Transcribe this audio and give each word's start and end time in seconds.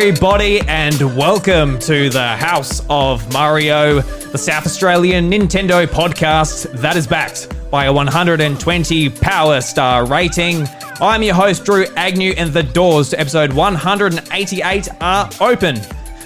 everybody, 0.00 0.60
and 0.60 0.98
welcome 1.14 1.78
to 1.78 2.08
the 2.08 2.28
House 2.28 2.80
of 2.88 3.30
Mario, 3.34 4.00
the 4.00 4.38
South 4.38 4.64
Australian 4.64 5.30
Nintendo 5.30 5.86
podcast 5.86 6.72
that 6.80 6.96
is 6.96 7.06
backed 7.06 7.54
by 7.70 7.84
a 7.84 7.92
120 7.92 9.10
Power 9.10 9.60
Star 9.60 10.06
rating. 10.06 10.66
I'm 11.02 11.22
your 11.22 11.34
host, 11.34 11.66
Drew 11.66 11.84
Agnew, 11.96 12.32
and 12.38 12.50
the 12.50 12.62
doors 12.62 13.10
to 13.10 13.20
episode 13.20 13.52
188 13.52 14.88
are 15.02 15.28
open. 15.38 15.78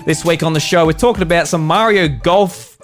This 0.07 0.25
week 0.25 0.45
on 0.45 0.53
the 0.53 0.61
show, 0.61 0.87
we're 0.87 0.93
talking 0.93 1.25
about 1.25 1.49
some 1.49 1.67
Mario 1.67 2.07
Golf 2.07 2.79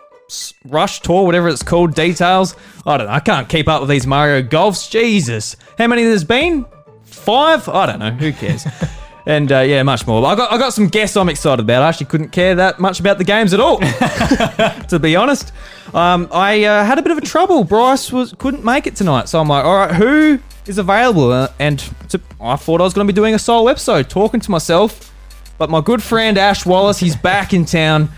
Rush 0.64 0.98
Tour, 1.02 1.24
whatever 1.24 1.48
it's 1.48 1.62
called, 1.62 1.94
details. 1.94 2.56
I 2.84 2.96
don't 2.96 3.06
know, 3.06 3.12
I 3.12 3.20
can't 3.20 3.48
keep 3.48 3.68
up 3.68 3.80
with 3.80 3.90
these 3.90 4.08
Mario 4.08 4.42
Golfs. 4.42 4.90
Jesus. 4.90 5.54
How 5.78 5.86
many 5.86 6.02
there's 6.02 6.24
been? 6.24 6.66
Five? 7.04 7.68
I 7.68 7.86
don't 7.86 8.00
know. 8.00 8.10
Who 8.10 8.32
cares? 8.32 8.66
and 9.26 9.50
uh, 9.52 9.60
yeah, 9.60 9.82
much 9.82 10.06
more. 10.06 10.24
I 10.26 10.34
got 10.34 10.52
I 10.52 10.58
got 10.58 10.72
some 10.72 10.88
guests 10.88 11.16
I'm 11.16 11.28
excited 11.28 11.60
about. 11.62 11.82
I 11.82 11.88
actually 11.88 12.06
couldn't 12.06 12.30
care 12.30 12.54
that 12.54 12.78
much 12.80 13.00
about 13.00 13.18
the 13.18 13.24
games 13.24 13.52
at 13.52 13.60
all, 13.60 13.78
to 14.88 14.98
be 15.00 15.16
honest. 15.16 15.52
Um, 15.94 16.28
I 16.32 16.64
uh, 16.64 16.84
had 16.84 16.98
a 16.98 17.02
bit 17.02 17.12
of 17.12 17.18
a 17.18 17.22
trouble. 17.22 17.64
Bryce 17.64 18.12
was 18.12 18.34
couldn't 18.38 18.64
make 18.64 18.86
it 18.86 18.96
tonight, 18.96 19.28
so 19.28 19.40
I'm 19.40 19.48
like, 19.48 19.64
all 19.64 19.76
right, 19.76 19.94
who 19.94 20.38
is 20.66 20.78
available? 20.78 21.32
Uh, 21.32 21.48
and 21.58 21.78
to, 22.08 22.20
I 22.40 22.56
thought 22.56 22.80
I 22.80 22.84
was 22.84 22.94
going 22.94 23.06
to 23.06 23.12
be 23.12 23.16
doing 23.16 23.34
a 23.34 23.38
solo 23.38 23.68
episode, 23.68 24.08
talking 24.08 24.40
to 24.40 24.50
myself. 24.50 25.12
But 25.58 25.68
my 25.68 25.82
good 25.82 26.02
friend 26.02 26.38
Ash 26.38 26.64
Wallace, 26.64 26.98
he's 26.98 27.16
back 27.16 27.52
in 27.52 27.66
town, 27.66 28.08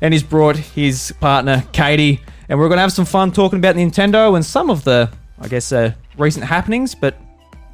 and 0.00 0.14
he's 0.14 0.22
brought 0.22 0.56
his 0.56 1.12
partner 1.20 1.64
Katy, 1.72 2.20
and 2.48 2.58
we're 2.58 2.68
going 2.68 2.76
to 2.76 2.82
have 2.82 2.92
some 2.92 3.06
fun 3.06 3.32
talking 3.32 3.58
about 3.58 3.74
Nintendo 3.74 4.36
and 4.36 4.44
some 4.44 4.70
of 4.70 4.84
the, 4.84 5.10
I 5.40 5.48
guess, 5.48 5.72
uh, 5.72 5.94
recent 6.16 6.44
happenings. 6.44 6.94
But 6.94 7.16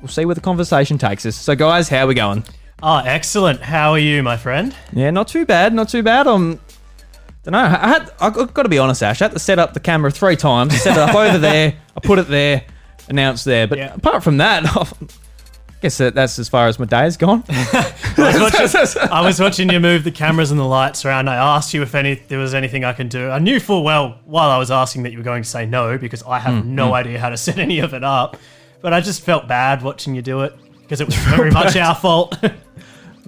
we'll 0.01 0.09
see 0.09 0.25
where 0.25 0.35
the 0.35 0.41
conversation 0.41 0.97
takes 0.97 1.27
us. 1.27 1.37
So, 1.37 1.55
guys, 1.55 1.91
how 1.91 2.05
are 2.05 2.07
we 2.07 2.15
going? 2.15 2.45
Oh, 2.83 2.99
excellent. 2.99 3.61
How 3.61 3.93
are 3.93 3.99
you, 3.99 4.23
my 4.23 4.37
friend? 4.37 4.75
Yeah, 4.93 5.11
not 5.11 5.29
too 5.29 5.45
bad, 5.45 5.75
not 5.75 5.89
too 5.89 6.03
bad. 6.03 6.27
Um, 6.27 6.61
don't 7.43 7.53
know. 7.53 7.59
I 7.59 7.89
had, 7.89 8.11
I 8.21 8.31
got 8.31 8.63
to 8.63 8.69
be 8.69 8.79
honest, 8.79 9.03
Ash. 9.03 9.21
I 9.21 9.27
had 9.27 9.33
to 9.33 9.39
set 9.39 9.59
up 9.59 9.75
the 9.75 9.81
camera 9.81 10.11
three 10.11 10.37
times. 10.37 10.81
Set 10.81 10.97
it 10.97 11.01
up 11.01 11.15
over 11.15 11.39
there. 11.39 11.75
I 11.97 12.01
put 12.01 12.19
it 12.19 12.29
there, 12.29 12.65
announced 13.09 13.45
there. 13.45 13.67
But 13.67 13.79
Yeah. 13.79 13.95
apart 13.95 14.23
from 14.23 14.37
that, 14.37 14.65
I 14.77 15.81
guess 15.81 15.99
that, 15.99 16.15
that's 16.15 16.39
as 16.39 16.49
far 16.49 16.69
as 16.69 16.79
my 16.79 16.85
day 16.85 16.99
has 16.99 17.17
gone. 17.17 17.43
I 17.49 17.93
was, 18.17 18.41
watching, 18.41 19.11
I 19.11 19.21
was 19.23 19.41
watching 19.41 19.71
you 19.71 19.81
move 19.81 20.05
the 20.05 20.11
cameras 20.11 20.51
and 20.51 20.61
the 20.61 20.65
lights 20.65 21.05
around. 21.05 21.29
I 21.29 21.37
asked 21.37 21.73
you 21.75 21.83
if 21.83 21.95
any 21.95 22.15
there 22.15 22.39
was 22.39 22.55
anything 22.55 22.85
I 22.85 22.93
can 22.93 23.09
do. 23.09 23.31
I 23.31 23.39
knew 23.39 23.59
full 23.59 23.83
well 23.83 24.21
while 24.25 24.51
I 24.51 24.59
was 24.59 24.71
asking 24.71 25.05
that 25.05 25.13
you 25.13 25.19
were 25.19 25.25
going 25.25 25.43
to 25.43 25.49
say 25.49 25.67
no 25.67 25.97
because 25.97 26.23
I 26.25 26.39
have 26.39 26.65
mm, 26.65 26.67
no 26.67 26.91
mm. 26.91 26.95
idea 26.95 27.19
how 27.19 27.29
to 27.29 27.37
set 27.37 27.59
any 27.59 27.79
of 27.79 27.95
it 27.95 28.05
up. 28.05 28.37
But 28.81 28.93
I 28.93 29.01
just 29.01 29.23
felt 29.23 29.49
bad 29.49 29.83
watching 29.83 30.15
you 30.15 30.23
do 30.23 30.43
it 30.43 30.55
because 30.83 31.01
it 31.01 31.07
was 31.07 31.17
very 31.17 31.51
much 31.51 31.77
our 31.77 31.95
fault. 31.95 32.37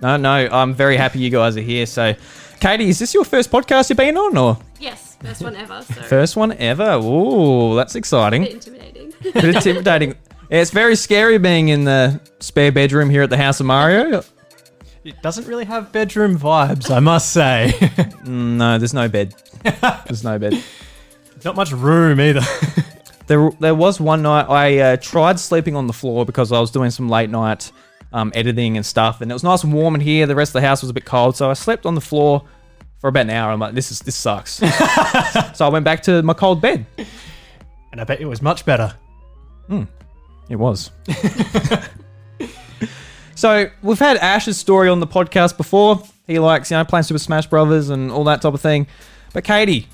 No, 0.03 0.17
no. 0.17 0.49
I'm 0.51 0.75
very 0.75 0.97
happy 0.97 1.19
you 1.19 1.31
guys 1.31 1.57
are 1.57 1.61
here. 1.63 1.87
So, 1.87 2.15
Katy, 2.61 2.89
is 2.89 2.99
this 2.99 3.15
your 3.15 3.25
first 3.25 3.51
podcast 3.51 3.91
you've 3.91 3.99
been 3.99 4.17
on, 4.17 4.37
or 4.37 4.59
Yes, 4.79 5.17
first 5.21 5.43
one 5.43 5.57
ever. 5.57 5.83
So 5.83 6.03
first 6.03 6.37
one 6.37 6.53
ever? 6.53 6.99
Ooh, 7.03 7.77
that's 7.77 7.93
a 7.95 7.97
bit 7.97 7.99
exciting. 8.01 8.47
intimidating. 8.47 9.13
bit 9.23 9.45
intimidating. 9.57 10.11
Yeah, 10.51 10.61
it's 10.63 10.71
very 10.71 10.97
scary 10.97 11.39
being 11.39 11.69
in 11.69 11.85
the 11.85 12.21
spare 12.41 12.73
bedroom 12.73 13.11
here 13.11 13.23
at 13.23 13.31
the 13.31 13.37
House 13.37 13.61
of 13.61 13.67
Mario. 13.67 14.23
it 15.05 15.21
doesn't 15.23 15.47
really 15.47 15.65
have 15.67 15.93
bedroom 15.93 16.39
vibes, 16.39 16.91
I 16.91 17.01
must 17.01 17.33
say. 17.33 17.73
No, 18.25 18.79
there's 18.79 18.95
no 18.95 19.09
bed. 19.09 19.35
There's 20.07 20.23
no 20.23 20.39
bed. 20.39 20.63
Not 21.45 21.57
much 21.57 21.73
room 21.73 22.21
either. 22.21 22.43
There, 23.27 23.51
there 23.61 23.75
was 23.75 23.99
one 24.01 24.23
night 24.23 24.47
I 24.49 24.79
uh, 24.79 24.97
tried 24.99 25.41
sleeping 25.41 25.75
on 25.75 25.87
the 25.87 25.93
floor 25.93 26.25
because 26.25 26.53
I 26.53 26.61
was 26.61 26.71
doing 26.71 26.91
some 26.91 27.09
late 27.09 27.31
night 27.31 27.73
um, 28.13 28.33
editing 28.35 28.77
and 28.77 28.85
stuff, 28.85 29.21
and 29.21 29.31
it 29.31 29.35
was 29.35 29.45
nice 29.45 29.65
and 29.65 29.73
warm 29.73 29.95
in 29.95 30.01
here. 30.01 30.27
The 30.27 30.35
rest 30.35 30.51
of 30.51 30.61
the 30.61 30.67
house 30.67 30.83
was 30.83 30.91
a 30.91 30.95
bit 30.95 31.05
cold, 31.05 31.37
so 31.37 31.51
I 31.51 31.55
slept 31.55 31.87
on 31.87 31.95
the 31.95 32.01
floor 32.01 32.45
for 32.99 33.09
about 33.09 33.23
an 33.23 33.31
hour. 33.31 33.51
I'm 33.53 33.61
like, 33.61 33.75
this 33.75 33.91
is 33.91 34.01
this 34.01 34.17
sucks. 34.17 34.53
so 35.55 35.67
I 35.67 35.69
went 35.69 35.85
back 35.85 36.03
to 36.05 36.23
my 36.23 36.35
cold 36.35 36.61
bed. 36.61 36.87
and 37.93 38.01
I 38.01 38.05
bet 38.05 38.21
it 38.21 38.27
was 38.27 38.43
much 38.43 38.65
better. 38.65 38.95
It 40.49 40.57
was. 40.57 40.91
so 43.35 43.71
we've 43.83 43.99
had 43.99 44.17
Ash's 44.19 44.59
story 44.59 44.89
on 44.89 45.01
the 45.01 45.07
podcast 45.07 45.57
before. 45.57 46.03
He 46.27 46.39
likes, 46.39 46.71
you 46.71 46.77
know, 46.77 46.85
playing 46.85 47.05
Super 47.05 47.19
Smash 47.19 47.47
Brothers 47.47 47.89
and 47.89 48.11
all 48.11 48.25
that 48.25 48.43
type 48.43 48.55
of 48.55 48.61
thing. 48.61 48.87
But 49.33 49.45
Katy, 49.45 49.87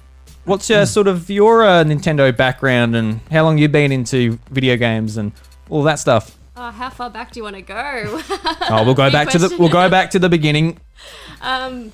what's 0.44 0.68
your 0.70 0.86
sort 0.86 1.08
of 1.08 1.28
your 1.30 1.64
uh, 1.64 1.84
Nintendo 1.84 2.34
background 2.34 2.96
and 2.96 3.20
how 3.30 3.44
long 3.44 3.58
you've 3.58 3.72
been 3.72 3.92
into 3.92 4.38
video 4.50 4.76
games 4.76 5.16
and 5.18 5.32
all 5.68 5.82
that 5.82 5.98
stuff? 5.98 6.36
Oh, 6.56 6.70
how 6.70 6.90
far 6.90 7.10
back 7.10 7.32
do 7.32 7.40
you 7.40 7.44
want 7.44 7.56
to 7.56 7.62
go? 7.62 8.20
Oh, 8.68 8.84
we'll 8.84 8.94
go 8.94 9.06
Big 9.06 9.12
back 9.12 9.28
to 9.30 9.38
the 9.38 9.56
we'll 9.58 9.68
go 9.68 9.88
back 9.88 10.10
to 10.10 10.18
the 10.18 10.28
beginning. 10.28 10.80
um, 11.40 11.92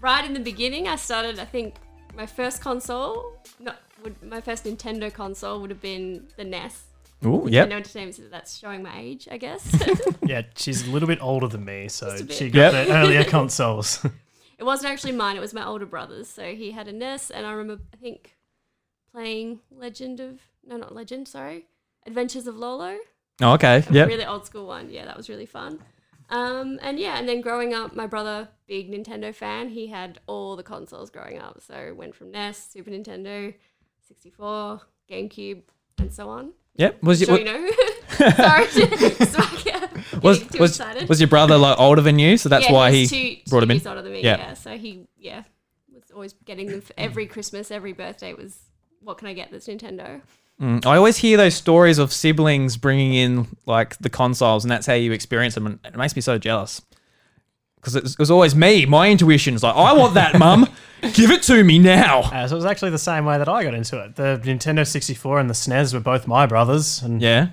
right 0.00 0.24
in 0.24 0.32
the 0.32 0.40
beginning, 0.40 0.88
I 0.88 0.96
started. 0.96 1.38
I 1.38 1.44
think 1.44 1.74
my 2.16 2.24
first 2.26 2.60
console, 2.62 3.36
not 3.60 3.76
would 4.02 4.22
my 4.22 4.40
first 4.40 4.64
Nintendo 4.64 5.12
console 5.12 5.60
would 5.60 5.70
have 5.70 5.82
been 5.82 6.28
the 6.36 6.44
NES. 6.44 6.84
Oh, 7.24 7.46
yeah. 7.46 7.60
yep. 7.64 7.72
Entertainment 7.72 8.14
System. 8.14 8.30
That's 8.30 8.58
showing 8.58 8.82
my 8.82 8.98
age, 8.98 9.28
I 9.30 9.38
guess. 9.38 9.62
Yeah, 10.26 10.42
she's 10.56 10.86
a 10.88 10.90
little 10.90 11.06
bit 11.06 11.20
older 11.20 11.48
than 11.48 11.64
me, 11.66 11.88
so 11.88 12.08
Just 12.10 12.22
a 12.22 12.24
bit. 12.26 12.36
she 12.36 12.50
got 12.50 12.72
Yep. 12.72 12.86
the 12.86 12.94
earlier 12.94 13.24
consoles. 13.24 14.02
it 14.58 14.64
wasn't 14.64 14.90
actually 14.90 15.12
mine. 15.12 15.36
It 15.36 15.40
was 15.40 15.52
my 15.52 15.66
older 15.66 15.84
brother's. 15.84 16.28
So 16.28 16.54
he 16.54 16.70
had 16.72 16.88
a 16.88 16.92
NES, 16.92 17.30
and 17.30 17.46
I 17.46 17.52
remember 17.52 17.82
I 17.92 17.96
think 17.98 18.36
playing 19.12 19.60
Legend 19.70 20.20
of 20.20 20.40
no, 20.66 20.76
not 20.78 20.94
Legend. 20.94 21.28
Sorry, 21.28 21.66
Adventures 22.06 22.46
of 22.46 22.56
Lolo. 22.56 22.96
Oh, 23.40 23.52
okay. 23.54 23.84
Yeah. 23.90 24.04
Really 24.04 24.24
old 24.24 24.46
school 24.46 24.66
one. 24.66 24.90
Yeah, 24.90 25.04
that 25.06 25.16
was 25.16 25.28
really 25.28 25.46
fun. 25.46 25.80
Um, 26.30 26.78
and 26.82 26.98
yeah, 26.98 27.18
and 27.18 27.28
then 27.28 27.40
growing 27.40 27.74
up, 27.74 27.94
my 27.94 28.06
brother, 28.06 28.48
big 28.66 28.90
Nintendo 28.90 29.34
fan, 29.34 29.68
he 29.68 29.88
had 29.88 30.20
all 30.26 30.56
the 30.56 30.62
consoles 30.62 31.10
growing 31.10 31.38
up. 31.38 31.60
So 31.60 31.94
went 31.94 32.14
from 32.14 32.30
NES, 32.30 32.58
Super 32.72 32.90
Nintendo, 32.90 33.54
64, 34.08 34.80
GameCube, 35.10 35.62
and 35.98 36.12
so 36.12 36.28
on. 36.28 36.52
Yep. 36.76 37.02
Was 37.02 37.20
Sure, 37.20 37.38
you, 37.38 37.44
know. 37.44 37.70
Sorry, 38.36 38.66
smack 38.68 39.64
yeah. 39.64 39.86
was 40.22 40.40
too 40.46 40.58
was 40.58 40.70
excited. 40.72 41.08
was 41.08 41.20
your 41.20 41.28
brother 41.28 41.56
like 41.56 41.78
older 41.78 42.00
than 42.00 42.18
you? 42.18 42.36
So 42.36 42.48
that's 42.48 42.66
yeah, 42.66 42.72
why 42.72 42.90
he 42.90 43.06
two, 43.06 43.36
brought 43.48 43.60
two 43.60 43.64
him 43.70 43.70
in. 43.72 43.86
older 43.86 44.02
than 44.02 44.12
me. 44.12 44.22
Yeah. 44.22 44.38
Yeah. 44.38 44.54
so 44.54 44.76
he 44.76 45.06
yeah 45.16 45.44
was 45.92 46.10
always 46.12 46.32
getting 46.44 46.66
them 46.68 46.80
for 46.80 46.94
every 46.98 47.26
Christmas, 47.26 47.70
every 47.70 47.92
birthday. 47.92 48.34
Was 48.34 48.58
what 49.00 49.18
can 49.18 49.28
I 49.28 49.34
get 49.34 49.50
that's 49.52 49.66
Nintendo? 49.68 50.20
Mm, 50.60 50.86
I 50.86 50.96
always 50.96 51.16
hear 51.16 51.36
those 51.36 51.54
stories 51.54 51.98
of 51.98 52.12
siblings 52.12 52.76
bringing 52.76 53.14
in 53.14 53.48
like 53.66 53.98
the 53.98 54.08
consoles, 54.10 54.64
and 54.64 54.70
that's 54.70 54.86
how 54.86 54.94
you 54.94 55.12
experience 55.12 55.54
them, 55.54 55.66
and 55.66 55.78
it 55.84 55.96
makes 55.96 56.14
me 56.14 56.22
so 56.22 56.38
jealous. 56.38 56.80
Because 57.76 57.96
it, 57.96 58.18
was- 58.18 58.30
always 58.30 58.54
me. 58.54 58.86
My 58.86 59.10
intuition's 59.10 59.62
like, 59.62 59.74
I 59.76 59.92
want 59.92 60.14
that, 60.14 60.38
mum. 60.38 60.66
Give 61.12 61.30
it 61.30 61.42
to 61.42 61.62
me 61.62 61.78
now. 61.78 62.20
Uh, 62.20 62.48
so 62.48 62.54
it 62.54 62.56
was 62.56 62.64
actually 62.64 62.92
the 62.92 62.98
same 62.98 63.26
way 63.26 63.36
that 63.36 63.48
I 63.48 63.62
got 63.62 63.74
into 63.74 64.02
it. 64.02 64.16
The 64.16 64.40
Nintendo 64.42 64.86
64 64.86 65.38
and 65.40 65.50
the 65.50 65.54
SNES 65.54 65.92
were 65.92 66.00
both 66.00 66.26
my 66.26 66.46
brothers, 66.46 67.02
and 67.02 67.20
Yeah. 67.20 67.48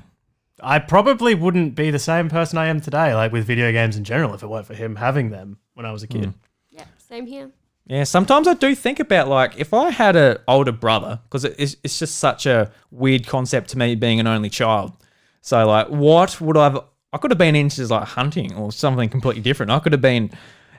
I 0.64 0.80
probably 0.80 1.34
wouldn't 1.36 1.76
be 1.76 1.90
the 1.92 2.00
same 2.00 2.30
person 2.30 2.58
I 2.60 2.68
am 2.68 2.80
today, 2.80 3.14
like 3.16 3.32
with 3.34 3.46
video 3.46 3.72
games 3.74 3.98
in 3.98 4.04
general, 4.06 4.34
if 4.36 4.44
it 4.44 4.48
weren't 4.48 4.68
for 4.68 4.76
him 4.76 4.96
having 4.96 5.32
them 5.32 5.58
when 5.74 5.86
I 5.86 5.92
was 5.92 6.04
a 6.04 6.08
kid. 6.08 6.34
Yeah, 6.70 6.86
same 7.10 7.26
here. 7.26 7.50
Yeah, 7.88 8.04
sometimes 8.04 8.48
I 8.48 8.54
do 8.54 8.74
think 8.76 9.00
about 9.00 9.28
like 9.28 9.58
if 9.58 9.74
I 9.74 9.90
had 9.90 10.16
an 10.16 10.38
older 10.48 10.72
brother, 10.72 11.20
because 11.24 11.44
it's, 11.46 11.76
it's 11.84 12.00
just 12.00 12.18
such 12.18 12.46
a 12.46 12.72
weird 12.92 13.28
concept 13.28 13.70
to 13.72 13.78
me 13.78 13.96
being 13.96 14.20
an 14.20 14.28
only 14.28 14.50
child. 14.50 14.94
So 15.42 15.68
like, 15.68 15.88
what 15.88 16.40
would 16.40 16.58
I 16.58 16.66
have? 16.66 16.84
I 17.14 17.18
could 17.18 17.32
have 17.32 17.38
been 17.38 17.56
into 17.56 17.86
like 17.88 18.08
hunting 18.08 18.54
or 18.56 18.72
something 18.72 19.10
completely 19.10 19.42
different. 19.42 19.72
I 19.72 19.80
could 19.80 19.92
have 19.92 20.02
been 20.02 20.32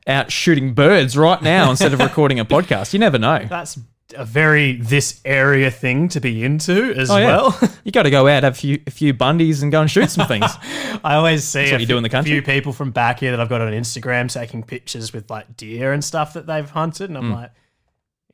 out 0.06 0.32
shooting 0.32 0.74
birds 0.74 1.16
right 1.16 1.42
now 1.42 1.70
instead 1.70 1.92
of 1.92 2.00
recording 2.00 2.38
a 2.40 2.44
podcast. 2.44 2.92
You 2.92 2.98
never 2.98 3.18
know. 3.18 3.46
That's 3.48 3.78
a 4.16 4.24
very 4.24 4.76
this 4.76 5.20
area 5.24 5.70
thing 5.70 6.08
to 6.10 6.20
be 6.20 6.44
into 6.44 6.92
as 6.94 7.10
Oh, 7.10 7.16
yeah. 7.18 7.26
well. 7.26 7.58
You 7.84 7.92
got 7.92 8.04
to 8.04 8.10
go 8.10 8.28
out, 8.28 8.42
have 8.44 8.52
a 8.52 8.56
few, 8.56 8.80
a 8.86 8.90
few 8.90 9.12
bundies, 9.14 9.62
and 9.62 9.72
go 9.72 9.80
and 9.80 9.90
shoot 9.90 10.10
some 10.10 10.26
things. 10.28 10.46
I 11.04 11.14
always 11.16 11.44
see 11.44 11.64
what 11.64 11.74
a 11.74 11.80
you 11.80 11.86
do 11.86 11.96
in 11.96 12.02
the 12.02 12.08
few- 12.08 12.12
country. 12.16 12.32
few 12.32 12.42
people 12.42 12.72
from 12.72 12.90
back 12.92 13.20
here 13.20 13.30
that 13.32 13.40
I've 13.40 13.48
got 13.48 13.60
on 13.60 13.72
Instagram 13.72 14.32
taking 14.32 14.62
pictures 14.62 15.12
with 15.12 15.28
like 15.30 15.56
deer 15.56 15.92
and 15.92 16.04
stuff 16.04 16.32
that 16.34 16.46
they've 16.46 16.68
hunted, 16.68 17.10
and 17.10 17.18
I'm 17.18 17.28
Hmm. 17.30 17.32
like, 17.34 17.50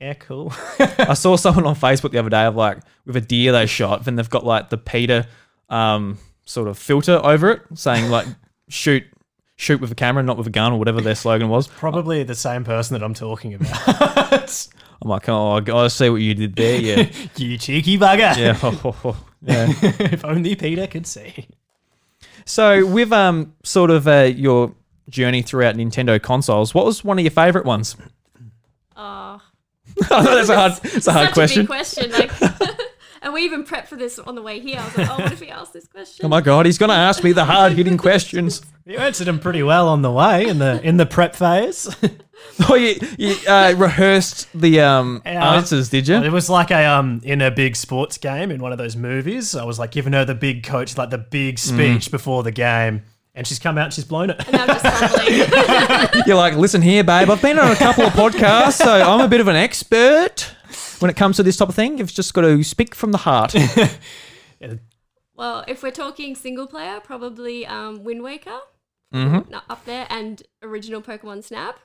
yeah, 0.00 0.14
cool. 0.14 0.52
I 0.78 1.14
saw 1.14 1.36
someone 1.36 1.66
on 1.66 1.74
Facebook 1.74 2.12
the 2.12 2.18
other 2.18 2.30
day 2.30 2.44
of 2.44 2.54
like 2.54 2.78
with 3.06 3.16
a 3.16 3.20
deer 3.20 3.52
they 3.52 3.66
shot, 3.66 4.06
and 4.06 4.18
they've 4.18 4.30
got 4.30 4.44
like 4.44 4.70
the 4.70 4.78
PETA 4.78 5.26
um, 5.70 6.18
sort 6.44 6.68
of 6.68 6.78
filter 6.78 7.20
over 7.24 7.50
it, 7.50 7.62
saying 7.74 8.10
like 8.10 8.26
shoot 8.68 9.02
shoot 9.56 9.80
with 9.80 9.90
a 9.90 9.94
camera, 9.96 10.22
not 10.22 10.36
with 10.36 10.46
a 10.46 10.50
gun, 10.50 10.72
or 10.72 10.78
whatever 10.78 11.00
their 11.00 11.16
slogan 11.16 11.48
was. 11.48 11.66
Probably 11.66 12.22
the 12.22 12.36
same 12.36 12.62
person 12.64 12.94
that 12.94 13.04
I'm 13.04 13.14
talking 13.14 13.54
about. 13.54 14.68
I'm 15.00 15.08
like, 15.08 15.28
oh, 15.28 15.52
I 15.52 15.60
gotta 15.60 15.90
see 15.90 16.10
what 16.10 16.20
you 16.20 16.34
did 16.34 16.56
there. 16.56 16.80
Yeah, 16.80 17.08
you 17.36 17.58
cheeky 17.58 17.98
bugger. 17.98 18.36
yeah, 18.36 18.56
yeah. 19.42 20.12
if 20.12 20.24
only 20.24 20.56
PETA 20.56 20.88
could 20.88 21.06
see. 21.06 21.46
So 22.44 22.86
with 22.86 23.12
um 23.12 23.54
sort 23.62 23.90
of 23.90 24.08
uh, 24.08 24.30
your 24.34 24.74
journey 25.08 25.42
throughout 25.42 25.76
Nintendo 25.76 26.20
consoles, 26.20 26.74
what 26.74 26.84
was 26.84 27.04
one 27.04 27.18
of 27.18 27.24
your 27.24 27.30
favorite 27.30 27.64
ones? 27.64 27.96
Oh, 28.96 29.40
I 30.10 30.22
that's 30.24 30.48
a 30.48 30.56
hard, 30.56 30.72
it's 30.82 31.06
a 31.06 31.12
hard 31.12 31.26
such 31.28 31.34
question. 31.34 31.60
a 31.60 31.62
big 31.62 31.68
question. 31.68 32.10
Like, 32.10 32.57
And 33.22 33.32
we 33.32 33.42
even 33.42 33.64
prepped 33.64 33.86
for 33.88 33.96
this 33.96 34.18
on 34.18 34.34
the 34.34 34.42
way 34.42 34.60
here. 34.60 34.78
I 34.78 34.84
was 34.84 34.96
like, 34.98 35.10
oh, 35.10 35.22
what 35.22 35.32
if 35.32 35.40
he 35.40 35.48
asked 35.50 35.72
this 35.72 35.86
question? 35.88 36.24
Oh 36.26 36.28
my 36.28 36.40
god, 36.40 36.66
he's 36.66 36.78
gonna 36.78 36.92
ask 36.94 37.22
me 37.24 37.32
the 37.32 37.44
hard 37.44 37.72
hitting 37.72 37.96
questions. 38.08 38.62
You 38.86 38.98
answered 38.98 39.26
them 39.26 39.38
pretty 39.38 39.62
well 39.62 39.88
on 39.88 40.02
the 40.02 40.10
way 40.10 40.46
in 40.46 40.58
the 40.58 40.80
in 40.82 40.96
the 40.96 41.06
prep 41.06 41.34
phase. 41.36 41.94
Oh, 42.68 42.76
you, 42.76 42.94
you 43.18 43.34
uh, 43.48 43.74
rehearsed 43.76 44.46
the 44.54 44.80
um, 44.80 45.22
Yeah. 45.26 45.54
answers, 45.54 45.88
did 45.88 46.06
you? 46.06 46.14
It 46.22 46.30
was 46.30 46.48
like 46.48 46.70
a 46.70 46.84
um 46.84 47.20
in 47.24 47.40
a 47.42 47.50
big 47.50 47.74
sports 47.74 48.16
game 48.16 48.52
in 48.52 48.60
one 48.62 48.70
of 48.70 48.78
those 48.78 48.94
movies. 48.94 49.56
I 49.56 49.64
was 49.64 49.76
like 49.80 49.90
giving 49.90 50.12
her 50.12 50.24
the 50.24 50.36
big 50.36 50.62
coach, 50.62 50.96
like 50.96 51.10
the 51.10 51.18
big 51.18 51.58
speech 51.58 52.12
before 52.12 52.44
the 52.44 52.52
game, 52.52 53.02
and 53.34 53.44
she's 53.44 53.58
come 53.58 53.76
out 53.76 53.86
and 53.86 53.92
she's 53.92 54.04
blown 54.04 54.30
it. 54.30 54.40
And 54.46 54.56
I'm 54.56 54.68
just. 54.68 56.26
You're 56.28 56.36
like, 56.36 56.54
listen 56.54 56.80
here, 56.80 57.02
babe. 57.02 57.28
I've 57.28 57.42
been 57.42 57.58
on 57.58 57.72
a 57.72 57.76
couple 57.76 58.04
of 58.04 58.12
podcasts, 58.12 58.74
so 58.74 58.88
I'm 58.92 59.20
a 59.20 59.28
bit 59.28 59.40
of 59.40 59.48
an 59.48 59.56
expert 59.56 60.54
when 61.00 61.10
it 61.10 61.16
comes 61.16 61.36
to 61.36 61.42
this 61.42 61.56
type 61.56 61.68
of 61.68 61.74
thing. 61.74 61.98
You've 61.98 62.12
just 62.12 62.34
got 62.34 62.42
to 62.42 62.62
speak 62.62 62.94
from 62.94 63.12
the 63.12 63.18
heart. 63.18 63.54
well, 65.34 65.64
if 65.66 65.82
we're 65.82 65.90
talking 65.90 66.34
single 66.34 66.66
player, 66.66 67.00
probably 67.00 67.66
um, 67.66 68.04
Wind 68.04 68.22
Waker. 68.22 68.58
Mm-hmm. 69.14 69.54
Up 69.54 69.84
there. 69.84 70.06
And 70.10 70.42
original 70.62 71.00
Pokemon 71.00 71.44
Snap. 71.44 71.78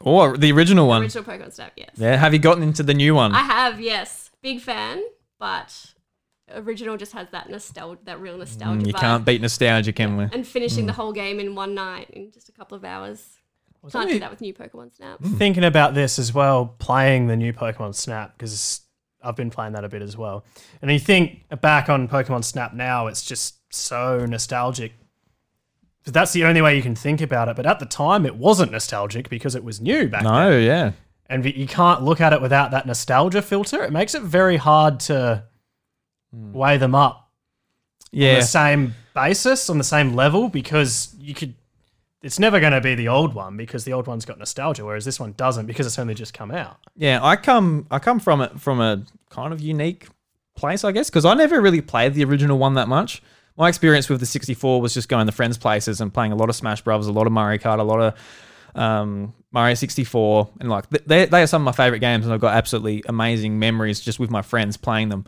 Or 0.00 0.36
the 0.36 0.52
original 0.52 0.88
one. 0.88 1.02
Original 1.02 1.24
Pokemon 1.24 1.52
Snap, 1.52 1.72
yes. 1.76 1.90
Yeah. 1.96 2.16
Have 2.16 2.32
you 2.32 2.38
gotten 2.38 2.62
into 2.62 2.82
the 2.82 2.94
new 2.94 3.14
one? 3.14 3.34
I 3.34 3.42
have, 3.42 3.80
yes. 3.80 4.30
Big 4.42 4.60
fan, 4.60 5.02
but 5.38 5.94
original 6.54 6.96
just 6.96 7.12
has 7.12 7.28
that 7.32 7.50
nostalgia, 7.50 8.00
that 8.04 8.20
real 8.20 8.38
nostalgia. 8.38 8.82
Mm, 8.82 8.86
you 8.86 8.94
vibe. 8.94 9.00
can't 9.00 9.24
beat 9.24 9.40
nostalgia, 9.42 9.92
can 9.92 10.16
we? 10.16 10.24
And 10.32 10.46
finishing 10.46 10.86
the 10.86 10.92
whole 10.92 11.12
game 11.12 11.38
in 11.38 11.54
one 11.54 11.74
night 11.74 12.10
in 12.10 12.30
just 12.32 12.48
a 12.48 12.52
couple 12.52 12.76
of 12.76 12.84
hours. 12.84 13.39
Can't 13.90 14.10
do 14.10 14.18
that 14.20 14.30
with 14.30 14.40
new 14.40 14.52
Pokemon 14.52 14.94
Snap. 14.94 15.18
Hmm. 15.20 15.36
Thinking 15.36 15.64
about 15.64 15.94
this 15.94 16.18
as 16.18 16.34
well, 16.34 16.74
playing 16.78 17.28
the 17.28 17.36
new 17.36 17.52
Pokemon 17.52 17.94
Snap 17.94 18.36
because 18.36 18.82
I've 19.22 19.36
been 19.36 19.50
playing 19.50 19.72
that 19.72 19.84
a 19.84 19.88
bit 19.88 20.02
as 20.02 20.16
well. 20.16 20.44
And 20.82 20.90
you 20.90 20.98
think 20.98 21.44
back 21.60 21.88
on 21.88 22.08
Pokemon 22.08 22.44
Snap 22.44 22.74
now, 22.74 23.06
it's 23.06 23.24
just 23.24 23.74
so 23.74 24.26
nostalgic. 24.26 24.92
But 26.04 26.14
that's 26.14 26.32
the 26.32 26.44
only 26.44 26.62
way 26.62 26.76
you 26.76 26.82
can 26.82 26.94
think 26.94 27.20
about 27.20 27.48
it. 27.48 27.56
But 27.56 27.66
at 27.66 27.78
the 27.78 27.86
time, 27.86 28.24
it 28.26 28.36
wasn't 28.36 28.72
nostalgic 28.72 29.28
because 29.28 29.54
it 29.54 29.64
was 29.64 29.80
new 29.80 30.08
back 30.08 30.22
then. 30.22 30.32
No, 30.32 30.58
yeah. 30.58 30.92
and 31.28 31.44
you 31.44 31.66
can't 31.66 32.02
look 32.02 32.20
at 32.20 32.32
it 32.32 32.40
without 32.40 32.70
that 32.70 32.86
nostalgia 32.86 33.42
filter. 33.42 33.82
It 33.82 33.92
makes 33.92 34.14
it 34.14 34.22
very 34.22 34.56
hard 34.56 35.00
to 35.00 35.44
hmm. 36.34 36.52
weigh 36.52 36.78
them 36.78 36.94
up 36.94 37.30
on 38.12 38.20
Yeah. 38.20 38.36
the 38.36 38.42
same 38.42 38.94
basis, 39.14 39.68
on 39.68 39.78
the 39.78 39.84
same 39.84 40.14
level, 40.14 40.48
because 40.48 41.14
you 41.18 41.34
could. 41.34 41.54
It's 42.22 42.38
never 42.38 42.60
going 42.60 42.72
to 42.72 42.82
be 42.82 42.94
the 42.94 43.08
old 43.08 43.34
one 43.34 43.56
because 43.56 43.84
the 43.84 43.94
old 43.94 44.06
one's 44.06 44.26
got 44.26 44.38
nostalgia, 44.38 44.84
whereas 44.84 45.06
this 45.06 45.18
one 45.18 45.32
doesn't 45.32 45.66
because 45.66 45.86
it's 45.86 45.98
only 45.98 46.14
just 46.14 46.34
come 46.34 46.50
out. 46.50 46.78
Yeah, 46.94 47.18
I 47.22 47.36
come 47.36 47.86
I 47.90 47.98
come 47.98 48.20
from 48.20 48.42
it 48.42 48.60
from 48.60 48.80
a 48.80 49.04
kind 49.30 49.52
of 49.52 49.60
unique 49.60 50.06
place, 50.54 50.84
I 50.84 50.92
guess, 50.92 51.08
because 51.08 51.24
I 51.24 51.32
never 51.34 51.60
really 51.60 51.80
played 51.80 52.12
the 52.14 52.24
original 52.24 52.58
one 52.58 52.74
that 52.74 52.88
much. 52.88 53.22
My 53.56 53.68
experience 53.68 54.08
with 54.08 54.20
the 54.20 54.26
64 54.26 54.80
was 54.80 54.92
just 54.92 55.08
going 55.08 55.26
to 55.26 55.32
friends' 55.32 55.58
places 55.58 56.00
and 56.00 56.12
playing 56.12 56.32
a 56.32 56.36
lot 56.36 56.48
of 56.48 56.56
Smash 56.56 56.82
Brothers, 56.82 57.06
a 57.06 57.12
lot 57.12 57.26
of 57.26 57.32
Mario 57.32 57.58
Kart, 57.58 57.78
a 57.78 57.82
lot 57.82 58.00
of 58.00 58.14
um, 58.74 59.34
Mario 59.50 59.74
64, 59.74 60.50
and 60.60 60.68
like 60.68 60.90
they 60.90 61.24
they 61.24 61.42
are 61.42 61.46
some 61.46 61.62
of 61.62 61.66
my 61.66 61.72
favorite 61.84 62.00
games, 62.00 62.26
and 62.26 62.34
I've 62.34 62.40
got 62.40 62.54
absolutely 62.54 63.02
amazing 63.08 63.58
memories 63.58 63.98
just 63.98 64.18
with 64.18 64.30
my 64.30 64.42
friends 64.42 64.76
playing 64.76 65.08
them. 65.08 65.24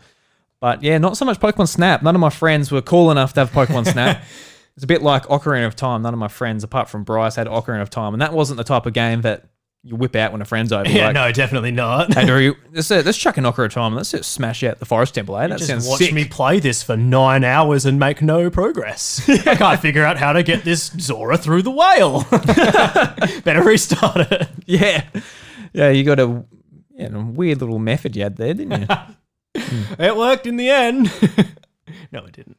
But 0.61 0.83
yeah, 0.83 0.99
not 0.99 1.17
so 1.17 1.25
much 1.25 1.41
Pokemon 1.41 1.69
Snap. 1.69 2.03
None 2.03 2.15
of 2.15 2.21
my 2.21 2.31
friends 2.31 2.71
were 2.71 2.83
cool 2.83 3.11
enough 3.11 3.33
to 3.33 3.41
have 3.41 3.51
Pokemon 3.51 3.91
Snap. 3.91 4.23
It's 4.77 4.85
a 4.85 4.87
bit 4.87 5.03
like 5.03 5.25
Ocarina 5.27 5.67
of 5.67 5.77
Time. 5.77 6.03
None 6.03 6.15
of 6.15 6.19
my 6.19 6.29
friends, 6.29 6.65
apart 6.65 6.89
from 6.89 7.05
Bryce, 7.05 7.37
had 7.37 7.47
Ocarina 7.47 7.83
of 7.83 7.91
Time, 7.91 8.15
and 8.15 8.23
that 8.23 8.33
wasn't 8.33 8.57
the 8.57 8.65
type 8.65 8.87
of 8.87 8.93
game 8.95 9.21
that 9.23 9.45
you 9.85 9.97
whip 9.97 10.15
out 10.15 10.31
when 10.33 10.41
a 10.41 10.45
friend's 10.45 10.73
over. 10.73 10.89
Yeah, 10.89 11.07
like, 11.07 11.15
no, 11.15 11.33
definitely 11.33 11.73
not. 11.73 12.15
Hey, 12.15 12.25
Drew, 12.25 12.55
let's, 12.73 12.91
uh, 12.91 13.03
let's 13.05 13.19
chuck 13.19 13.37
an 13.37 13.45
Ocarina 13.45 13.67
of 13.67 13.73
Time. 13.75 13.95
Let's 13.95 14.13
just 14.13 14.33
smash 14.33 14.63
out 14.63 14.79
the 14.79 14.87
Forest 14.87 15.15
Temple, 15.15 15.37
eh? 15.39 15.49
That 15.49 15.59
Just 15.59 15.69
sounds 15.71 15.87
watch 15.89 15.99
sick. 15.99 16.15
me 16.15 16.25
play 16.25 16.59
this 16.61 16.83
for 16.83 16.97
nine 16.97 17.45
hours 17.45 17.85
and 17.85 17.99
make 17.99 18.23
no 18.23 18.49
progress. 18.49 19.29
I 19.47 19.57
can't 19.57 19.81
figure 19.81 20.05
out 20.05 20.17
how 20.19 20.33
to 20.33 20.43
get 20.43 20.65
this 20.65 20.87
Zora 20.99 21.37
through 21.37 21.63
the 21.63 21.71
whale. 21.71 22.25
Better 23.43 23.63
restart 23.63 24.33
it. 24.33 24.49
Yeah, 24.67 25.05
yeah. 25.73 25.91
You 25.91 26.05
got 26.05 26.21
a, 26.21 26.45
yeah, 26.95 27.09
a 27.13 27.19
weird 27.21 27.61
little 27.61 27.79
method 27.81 28.15
you 28.17 28.23
had 28.23 28.37
there, 28.37 28.55
didn't 28.55 28.81
you? 28.83 28.87
It 29.99 30.17
worked 30.17 30.47
in 30.47 30.57
the 30.57 30.71
end. 30.71 31.13
no, 32.13 32.25
it 32.25 32.33
didn't. 32.33 32.57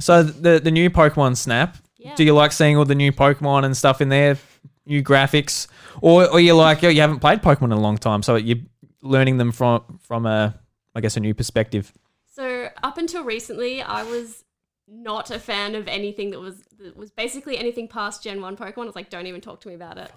So 0.00 0.22
the 0.22 0.58
the 0.60 0.70
new 0.70 0.90
Pokemon 0.90 1.36
Snap. 1.36 1.76
Yeah. 1.96 2.14
Do 2.14 2.24
you 2.24 2.34
like 2.34 2.52
seeing 2.52 2.76
all 2.76 2.84
the 2.84 2.94
new 2.94 3.12
Pokemon 3.12 3.64
and 3.64 3.76
stuff 3.76 4.00
in 4.00 4.08
there, 4.08 4.38
new 4.86 5.02
graphics, 5.02 5.66
or 6.00 6.28
or 6.28 6.40
you 6.40 6.54
like 6.54 6.82
you 6.82 7.00
haven't 7.00 7.20
played 7.20 7.42
Pokemon 7.42 7.64
in 7.66 7.72
a 7.72 7.80
long 7.80 7.98
time, 7.98 8.22
so 8.22 8.36
you're 8.36 8.58
learning 9.02 9.36
them 9.36 9.52
from 9.52 10.00
from 10.02 10.26
a 10.26 10.58
I 10.94 11.00
guess 11.00 11.16
a 11.16 11.20
new 11.20 11.34
perspective. 11.34 11.92
So 12.32 12.68
up 12.82 12.96
until 12.98 13.24
recently, 13.24 13.82
I 13.82 14.02
was 14.02 14.44
not 14.88 15.30
a 15.30 15.38
fan 15.38 15.74
of 15.74 15.86
anything 15.86 16.30
that 16.30 16.40
was 16.40 16.62
that 16.78 16.96
was 16.96 17.10
basically 17.10 17.58
anything 17.58 17.86
past 17.86 18.22
Gen 18.22 18.40
One 18.40 18.56
Pokemon. 18.56 18.82
I 18.82 18.86
was 18.86 18.96
like, 18.96 19.10
don't 19.10 19.26
even 19.26 19.40
talk 19.40 19.60
to 19.60 19.68
me 19.68 19.74
about 19.74 19.98
it. 19.98 20.10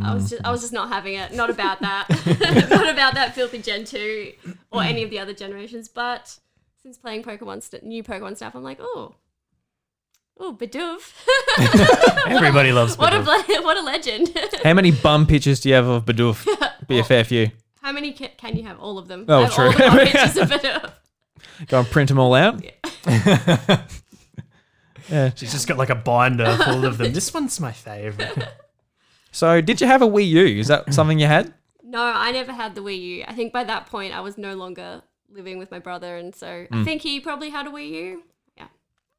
I 0.00 0.14
was 0.14 0.30
just 0.30 0.44
I 0.44 0.50
was 0.50 0.62
just 0.62 0.72
not 0.72 0.88
having 0.88 1.14
it. 1.14 1.32
Not 1.34 1.50
about 1.50 1.80
that. 1.80 2.08
not 2.70 2.88
about 2.88 3.14
that 3.14 3.34
filthy 3.34 3.58
Gen 3.58 3.84
Two 3.84 4.32
or 4.70 4.82
any 4.82 5.02
of 5.02 5.10
the 5.10 5.18
other 5.18 5.34
generations. 5.34 5.88
But 5.88 6.38
since 6.82 6.98
playing 6.98 7.22
Pokemon 7.22 7.62
St- 7.62 7.82
new 7.84 8.02
Pokemon 8.02 8.36
stuff, 8.36 8.54
I'm 8.54 8.62
like, 8.62 8.78
oh, 8.80 9.14
oh, 10.38 10.52
Bidoof. 10.54 11.12
Everybody 12.30 12.72
loves 12.72 12.98
what 12.98 13.12
a 13.14 13.18
Bidoof. 13.20 13.46
ble- 13.46 13.62
what 13.64 13.76
a 13.76 13.82
legend. 13.82 14.36
How 14.64 14.74
many 14.74 14.90
bum 14.90 15.26
pictures 15.26 15.60
do 15.60 15.68
you 15.68 15.74
have 15.76 15.86
of 15.86 16.04
Bidoof? 16.04 16.46
Be 16.88 16.98
a 16.98 17.04
fair 17.04 17.24
few. 17.24 17.50
How 17.80 17.92
many 17.92 18.12
ca- 18.12 18.32
can 18.36 18.56
you 18.56 18.64
have? 18.64 18.78
All 18.80 18.98
of 18.98 19.08
them. 19.08 19.24
Oh, 19.28 19.40
I 19.40 19.42
have 19.44 19.52
true. 19.54 19.66
All 19.66 19.72
the 19.72 19.90
more 19.90 20.04
pictures 20.06 20.36
of 20.36 20.50
Bidoof. 20.50 20.92
Go 21.68 21.78
and 21.80 21.88
print 21.88 22.08
them 22.08 22.18
all 22.18 22.34
out. 22.34 22.62
yeah. 25.08 25.30
She's 25.34 25.52
just 25.52 25.66
got 25.68 25.76
like 25.78 25.90
a 25.90 25.94
binder 25.94 26.56
full 26.64 26.84
of 26.84 26.98
them. 26.98 27.12
This 27.12 27.32
one's 27.34 27.60
my 27.60 27.72
favorite. 27.72 28.48
So, 29.30 29.60
did 29.60 29.80
you 29.80 29.86
have 29.86 30.02
a 30.02 30.06
Wii 30.06 30.28
U? 30.28 30.44
Is 30.60 30.68
that 30.68 30.92
something 30.92 31.18
you 31.18 31.26
had? 31.26 31.52
No, 31.82 32.00
I 32.02 32.32
never 32.32 32.52
had 32.52 32.74
the 32.74 32.80
Wii 32.82 33.00
U. 33.00 33.24
I 33.26 33.34
think 33.34 33.52
by 33.52 33.64
that 33.64 33.86
point 33.86 34.14
I 34.14 34.20
was 34.20 34.36
no 34.38 34.54
longer 34.54 35.02
living 35.32 35.58
with 35.58 35.70
my 35.70 35.78
brother, 35.78 36.16
and 36.16 36.34
so 36.34 36.66
Hmm. 36.70 36.80
I 36.80 36.84
think 36.84 37.02
he 37.02 37.20
probably 37.20 37.50
had 37.50 37.66
a 37.66 37.70
Wii 37.70 37.88
U. 37.90 38.22
Yeah. 38.56 38.66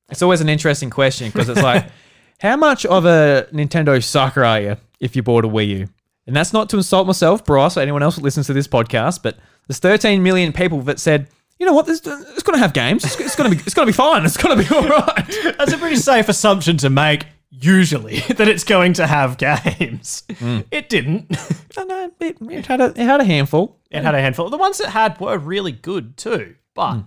It's 0.09 0.21
always 0.21 0.41
an 0.41 0.49
interesting 0.49 0.89
question 0.89 1.29
because 1.29 1.49
it's 1.49 1.61
like, 1.61 1.85
how 2.39 2.55
much 2.55 2.85
of 2.85 3.05
a 3.05 3.47
Nintendo 3.53 4.03
sucker 4.03 4.43
are 4.43 4.61
you 4.61 4.77
if 4.99 5.15
you 5.15 5.23
bought 5.23 5.45
a 5.45 5.47
Wii 5.49 5.67
U? 5.79 5.89
And 6.25 6.35
that's 6.35 6.53
not 6.53 6.69
to 6.69 6.77
insult 6.77 7.05
myself, 7.07 7.43
Bryce, 7.43 7.75
or 7.77 7.81
anyone 7.81 8.01
else 8.03 8.15
that 8.15 8.23
listens 8.23 8.47
to 8.47 8.53
this 8.53 8.67
podcast, 8.67 9.21
but 9.23 9.37
there's 9.67 9.79
13 9.79 10.23
million 10.23 10.53
people 10.53 10.81
that 10.83 10.99
said, 10.99 11.27
you 11.59 11.65
know 11.65 11.73
what, 11.73 11.85
this, 11.85 11.99
it's 12.05 12.43
going 12.43 12.53
to 12.55 12.59
have 12.59 12.73
games. 12.73 13.03
It's, 13.03 13.19
it's 13.19 13.35
going 13.35 13.49
to 13.49 13.55
be, 13.55 13.61
it's 13.63 13.73
going 13.73 13.85
to 13.85 13.91
be 13.91 13.95
fine. 13.95 14.25
It's 14.25 14.37
going 14.37 14.57
to 14.57 14.63
be 14.69 14.75
all 14.75 14.87
right. 14.87 15.55
That's 15.57 15.73
a 15.73 15.77
pretty 15.77 15.97
safe 15.97 16.29
assumption 16.29 16.77
to 16.77 16.89
make, 16.89 17.25
usually, 17.63 18.19
that 18.29 18.47
it's 18.47 18.63
going 18.63 18.93
to 18.93 19.07
have 19.07 19.37
games. 19.37 20.23
Hmm. 20.37 20.61
It 20.71 20.89
didn't. 20.89 21.29
no, 21.77 21.83
no, 21.83 22.11
it, 22.19 22.37
it 22.41 22.65
had 22.65 22.81
a, 22.81 22.85
it 22.85 22.97
had 22.97 23.21
a 23.21 23.25
handful. 23.25 23.79
It 23.91 24.03
had 24.03 24.15
a 24.15 24.21
handful. 24.21 24.49
The 24.49 24.57
ones 24.57 24.79
it 24.79 24.89
had 24.89 25.19
were 25.19 25.37
really 25.37 25.71
good 25.71 26.17
too, 26.17 26.55
but 26.73 26.93
hmm. 26.93 27.01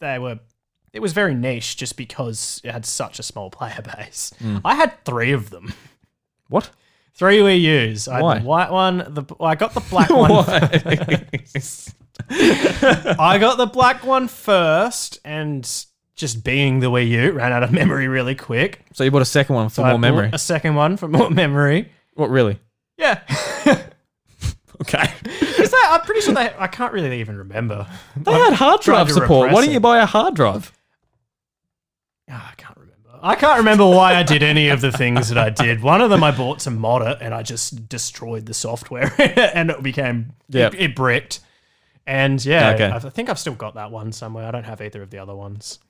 they 0.00 0.18
were. 0.18 0.40
It 0.92 1.00
was 1.00 1.12
very 1.12 1.34
niche 1.34 1.76
just 1.76 1.96
because 1.96 2.60
it 2.64 2.72
had 2.72 2.86
such 2.86 3.18
a 3.18 3.22
small 3.22 3.50
player 3.50 3.82
base. 3.96 4.32
Hmm. 4.38 4.58
I 4.64 4.74
had 4.74 5.04
three 5.04 5.32
of 5.32 5.50
them. 5.50 5.74
What? 6.48 6.70
Three 7.14 7.38
Wii 7.38 7.60
U's. 7.60 8.08
I 8.08 8.22
Why? 8.22 8.34
had 8.34 8.42
the 8.42 8.46
white 8.46 8.70
one. 8.70 8.98
The 8.98 9.24
well, 9.38 9.50
I 9.50 9.54
got 9.54 9.74
the 9.74 9.80
black 9.80 10.10
one. 10.10 10.30
I 12.30 13.38
got 13.38 13.58
the 13.58 13.66
black 13.66 14.04
one 14.04 14.28
first, 14.28 15.18
and 15.24 15.68
just 16.18 16.44
being 16.44 16.80
the 16.80 16.88
Wii 16.90 17.08
U 17.08 17.32
ran 17.32 17.52
out 17.52 17.62
of 17.62 17.72
memory 17.82 18.06
really 18.08 18.34
quick. 18.34 18.84
so 18.92 19.04
you 19.04 19.10
bought 19.10 19.22
a 19.22 19.24
second 19.24 19.54
one 19.54 19.68
for 19.70 19.76
So 19.76 19.82
I 19.84 19.86
more 19.86 19.92
bought 19.94 20.00
memory. 20.00 20.30
A 20.32 20.38
second 20.38 20.74
one 20.74 20.96
for 20.98 21.08
more 21.08 21.30
memory. 21.30 21.90
What, 22.14 22.28
really? 22.30 22.58
Yeah. 22.98 23.20
Okay. 24.80 25.02
I'm 25.90 26.00
pretty 26.02 26.20
sure 26.20 26.34
they. 26.34 26.52
I 26.56 26.68
can't 26.68 26.92
really 26.92 27.18
even 27.20 27.36
remember. 27.36 27.84
They 28.16 28.30
had 28.32 28.52
hard 28.52 28.80
drive 28.80 29.08
to 29.08 29.14
support. 29.14 29.28
Why 29.30 29.44
repress 29.46 29.60
didn't 29.62 29.72
you 29.72 29.78
it. 29.78 29.82
buy 29.82 29.98
a 29.98 30.06
hard 30.06 30.34
drive? 30.36 30.72
Ah, 32.30 32.50
I 32.52 32.54
can't 32.54 32.76
remember. 32.76 33.18
I 33.20 33.34
can't 33.34 33.58
remember 33.58 33.84
why 33.86 34.14
I 34.14 34.22
did 34.22 34.44
any 34.44 34.68
of 34.68 34.80
the 34.80 34.92
things 34.92 35.30
that 35.30 35.38
I 35.38 35.50
did. 35.50 35.82
One 35.82 36.00
of 36.00 36.10
them 36.10 36.22
I 36.22 36.30
bought 36.30 36.60
to 36.60 36.70
mod 36.70 37.02
it, 37.02 37.18
and 37.20 37.34
I 37.34 37.42
just 37.42 37.88
destroyed 37.88 38.46
the 38.46 38.54
software, 38.54 39.12
and 39.18 39.70
it 39.70 39.82
became 39.82 40.34
Yep. 40.50 40.74
it, 40.74 40.80
it 40.80 40.94
bricked. 40.94 41.40
And 42.06 42.42
yeah, 42.44 42.70
Okay. 42.74 42.86
I, 42.88 42.96
I 42.96 43.00
think 43.00 43.28
I've 43.30 43.38
still 43.38 43.54
got 43.54 43.74
that 43.74 43.90
one 43.90 44.12
somewhere. 44.12 44.46
I 44.46 44.52
don't 44.52 44.64
have 44.64 44.80
either 44.80 45.02
of 45.02 45.10
the 45.10 45.18
other 45.18 45.34
ones. 45.34 45.80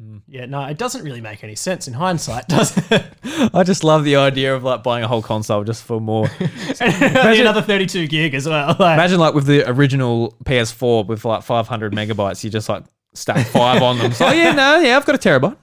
Hmm. 0.00 0.18
Yeah, 0.26 0.46
no, 0.46 0.64
it 0.64 0.78
doesn't 0.78 1.04
really 1.04 1.20
make 1.20 1.44
any 1.44 1.54
sense 1.54 1.86
in 1.86 1.92
hindsight, 1.92 2.46
does 2.48 2.74
it? 2.90 3.04
I 3.52 3.62
just 3.64 3.84
love 3.84 4.02
the 4.04 4.16
idea 4.16 4.54
of 4.54 4.64
like 4.64 4.82
buying 4.82 5.04
a 5.04 5.08
whole 5.08 5.20
console 5.20 5.62
just 5.62 5.82
for 5.84 6.00
more. 6.00 6.30
imagine, 6.80 7.42
Another 7.42 7.60
32 7.60 8.06
gig 8.06 8.34
as 8.34 8.48
well. 8.48 8.68
Like, 8.80 8.94
Imagine 8.94 9.20
like 9.20 9.34
with 9.34 9.44
the 9.44 9.68
original 9.68 10.36
PS4 10.44 11.06
with 11.06 11.24
like 11.26 11.42
500 11.42 11.92
megabytes, 11.92 12.42
you 12.42 12.48
just 12.48 12.68
like 12.68 12.84
stack 13.12 13.46
five 13.48 13.82
on 13.82 13.98
them. 13.98 14.12
So 14.12 14.26
oh, 14.26 14.32
yeah, 14.32 14.52
no, 14.52 14.78
yeah, 14.78 14.96
I've 14.96 15.04
got 15.04 15.16
a 15.16 15.18
terabyte. 15.18 15.56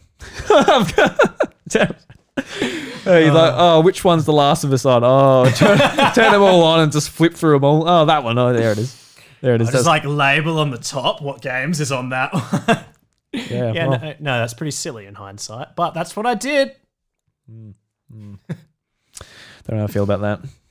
I've 0.51 0.96
got 0.96 1.20
a 1.24 1.70
terabyte. 1.70 3.08
Uh, 3.08 3.17
you're 3.17 3.34
like, 3.34 3.53
oh, 3.56 3.82
which 3.82 4.03
one's 4.03 4.25
the 4.25 4.34
Last 4.34 4.63
of 4.63 4.72
Us 4.72 4.86
on? 4.86 5.03
Oh, 5.03 5.50
turn, 5.56 5.79
turn 6.13 6.32
them 6.32 6.44
all 6.44 6.62
on 6.62 6.82
and 6.82 6.91
just 6.91 7.10
flip 7.10 7.34
through 7.34 7.53
them 7.53 7.63
all. 7.63 7.89
Oh, 7.89 8.06
that 8.06 8.24
one. 8.24 8.38
Oh, 8.38 8.53
there 8.53 8.74
it 8.74 8.77
is. 8.77 9.15
There 9.41 9.56
it 9.56 9.62
is. 9.62 9.72
Just 9.72 9.88
like 9.88 10.06
label 10.06 10.60
on 10.60 10.70
the 10.70 10.77
top 10.77 11.22
what 11.22 11.41
games 11.41 11.79
is 11.79 11.91
on 11.91 12.10
that 12.10 12.34
one. 12.34 12.86
Yeah, 13.34 13.74
yeah, 13.74 13.88
well, 13.88 14.00
no, 14.00 14.15
no, 14.19 14.39
that's 14.39 14.53
pretty 14.53 14.72
silly 14.72 15.05
in 15.05 15.15
hindsight, 15.15 15.75
but 15.75 15.93
that's 15.93 16.15
what 16.15 16.25
I 16.25 16.34
did. 16.36 16.75
don't 19.67 19.77
know 19.77 19.77
how 19.77 19.84
I 19.84 19.88
feel 19.88 20.03
about 20.03 20.22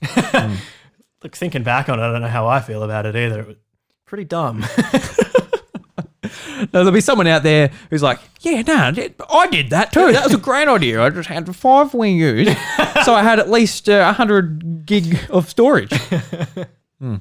that. 0.03 0.61
Look, 1.23 1.37
thinking 1.37 1.63
back 1.63 1.89
on 1.89 1.99
it, 1.99 2.03
I 2.03 2.13
don't 2.13 2.23
know 2.23 2.29
how 2.29 2.47
I 2.47 2.61
feel 2.61 2.83
about 2.83 3.07
it 3.07 3.17
either. 3.17 3.41
It 3.41 3.47
was 3.47 3.57
pretty 4.07 4.25
dumb. 4.25 4.65
No, 6.59 6.81
there'll 6.81 6.91
be 6.91 7.03
someone 7.03 7.27
out 7.27 7.43
there 7.43 7.71
who's 7.91 8.03
like, 8.03 8.19
yeah, 8.41 8.63
no, 8.63 8.93
I 9.31 9.47
did 9.47 9.71
that 9.71 9.93
too. 9.93 10.11
That 10.13 10.25
was 10.25 10.35
a 10.35 10.39
great 10.39 10.67
idea. 10.69 11.03
I 11.03 11.11
just 11.11 11.29
had 11.29 11.55
five 11.55 11.93
Wii 11.93 12.17
U's, 12.17 12.47
so 13.05 13.15
I 13.15 13.23
had 13.23 13.39
at 13.39 13.51
least 13.51 13.89
uh, 13.91 14.05
100 14.05 14.87
gig 14.87 15.19
of 15.29 15.51
storage. 15.51 15.93
Hmm. 16.99 17.17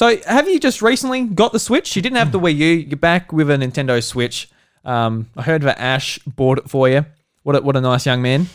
So, 0.00 0.16
have 0.24 0.48
you 0.48 0.58
just 0.58 0.80
recently 0.80 1.24
got 1.24 1.52
the 1.52 1.58
Switch? 1.58 1.94
You 1.94 2.00
didn't 2.00 2.16
have 2.16 2.32
the 2.32 2.40
Wii 2.40 2.56
U. 2.56 2.66
You're 2.68 2.96
back 2.96 3.34
with 3.34 3.50
a 3.50 3.56
Nintendo 3.56 4.02
Switch. 4.02 4.48
Um, 4.82 5.28
I 5.36 5.42
heard 5.42 5.60
that 5.60 5.78
Ash 5.78 6.18
bought 6.20 6.56
it 6.56 6.70
for 6.70 6.88
you. 6.88 7.04
What 7.42 7.56
a, 7.56 7.60
what 7.60 7.76
a 7.76 7.82
nice 7.82 8.06
young 8.06 8.22
man. 8.22 8.46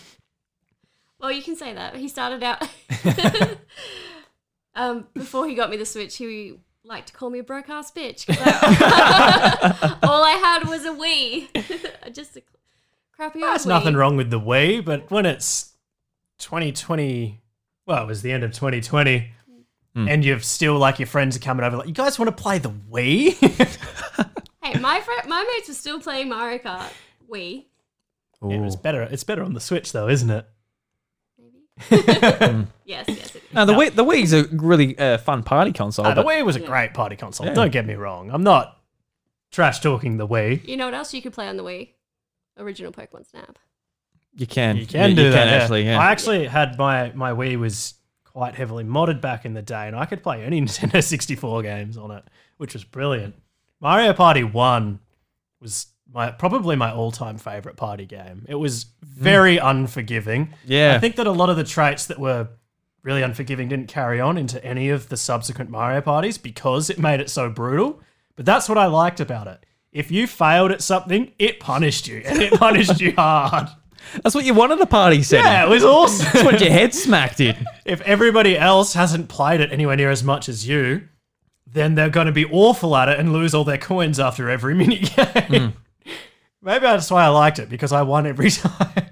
Well, 1.20 1.32
you 1.32 1.44
can 1.44 1.56
say 1.56 1.72
that. 1.72 1.98
He 1.98 2.08
started 2.08 2.42
out 2.42 2.68
um, 4.76 5.06
before 5.14 5.48
he 5.48 5.54
got 5.54 5.70
me 5.70 5.78
the 5.78 5.86
Switch. 5.86 6.18
He 6.18 6.58
liked 6.84 7.10
to 7.10 7.14
call 7.14 7.30
me 7.30 7.38
a 7.38 7.44
broke 7.44 7.70
ass 7.70 7.92
bitch. 7.92 8.26
'cause 8.26 8.38
I- 8.40 9.98
all 10.02 10.24
I 10.24 10.32
had 10.32 10.68
was 10.68 10.84
a 10.84 10.94
Wii, 10.94 12.12
just 12.12 12.38
a 12.38 12.42
crappy 13.16 13.44
old 13.44 13.52
There's 13.52 13.68
nothing 13.68 13.94
wrong 13.94 14.18
with 14.18 14.32
the 14.32 14.40
Wii, 14.40 14.84
but 14.84 15.12
when 15.12 15.28
it's 15.28 15.74
2020, 16.40 17.40
well, 17.86 18.02
it 18.02 18.08
was 18.08 18.24
the 18.24 18.32
end 18.32 18.44
of 18.44 18.52
2020, 18.52 19.32
and 19.96 20.26
you've 20.26 20.44
still 20.44 20.78
like 20.78 21.00
your 21.00 21.08
friends 21.08 21.36
are 21.38 21.40
coming 21.40 21.66
over, 21.66 21.78
like, 21.78 21.88
you 21.88 21.94
guys 21.94 22.20
want 22.20 22.36
to 22.36 22.44
play 22.44 22.58
the 22.60 22.70
Wii? 22.72 23.36
Hey, 24.64 24.80
my 24.80 25.00
friend, 25.00 25.22
my 25.30 25.44
mates 25.56 25.68
were 25.68 25.76
still 25.76 26.00
playing 26.00 26.28
Mario 26.28 26.58
Kart 26.58 26.90
Wii. 27.32 27.66
Yeah, 28.42 28.66
it's 28.66 28.76
better. 28.76 29.04
It's 29.04 29.24
better 29.24 29.44
on 29.44 29.54
the 29.54 29.60
Switch, 29.60 29.92
though, 29.92 30.08
isn't 30.10 30.30
it? 30.32 30.48
Maybe. 31.38 32.66
Yes, 32.86 33.06
yes. 33.08 33.36
It 33.36 33.44
is. 33.44 33.54
No, 33.54 33.66
the 33.66 33.74
Wii, 33.74 33.94
the 33.96 34.04
Wii's 34.04 34.34
a 34.34 34.46
really 34.52 34.98
uh, 34.98 35.20
fun 35.20 35.44
party 35.44 35.72
console. 35.72 36.06
Uh, 36.08 36.16
the 36.16 36.24
Wii 36.24 36.44
was 36.44 36.56
a 36.56 36.62
Yeah. 36.62 36.66
great 36.68 36.94
party 36.96 37.16
console. 37.16 37.46
Yeah. 37.46 37.54
Don't 37.54 37.72
get 37.72 37.86
me 37.86 37.94
wrong. 37.94 38.32
I'm 38.32 38.44
not 38.44 38.82
trash 39.52 39.82
talking 39.82 40.18
the 40.18 40.28
Wii. 40.28 40.68
You 40.68 40.78
know 40.78 40.86
what 40.86 40.94
else 40.96 41.14
you 41.14 41.22
could 41.22 41.34
play 41.34 41.48
on 41.48 41.58
the 41.58 41.64
Wii? 41.64 41.90
Original 42.58 42.92
Pokemon 42.92 43.28
Snap. 43.30 43.60
you 44.36 44.48
can, 44.48 44.78
You 44.78 44.86
can 44.88 45.12
you, 45.12 45.16
do 45.16 45.22
you 45.26 45.30
that. 45.32 45.46
can 45.46 45.62
actually. 45.62 45.84
Yeah. 45.84 46.00
I 46.00 46.12
actually 46.12 46.48
had 46.48 46.78
my 46.80 47.12
my 47.14 47.32
Wii 47.34 47.60
was 47.60 47.94
quite 48.36 48.56
heavily 48.56 48.84
modded 48.84 49.22
back 49.22 49.46
in 49.46 49.54
the 49.54 49.62
day, 49.62 49.88
and 49.88 49.96
I 49.96 50.04
could 50.04 50.22
play 50.22 50.44
any 50.44 50.60
Nintendo 50.62 51.02
64 51.02 51.64
games 51.64 51.98
on 51.98 52.12
it, 52.12 52.26
which 52.58 52.74
was 52.74 52.84
brilliant. 52.84 53.34
Mario 53.80 54.12
Party 54.12 54.44
One 54.44 55.00
was 55.62 55.88
my 56.14 56.32
probably 56.32 56.76
my 56.76 56.92
all 56.92 57.12
time 57.12 57.38
favorite 57.38 57.78
party 57.78 58.06
game. 58.06 58.46
It 58.50 58.56
was 58.56 58.88
hmm. 59.02 59.24
very 59.24 59.58
unforgiving. 59.58 60.54
Yeah. 60.66 60.96
I 60.96 61.00
think 61.00 61.16
that 61.16 61.28
a 61.28 61.32
lot 61.32 61.50
of 61.50 61.56
the 61.56 61.64
traits 61.64 62.08
that 62.08 62.20
were 62.20 62.50
really 63.04 63.22
unforgiving 63.22 63.70
didn't 63.70 63.88
carry 63.88 64.20
on 64.20 64.38
into 64.38 64.64
any 64.66 64.90
of 64.90 65.08
the 65.08 65.16
subsequent 65.16 65.70
Mario 65.70 66.02
parties 66.02 66.38
because 66.38 66.90
it 66.90 67.00
made 67.00 67.22
it 67.22 67.30
so 67.30 67.50
brutal. 67.50 68.02
But 68.36 68.46
that's 68.46 68.68
what 68.68 68.78
I 68.78 68.88
liked 68.88 69.22
about 69.22 69.48
it. 69.48 69.66
If 69.94 70.12
you 70.12 70.28
failed 70.28 70.74
at 70.74 70.82
something, 70.82 71.32
it 71.40 71.62
punished 71.62 72.06
you, 72.06 72.22
and 72.26 72.42
it 72.42 72.52
punished 72.60 73.00
you 73.00 73.14
hard. 73.18 73.70
That's 74.24 74.36
what 74.36 74.46
you 74.46 74.54
wanted 74.54 74.80
a 74.80 74.86
party 74.86 75.24
setting. 75.24 75.46
Yeah, 75.46 75.66
it 75.66 75.70
was 75.70 75.84
awesome. 75.84 76.28
That's 76.34 76.46
what 76.46 76.62
your 76.62 76.72
head 76.72 76.94
smacked 76.94 77.40
in. 77.40 77.56
if 77.86 78.02
everybody 78.02 78.58
else 78.58 78.94
hasn't 78.94 79.30
played 79.30 79.62
it 79.62 79.72
anywhere 79.72 79.96
near 79.96 80.12
as 80.12 80.24
much 80.24 80.50
as 80.50 80.68
you, 80.68 81.08
then 81.66 81.96
they're 81.96 82.10
going 82.10 82.28
to 82.28 82.34
be 82.34 82.46
awful 82.46 82.96
at 82.96 83.10
it 83.10 83.20
and 83.20 83.34
lose 83.34 83.54
all 83.54 83.64
their 83.64 83.78
coins 83.78 84.20
after 84.20 84.50
every 84.50 84.74
mini 84.76 85.00
game. 85.00 85.26
Hmm. 85.26 85.68
Maybe 86.62 86.82
that's 86.82 87.12
why 87.12 87.26
I 87.26 87.28
liked 87.28 87.60
it 87.60 87.70
because 87.70 87.92
I 87.92 88.02
won 88.02 88.26
every 88.26 88.50
time. 88.52 89.10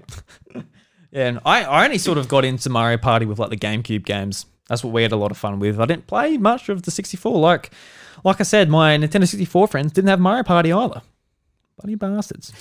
Yeah, 1.12 1.28
and 1.28 1.40
I, 1.44 1.62
I 1.62 1.84
only 1.84 1.98
sort 1.98 2.18
of 2.18 2.26
got 2.26 2.44
into 2.44 2.68
Mario 2.68 2.98
Party 2.98 3.26
with 3.26 3.38
like 3.38 3.50
the 3.50 3.56
GameCube 3.56 4.04
games. 4.04 4.46
That's 4.68 4.82
what 4.82 4.92
we 4.92 5.02
had 5.02 5.12
a 5.12 5.16
lot 5.16 5.30
of 5.30 5.36
fun 5.36 5.60
with. 5.60 5.78
I 5.78 5.84
didn't 5.84 6.08
play 6.08 6.36
much 6.38 6.68
of 6.68 6.82
the 6.82 6.90
64. 6.90 7.38
Like 7.38 7.70
like 8.24 8.40
I 8.40 8.44
said, 8.44 8.68
my 8.68 8.96
Nintendo 8.96 9.28
64 9.28 9.68
friends 9.68 9.92
didn't 9.92 10.08
have 10.08 10.18
Mario 10.18 10.42
Party 10.42 10.72
either. 10.72 11.02
Bloody 11.78 11.94
bastards. 11.96 12.52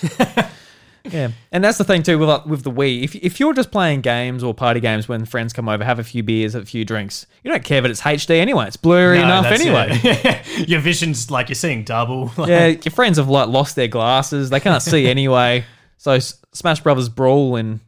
Yeah, 1.05 1.31
and 1.51 1.63
that's 1.63 1.77
the 1.77 1.83
thing 1.83 2.01
too 2.03 2.17
with 2.17 2.29
like, 2.29 2.45
with 2.45 2.63
the 2.63 2.71
Wii. 2.71 3.03
If 3.03 3.15
if 3.15 3.39
you're 3.39 3.53
just 3.53 3.71
playing 3.71 4.01
games 4.01 4.43
or 4.43 4.53
party 4.53 4.79
games 4.79 5.07
when 5.09 5.25
friends 5.25 5.51
come 5.53 5.67
over, 5.67 5.83
have 5.83 5.99
a 5.99 6.03
few 6.03 6.23
beers, 6.23 6.53
have 6.53 6.63
a 6.63 6.65
few 6.65 6.85
drinks, 6.85 7.25
you 7.43 7.51
don't 7.51 7.63
care 7.63 7.81
that 7.81 7.91
it's 7.91 8.01
HD 8.01 8.39
anyway. 8.39 8.67
It's 8.67 8.77
blurry 8.77 9.17
No, 9.17 9.25
enough 9.25 9.43
that's 9.43 9.61
anyway. 9.61 9.87
it. 9.91 10.67
Your 10.69 10.79
vision's 10.79 11.29
like 11.29 11.49
you're 11.49 11.55
seeing 11.55 11.83
double. 11.83 12.31
yeah, 12.47 12.67
your 12.67 12.91
friends 12.93 13.17
have 13.17 13.27
like 13.29 13.49
lost 13.49 13.75
their 13.75 13.87
glasses. 13.89 14.49
They 14.49 14.59
can't 14.59 14.81
see 14.81 15.07
anyway. 15.09 15.65
So 15.97 16.11
S- 16.13 16.39
Smash 16.53 16.79
Brothers 16.81 17.09
Brawl 17.09 17.55
and 17.57 17.79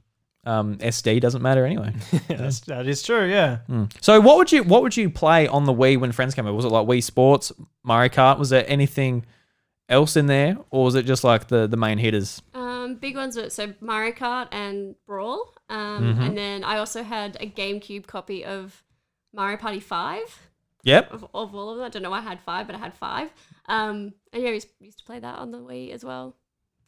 um, 0.45 0.77
SD 0.77 1.21
doesn't 1.21 1.41
matter 1.41 1.65
anyway. 1.65 1.93
That's, 2.27 2.59
that 2.61 2.85
is 2.87 3.01
true, 3.01 3.25
yeah. 3.29 3.59
So 4.01 4.19
what 4.21 4.37
would 4.37 4.51
you 4.51 4.63
what 4.63 4.83
would 4.83 4.95
you 4.95 5.09
play 5.09 5.47
on 5.47 5.65
the 5.65 5.73
Wii 5.73 5.99
when 5.99 6.11
friends 6.11 6.35
came 6.35 6.45
over? 6.45 6.55
Was 6.55 6.65
it 6.65 6.69
like 6.69 6.85
Wii 6.87 7.01
Sports, 7.03 7.51
Mario 7.83 8.09
Kart? 8.09 8.37
Was 8.39 8.49
there 8.51 8.63
anything 8.67 9.25
else 9.89 10.15
in 10.15 10.27
there, 10.27 10.57
or 10.71 10.85
was 10.85 10.95
it 10.95 11.05
just 11.05 11.23
like 11.23 11.47
the 11.47 11.67
the 11.67 11.77
main 11.77 11.97
hitters? 11.97 12.41
Um, 12.53 12.95
big 12.95 13.15
ones 13.15 13.35
were 13.37 13.49
so 13.49 13.73
Mario 13.81 14.11
Kart 14.13 14.47
and 14.51 14.95
Brawl. 15.05 15.53
Um, 15.69 16.03
Mm-hmm. 16.03 16.21
And 16.21 16.37
then 16.37 16.63
I 16.63 16.77
also 16.77 17.01
had 17.03 17.37
a 17.39 17.47
GameCube 17.49 18.05
copy 18.07 18.45
of 18.45 18.83
Mario 19.33 19.57
Party 19.57 19.79
5 19.79 20.19
Yep. 20.83 21.11
of, 21.11 21.23
of 21.33 21.55
all 21.55 21.71
of 21.71 21.77
them. 21.77 21.85
I 21.85 21.89
don't 21.89 22.03
know 22.03 22.11
why 22.11 22.19
I 22.19 22.21
had 22.21 22.39
five, 22.39 22.67
but 22.67 22.75
I 22.75 22.79
had 22.79 22.93
five. 22.93 23.31
Um, 23.67 24.13
and 24.31 24.43
yeah, 24.43 24.49
I 24.49 24.53
used, 24.53 24.67
to 24.99 25.03
play 25.05 25.17
that 25.17 25.39
on 25.39 25.49
the 25.49 25.57
Wii 25.57 25.91
as 25.91 26.05
well. 26.05 26.35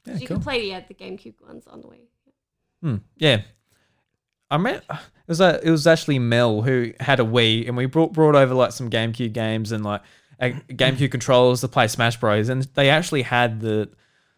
Yeah, 0.06 0.18
you 0.18 0.27
cool. 0.27 0.38
could 0.38 0.44
play 0.44 0.68
yeah, 0.70 0.82
the 0.88 0.94
GameCube 0.94 1.42
ones 1.42 1.66
on 1.66 1.82
the 1.82 1.88
Wii. 1.88 2.08
Hmm, 2.82 2.96
yeah. 3.18 3.42
I 4.51 4.58
met 4.58 4.84
it 4.88 4.98
was 5.27 5.42
a, 5.42 5.60
it 5.63 5.72
was 5.72 5.88
actually 5.88 6.20
Mel 6.20 6.62
who 6.62 6.94
had 7.00 7.20
a 7.20 7.24
Wii, 7.24 7.68
and 7.68 7.75
we 7.75 7.86
brought 7.88 8.13
brought 8.13 8.36
over 8.36 8.54
like 8.54 8.72
some 8.72 8.89
GameCube 8.89 9.34
games 9.34 9.72
and 9.72 9.84
like 9.84 10.01
GameCube 10.41 11.12
controllers 11.12 11.62
to 11.62 11.67
play 11.67 11.88
Smash 11.88 12.17
Bros. 12.17 12.50
And 12.50 12.63
they 12.75 12.89
actually 12.89 13.24
had 13.24 13.60
the 13.60 13.89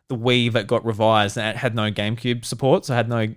the 0.07 0.17
Wii 0.17 0.51
that 0.53 0.65
got 0.65 0.83
revised 0.83 1.37
and 1.37 1.47
it 1.47 1.57
had 1.57 1.75
no 1.75 1.91
GameCube 1.91 2.43
support, 2.43 2.85
so 2.85 2.93
it 2.93 2.97
had 2.97 3.09
no 3.09 3.27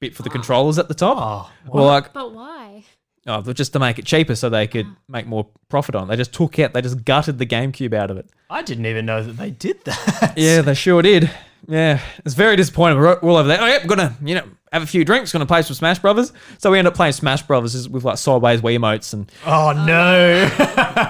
bit 0.00 0.14
for 0.14 0.22
the 0.22 0.30
controllers 0.30 0.78
at 0.78 0.88
the 0.88 0.94
top. 0.94 1.50
Oh, 1.66 1.70
well, 1.72 1.86
like 1.86 2.12
But 2.12 2.32
why? 2.32 2.84
oh, 3.26 3.42
just 3.52 3.72
to 3.74 3.78
make 3.78 3.98
it 3.98 4.06
cheaper 4.06 4.34
so 4.34 4.48
they 4.48 4.66
could 4.66 4.86
ah. 4.86 4.96
make 5.08 5.26
more 5.26 5.48
profit 5.68 5.94
on. 5.94 6.04
it. 6.04 6.06
They 6.10 6.16
just 6.16 6.32
took 6.32 6.58
out, 6.58 6.72
they 6.72 6.82
just 6.82 7.04
gutted 7.04 7.38
the 7.38 7.46
GameCube 7.46 7.92
out 7.92 8.10
of 8.10 8.16
it. 8.16 8.30
I 8.48 8.62
didn't 8.62 8.86
even 8.86 9.06
know 9.06 9.22
that 9.22 9.32
they 9.32 9.50
did 9.50 9.84
that. 9.84 10.34
Yeah, 10.36 10.62
they 10.62 10.74
sure 10.74 11.02
did. 11.02 11.30
Yeah, 11.68 12.00
it's 12.24 12.34
very 12.34 12.56
disappointing. 12.56 12.98
We're 12.98 13.14
all 13.14 13.36
over 13.36 13.48
there. 13.48 13.60
Oh, 13.60 13.66
yep, 13.66 13.86
gonna 13.86 14.16
you 14.24 14.36
know 14.36 14.48
have 14.72 14.82
a 14.82 14.86
few 14.86 15.04
drinks. 15.04 15.32
Gonna 15.32 15.46
play 15.46 15.62
some 15.62 15.74
Smash 15.74 15.98
Brothers. 15.98 16.32
So 16.58 16.70
we 16.70 16.78
end 16.78 16.86
up 16.86 16.94
playing 16.94 17.12
Smash 17.12 17.42
Brothers 17.42 17.88
with 17.88 18.04
like 18.04 18.18
sideways 18.18 18.60
Wiimotes, 18.60 19.12
and 19.12 19.30
Oh, 19.44 19.72
no. 19.72 20.48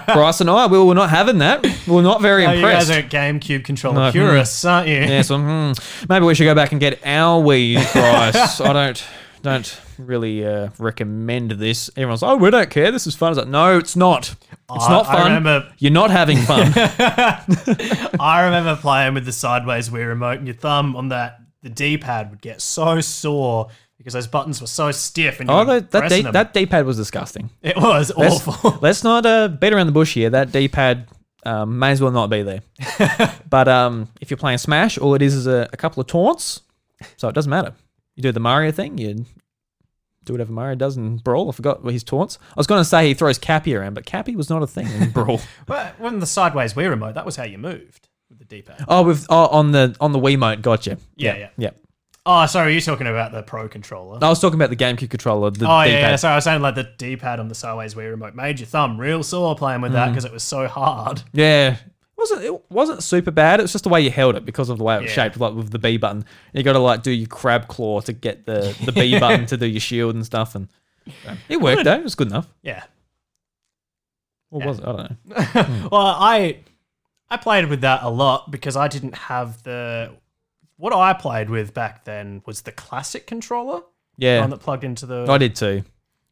Bryce 0.14 0.40
and 0.40 0.49
I, 0.50 0.67
we 0.67 0.79
were 0.83 0.95
not 0.95 1.11
having 1.11 1.38
that. 1.38 1.62
We 1.87 1.95
were 1.95 2.02
not 2.02 2.21
very 2.23 2.47
Oh, 2.47 2.52
you 2.52 2.62
guys 2.62 2.88
impressed. 2.88 3.14
are 3.14 3.17
GameCube 3.19 3.64
controller 3.64 4.00
No, 4.07 4.12
purists, 4.12 4.64
aren't 4.64 4.88
you? 4.88 4.95
yeah, 4.97 5.23
so 5.23 5.38
hmm, 5.38 5.73
maybe 6.09 6.25
we 6.25 6.35
should 6.35 6.45
go 6.45 6.55
back 6.55 6.73
and 6.73 6.81
get 6.81 7.00
our 7.05 7.43
Wii, 7.43 7.75
Bryce. 7.93 8.61
I 8.61 8.73
don't 8.73 9.05
don't 9.43 9.81
really 9.97 10.47
uh, 10.47 10.69
recommend 10.79 11.52
this. 11.52 11.88
Everyone's 11.97 12.21
like, 12.21 12.33
oh, 12.33 12.37
we 12.37 12.50
don't 12.50 12.69
care. 12.69 12.90
This 12.93 13.07
is 13.07 13.14
fun. 13.14 13.33
It's 13.33 13.38
like, 13.38 13.49
no, 13.49 13.79
it's 13.79 13.97
not. 13.97 14.35
It's 14.75 14.85
I- 14.85 14.90
not 14.90 15.07
I 15.07 15.12
fun. 15.14 15.25
remember- 15.35 15.73
You're 15.79 15.93
not 15.93 16.11
having 16.11 16.37
fun. 16.38 16.73
I 18.21 18.43
remember 18.45 18.76
playing 18.76 19.14
with 19.14 19.25
the 19.25 19.33
sideways 19.33 19.88
Wii 19.88 20.07
remote, 20.07 20.38
and 20.38 20.47
your 20.47 20.57
thumb 20.57 20.95
on 20.97 21.09
that 21.09 21.39
the 21.62 21.71
D 21.71 21.99
pad 21.99 22.31
would 22.31 22.40
get 22.40 22.61
so 22.61 23.00
sore 23.00 23.69
because 24.00 24.14
those 24.14 24.26
buttons 24.26 24.62
were 24.62 24.67
so 24.67 24.90
stiff. 24.93 25.40
And 25.40 25.50
oh, 25.50 25.62
that 25.64 26.09
D, 26.09 26.23
them. 26.23 26.33
that 26.33 26.55
D-pad 26.55 26.87
was 26.87 26.97
disgusting. 26.97 27.50
it 27.61 27.76
was 27.76 28.11
Let's, 28.17 28.47
awful. 28.47 28.79
let's 28.83 29.05
not 29.05 29.26
uh, 29.26 29.49
beat 29.49 29.75
around 29.75 29.88
the 29.88 29.93
bush 29.93 30.14
here. 30.14 30.31
That 30.31 30.52
D-pad 30.52 31.07
um, 31.45 31.79
may 31.79 31.90
as 31.90 32.00
well 32.00 32.11
not 32.11 32.31
be 32.31 32.43
there. 32.43 32.61
but 33.50 33.69
um, 33.69 34.09
if 34.23 34.31
you're 34.31 34.38
playing 34.38 34.57
Smash, 34.57 34.97
all 34.97 35.14
it 35.14 35.21
is 35.21 35.35
is 35.35 35.47
a, 35.47 35.69
a 35.73 35.76
couple 35.76 36.00
of 36.00 36.07
taunts, 36.07 36.62
so 37.19 37.29
it 37.29 37.35
doesn't 37.35 37.50
matter. 37.50 37.75
You 38.17 38.23
do 38.23 38.33
the 38.33 38.40
Mario 38.40 38.73
thing, 38.73 38.97
you 38.97 39.26
do 40.25 40.33
whatever 40.33 40.52
Mario 40.52 40.76
does 40.76 40.97
in 40.97 41.19
Brawl. 41.19 41.50
I 41.50 41.52
forgot 41.52 41.83
what 41.85 41.93
his 41.93 42.05
taunts. 42.05 42.38
I 42.50 42.55
was 42.57 42.67
going 42.67 42.81
to 42.81 42.85
say 42.87 43.09
he 43.09 43.14
throws 43.14 43.38
Cappy 43.38 43.75
around, 43.75 43.95
but 43.95 44.07
Cappy 44.07 44.37
was 44.37 44.49
not 44.49 44.62
a 44.62 44.67
thing 44.67 44.87
in 44.87 45.11
Brawl. 45.11 45.40
Well, 45.69 45.93
when 45.99 46.21
the 46.21 46.26
sideways 46.26 46.75
Wii 46.75 46.88
remote, 46.88 47.14
that 47.14 47.26
was 47.26 47.37
how 47.37 47.45
you 47.45 47.59
moved 47.59 48.09
with 48.30 48.38
the 48.38 48.44
D 48.46 48.62
pad. 48.62 48.84
oh, 48.88 49.02
with 49.02 49.26
oh, 49.28 49.49
on 49.49 49.72
the 49.72 49.94
on 50.00 50.12
the 50.12 50.18
Wiimote, 50.18 50.62
gotcha. 50.62 50.96
Yeah, 51.16 51.37
yeah. 51.37 51.49
yeah. 51.58 51.70
Oh, 52.26 52.44
sorry, 52.46 52.72
you're 52.72 52.82
talking 52.82 53.06
about 53.06 53.32
the 53.32 53.42
Pro 53.42 53.68
controller. 53.68 54.18
I 54.22 54.28
was 54.28 54.40
talking 54.40 54.58
about 54.58 54.70
the 54.70 54.76
GameCube 54.76 55.10
controller. 55.10 55.50
The 55.50 55.66
Oh 55.66 55.80
yeah, 55.80 55.84
D-pad. 55.84 56.00
yeah, 56.00 56.16
sorry. 56.16 56.32
I 56.32 56.37
was 56.37 56.44
saying 56.44 56.62
like 56.62 56.75
the 56.75 56.90
D 56.99 57.16
pad 57.16 57.40
on 57.40 57.49
the 57.49 57.54
sideways 57.54 57.94
Wii 57.94 58.10
remote 58.10 58.34
made 58.34 58.60
your 58.60 58.66
thumb 58.66 59.00
real 59.00 59.22
sore 59.22 59.56
playing 59.56 59.80
with 59.80 59.92
that 59.92 60.04
mm-hmm. 60.04 60.12
because 60.12 60.25
it 60.25 60.32
was 60.32 60.42
so 60.42 60.68
hard. 60.68 61.22
Yeah. 61.32 61.72
It 61.72 61.78
wasn't 62.16 62.44
it 62.44 62.70
wasn't 62.70 63.02
super 63.02 63.30
bad. 63.30 63.60
It 63.60 63.62
was 63.62 63.72
just 63.72 63.84
the 63.84 63.90
way 63.90 64.02
you 64.02 64.10
held 64.10 64.37
it 64.37 64.44
because 64.44 64.68
of 64.68 64.76
the 64.76 64.84
way 64.84 64.96
it 64.96 65.02
was 65.02 65.16
Yeah. 65.16 65.25
shaped, 65.25 65.40
like 65.40 65.54
with 65.54 65.70
the 65.70 65.78
B 65.78 65.96
button. 65.96 66.26
You 66.52 66.62
got 66.62 66.75
to 66.75 66.78
like 66.78 67.02
do 67.02 67.10
your 67.10 67.26
crab 67.26 67.66
claw 67.68 68.00
to 68.02 68.12
get 68.12 68.44
the 68.44 68.76
the 68.84 68.92
B 68.92 69.18
button 69.18 69.46
to 69.46 69.56
do 69.56 69.66
your 69.66 69.80
shield 69.80 70.14
and 70.14 70.25
stuff, 70.26 70.54
and 70.54 70.68
so, 71.25 71.32
it 71.49 71.62
worked 71.62 71.84
though. 71.84 71.94
It 71.94 72.04
was 72.04 72.14
good 72.14 72.28
enough. 72.28 72.46
Yeah. 72.62 72.84
What 74.50 74.66
was 74.66 74.78
it? 74.80 74.84
I 74.84 74.92
don't 74.92 74.99
know. 74.99 75.16
Hmm. 75.64 75.88
Well, 75.90 76.06
I 76.06 76.58
I 77.30 77.37
played 77.37 77.68
with 77.68 77.82
that 77.82 78.02
a 78.02 78.10
lot 78.10 78.50
because 78.50 78.76
I 78.76 78.88
didn't 78.88 79.14
have 79.14 79.62
the 79.62 80.12
what 80.76 80.94
I 80.94 81.12
played 81.12 81.50
with 81.50 81.75
back 81.75 82.04
then 82.04 82.42
was 82.46 82.62
the 82.62 82.72
classic 82.72 83.26
controller, 83.26 83.82
the 84.18 84.26
Yeah, 84.26 84.40
one 84.40 84.50
that 84.50 84.60
plugged 84.60 84.82
into 84.82 85.06
the 85.06 85.26
I 85.28 85.38
did 85.38 85.54
too. 85.54 85.84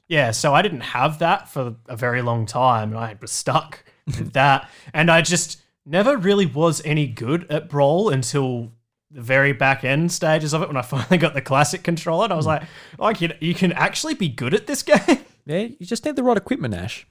Yeah, 0.09 0.31
so 0.31 0.55
I 0.55 0.63
didn't 0.63 0.81
have 0.81 1.19
that 1.19 1.51
for 1.51 1.77
a 1.87 1.97
very 1.97 2.23
long 2.23 2.47
time, 2.47 2.91
and 2.91 2.99
I 2.99 3.15
was 3.21 3.31
stuck 3.31 3.85
with 4.07 4.33
that, 4.33 4.69
and 4.95 5.11
I 5.11 5.21
just 5.21 5.61
never 5.85 6.17
really 6.17 6.47
was 6.47 6.83
any 6.85 7.07
good 7.07 7.51
at 7.51 7.69
Brawl 7.69 8.09
until 8.09 8.73
the 9.11 9.23
very 9.23 9.53
back 9.53 9.85
end 9.85 10.13
stages 10.13 10.53
of 10.53 10.63
it 10.63 10.69
when 10.69 10.77
I 10.77 10.83
finally 10.95 11.19
got 11.19 11.35
the 11.35 11.43
classic 11.43 11.83
controller, 11.83 12.25
and 12.25 12.33
I 12.33 12.37
was 12.37 12.47
hmm. 12.47 12.51
like, 12.51 12.63
"Oh, 12.99 13.11
you, 13.11 13.31
you 13.41 13.55
can 13.55 13.73
actually 13.73 14.15
be 14.15 14.29
good 14.29 14.55
at 14.55 14.67
this 14.67 14.83
game." 14.83 15.19
Yeah, 15.45 15.69
you 15.79 15.87
just 15.87 16.05
need 16.05 16.17
the 16.17 16.25
right 16.25 16.37
equipment, 16.37 16.75
Ash. 16.75 17.07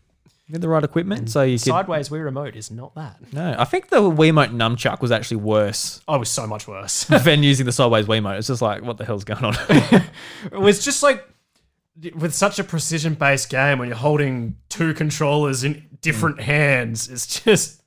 You 0.48 0.54
need 0.54 0.62
the 0.62 0.70
right 0.70 0.84
equipment, 0.84 1.30
so 1.30 1.42
you 1.42 1.58
could. 1.58 1.66
Sideways 1.66 2.08
Wii 2.08 2.24
Remote 2.24 2.56
is 2.56 2.72
not 2.72 2.96
that. 2.96 3.18
No, 3.34 3.56
I 3.60 3.66
think 3.66 3.90
the 3.90 3.98
Wiimote 3.98 4.54
nunchuck 4.54 5.02
was 5.02 5.12
actually 5.12 5.38
worse 5.38 6.02
oh, 6.08 6.14
I 6.14 6.18
was 6.18 6.30
so 6.30 6.48
much 6.48 6.70
worse. 6.70 7.04
than 7.24 7.44
using 7.44 7.66
the 7.66 7.74
sideways 7.74 8.06
Wiimote. 8.06 8.38
It's 8.38 8.48
just 8.48 8.62
like, 8.62 8.82
what 8.82 8.98
the 8.98 9.04
hell's 9.04 9.26
going 9.26 9.44
on? 9.44 9.56
It 10.46 10.58
was 10.58 10.86
just 10.86 11.04
like 11.04 11.28
with 12.16 12.34
such 12.34 12.60
a 12.60 12.64
precision 12.64 13.16
based 13.16 13.50
game 13.50 13.80
when 13.80 13.90
you're 13.90 13.98
holding 13.98 14.56
two 14.70 14.94
controllers 14.94 15.64
in 15.64 15.86
different 16.02 16.38
mm. 16.38 16.44
hands, 16.44 17.10
it's 17.10 17.44
just 17.44 17.82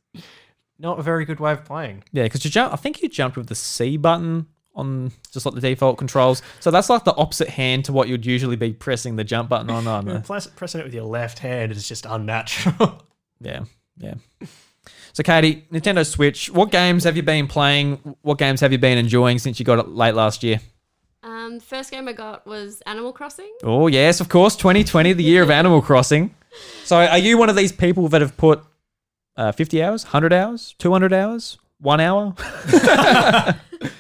not 0.79 0.99
a 0.99 1.03
very 1.03 1.25
good 1.25 1.41
way 1.41 1.53
of 1.53 1.65
playing. 1.65 2.05
yeah, 2.13 2.25
because 2.25 2.45
you 2.45 2.51
jump. 2.51 2.73
I 2.73 2.77
think 2.77 3.01
you 3.01 3.09
jumped 3.09 3.39
with 3.39 3.47
the 3.47 3.55
C 3.55 3.97
button 3.97 4.47
on 4.75 5.13
just 5.33 5.47
like 5.47 5.55
the 5.55 5.61
default 5.61 5.99
controls. 5.99 6.43
So 6.61 6.71
that's 6.71 6.89
like 6.89 7.05
the 7.05 7.15
opposite 7.15 7.49
hand 7.49 7.85
to 7.87 7.93
what 7.93 8.09
you'd 8.09 8.27
usually 8.27 8.57
be 8.57 8.73
pressing 8.73 9.17
the 9.17 9.25
jump 9.25 9.49
button 9.49 9.71
on. 9.71 9.87
on 9.87 10.05
the, 10.05 10.21
Press- 10.21 10.47
Pressing 10.47 10.81
it 10.81 10.85
with 10.85 10.95
your 10.95 11.05
left 11.05 11.39
hand 11.41 11.73
is 11.73 11.89
just 11.89 12.07
unnatural. 12.07 13.03
yeah, 13.41 13.65
yeah. 13.99 14.15
So, 15.13 15.23
Katy, 15.23 15.67
Nintendo 15.73 16.07
Switch. 16.07 16.51
What 16.51 16.71
games 16.71 17.05
have 17.05 17.17
you 17.17 17.23
been 17.23 17.49
playing? 17.49 17.97
What 18.23 18.39
games 18.39 18.61
have 18.61 18.73
you 18.73 18.79
been 18.79 18.97
enjoying 18.97 19.39
since 19.39 19.59
you 19.59 19.65
got 19.65 19.79
it 19.79 19.89
late 19.89 20.15
last 20.15 20.43
year? 20.43 20.61
Um, 21.23 21.59
the 21.59 21.65
first 21.65 21.91
game 21.91 22.09
I 22.09 22.13
got 22.13 22.47
was 22.47 22.81
Animal 22.87 23.13
Crossing. 23.13 23.53
Oh 23.63 23.89
yes, 23.89 24.21
of 24.21 24.29
course, 24.29 24.57
2020, 24.57 25.13
the 25.13 25.23
year 25.23 25.43
of 25.43 25.51
Animal 25.51 25.83
Crossing. 25.83 26.35
So, 26.85 26.97
are 26.97 27.19
you 27.19 27.37
one 27.39 27.51
of 27.51 27.57
these 27.57 27.73
people 27.73 28.09
that 28.09 28.21
have 28.21 28.37
put 28.37 28.63
uh, 29.37 29.53
50 29.53 29.83
hours, 29.83 30.05
100 30.05 30.33
hours, 30.33 30.75
200 30.79 31.13
hours, 31.13 31.59
one 31.79 32.01
hour? 32.01 32.35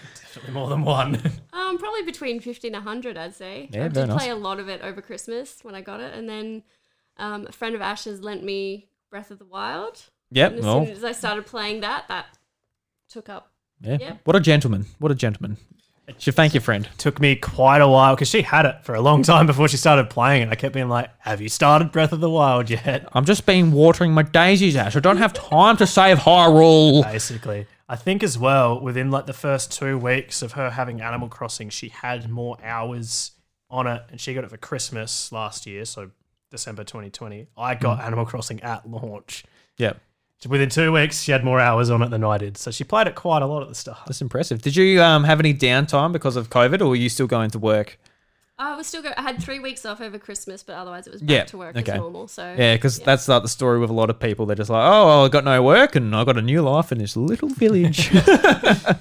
Definitely 0.50 0.60
more 0.60 0.68
than 0.70 0.84
one. 0.84 1.32
Um, 1.52 1.78
probably 1.78 2.02
between 2.02 2.40
50 2.40 2.68
and 2.68 2.74
100, 2.74 3.16
I'd 3.16 3.34
say. 3.34 3.68
Yeah, 3.72 3.84
I 3.84 3.88
very 3.88 4.06
did 4.06 4.08
nice. 4.08 4.18
play 4.22 4.30
a 4.30 4.34
lot 4.34 4.58
of 4.58 4.68
it 4.68 4.80
over 4.82 5.00
Christmas 5.00 5.58
when 5.62 5.74
I 5.76 5.82
got 5.82 6.00
it. 6.00 6.14
And 6.14 6.28
then 6.28 6.62
um, 7.16 7.46
a 7.48 7.52
friend 7.52 7.76
of 7.76 7.80
Ash's 7.80 8.22
lent 8.22 8.42
me 8.42 8.88
Breath 9.08 9.30
of 9.30 9.38
the 9.38 9.44
Wild. 9.44 10.02
Yep. 10.32 10.50
And 10.50 10.58
as 10.60 10.66
Oh, 10.66 10.84
soon 10.84 10.96
as 10.96 11.04
I 11.04 11.12
started 11.12 11.46
playing 11.46 11.82
that, 11.82 12.08
that 12.08 12.26
took 13.08 13.28
up. 13.28 13.52
yeah. 13.80 13.98
yeah. 14.00 14.16
What 14.24 14.34
a 14.34 14.40
gentleman. 14.40 14.86
What 14.98 15.12
a 15.12 15.14
gentleman. 15.14 15.58
Should 16.18 16.34
thank 16.34 16.54
your 16.54 16.60
friend. 16.60 16.88
Took 16.98 17.20
me 17.20 17.36
quite 17.36 17.80
a 17.82 17.86
while 17.88 18.16
because 18.16 18.28
she 18.28 18.42
had 18.42 18.66
it 18.66 18.76
for 18.84 18.96
a 18.96 19.00
long 19.00 19.22
time 19.22 19.46
before 19.46 19.68
she 19.68 19.76
started 19.76 20.10
playing 20.10 20.42
it. 20.42 20.48
I 20.48 20.56
kept 20.56 20.74
being 20.74 20.88
like, 20.88 21.08
Have 21.20 21.40
you 21.40 21.48
started 21.48 21.92
Breath 21.92 22.12
of 22.12 22.18
the 22.20 22.30
Wild 22.30 22.68
yet? 22.68 23.08
I'm 23.12 23.24
just 23.24 23.46
been 23.46 23.70
watering 23.70 24.10
my 24.12 24.22
daisies, 24.24 24.74
Ash. 24.74 24.96
I 24.96 25.00
don't 25.00 25.18
have 25.18 25.32
time 25.32 25.76
to 25.76 25.86
save 25.86 26.18
Hyrule. 26.18 27.04
Basically. 27.04 27.66
I 27.90 27.96
think 27.96 28.22
as 28.22 28.38
well, 28.38 28.80
within 28.80 29.10
like 29.10 29.26
the 29.26 29.32
first 29.32 29.72
two 29.72 29.98
weeks 29.98 30.42
of 30.42 30.52
her 30.52 30.70
having 30.70 31.00
Animal 31.00 31.28
Crossing, 31.28 31.70
she 31.70 31.88
had 31.88 32.30
more 32.30 32.56
hours 32.62 33.32
on 33.68 33.88
it 33.88 34.02
and 34.12 34.20
she 34.20 34.32
got 34.32 34.44
it 34.44 34.50
for 34.50 34.56
Christmas 34.58 35.32
last 35.32 35.66
year, 35.66 35.84
so 35.84 36.12
December 36.52 36.84
2020. 36.84 37.48
I 37.58 37.74
got 37.74 38.00
Animal 38.00 38.26
Crossing 38.26 38.62
at 38.62 38.88
launch. 38.88 39.44
Yep. 39.78 40.00
Within 40.48 40.68
two 40.68 40.92
weeks, 40.92 41.20
she 41.20 41.32
had 41.32 41.42
more 41.42 41.58
hours 41.58 41.90
on 41.90 42.00
it 42.00 42.10
than 42.10 42.22
I 42.22 42.38
did. 42.38 42.56
So 42.56 42.70
she 42.70 42.84
played 42.84 43.08
it 43.08 43.16
quite 43.16 43.42
a 43.42 43.46
lot 43.46 43.60
at 43.60 43.68
the 43.68 43.74
start. 43.74 43.98
That's 44.06 44.22
impressive. 44.22 44.62
Did 44.62 44.76
you 44.76 45.02
um, 45.02 45.24
have 45.24 45.40
any 45.40 45.52
downtime 45.52 46.12
because 46.12 46.36
of 46.36 46.48
COVID, 46.48 46.80
or 46.80 46.90
were 46.90 46.94
you 46.94 47.08
still 47.08 47.26
going 47.26 47.50
to 47.50 47.58
work? 47.58 47.98
I 48.60 48.76
was 48.76 48.86
still 48.86 49.02
go- 49.02 49.12
I 49.16 49.22
had 49.22 49.42
three 49.42 49.58
weeks 49.58 49.86
off 49.86 50.00
over 50.02 50.18
Christmas, 50.18 50.62
but 50.62 50.74
otherwise 50.74 51.06
it 51.06 51.12
was 51.12 51.22
back 51.22 51.30
Yeah, 51.30 51.44
to 51.44 51.56
work 51.58 51.76
okay. 51.76 51.92
as 51.92 51.98
normal. 51.98 52.28
So 52.28 52.54
Yeah, 52.58 52.74
because 52.76 52.98
that's 52.98 53.26
like 53.26 53.42
the 53.42 53.48
story 53.48 53.78
with 53.78 53.88
a 53.90 53.94
lot 53.94 54.10
of 54.10 54.20
people. 54.20 54.44
They're 54.46 54.54
just 54.56 54.68
like, 54.70 54.84
oh, 54.84 55.06
well, 55.06 55.24
I 55.24 55.28
got 55.28 55.44
no 55.44 55.62
work 55.62 55.96
and 55.96 56.14
I 56.14 56.24
got 56.24 56.36
a 56.36 56.42
new 56.42 56.60
life 56.62 56.92
in 56.92 56.98
this 56.98 57.16
little 57.16 57.48
village. 57.48 58.10
I 58.14 58.96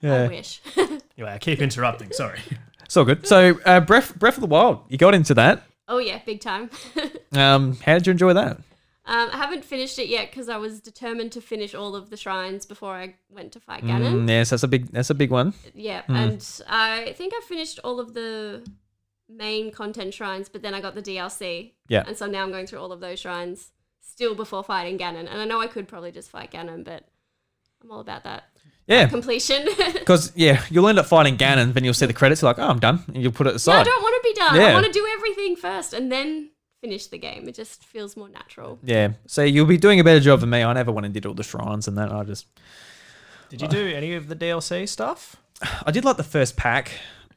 yeah, 0.00 0.28
wish. 0.28 0.60
Anyway, 1.18 1.34
I 1.34 1.38
keep 1.38 1.60
interrupting. 1.60 2.10
Sorry. 2.12 2.40
it's 2.84 2.96
all 2.96 3.04
good. 3.04 3.26
So, 3.26 3.60
uh, 3.66 3.80
Breath, 3.80 4.18
Breath 4.18 4.34
of 4.36 4.40
the 4.40 4.46
Wild, 4.46 4.80
you 4.88 4.96
got 4.98 5.14
into 5.14 5.34
that. 5.34 5.62
oh 5.88 5.98
yeah, 5.98 6.20
big 6.26 6.40
time. 6.40 6.70
Um, 7.34 7.76
how 7.86 7.94
did 7.94 8.06
you 8.06 8.10
enjoy 8.10 8.32
that? 8.34 8.58
Um, 9.04 9.30
I 9.32 9.36
haven't 9.36 9.64
finished 9.64 9.98
it 9.98 10.08
yet 10.08 10.30
because 10.30 10.48
I 10.48 10.58
was 10.58 10.80
determined 10.80 11.32
to 11.32 11.40
finish 11.40 11.74
all 11.74 11.96
of 11.96 12.10
the 12.10 12.16
shrines 12.16 12.64
before 12.66 12.94
I 12.94 13.16
went 13.28 13.50
to 13.52 13.60
fight 13.60 13.82
Ganon. 13.82 14.22
Mm, 14.24 14.28
yes, 14.28 14.50
that's 14.50 14.62
a 14.62 14.68
big, 14.68 14.92
that's 14.92 15.10
a 15.10 15.14
big 15.14 15.30
one. 15.30 15.54
Yeah, 15.74 16.02
and 16.08 16.40
I 16.68 17.12
think 17.16 17.32
I 17.34 17.40
finished 17.46 17.80
all 17.82 17.98
of 17.98 18.14
the 18.14 18.64
main 19.28 19.72
content 19.72 20.14
shrines, 20.14 20.48
but 20.48 20.62
then 20.62 20.72
I 20.72 20.80
got 20.80 20.94
the 20.94 21.02
DLC. 21.02 21.72
Yeah. 21.88 22.04
And 22.06 22.16
so 22.16 22.26
now 22.26 22.42
I'm 22.44 22.52
going 22.52 22.66
through 22.68 22.78
all 22.78 22.92
of 22.92 23.00
those 23.00 23.18
shrines 23.18 23.72
still 24.00 24.34
before 24.36 24.62
fighting 24.62 24.98
Ganon. 24.98 25.26
And 25.28 25.40
I 25.40 25.46
know 25.46 25.60
I 25.60 25.66
could 25.66 25.88
probably 25.88 26.12
just 26.12 26.30
fight 26.30 26.52
Ganon, 26.52 26.84
but 26.84 27.02
I'm 27.82 27.90
all 27.90 27.98
about 28.00 28.22
that 28.22 28.44
Yeah, 28.86 29.08
completion. 29.08 29.66
because 29.94 30.32
yeah, 30.36 30.62
you'll 30.70 30.86
end 30.86 31.00
up 31.00 31.06
fighting 31.06 31.36
Ganon, 31.36 31.72
then 31.74 31.82
you'll 31.82 31.94
see 31.94 32.06
the 32.06 32.12
credits, 32.12 32.40
you're 32.42 32.50
like, 32.50 32.60
oh, 32.60 32.68
I'm 32.68 32.78
done, 32.78 33.02
and 33.08 33.20
you'll 33.20 33.32
put 33.32 33.48
it 33.48 33.56
aside. 33.56 33.72
no, 33.74 33.80
I 33.80 33.84
don't 33.84 34.02
want 34.02 34.22
to 34.22 34.28
be 34.28 34.34
done. 34.34 34.54
Yeah. 34.54 34.66
I 34.68 34.74
want 34.74 34.86
to 34.86 34.92
do 34.92 35.08
everything 35.16 35.56
first 35.56 35.92
and 35.92 36.12
then 36.12 36.50
finish 36.82 37.06
the 37.06 37.16
game. 37.18 37.48
It 37.48 37.54
just 37.54 37.84
feels 37.84 38.16
more 38.16 38.28
natural. 38.28 38.78
yeah, 38.82 39.12
so 39.26 39.42
you'll 39.42 39.66
be 39.66 39.78
doing 39.78 40.00
a 40.00 40.04
better 40.04 40.20
job 40.20 40.40
than 40.40 40.50
me. 40.50 40.62
I 40.62 40.72
never 40.74 40.92
went 40.92 41.06
and 41.06 41.14
did 41.14 41.24
all 41.24 41.32
the 41.34 41.42
shrines 41.44 41.88
and 41.88 41.96
that. 41.96 42.12
I 42.12 42.24
just, 42.24 42.46
Did 43.48 43.62
you 43.62 43.68
do 43.68 43.86
any 43.88 44.14
of 44.14 44.28
the 44.28 44.36
DLC 44.36 44.86
stuff? 44.88 45.36
I 45.86 45.90
did 45.92 46.04
like 46.04 46.16
the 46.18 46.24
first 46.24 46.56
pack. 46.56 46.90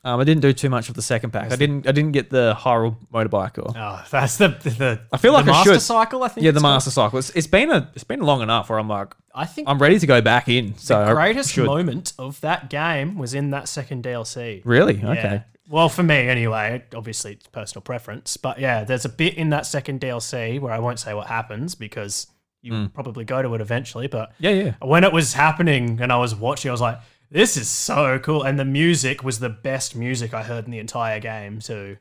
Um, 0.04 0.20
I 0.20 0.24
didn't 0.24 0.42
do 0.44 0.54
too 0.54 0.70
much 0.70 0.88
of 0.90 0.94
the 0.96 1.02
second 1.02 1.32
pack. 1.32 1.52
I 1.52 1.56
didn't. 1.56 1.88
I 1.88 1.92
didn't 1.92 2.12
get 2.12 2.30
the 2.30 2.56
Hyrule 2.60 2.96
motorbike 3.12 3.58
or 3.58 3.74
Oh, 3.76 4.04
that's 4.12 4.38
the 4.38 4.50
the. 4.50 5.00
I 5.12 5.18
feel 5.18 5.34
like 5.34 5.46
the 5.46 5.52
I 5.52 5.56
master 5.56 5.74
should. 5.74 5.82
cycle. 5.82 6.22
I 6.22 6.28
think. 6.28 6.44
yeah, 6.44 6.50
it's 6.50 6.58
the 6.58 6.62
called. 6.62 6.74
master 6.76 6.92
cycle. 6.92 7.18
It's, 7.18 7.32
it's 7.32 7.48
been 7.48 7.72
a. 7.72 7.90
It's 7.96 8.04
been 8.04 8.20
long 8.20 8.42
enough 8.44 8.70
where 8.70 8.78
I'm 8.78 8.88
like, 8.88 9.16
I 9.34 9.46
think 9.46 9.68
I'm 9.68 9.80
ready 9.80 9.98
to 9.98 10.06
go 10.06 10.22
back 10.22 10.48
in. 10.48 10.78
So 10.78 11.06
the 11.08 11.14
greatest 11.16 11.58
moment 11.58 12.14
of 12.20 12.40
that 12.42 12.70
game 12.70 13.18
was 13.18 13.34
in 13.34 13.50
that 13.50 13.68
second 13.68 14.04
DLC. 14.04 14.62
Really? 14.64 14.94
Yeah. 14.98 15.10
Okay. 15.12 15.44
Well, 15.68 15.90
for 15.90 16.04
me 16.04 16.28
anyway. 16.28 16.84
Obviously, 16.94 17.34
it's 17.34 17.48
personal 17.48 17.82
preference, 17.82 18.38
but 18.38 18.60
yeah, 18.60 18.84
there's 18.84 19.06
a 19.06 19.10
bit 19.10 19.36
in 19.36 19.50
that 19.50 19.66
second 19.66 20.02
DLC 20.02 20.60
where 20.60 20.74
I 20.74 20.80
won't 20.80 21.00
say 21.00 21.14
what 21.14 21.28
happens 21.28 21.76
because 21.76 22.28
you 22.62 22.74
will 22.74 22.90
probably 22.90 23.26
go 23.26 23.42
to 23.42 23.54
it 23.56 23.62
eventually. 23.62 24.08
But 24.08 24.34
Yeah, 24.40 24.52
yeah. 24.52 24.74
when 24.82 25.04
it 25.04 25.14
was 25.14 25.34
happening 25.34 26.00
and 26.02 26.12
I 26.12 26.18
was 26.18 26.36
watching, 26.36 26.70
I 26.70 26.72
was 26.72 26.82
like, 26.82 27.00
"This 27.30 27.58
is 27.58 27.70
so 27.70 28.20
cool!" 28.20 28.44
And 28.44 28.60
the 28.60 28.66
music 28.66 29.24
was 29.24 29.40
the 29.40 29.50
best 29.50 29.96
music 29.96 30.34
I 30.34 30.44
heard 30.44 30.66
in 30.66 30.72
the 30.72 30.80
entire 30.80 31.20
game 31.20 31.60
too. 31.60 31.98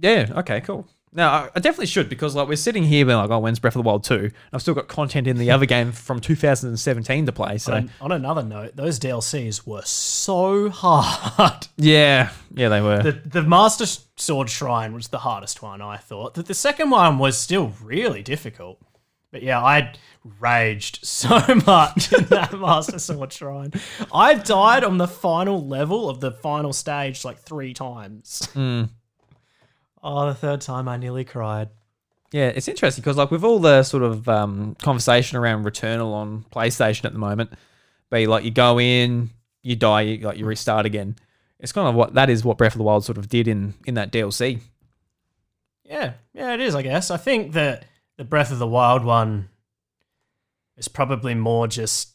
Yeah. 0.00 0.26
Okay. 0.36 0.60
Cool. 0.60 0.88
Now 1.18 1.50
I, 1.52 1.58
definitely 1.58 1.86
should 1.86 2.08
because 2.08 2.36
like 2.36 2.46
we're 2.46 2.54
sitting 2.54 2.84
here 2.84 3.04
being 3.04 3.18
like, 3.18 3.28
oh, 3.28 3.40
when's 3.40 3.58
Breath 3.58 3.74
of 3.74 3.82
the 3.82 3.86
Wild 3.86 4.04
two? 4.04 4.30
I've 4.52 4.62
still 4.62 4.72
got 4.72 4.86
content 4.86 5.26
in 5.26 5.36
the 5.36 5.50
other 5.50 5.66
game 5.66 5.90
from 5.90 6.20
2017 6.20 7.26
to 7.26 7.32
play. 7.32 7.58
So 7.58 7.74
On, 7.74 7.90
on 8.00 8.12
another 8.12 8.44
note, 8.44 8.76
those 8.76 9.00
DLCs 9.00 9.66
were 9.66 9.82
so 9.82 10.70
hard. 10.70 11.66
yeah, 11.76 12.30
yeah, 12.54 12.68
they 12.68 12.80
were. 12.80 13.02
The 13.02 13.12
the 13.12 13.42
Master 13.42 13.84
Sword 14.16 14.48
Shrine 14.48 14.94
was 14.94 15.08
the 15.08 15.18
hardest 15.18 15.60
one, 15.60 15.82
I 15.82 15.96
thought. 15.96 16.34
The, 16.34 16.44
the 16.44 16.54
second 16.54 16.90
one 16.90 17.18
was 17.18 17.36
still 17.36 17.72
really 17.82 18.22
difficult. 18.22 18.80
But 19.32 19.42
yeah, 19.42 19.60
I 19.60 19.94
raged 20.38 21.00
so 21.04 21.30
much 21.66 22.12
in 22.12 22.26
that 22.26 22.56
Master 22.56 23.00
Sword 23.00 23.32
Shrine. 23.32 23.72
I 24.14 24.34
died 24.34 24.84
on 24.84 24.98
the 24.98 25.08
final 25.08 25.66
level 25.66 26.08
of 26.08 26.20
the 26.20 26.30
final 26.30 26.72
stage 26.72 27.24
like 27.24 27.40
three 27.40 27.74
times. 27.74 28.48
Hmm. 28.52 28.84
Oh, 30.02 30.26
the 30.26 30.34
third 30.34 30.60
time 30.60 30.88
I 30.88 30.96
nearly 30.96 31.24
cried. 31.24 31.68
Yeah, 32.32 32.48
it's 32.48 32.68
interesting 32.68 33.02
because 33.02 33.16
like 33.16 33.30
with 33.30 33.42
all 33.44 33.58
the 33.58 33.82
sort 33.82 34.02
of 34.02 34.28
um, 34.28 34.76
conversation 34.82 35.38
around 35.38 35.64
Returnal 35.64 36.12
on 36.12 36.44
PlayStation 36.52 37.04
at 37.06 37.12
the 37.12 37.18
moment, 37.18 37.52
be 38.10 38.26
like 38.26 38.44
you 38.44 38.50
go 38.50 38.78
in, 38.78 39.30
you 39.62 39.76
die, 39.76 40.02
you, 40.02 40.18
like 40.26 40.36
you 40.38 40.44
restart 40.44 40.84
again. 40.86 41.16
It's 41.58 41.72
kind 41.72 41.88
of 41.88 41.94
what 41.94 42.14
that 42.14 42.30
is 42.30 42.44
what 42.44 42.58
Breath 42.58 42.74
of 42.74 42.78
the 42.78 42.84
Wild 42.84 43.04
sort 43.04 43.18
of 43.18 43.28
did 43.28 43.48
in 43.48 43.74
in 43.86 43.94
that 43.94 44.12
DLC. 44.12 44.60
Yeah, 45.84 46.12
yeah, 46.34 46.52
it 46.54 46.60
is, 46.60 46.74
I 46.74 46.82
guess. 46.82 47.10
I 47.10 47.16
think 47.16 47.52
that 47.54 47.86
the 48.18 48.24
Breath 48.24 48.52
of 48.52 48.58
the 48.58 48.66
Wild 48.66 49.04
one 49.04 49.48
is 50.76 50.86
probably 50.88 51.34
more 51.34 51.66
just. 51.66 52.10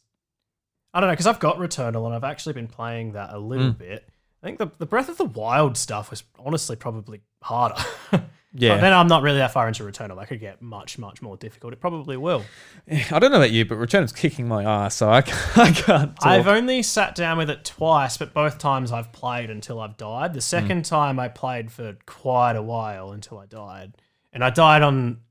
I 0.93 1.00
don't 1.00 1.10
know, 1.10 1.13
because 1.13 1.26
I've 1.28 1.39
got 1.39 1.58
Returnal 1.58 2.06
and 2.06 2.13
I've 2.13 2.24
actually 2.24 2.54
been 2.54 2.67
playing 2.67 3.13
that 3.13 3.34
a 3.34 3.39
little 3.39 3.72
Mm. 3.72 3.78
bit. 3.80 4.08
I 4.44 4.46
think 4.48 4.60
the, 4.60 4.70
the 4.78 4.86
Breath 4.86 5.08
of 5.10 5.18
the 5.18 5.24
Wild 5.26 5.78
stuff 5.78 6.10
was 6.12 6.24
honestly 6.38 6.76
probably 6.76 7.22
harder. 7.42 7.76
Yeah. 8.56 8.76
But 8.76 8.82
then 8.82 8.94
I'm 8.94 9.08
not 9.08 9.24
really 9.24 9.40
that 9.40 9.52
far 9.52 9.68
into 9.68 9.82
Returnal. 9.84 10.16
That 10.20 10.28
could 10.28 10.40
get 10.40 10.62
much, 10.62 11.00
much 11.00 11.24
more 11.24 11.36
difficult. 11.36 11.74
It 11.74 11.80
probably 11.80 12.18
will. 12.18 12.46
I 12.88 13.18
don't 13.18 13.32
know 13.32 13.38
about 13.38 13.50
you, 13.50 13.66
but 13.66 13.78
Returnal's 13.78 14.12
kicking 14.12 14.48
my 14.48 14.64
ass, 14.64 14.94
so 14.94 15.10
I 15.10 15.24
can't. 15.24 15.58
I 15.58 15.72
can't 15.72 16.16
talk. 16.16 16.28
I've 16.28 16.48
only 16.48 16.84
sat 16.84 17.16
down 17.16 17.40
with 17.40 17.50
it 17.50 17.66
twice, 17.66 18.16
but 18.18 18.32
both 18.32 18.60
times 18.60 18.92
I've 18.92 19.12
played 19.12 19.50
until 19.50 19.80
I've 19.80 19.98
died. 19.98 20.36
The 20.36 20.42
second 20.42 20.84
Mm. 20.84 20.88
time 20.88 21.20
I 21.20 21.30
played 21.30 21.72
for 21.72 21.98
quite 22.06 22.56
a 22.56 22.62
while 22.62 23.12
until 23.12 23.40
I 23.40 23.48
died. 23.48 23.98
And 24.32 24.44
I 24.44 24.52
died 24.52 24.84
on 24.84 25.22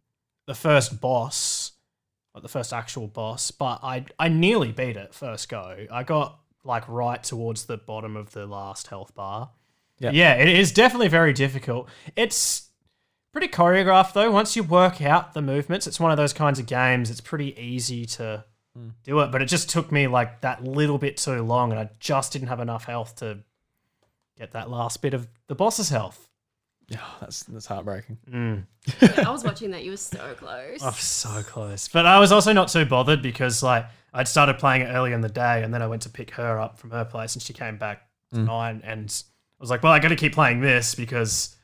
the 0.49 0.55
first 0.57 1.01
boss 1.01 1.71
like 2.35 2.43
the 2.43 2.49
first 2.49 2.73
actual 2.73 3.07
boss, 3.07 3.53
but 3.53 3.79
I 3.85 4.05
I 4.19 4.27
nearly 4.31 4.73
beat 4.73 4.97
it 4.97 5.15
first 5.15 5.49
go. 5.49 5.87
I 5.93 6.03
got 6.03 6.41
like 6.65 6.89
right 6.89 7.23
towards 7.23 7.65
the 7.65 7.77
bottom 7.77 8.17
of 8.17 8.33
the 8.33 8.47
last 8.47 8.89
health 8.89 9.15
bar. 9.15 9.51
Yeah. 9.99 10.11
Yeah, 10.11 10.35
it 10.35 10.49
is 10.49 10.73
definitely 10.73 11.09
very 11.09 11.33
difficult. 11.33 11.89
It's 12.17 12.71
pretty 13.33 13.49
choreographed 13.49 14.13
though. 14.13 14.31
Once 14.31 14.57
you 14.57 14.63
work 14.63 15.01
out 15.01 15.35
the 15.35 15.43
movements, 15.43 15.87
it's 15.87 16.01
one 16.01 16.11
of 16.11 16.17
those 16.17 16.33
kinds 16.33 16.59
of 16.59 16.67
games. 16.67 17.11
It's 17.11 17.21
pretty 17.21 17.59
easy 17.61 18.05
to 18.07 18.45
hmm. 18.77 18.89
do 19.05 19.21
it, 19.21 19.31
but 19.31 19.43
it 19.43 19.47
just 19.47 19.69
took 19.71 19.93
me 19.93 20.07
like 20.07 20.41
that 20.43 20.65
little 20.65 20.99
bit 20.99 21.17
too 21.17 21.43
long, 21.43 21.71
and 21.71 21.81
I 21.81 21.91
just 22.01 22.33
didn't 22.33 22.49
have 22.49 22.61
enough 22.61 22.85
health 22.85 23.17
to 23.17 23.39
get 24.39 24.53
that 24.53 24.71
last 24.71 25.03
bit 25.03 25.15
of 25.15 25.29
the 25.47 25.55
boss's 25.55 25.89
health. 25.89 26.29
Yeah, 26.89 26.99
that's 27.21 27.45
that's 27.45 27.67
heartbreaking. 27.67 28.19
Mm. 28.31 28.67
Yeah, 29.01 29.29
I 29.29 29.31
was 29.31 29.45
watching 29.45 29.71
that. 29.71 29.85
You 29.85 29.93
were 29.93 29.97
so 29.97 30.35
close. 30.37 30.81
Oh, 30.83 30.91
so 30.91 31.43
close. 31.43 31.89
But 31.89 32.07
I 32.07 32.19
was 32.19 32.33
also 32.33 32.53
not 32.53 32.69
too 32.69 32.85
bothered 32.85 33.23
because 33.23 33.63
like 33.63 33.87
I'd 34.13 34.29
started 34.29 34.59
playing 34.59 34.83
it 34.83 34.87
early 34.87 35.13
in 35.13 35.21
the 35.23 35.29
day 35.29 35.63
and 35.63 35.73
then 35.73 35.81
I 35.83 35.87
went 35.87 36.03
to 36.03 36.11
pick 36.11 36.33
her 36.33 36.61
up 36.61 36.79
from 36.79 36.91
her 36.91 37.05
place 37.05 37.35
and 37.35 37.43
she 37.43 37.53
came 37.53 37.79
back 37.79 38.07
to 38.33 38.41
mm. 38.41 38.47
nine 38.47 38.83
and 38.85 39.11
I 39.59 39.63
was 39.63 39.71
like, 39.71 39.83
well, 39.83 39.93
I 39.93 39.99
got 40.01 40.09
to 40.09 40.17
keep 40.17 40.35
playing 40.35 40.61
this 40.61 40.95
because 40.95 41.57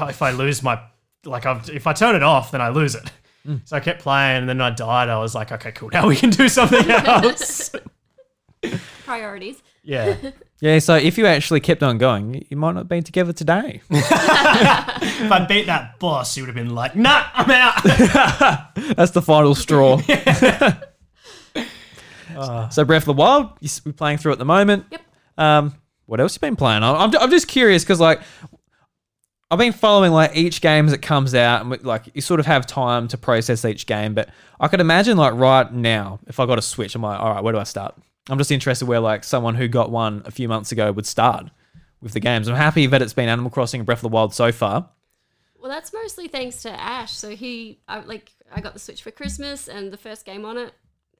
if 0.00 0.22
I 0.22 0.30
lose 0.32 0.62
my 0.62 0.80
like 1.24 1.46
I've, 1.46 1.70
if 1.70 1.86
I 1.86 1.92
turn 1.92 2.16
it 2.16 2.22
off, 2.22 2.50
then 2.50 2.60
I 2.60 2.68
lose 2.68 2.94
it. 2.94 3.10
Mm. 3.46 3.60
So 3.64 3.76
I 3.76 3.80
kept 3.80 4.02
playing 4.02 4.38
and 4.38 4.48
then 4.48 4.60
I 4.60 4.70
died. 4.70 5.08
I 5.08 5.18
was 5.18 5.34
like, 5.34 5.52
okay, 5.52 5.72
cool. 5.72 5.90
Now 5.92 6.08
we 6.08 6.16
can 6.16 6.30
do 6.30 6.48
something 6.48 6.90
else. 6.90 7.70
Priorities. 9.04 9.62
yeah. 9.82 10.16
Yeah, 10.60 10.78
so 10.78 10.94
if 10.94 11.18
you 11.18 11.26
actually 11.26 11.60
kept 11.60 11.82
on 11.82 11.98
going, 11.98 12.32
you- 12.32 12.46
you 12.48 12.56
might 12.56 12.72
not 12.72 12.82
have 12.82 12.88
been 12.88 13.02
together 13.02 13.34
today. 13.34 13.82
If 13.90 15.30
I 15.30 15.44
beat 15.46 15.66
that 15.66 15.98
boss, 15.98 16.36
you 16.36 16.42
would 16.42 16.48
have 16.48 16.54
been 16.54 16.74
like, 16.74 16.96
nah, 16.96 17.24
I'm 17.34 17.50
out. 17.50 17.82
That's 18.96 19.10
the 19.10 19.20
final 19.20 19.54
straw. 19.54 20.00
So 22.70 22.84
Breath 22.84 23.02
of 23.02 23.06
the 23.06 23.12
Wild, 23.14 23.50
you 23.60 23.66
s- 23.66 23.84
we're 23.84 23.92
playing 23.92 24.18
through 24.18 24.32
at 24.32 24.38
the 24.38 24.44
moment. 24.44 24.86
Yep. 24.90 25.00
Um, 25.38 25.74
what 26.06 26.20
else 26.20 26.34
you 26.34 26.40
been 26.40 26.56
playing? 26.56 26.82
I'm, 26.82 26.94
I'm, 26.96 27.16
I'm 27.18 27.30
just 27.30 27.48
curious 27.48 27.82
because 27.82 28.00
like 28.00 28.20
I've 29.50 29.58
been 29.58 29.72
following 29.72 30.12
like 30.12 30.36
each 30.36 30.60
game 30.60 30.86
as 30.86 30.92
it 30.92 31.02
comes 31.02 31.34
out, 31.34 31.64
and 31.64 31.84
like 31.84 32.04
you 32.14 32.20
sort 32.20 32.40
of 32.40 32.46
have 32.46 32.66
time 32.66 33.08
to 33.08 33.18
process 33.18 33.64
each 33.64 33.86
game. 33.86 34.14
But 34.14 34.30
I 34.58 34.68
could 34.68 34.80
imagine 34.80 35.16
like 35.16 35.34
right 35.34 35.72
now, 35.72 36.18
if 36.26 36.40
I 36.40 36.46
got 36.46 36.58
a 36.58 36.62
Switch, 36.62 36.94
I'm 36.94 37.02
like, 37.02 37.20
all 37.20 37.32
right, 37.34 37.42
where 37.42 37.52
do 37.52 37.58
I 37.58 37.64
start? 37.64 37.94
I'm 38.28 38.38
just 38.38 38.50
interested 38.50 38.86
where 38.86 39.00
like 39.00 39.22
someone 39.22 39.54
who 39.54 39.68
got 39.68 39.90
one 39.90 40.22
a 40.24 40.30
few 40.30 40.48
months 40.48 40.72
ago 40.72 40.90
would 40.90 41.06
start 41.06 41.50
with 42.00 42.12
the 42.12 42.20
games. 42.20 42.48
I'm 42.48 42.56
happy 42.56 42.86
that 42.86 43.02
it's 43.02 43.12
been 43.12 43.28
Animal 43.28 43.50
Crossing 43.50 43.80
and 43.80 43.86
Breath 43.86 43.98
of 43.98 44.02
the 44.02 44.08
Wild 44.08 44.34
so 44.34 44.50
far. 44.50 44.88
Well, 45.60 45.70
that's 45.70 45.92
mostly 45.92 46.28
thanks 46.28 46.62
to 46.62 46.70
Ash. 46.70 47.12
So 47.12 47.30
he, 47.30 47.80
I, 47.88 48.00
like, 48.00 48.30
I 48.52 48.60
got 48.60 48.74
the 48.74 48.78
Switch 48.78 49.02
for 49.02 49.10
Christmas, 49.10 49.68
and 49.68 49.90
the 49.90 49.96
first 49.96 50.26
game 50.26 50.44
on 50.44 50.58
it 50.58 50.72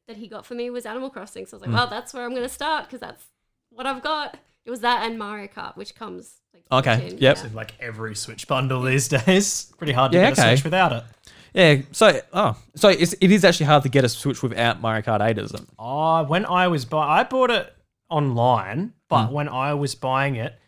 that 0.07 0.17
he 0.17 0.29
got 0.29 0.45
for 0.47 0.55
me 0.55 0.71
was 0.71 0.87
Animal 0.87 1.11
Crossing. 1.11 1.47
So 1.47 1.57
I 1.57 1.57
was 1.57 1.62
like, 1.62 1.71
Hmm. 1.71 1.77
well, 1.77 1.87
that's 1.88 2.12
where 2.14 2.25
I'm 2.25 2.31
going 2.31 2.43
to 2.43 2.49
start 2.49 2.85
because 2.87 3.01
that's 3.01 3.25
what 3.71 3.87
I've 3.87 4.03
got. 4.03 4.37
It 4.64 4.71
was 4.71 4.81
that 4.81 5.05
and 5.09 5.19
Mario 5.19 5.47
Kart, 5.49 5.77
which 5.77 5.95
comes 5.95 6.40
like 6.53 6.64
Okay, 6.73 6.97
built 7.01 7.12
in, 7.12 7.19
yep. 7.19 7.37
yeah. 7.43 7.49
like 7.53 7.75
every 7.81 8.14
Switch 8.14 8.47
bundle 8.49 8.83
these 8.83 9.09
days. 9.27 9.73
Pretty 9.77 9.93
hard 9.93 10.12
to 10.12 10.19
Yeah, 10.19 10.31
get 10.31 10.38
a. 10.38 10.43
Switch 10.57 10.64
without 10.64 10.93
it. 10.93 11.05
Yeah, 11.53 11.83
so 11.93 12.21
oh, 12.33 12.57
so 12.75 12.88
it's, 12.88 13.12
it 13.21 13.31
is 13.31 13.45
actually 13.45 13.67
hard 13.67 13.85
to 13.85 13.88
get 13.88 14.05
a 14.05 14.09
Switch 14.09 14.43
without 14.43 14.81
Mario 14.81 15.03
Kart 15.03 15.21
8, 15.21 15.38
isn't 15.38 15.61
it? 15.61 15.69
Oh, 15.79 16.25
when 16.25 16.45
I 16.47 16.67
was 16.69 16.85
buy, 16.85 17.21
I 17.21 17.23
bought 17.25 17.51
it 17.51 17.73
online, 18.11 18.93
but 19.09 19.31
when 19.33 19.49
I 19.49 19.75
was 19.75 19.95
buying 19.95 20.35
it, 20.37 20.59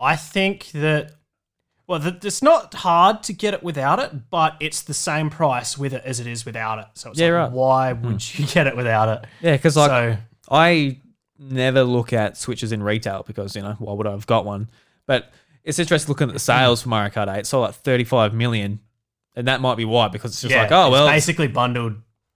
I 0.00 0.14
think 0.14 0.66
that 0.72 1.12
well, 1.88 1.98
the, 1.98 2.18
it's 2.22 2.42
not 2.42 2.74
hard 2.74 3.22
to 3.24 3.32
get 3.32 3.54
it 3.54 3.62
without 3.62 3.98
it, 3.98 4.30
but 4.30 4.56
it's 4.60 4.82
the 4.82 4.92
same 4.92 5.30
price 5.30 5.78
with 5.78 5.94
it 5.94 6.02
as 6.04 6.20
it 6.20 6.26
is 6.26 6.44
without 6.44 6.78
it. 6.78 6.86
So 6.94 7.10
it's 7.10 7.18
Yeah, 7.18 7.28
like, 7.28 7.34
right. 7.34 7.52
why 7.52 7.92
would 7.94 8.38
you 8.38 8.46
get 8.54 8.66
it 8.66 8.76
without 8.76 9.08
it? 9.08 9.26
Yeah, 9.40 9.56
because 9.56 9.76
like 9.76 9.88
so 9.88 10.16
I 10.50 11.00
never 11.38 11.82
look 11.84 12.12
at 12.12 12.36
Switches 12.36 12.72
in 12.72 12.82
retail 12.82 13.24
because 13.26 13.56
you 13.56 13.62
know 13.62 13.72
why 13.78 13.94
would 13.94 14.06
I 14.06 14.10
have 14.10 14.26
got 14.26 14.44
one? 14.44 14.68
But 15.06 15.32
it's 15.64 15.78
interesting 15.78 16.10
looking 16.10 16.28
at 16.28 16.34
the 16.34 16.40
sales 16.40 16.82
for 16.82 16.90
Mario 16.90 17.10
Kart 17.10 17.34
8. 17.34 17.38
It's 17.40 17.54
all 17.54 17.62
like 17.62 17.74
35 17.74 18.34
million, 18.34 18.80
and 19.34 19.48
that 19.48 19.62
might 19.62 19.76
be 19.76 19.86
why 19.86 20.08
because 20.08 20.32
it's 20.32 20.42
just 20.42 20.54
yeah, 20.54 20.62
like 20.62 20.72
oh 20.72 20.88
it's 20.88 20.92
well, 20.92 21.08
basically 21.08 21.48
bundled, 21.48 21.94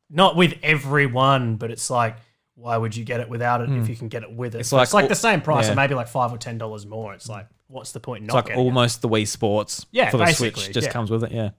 not 0.08 0.34
with 0.34 0.54
everyone, 0.62 1.56
but 1.56 1.70
it's 1.70 1.90
like. 1.90 2.16
Why 2.54 2.76
would 2.76 2.94
you 2.94 3.04
get 3.04 3.18
it 3.18 3.28
without 3.30 3.62
it 3.62 3.70
if 3.70 3.88
you 3.88 3.96
can 3.96 4.08
get 4.08 4.22
it 4.22 4.30
with 4.30 4.54
it? 4.54 4.58
Hmm. 4.58 4.60
It's 4.60 4.72
like 4.72 4.78
like, 4.78 4.84
it's 4.84 4.94
like 4.94 5.08
the 5.08 5.14
same 5.16 5.40
price, 5.40 5.66
yeah. 5.66 5.72
or 5.72 5.74
maybe 5.74 5.94
like 5.94 6.06
five 6.06 6.32
or 6.32 6.38
ten 6.38 6.58
dollars 6.58 6.86
more. 6.86 7.12
It's 7.14 7.28
like, 7.28 7.48
what's 7.72 7.92
the 7.92 8.00
point? 8.00 8.20
in 8.22 8.24
it's 8.26 8.34
like 8.34 8.46
getting 8.46 8.60
it? 8.60 8.64
almost 8.64 9.02
the 9.02 9.08
Wii 9.08 9.26
Sports 9.26 9.86
Yeah, 9.90 10.10
for 10.10 10.18
the 10.18 10.26
Switch 10.32 10.70
just 10.72 10.86
yeah. 10.86 10.92
comes 10.92 11.10
with 11.10 11.24
it. 11.24 11.32
Yeah, 11.32 11.50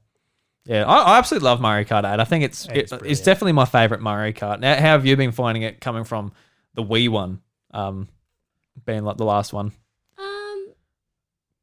yeah. 0.66 0.86
I, 0.86 1.14
I 1.16 1.18
absolutely 1.18 1.46
love 1.46 1.60
Mario 1.60 1.86
Kart 1.86 2.06
8. 2.12 2.20
I 2.20 2.24
think 2.24 2.44
it's 2.44 2.68
It's 2.72 2.92
it- 2.92 3.02
it's, 3.06 3.22
definitely 3.22 3.54
my 3.54 3.66
favorite 3.66 4.00
Mario 4.02 4.32
Kart. 4.32 4.60
Now, 4.60 4.76
how 4.76 4.82
have 4.82 5.06
you 5.06 5.16
been 5.18 5.32
finding 5.32 5.64
it 5.64 5.82
coming 5.82 6.04
from 6.04 6.32
the 6.76 6.84
Wii 6.84 7.10
one, 7.10 7.42
um, 7.74 8.08
being 8.86 9.04
like 9.04 9.18
the 9.18 9.26
last 9.26 9.54
one? 9.54 9.72
Um, 10.18 10.68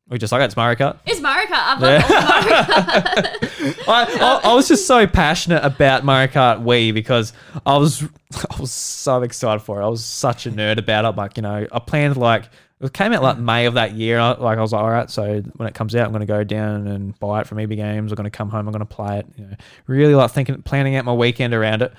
We 0.08 0.18
just 0.18 0.32
like 0.32 0.42
it's 0.42 0.56
Mario 0.56 0.76
Kart. 0.76 0.98
it's 1.06 1.20
Mario 1.20 1.46
Kart. 1.46 1.52
I've 1.52 1.80
loved 1.80 2.04
all 2.10 2.22
Mario 2.22 2.62
Kart. 2.64 3.88
I, 3.88 4.40
I, 4.44 4.50
I 4.50 4.54
was 4.54 4.68
just 4.68 4.86
so 4.86 5.06
passionate 5.06 5.64
about 5.64 6.04
Mario 6.04 6.28
Kart 6.28 6.62
Wii 6.62 6.92
because 6.94 7.32
I 7.64 7.76
was 7.76 8.02
I 8.50 8.60
was 8.60 8.70
so 8.72 9.22
excited 9.22 9.60
for 9.60 9.80
it. 9.80 9.84
I 9.84 9.88
was 9.88 10.04
such 10.04 10.46
a 10.46 10.50
nerd 10.50 10.78
about 10.78 11.04
it. 11.04 11.16
Like 11.16 11.36
you 11.36 11.42
know, 11.42 11.66
I 11.70 11.78
planned 11.78 12.16
like 12.16 12.48
it 12.80 12.92
came 12.94 13.12
out 13.12 13.22
like 13.22 13.38
May 13.38 13.66
of 13.66 13.74
that 13.74 13.92
year. 13.92 14.18
Like 14.18 14.58
I 14.58 14.62
was 14.62 14.72
like, 14.72 14.82
all 14.82 14.90
right, 14.90 15.10
so 15.10 15.42
when 15.56 15.68
it 15.68 15.74
comes 15.74 15.94
out, 15.94 16.06
I'm 16.06 16.12
going 16.12 16.20
to 16.20 16.26
go 16.26 16.44
down 16.44 16.86
and 16.86 17.18
buy 17.18 17.42
it 17.42 17.46
from 17.46 17.58
EB 17.58 17.70
Games. 17.70 18.10
I'm 18.10 18.16
going 18.16 18.24
to 18.24 18.30
come 18.30 18.48
home. 18.48 18.66
I'm 18.66 18.72
going 18.72 18.80
to 18.80 18.86
play 18.86 19.18
it. 19.18 19.26
You 19.36 19.46
know, 19.46 19.56
really 19.86 20.14
like 20.14 20.30
thinking, 20.30 20.62
planning 20.62 20.96
out 20.96 21.04
my 21.04 21.12
weekend 21.12 21.52
around 21.52 21.82
it. 21.82 21.92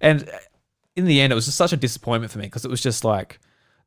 And 0.00 0.28
uh, 0.28 0.38
in 0.94 1.06
the 1.06 1.20
end, 1.20 1.32
it 1.32 1.36
was 1.36 1.46
just 1.46 1.58
such 1.58 1.72
a 1.72 1.76
disappointment 1.76 2.30
for 2.30 2.38
me 2.38 2.44
because 2.46 2.64
it 2.64 2.70
was 2.70 2.80
just 2.80 3.04
like 3.04 3.40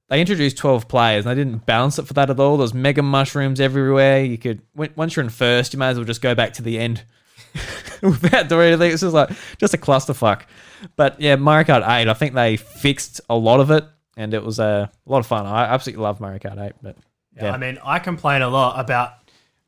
they 0.09 0.19
introduced 0.19 0.57
12 0.57 0.89
players 0.89 1.25
and 1.25 1.31
they 1.31 1.41
didn't 1.41 1.65
balance 1.65 1.97
it 1.97 2.05
for 2.05 2.13
that 2.15 2.29
at 2.29 2.37
all. 2.37 2.57
There's 2.57 2.73
mega 2.73 3.01
mushrooms 3.01 3.61
everywhere. 3.61 4.21
You 4.21 4.37
could 4.37 4.61
once 4.75 5.15
you're 5.15 5.23
in 5.23 5.29
first, 5.29 5.71
you 5.71 5.79
may 5.79 5.87
as 5.87 5.97
well 5.97 6.05
just 6.05 6.21
go 6.21 6.35
back 6.35 6.51
to 6.53 6.61
the 6.61 6.79
end 6.79 7.05
without 8.01 8.49
doing 8.49 8.67
anything. 8.67 8.91
It's 8.91 9.01
just 9.01 9.13
like 9.13 9.29
just 9.57 9.73
a 9.73 9.77
clusterfuck. 9.77 10.41
But 10.97 11.21
yeah, 11.21 11.37
Mario 11.37 11.63
Kart 11.63 11.87
8, 11.87 12.09
I 12.09 12.13
think 12.13 12.33
they 12.33 12.57
fixed 12.57 13.21
a 13.29 13.37
lot 13.37 13.61
of 13.61 13.71
it 13.71 13.85
and 14.17 14.33
it 14.33 14.43
was 14.43 14.59
uh, 14.59 14.87
a 15.05 15.11
lot 15.11 15.19
of 15.19 15.27
fun. 15.27 15.45
I 15.45 15.63
absolutely 15.65 16.03
love 16.03 16.19
Mario 16.19 16.39
Kart 16.39 16.59
8, 16.59 16.73
but 16.81 16.97
Yeah, 17.35 17.45
yeah. 17.45 17.51
I 17.51 17.57
mean, 17.57 17.79
I 17.83 17.99
complain 17.99 18.41
a 18.41 18.49
lot 18.49 18.79
about. 18.79 19.13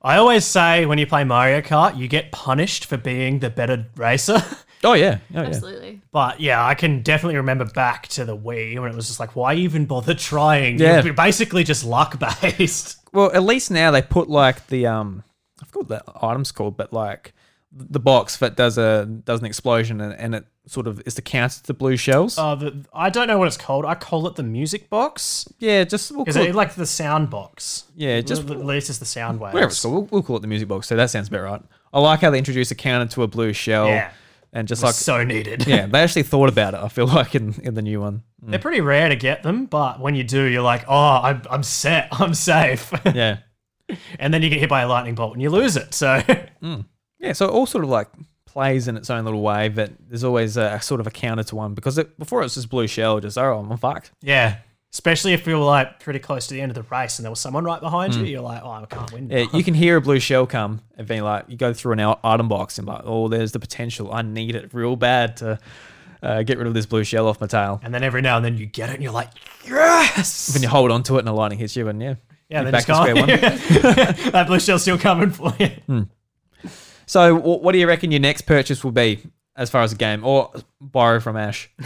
I 0.01 0.17
always 0.17 0.43
say 0.43 0.85
when 0.85 0.97
you 0.97 1.07
play 1.07 1.23
Mario 1.23 1.61
Kart, 1.61 1.97
you 1.97 2.09
get 2.09 2.31
punished 2.31 2.85
for 2.85 2.97
being 2.97 3.39
the 3.39 3.49
better 3.49 3.85
racer. 3.95 4.43
oh 4.83 4.93
yeah, 4.93 5.19
oh, 5.33 5.41
yeah. 5.41 5.47
Absolutely. 5.47 6.01
but 6.11 6.41
yeah, 6.41 6.65
I 6.65 6.75
can 6.75 7.01
definitely 7.01 7.37
remember 7.37 7.63
back 7.65 8.07
to 8.09 8.25
the 8.25 8.35
Wii 8.35 8.77
when 8.81 8.91
it 8.91 8.95
was 8.95 9.07
just 9.07 9.19
like, 9.19 9.35
why 9.35 9.53
even 9.53 9.85
bother 9.85 10.13
trying? 10.13 10.77
Yeah. 10.77 11.01
You're 11.01 11.13
basically 11.13 11.63
just 11.63 11.85
luck 11.85 12.19
based. 12.41 12.97
Well, 13.13 13.31
at 13.31 13.43
least 13.43 13.71
now 13.71 13.91
they 13.91 14.01
put 14.01 14.29
like 14.29 14.67
the 14.67 14.87
um, 14.87 15.23
I 15.61 15.65
forgot 15.65 15.89
what 15.89 16.05
the 16.05 16.25
item's 16.25 16.51
called, 16.51 16.75
but 16.75 16.91
like 16.91 17.33
the 17.75 17.99
box 17.99 18.37
that 18.37 18.55
does 18.55 18.77
a 18.77 19.05
does 19.05 19.39
an 19.39 19.45
explosion 19.45 19.99
and, 19.99 20.13
and 20.13 20.35
it 20.35 20.45
sort 20.67 20.87
of 20.87 21.01
is 21.05 21.15
to 21.15 21.21
counter 21.21 21.61
to 21.63 21.73
blue 21.73 21.97
shells. 21.97 22.37
Uh, 22.37 22.55
the, 22.55 22.85
I 22.93 23.09
don't 23.09 23.27
know 23.27 23.37
what 23.37 23.47
it's 23.47 23.57
called. 23.57 23.85
I 23.85 23.95
call 23.95 24.27
it 24.27 24.35
the 24.35 24.43
music 24.43 24.89
box 24.89 25.47
yeah, 25.59 25.83
just 25.83 26.11
we'll 26.11 26.25
call 26.25 26.37
it 26.37 26.49
it, 26.49 26.55
like 26.55 26.75
the 26.75 26.85
sound 26.85 27.29
box. 27.29 27.85
yeah, 27.95 28.21
just 28.21 28.49
at 28.49 28.63
least 28.63 28.89
it's 28.89 28.99
the 28.99 29.05
sound 29.05 29.39
waves. 29.39 29.53
whatever 29.53 29.69
it's 29.69 29.81
called. 29.81 29.93
We'll, 29.93 30.07
we'll 30.11 30.23
call 30.23 30.37
it 30.37 30.41
the 30.41 30.47
music 30.47 30.67
box. 30.67 30.87
So 30.87 30.95
that 30.95 31.09
sounds 31.09 31.27
about 31.27 31.41
right. 31.41 31.61
I 31.91 31.99
like 31.99 32.21
how 32.21 32.29
they 32.29 32.37
introduce 32.37 32.71
a 32.71 32.75
counter 32.75 33.11
to 33.13 33.23
a 33.23 33.27
blue 33.27 33.53
shell. 33.53 33.87
Yeah. 33.87 34.11
and 34.51 34.67
just 34.67 34.83
like 34.83 34.93
so 34.93 35.23
needed. 35.23 35.65
yeah, 35.67 35.85
they 35.91 35.99
actually 36.01 36.23
thought 36.23 36.49
about 36.49 36.75
it. 36.75 36.79
I 36.79 36.87
feel 36.89 37.07
like 37.07 37.33
in 37.35 37.53
in 37.63 37.73
the 37.73 37.81
new 37.81 38.01
one. 38.01 38.23
They're 38.45 38.59
pretty 38.59 38.81
rare 38.81 39.07
to 39.07 39.15
get 39.15 39.41
them, 39.41 39.65
but 39.67 40.01
when 40.01 40.15
you 40.15 40.23
do, 40.25 40.43
you're 40.43 40.61
like, 40.61 40.83
oh, 40.89 41.21
I'm, 41.23 41.41
I'm 41.49 41.63
set. 41.63 42.09
I'm 42.11 42.33
safe. 42.33 42.91
Yeah, 43.05 43.37
and 44.19 44.33
then 44.33 44.41
you 44.41 44.49
get 44.49 44.59
hit 44.59 44.69
by 44.69 44.81
a 44.81 44.87
lightning 44.87 45.15
bolt 45.15 45.33
and 45.33 45.41
you 45.41 45.49
lose 45.49 45.77
it. 45.77 45.93
So 45.93 46.21
yeah. 47.23 47.33
So 47.33 47.47
it 47.47 47.51
all 47.51 47.65
sort 47.65 47.83
of 47.83 47.89
like 47.89 48.07
plays 48.45 48.87
in 48.87 48.95
its 48.95 49.09
own 49.09 49.25
little 49.25 49.41
way, 49.41 49.69
but 49.69 49.91
there's 50.07 50.23
always 50.23 50.57
a, 50.57 50.79
sort 50.79 51.01
of 51.01 51.07
a 51.07 51.11
counter 51.11 51.43
to 51.43 51.55
one 51.55 51.73
because 51.73 51.97
it, 51.97 52.19
before 52.19 52.41
it 52.41 52.43
was 52.43 52.53
just 52.53 52.69
blue 52.69 52.85
shell, 52.85 53.19
just 53.19 53.37
oh, 53.37 53.67
I'm 53.67 53.77
fucked. 53.77 54.11
yeah, 54.21 54.57
especially 54.91 55.33
if 55.33 55.47
you're 55.47 55.57
like 55.57 55.99
pretty 55.99 56.19
close 56.19 56.45
to 56.47 56.53
the 56.53 56.61
end 56.61 56.69
of 56.69 56.75
the 56.75 56.83
race 56.95 57.17
and 57.17 57.23
there 57.25 57.31
was 57.31 57.39
someone 57.39 57.63
right 57.63 57.81
behind 57.81 58.13
you, 58.13 58.25
you're 58.25 58.41
like, 58.41 58.61
oh, 58.63 58.69
I 58.69 58.85
can't 58.85 59.11
win. 59.11 59.25
Hmm. 59.25 59.31
Yeah, 59.31 59.45
you 59.51 59.63
can 59.63 59.73
hear 59.73 59.97
a 59.97 60.01
blue 60.07 60.19
shell 60.19 60.45
come 60.45 60.81
and 60.97 61.07
be 61.07 61.19
like, 61.21 61.45
you 61.47 61.57
go 61.57 61.73
through 61.73 61.93
an 61.93 62.15
item 62.23 62.47
box 62.47 62.77
and 62.77 62.87
like, 62.87 63.01
oh, 63.03 63.27
there's 63.27 63.53
the 63.53 63.59
potential. 63.59 64.13
I 64.13 64.21
need 64.21 64.55
it 64.55 64.71
real 64.71 64.95
bad 64.95 65.37
to 65.37 65.59
uh, 66.21 66.43
get 66.43 66.59
rid 66.59 66.67
of 66.67 66.75
this 66.75 66.85
blue 66.85 67.03
shell 67.03 67.27
off 67.27 67.41
my 67.41 67.47
tail. 67.47 67.81
And 67.83 67.91
then 67.91 68.03
every 68.03 68.21
now 68.21 68.35
and 68.37 68.45
then 68.45 68.55
you 68.57 68.67
get 68.67 68.89
it 68.89 68.93
and 68.93 69.03
you're 69.03 69.11
like, 69.11 69.29
yes. 69.65 70.47
Then 70.53 70.61
you 70.61 70.69
hold 70.69 70.91
on 70.91 71.01
to 71.03 71.15
it 71.15 71.19
and 71.19 71.27
the 71.27 71.33
lightning 71.33 71.57
hits 71.57 71.75
you, 71.75 71.87
and 71.87 71.99
yeah, 71.99 72.15
yeah, 72.49 72.61
you're 72.61 72.71
then 72.71 72.71
back 72.71 72.81
it's 72.81 72.85
to 72.85 72.91
gone. 72.91 73.07
square 73.07 73.95
one. 73.95 74.31
that 74.31 74.45
blue 74.45 74.59
shell's 74.59 74.83
still 74.83 74.99
coming 74.99 75.31
for 75.31 75.55
you. 75.57 76.07
So, 77.13 77.35
what 77.35 77.73
do 77.73 77.77
you 77.77 77.87
reckon 77.87 78.09
your 78.09 78.21
next 78.21 78.47
purchase 78.47 78.83
will 78.83 78.91
be 78.91 79.19
as 79.55 79.69
far 79.69 79.83
as 79.83 79.93
a 79.93 79.95
game, 79.95 80.25
or 80.25 80.51
borrow 80.81 81.19
from 81.19 81.37
Ash? 81.37 81.69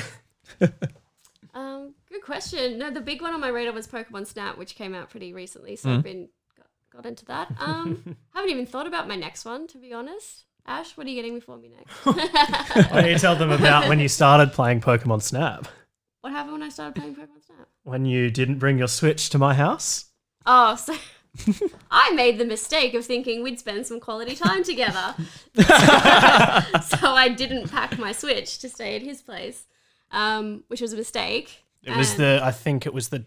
Um, 1.54 1.96
good 2.10 2.22
question. 2.22 2.78
No, 2.78 2.92
the 2.92 3.02
big 3.02 3.22
one 3.22 3.34
on 3.34 3.42
my 3.42 3.50
radar 3.50 3.74
was 3.74 3.88
Pokemon 3.88 4.28
Snap, 4.28 4.58
which 4.58 4.76
came 4.76 4.94
out 4.94 5.10
pretty 5.10 5.34
recently, 5.34 5.76
so 5.76 5.90
I've 5.90 6.04
been 6.04 6.30
got, 6.56 6.68
got 6.94 7.06
into 7.08 7.26
that. 7.26 7.52
Um, 7.60 8.16
haven't 8.34 8.52
even 8.52 8.68
thought 8.68 8.86
about 8.86 9.08
my 9.08 9.16
next 9.16 9.44
one 9.44 9.68
to 9.68 9.78
be 9.80 9.92
honest. 9.92 10.46
Ash, 10.66 10.96
what 10.96 11.08
are 11.08 11.10
you 11.10 11.16
getting 11.16 11.34
me 11.34 11.40
for 11.40 11.58
me 11.58 11.72
next? 11.76 11.92
Why 12.92 13.02
don't 13.02 13.12
you 13.12 13.18
tell 13.18 13.36
them 13.36 13.50
about 13.50 13.90
when 13.90 14.00
you 14.00 14.08
started 14.08 14.54
playing 14.54 14.82
Pokemon 14.82 15.24
Snap? 15.24 15.68
what 16.22 16.32
happened 16.32 16.54
when 16.54 16.64
I 16.64 16.70
started 16.70 16.96
playing 16.96 17.16
Pokemon 17.16 17.44
Snap? 17.46 17.68
When 17.84 18.06
you 18.06 18.30
didn't 18.30 18.60
bring 18.60 18.78
your 18.78 18.88
Switch 18.88 19.30
to 19.32 19.40
my 19.40 19.56
house? 19.56 20.06
Oh, 20.46 20.76
so 20.76 20.96
I 21.92 22.12
made 22.14 22.38
the 22.38 22.46
mistake 22.46 22.94
of 22.94 23.06
thinking 23.06 23.44
we'd 23.44 23.60
spend 23.60 23.86
some 23.86 24.00
quality 24.00 24.36
time 24.36 24.64
together. 24.64 25.16
so 25.56 27.14
I 27.14 27.34
didn't 27.36 27.70
pack 27.70 27.98
my 27.98 28.12
Switch 28.12 28.58
to 28.60 28.70
stay 28.70 28.96
at 28.96 29.02
his 29.02 29.22
place, 29.22 29.66
um, 30.12 30.64
which 30.68 30.82
was 30.82 30.94
a 30.94 30.98
mistake. 30.98 31.64
It 31.84 31.96
was 31.96 32.12
And 32.12 32.20
the, 32.20 32.40
I 32.44 32.52
think 32.52 32.86
it 32.86 32.94
was 32.94 33.10
the, 33.10 33.26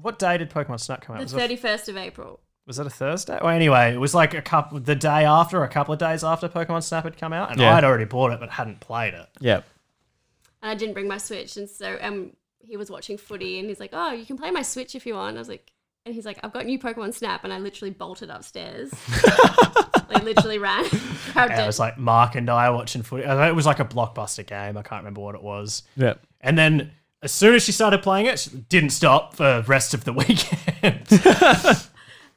what 0.00 0.18
day 0.18 0.38
did 0.38 0.50
Pokemon 0.50 0.80
Snap 0.80 1.02
come 1.02 1.16
out? 1.16 1.18
the 1.20 1.24
Was 1.24 1.34
it, 1.34 1.38
thirty 1.38 1.56
first 1.56 1.88
of 1.88 1.96
April. 1.96 2.40
was 2.66 2.78
it 2.78 2.86
a 2.86 2.90
Thursday? 2.90 3.38
Well, 3.42 3.50
anyway, 3.54 3.92
it 3.92 3.98
was 3.98 4.14
like 4.14 4.34
a 4.34 4.42
couple, 4.42 4.78
the 4.80 4.94
day 4.94 5.24
after, 5.24 5.62
a 5.64 5.68
couple 5.68 5.92
of 5.92 5.98
days 5.98 6.22
after 6.24 6.48
Pokemon 6.48 6.82
Snap 6.82 7.04
had 7.04 7.16
come 7.16 7.32
out, 7.32 7.50
and 7.50 7.60
Yeah. 7.60 7.74
I'd 7.74 7.84
already 7.84 8.04
bought 8.04 8.32
it 8.32 8.40
but 8.40 8.50
hadn't 8.50 8.80
played 8.80 9.14
it. 9.14 9.26
Yeah. 9.40 9.62
and 10.62 10.70
I 10.70 10.74
didn't 10.74 10.94
bring 10.94 11.08
my 11.08 11.18
Switch, 11.18 11.56
and 11.56 11.68
so 11.68 11.98
um, 12.00 12.32
he 12.60 12.76
was 12.76 12.90
watching 12.90 13.18
footy, 13.18 13.58
and 13.58 13.68
he's 13.68 13.80
like, 13.80 13.90
"Oh, 13.92 14.12
you 14.12 14.24
can 14.24 14.36
play 14.38 14.50
my 14.50 14.62
Switch 14.62 14.94
if 14.94 15.04
you 15.06 15.14
want." 15.14 15.36
I 15.36 15.40
was 15.40 15.48
like, 15.48 15.72
and 16.06 16.14
he's 16.14 16.24
like, 16.24 16.38
"I've 16.42 16.52
got 16.52 16.66
new 16.66 16.78
Pokemon 16.78 17.14
Snap," 17.14 17.44
and 17.44 17.52
I 17.52 17.58
literally 17.58 17.90
bolted 17.92 18.30
upstairs, 18.30 18.92
like 20.08 20.22
literally 20.24 20.58
ran, 20.58 20.84
grabbed 21.32 21.52
Yeah, 21.52 21.60
it. 21.60 21.64
it 21.64 21.66
was 21.66 21.78
like 21.78 21.98
Mark 21.98 22.34
and 22.34 22.48
I 22.50 22.70
watching 22.70 23.02
footy. 23.02 23.24
I 23.24 23.34
think 23.36 23.48
It 23.50 23.54
was 23.56 23.66
like 23.66 23.80
a 23.80 23.84
blockbuster 23.84 24.46
game. 24.46 24.76
I 24.76 24.82
can't 24.82 25.02
remember 25.02 25.20
what 25.20 25.34
it 25.34 25.42
was. 25.42 25.82
Yeah. 25.96 26.14
And 26.40 26.56
then 26.58 26.92
as 27.22 27.32
soon 27.32 27.54
as 27.54 27.62
she 27.62 27.72
started 27.72 28.02
playing 28.02 28.26
it, 28.26 28.38
she 28.38 28.50
didn't 28.50 28.90
stop 28.90 29.34
for 29.36 29.60
the 29.60 29.64
rest 29.68 29.92
of 29.94 30.04
the 30.04 30.12
weekend. 30.14 31.06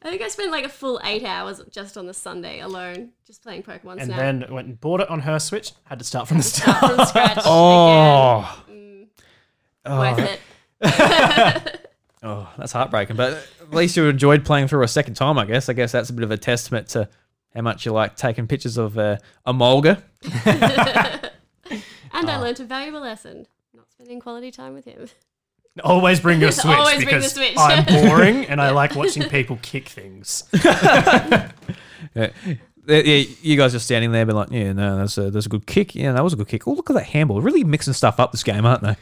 I 0.06 0.10
think 0.10 0.22
I 0.22 0.28
spent 0.28 0.52
like 0.52 0.66
a 0.66 0.70
full 0.70 1.00
eight 1.06 1.24
hours 1.24 1.62
just 1.72 1.98
on 1.98 2.06
the 2.08 2.14
Sunday 2.14 2.60
alone, 2.60 3.12
just 3.26 3.42
playing 3.42 3.64
Pokemon 3.64 3.94
Snap. 3.94 4.00
and 4.00 4.06
Snap. 4.08 4.20
then 4.20 4.46
went 4.54 4.68
and 4.68 4.82
bought 4.82 5.00
it 5.00 5.10
on 5.10 5.22
her 5.22 5.40
Switch. 5.40 5.72
Had 5.86 6.00
to 6.00 6.06
start 6.06 6.28
from 6.28 6.38
the 6.38 6.44
Start 6.44 6.78
start. 6.78 6.96
from 6.98 7.06
scratch. 7.06 7.38
Oh. 7.46 8.64
again. 8.68 8.78
Mm. 8.78 9.08
Oh. 9.86 10.00
Worth 10.00 10.40
it. 10.82 11.83
Oh, 12.24 12.50
that's 12.58 12.72
heartbreaking. 12.72 13.16
But 13.18 13.34
at 13.62 13.74
least 13.74 13.98
you 13.98 14.06
enjoyed 14.08 14.46
playing 14.46 14.68
through 14.70 14.84
a 14.84 14.88
second 14.88 15.16
time, 15.16 15.38
I 15.38 15.46
guess. 15.46 15.68
I 15.68 15.74
guess 15.74 15.92
that's 15.92 16.10
a 16.10 16.14
bit 16.14 16.24
of 16.24 16.32
a 16.32 16.38
testament 16.38 16.88
to 16.90 17.10
how 17.54 17.62
much 17.62 17.86
you 17.86 17.92
like 17.92 18.16
taking 18.16 18.48
pictures 18.48 18.78
of 18.78 18.98
uh, 18.98 19.18
a 19.46 19.54
Mulga. 19.54 20.02
And 22.16 22.30
Ah. 22.30 22.36
I 22.36 22.38
learnt 22.38 22.60
a 22.60 22.66
valuable 22.66 23.02
lesson: 23.02 23.48
not 23.74 23.92
spending 23.92 24.20
quality 24.20 24.52
time 24.52 24.74
with 24.76 24.86
him. 24.86 25.08
Always 25.84 26.20
bring 26.20 26.40
your 26.40 26.52
Switch 26.54 26.78
Always 26.78 26.98
bring 27.04 27.08
the 27.08 27.16
because 27.16 27.34
Switch. 27.34 27.54
I'm 27.58 27.86
boring 27.86 28.46
and 28.46 28.62
I 28.62 28.70
like 28.70 28.96
watching 28.96 29.24
people 29.30 29.58
kick 29.64 29.90
things. 29.90 30.44
Yeah. 30.54 31.50
Yeah, 32.16 32.98
yeah, 33.00 33.26
you 33.42 33.56
guys 33.58 33.74
are 33.74 33.80
standing 33.80 34.12
there, 34.12 34.26
being 34.26 34.36
like, 34.36 34.52
"Yeah, 34.52 34.74
no, 34.74 34.98
that's 34.98 35.18
a 35.18 35.32
that's 35.32 35.46
a 35.46 35.50
good 35.50 35.66
kick. 35.66 35.96
Yeah, 35.96 36.12
that 36.12 36.24
was 36.24 36.34
a 36.34 36.36
good 36.36 36.50
kick. 36.50 36.68
Oh, 36.68 36.74
look 36.74 36.90
at 36.90 36.94
that 36.96 37.06
handball! 37.06 37.40
Really 37.42 37.64
mixing 37.64 37.94
stuff 37.94 38.20
up 38.20 38.32
this 38.34 38.44
game, 38.44 38.66
aren't 38.66 38.82
they? 38.84 38.96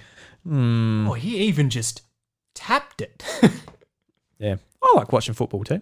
Hmm. 0.44 1.08
Oh, 1.10 1.14
he 1.14 1.38
even 1.40 1.70
just 1.72 2.04
tapped 2.54 3.02
it. 3.02 3.24
Yeah, 4.40 4.56
I 4.82 4.94
like 4.96 5.12
watching 5.14 5.36
football 5.36 5.64
too. 5.64 5.82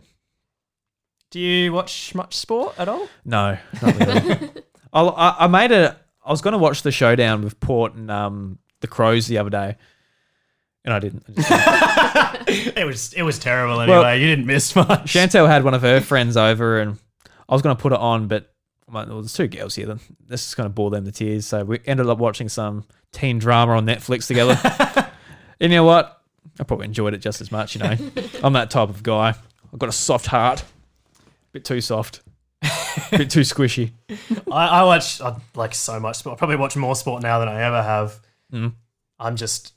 Do 1.32 1.39
you 1.39 1.71
watch 1.71 2.13
much 2.13 2.36
sport 2.36 2.75
at 2.77 2.89
all? 2.89 3.08
No, 3.23 3.58
not 3.82 3.95
really. 3.99 4.49
I, 4.91 5.01
I 5.01 5.36
I 5.45 5.47
made 5.47 5.71
a. 5.71 5.95
I 6.25 6.29
was 6.29 6.41
going 6.41 6.51
to 6.51 6.58
watch 6.58 6.82
the 6.82 6.91
showdown 6.91 7.41
with 7.41 7.58
Port 7.62 7.93
and 7.93 8.12
um 8.12 8.60
the 8.82 8.88
Crows 8.88 9.27
the 9.27 9.38
other 9.38 9.49
day, 9.49 9.77
and 10.84 10.93
I 10.93 10.99
didn't. 10.99 11.23
I 11.38 12.41
didn't. 12.45 12.77
it 12.77 12.86
was 12.86 13.13
it 13.13 13.21
was 13.21 13.39
terrible 13.39 13.79
anyway. 13.79 13.97
Well- 13.99 14.17
you 14.17 14.27
didn't 14.27 14.45
miss 14.45 14.75
much. 14.75 15.13
Chantel 15.13 15.47
had 15.47 15.63
one 15.63 15.73
of 15.73 15.82
her 15.84 16.01
friends 16.01 16.36
over, 16.36 16.82
and 16.82 16.97
I 17.47 17.53
was 17.53 17.62
going 17.62 17.77
to 17.77 17.82
put 17.82 17.93
it 17.93 17.99
on, 17.99 18.27
but 18.27 18.53
I'm 18.89 18.93
like, 18.93 19.08
well, 19.08 19.21
there's 19.21 19.32
two 19.32 19.47
girls 19.47 19.75
here. 19.75 19.86
Then 19.86 20.01
this 20.27 20.45
is 20.49 20.53
going 20.53 20.67
to 20.67 20.73
bore 20.73 20.89
them 20.89 21.05
to 21.05 21.13
tears. 21.13 21.45
So 21.45 21.63
we 21.63 21.79
ended 21.86 22.10
up 22.10 22.17
watching 22.17 22.49
some 22.49 22.84
teen 23.13 23.39
drama 23.39 23.77
on 23.77 23.86
Netflix 23.86 24.27
together. 24.27 24.60
and 25.62 25.71
you 25.71 25.77
know 25.77 25.86
what? 25.86 26.18
I 26.60 26.63
probably 26.63 26.86
enjoyed 26.86 27.13
it 27.13 27.19
just 27.19 27.41
as 27.41 27.52
much. 27.52 27.75
You 27.75 27.82
know, 27.82 27.95
I'm 28.43 28.54
that 28.54 28.69
type 28.69 28.89
of 28.89 29.04
guy. 29.04 29.34
I've 29.71 29.80
got 29.80 29.89
a 29.89 29.93
soft 29.93 30.28
heart, 30.28 30.63
bit 31.52 31.65
too 31.65 31.82
soft, 31.82 32.21
bit 33.12 33.30
too 33.30 33.41
squishy. 33.41 33.91
I, 34.52 34.67
I 34.67 34.84
watch 34.84 35.21
I 35.21 35.36
like 35.56 35.75
so 35.75 35.99
much 35.99 36.17
sport. 36.17 36.34
I 36.34 36.38
probably 36.38 36.58
watch 36.58 36.75
more 36.75 36.95
sport 36.95 37.21
now 37.21 37.39
than 37.39 37.47
I 37.47 37.62
ever 37.62 37.82
have. 37.82 38.19
Mm. 38.52 38.73
I'm 39.19 39.36
just 39.36 39.73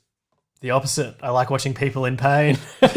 the 0.61 0.71
opposite. 0.71 1.15
I 1.21 1.29
like 1.29 1.49
watching 1.49 1.73
people 1.73 2.05
in 2.05 2.17
pain. 2.17 2.57
no, 2.81 2.87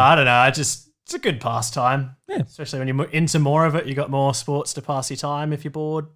I 0.00 0.14
don't 0.14 0.26
know. 0.26 0.32
I 0.32 0.50
just 0.50 0.90
it's 1.04 1.14
a 1.14 1.18
good 1.18 1.40
pastime. 1.40 2.16
Yeah. 2.28 2.38
Especially 2.38 2.78
when 2.80 2.88
you're 2.88 3.04
into 3.10 3.38
more 3.38 3.64
of 3.64 3.74
it, 3.74 3.86
you 3.86 3.94
got 3.94 4.10
more 4.10 4.34
sports 4.34 4.72
to 4.74 4.82
pass 4.82 5.10
your 5.10 5.16
time 5.16 5.52
if 5.52 5.64
you're 5.64 5.70
bored. 5.70 6.06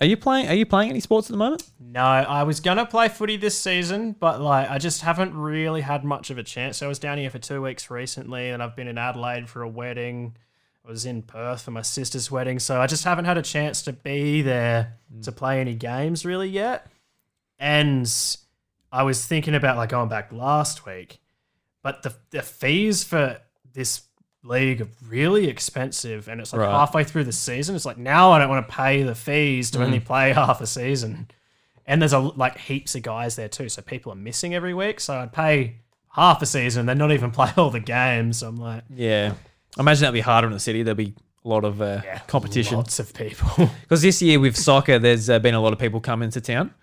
Are 0.00 0.06
you 0.06 0.16
playing? 0.16 0.48
Are 0.48 0.54
you 0.54 0.66
playing 0.66 0.90
any 0.90 1.00
sports 1.00 1.28
at 1.28 1.32
the 1.32 1.38
moment? 1.38 1.62
No, 1.80 2.02
I 2.02 2.42
was 2.42 2.60
gonna 2.60 2.84
play 2.84 3.08
footy 3.08 3.36
this 3.36 3.58
season, 3.58 4.12
but 4.12 4.40
like 4.40 4.70
I 4.70 4.78
just 4.78 5.00
haven't 5.00 5.34
really 5.34 5.80
had 5.80 6.04
much 6.04 6.30
of 6.30 6.36
a 6.36 6.42
chance. 6.42 6.78
So 6.78 6.86
I 6.86 6.88
was 6.88 6.98
down 6.98 7.18
here 7.18 7.30
for 7.30 7.38
two 7.38 7.62
weeks 7.62 7.90
recently, 7.90 8.50
and 8.50 8.62
I've 8.62 8.76
been 8.76 8.88
in 8.88 8.98
Adelaide 8.98 9.48
for 9.48 9.62
a 9.62 9.68
wedding. 9.68 10.36
I 10.84 10.90
was 10.90 11.06
in 11.06 11.22
Perth 11.22 11.62
for 11.62 11.70
my 11.70 11.82
sister's 11.82 12.30
wedding, 12.30 12.58
so 12.58 12.80
I 12.80 12.86
just 12.86 13.04
haven't 13.04 13.24
had 13.24 13.38
a 13.38 13.42
chance 13.42 13.82
to 13.82 13.92
be 13.92 14.42
there 14.42 14.98
hmm. 15.12 15.22
to 15.22 15.32
play 15.32 15.60
any 15.60 15.74
games 15.74 16.24
really 16.24 16.48
yet. 16.48 16.86
And 17.58 18.06
I 18.92 19.02
was 19.02 19.24
thinking 19.24 19.54
about 19.54 19.78
like 19.78 19.88
going 19.88 20.10
back 20.10 20.30
last 20.30 20.84
week, 20.84 21.20
but 21.82 22.02
the 22.02 22.14
the 22.30 22.42
fees 22.42 23.02
for 23.02 23.40
this 23.72 24.02
league 24.46 24.80
are 24.82 24.88
really 25.08 25.48
expensive, 25.48 26.28
and 26.28 26.40
it's 26.40 26.52
like 26.52 26.62
Right. 26.62 26.70
halfway 26.70 27.04
through 27.04 27.24
the 27.24 27.32
season. 27.32 27.74
It's 27.76 27.84
like 27.84 27.98
now 27.98 28.32
I 28.32 28.38
don't 28.38 28.48
want 28.48 28.66
to 28.68 28.74
pay 28.74 29.02
the 29.02 29.14
fees 29.14 29.70
to 29.72 29.82
only 29.82 30.00
play 30.00 30.32
half 30.34 30.60
a 30.60 30.66
season. 30.66 31.28
And 31.86 32.00
there's 32.02 32.12
a 32.12 32.18
like 32.18 32.58
heaps 32.58 32.94
of 32.94 33.02
guys 33.02 33.36
there 33.36 33.48
too, 33.48 33.68
so 33.68 33.82
people 33.82 34.10
are 34.12 34.16
missing 34.16 34.54
every 34.54 34.74
week. 34.74 35.00
So 35.00 35.14
I'd 35.18 35.32
pay 35.32 35.76
half 36.10 36.40
a 36.42 36.46
season 36.46 36.80
and 36.80 36.88
then 36.88 36.98
not 36.98 37.12
even 37.12 37.30
play 37.38 37.50
all 37.56 37.70
the 37.70 37.80
games. 37.80 38.38
So 38.38 38.48
I'm 38.48 38.56
like, 38.56 38.82
Yeah, 38.94 39.34
I 39.76 39.80
imagine 39.80 40.02
that'd 40.02 40.14
be 40.14 40.20
harder 40.20 40.46
in 40.48 40.52
the 40.52 40.60
city. 40.60 40.82
There'll 40.82 40.96
be 40.96 41.14
a 41.44 41.48
lot 41.48 41.64
of 41.64 41.80
uh, 41.80 42.00
yeah, 42.04 42.18
competition. 42.26 42.76
Lots 42.76 42.98
of 42.98 43.12
people. 43.14 43.70
Because 43.82 44.02
this 44.02 44.20
year 44.20 44.40
with 44.40 44.56
soccer, 44.56 44.98
there's 44.98 45.30
uh, 45.30 45.38
been 45.38 45.54
a 45.54 45.60
lot 45.60 45.72
of 45.72 45.78
people 45.78 46.00
come 46.00 46.22
into 46.22 46.40
town. 46.40 46.74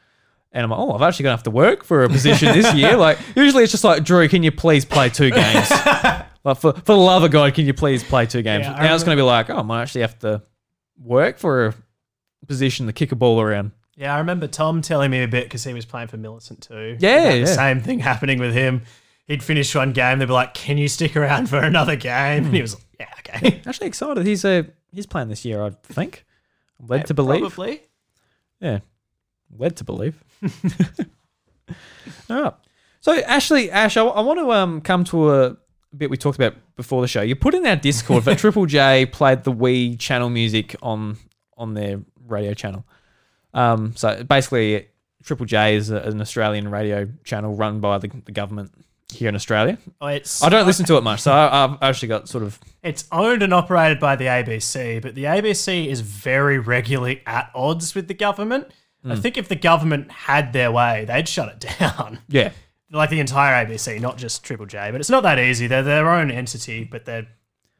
And 0.53 0.63
I'm 0.63 0.69
like, 0.69 0.79
oh, 0.79 0.91
I've 0.93 1.01
actually 1.01 1.23
to 1.23 1.29
have 1.31 1.43
to 1.43 1.51
work 1.51 1.83
for 1.83 2.03
a 2.03 2.09
position 2.09 2.49
this 2.53 2.73
year. 2.75 2.95
Like, 2.95 3.17
usually 3.35 3.63
it's 3.63 3.71
just 3.71 3.83
like, 3.83 4.03
Drew, 4.03 4.29
can 4.29 4.43
you 4.43 4.51
please 4.51 4.85
play 4.85 5.09
two 5.09 5.31
games? 5.31 5.67
Like, 6.43 6.57
for, 6.57 6.73
for 6.73 6.81
the 6.81 6.97
love 6.97 7.23
of 7.23 7.31
God, 7.31 7.53
can 7.53 7.65
you 7.65 7.73
please 7.73 8.03
play 8.03 8.25
two 8.25 8.41
games? 8.41 8.65
Yeah, 8.65 8.73
I 8.73 8.83
now 8.87 8.95
it's 8.95 9.03
going 9.03 9.17
to 9.17 9.21
be 9.21 9.25
like, 9.25 9.49
oh, 9.49 9.57
I 9.57 9.61
might 9.61 9.81
actually 9.83 10.01
have 10.01 10.19
to 10.19 10.41
work 10.97 11.37
for 11.37 11.67
a 11.67 12.45
position 12.47 12.87
to 12.87 12.93
kick 12.93 13.11
a 13.11 13.15
ball 13.15 13.39
around. 13.41 13.71
yeah, 13.95 14.13
I 14.13 14.19
remember 14.19 14.47
Tom 14.47 14.81
telling 14.81 15.11
me 15.11 15.23
a 15.23 15.27
bit 15.27 15.45
because 15.45 15.63
he 15.63 15.73
was 15.73 15.85
playing 15.85 16.07
for 16.09 16.17
Millicent 16.17 16.61
too. 16.61 16.97
Yeah, 16.99 17.33
yeah. 17.33 17.45
same 17.45 17.79
thing 17.81 17.99
happening 17.99 18.39
with 18.39 18.53
him. 18.53 18.83
He'd 19.25 19.41
finish 19.41 19.73
one 19.73 19.93
game, 19.93 20.19
they'd 20.19 20.25
be 20.25 20.33
like, 20.33 20.53
"Can 20.53 20.77
you 20.77 20.89
stick 20.89 21.15
around 21.15 21.47
for 21.49 21.57
another 21.59 21.95
game?" 21.95 22.45
And 22.45 22.53
he 22.53 22.61
was 22.61 22.75
like, 22.75 22.83
"Yeah, 22.99 23.07
okay." 23.19 23.61
Actually 23.65 23.87
excited. 23.87 24.25
He's 24.25 24.43
uh, 24.43 24.63
he's 24.91 25.05
playing 25.05 25.29
this 25.29 25.45
year, 25.45 25.63
I 25.63 25.69
think. 25.83 26.25
I'm 26.79 26.87
led 26.87 27.07
to 27.07 27.13
believe. 27.13 27.39
Probably. 27.39 27.83
Yeah, 28.59 28.79
led 29.57 29.77
to 29.77 29.85
believe. 29.85 30.21
All 32.29 32.41
right. 32.41 32.53
So, 32.99 33.13
Ashley, 33.21 33.71
Ash, 33.71 33.95
I, 33.97 34.03
I 34.03 34.21
want 34.21 34.39
to 34.39 34.51
um 34.51 34.81
come 34.81 35.03
to 35.05 35.31
a 35.33 35.57
bit 35.97 36.09
we 36.09 36.17
talked 36.17 36.37
about 36.37 36.55
before 36.75 37.01
the 37.01 37.07
show. 37.07 37.21
You 37.21 37.35
put 37.35 37.53
in 37.53 37.65
our 37.65 37.75
Discord 37.75 38.23
that 38.25 38.37
Triple 38.39 38.65
J 38.65 39.05
played 39.05 39.43
the 39.43 39.51
Wii 39.51 39.99
channel 39.99 40.29
music 40.29 40.75
on 40.81 41.17
on 41.57 41.73
their 41.73 42.01
radio 42.27 42.53
channel. 42.53 42.85
Um, 43.53 43.95
so 43.95 44.23
basically, 44.23 44.87
Triple 45.23 45.45
J 45.45 45.75
is 45.75 45.89
a, 45.89 45.97
an 45.97 46.19
Australian 46.21 46.69
radio 46.69 47.07
channel 47.23 47.55
run 47.55 47.79
by 47.79 47.97
the, 47.99 48.09
the 48.25 48.31
government 48.31 48.71
here 49.13 49.29
in 49.29 49.35
Australia. 49.35 49.77
Oh, 50.01 50.07
it's 50.07 50.41
I 50.41 50.49
don't 50.49 50.65
listen 50.65 50.85
to 50.87 50.97
it 50.97 51.01
much, 51.01 51.21
so 51.21 51.31
I, 51.33 51.63
I've 51.63 51.77
actually 51.81 52.07
got 52.09 52.27
sort 52.27 52.43
of 52.43 52.59
It's 52.81 53.05
owned 53.11 53.43
and 53.43 53.53
operated 53.53 53.99
by 53.99 54.15
the 54.15 54.25
ABC, 54.25 55.01
but 55.01 55.15
the 55.15 55.25
ABC 55.25 55.87
is 55.87 56.01
very 56.01 56.59
regularly 56.59 57.21
at 57.25 57.51
odds 57.53 57.95
with 57.95 58.07
the 58.07 58.13
government. 58.13 58.67
Hmm. 59.03 59.11
I 59.11 59.15
think 59.17 59.37
if 59.37 59.47
the 59.47 59.55
government 59.55 60.11
had 60.11 60.53
their 60.53 60.71
way, 60.71 61.05
they'd 61.05 61.27
shut 61.27 61.49
it 61.49 61.59
down. 61.79 62.19
yeah. 62.27 62.51
Like 62.93 63.09
the 63.09 63.19
entire 63.19 63.65
ABC, 63.65 63.99
not 63.99 64.17
just 64.17 64.43
Triple 64.43 64.65
J. 64.67 64.89
But 64.91 65.01
it's 65.01 65.09
not 65.09 65.23
that 65.23 65.39
easy. 65.39 65.67
They're 65.67 65.83
their 65.83 66.09
own 66.09 66.29
entity, 66.31 66.83
but 66.83 67.05
they're 67.05 67.27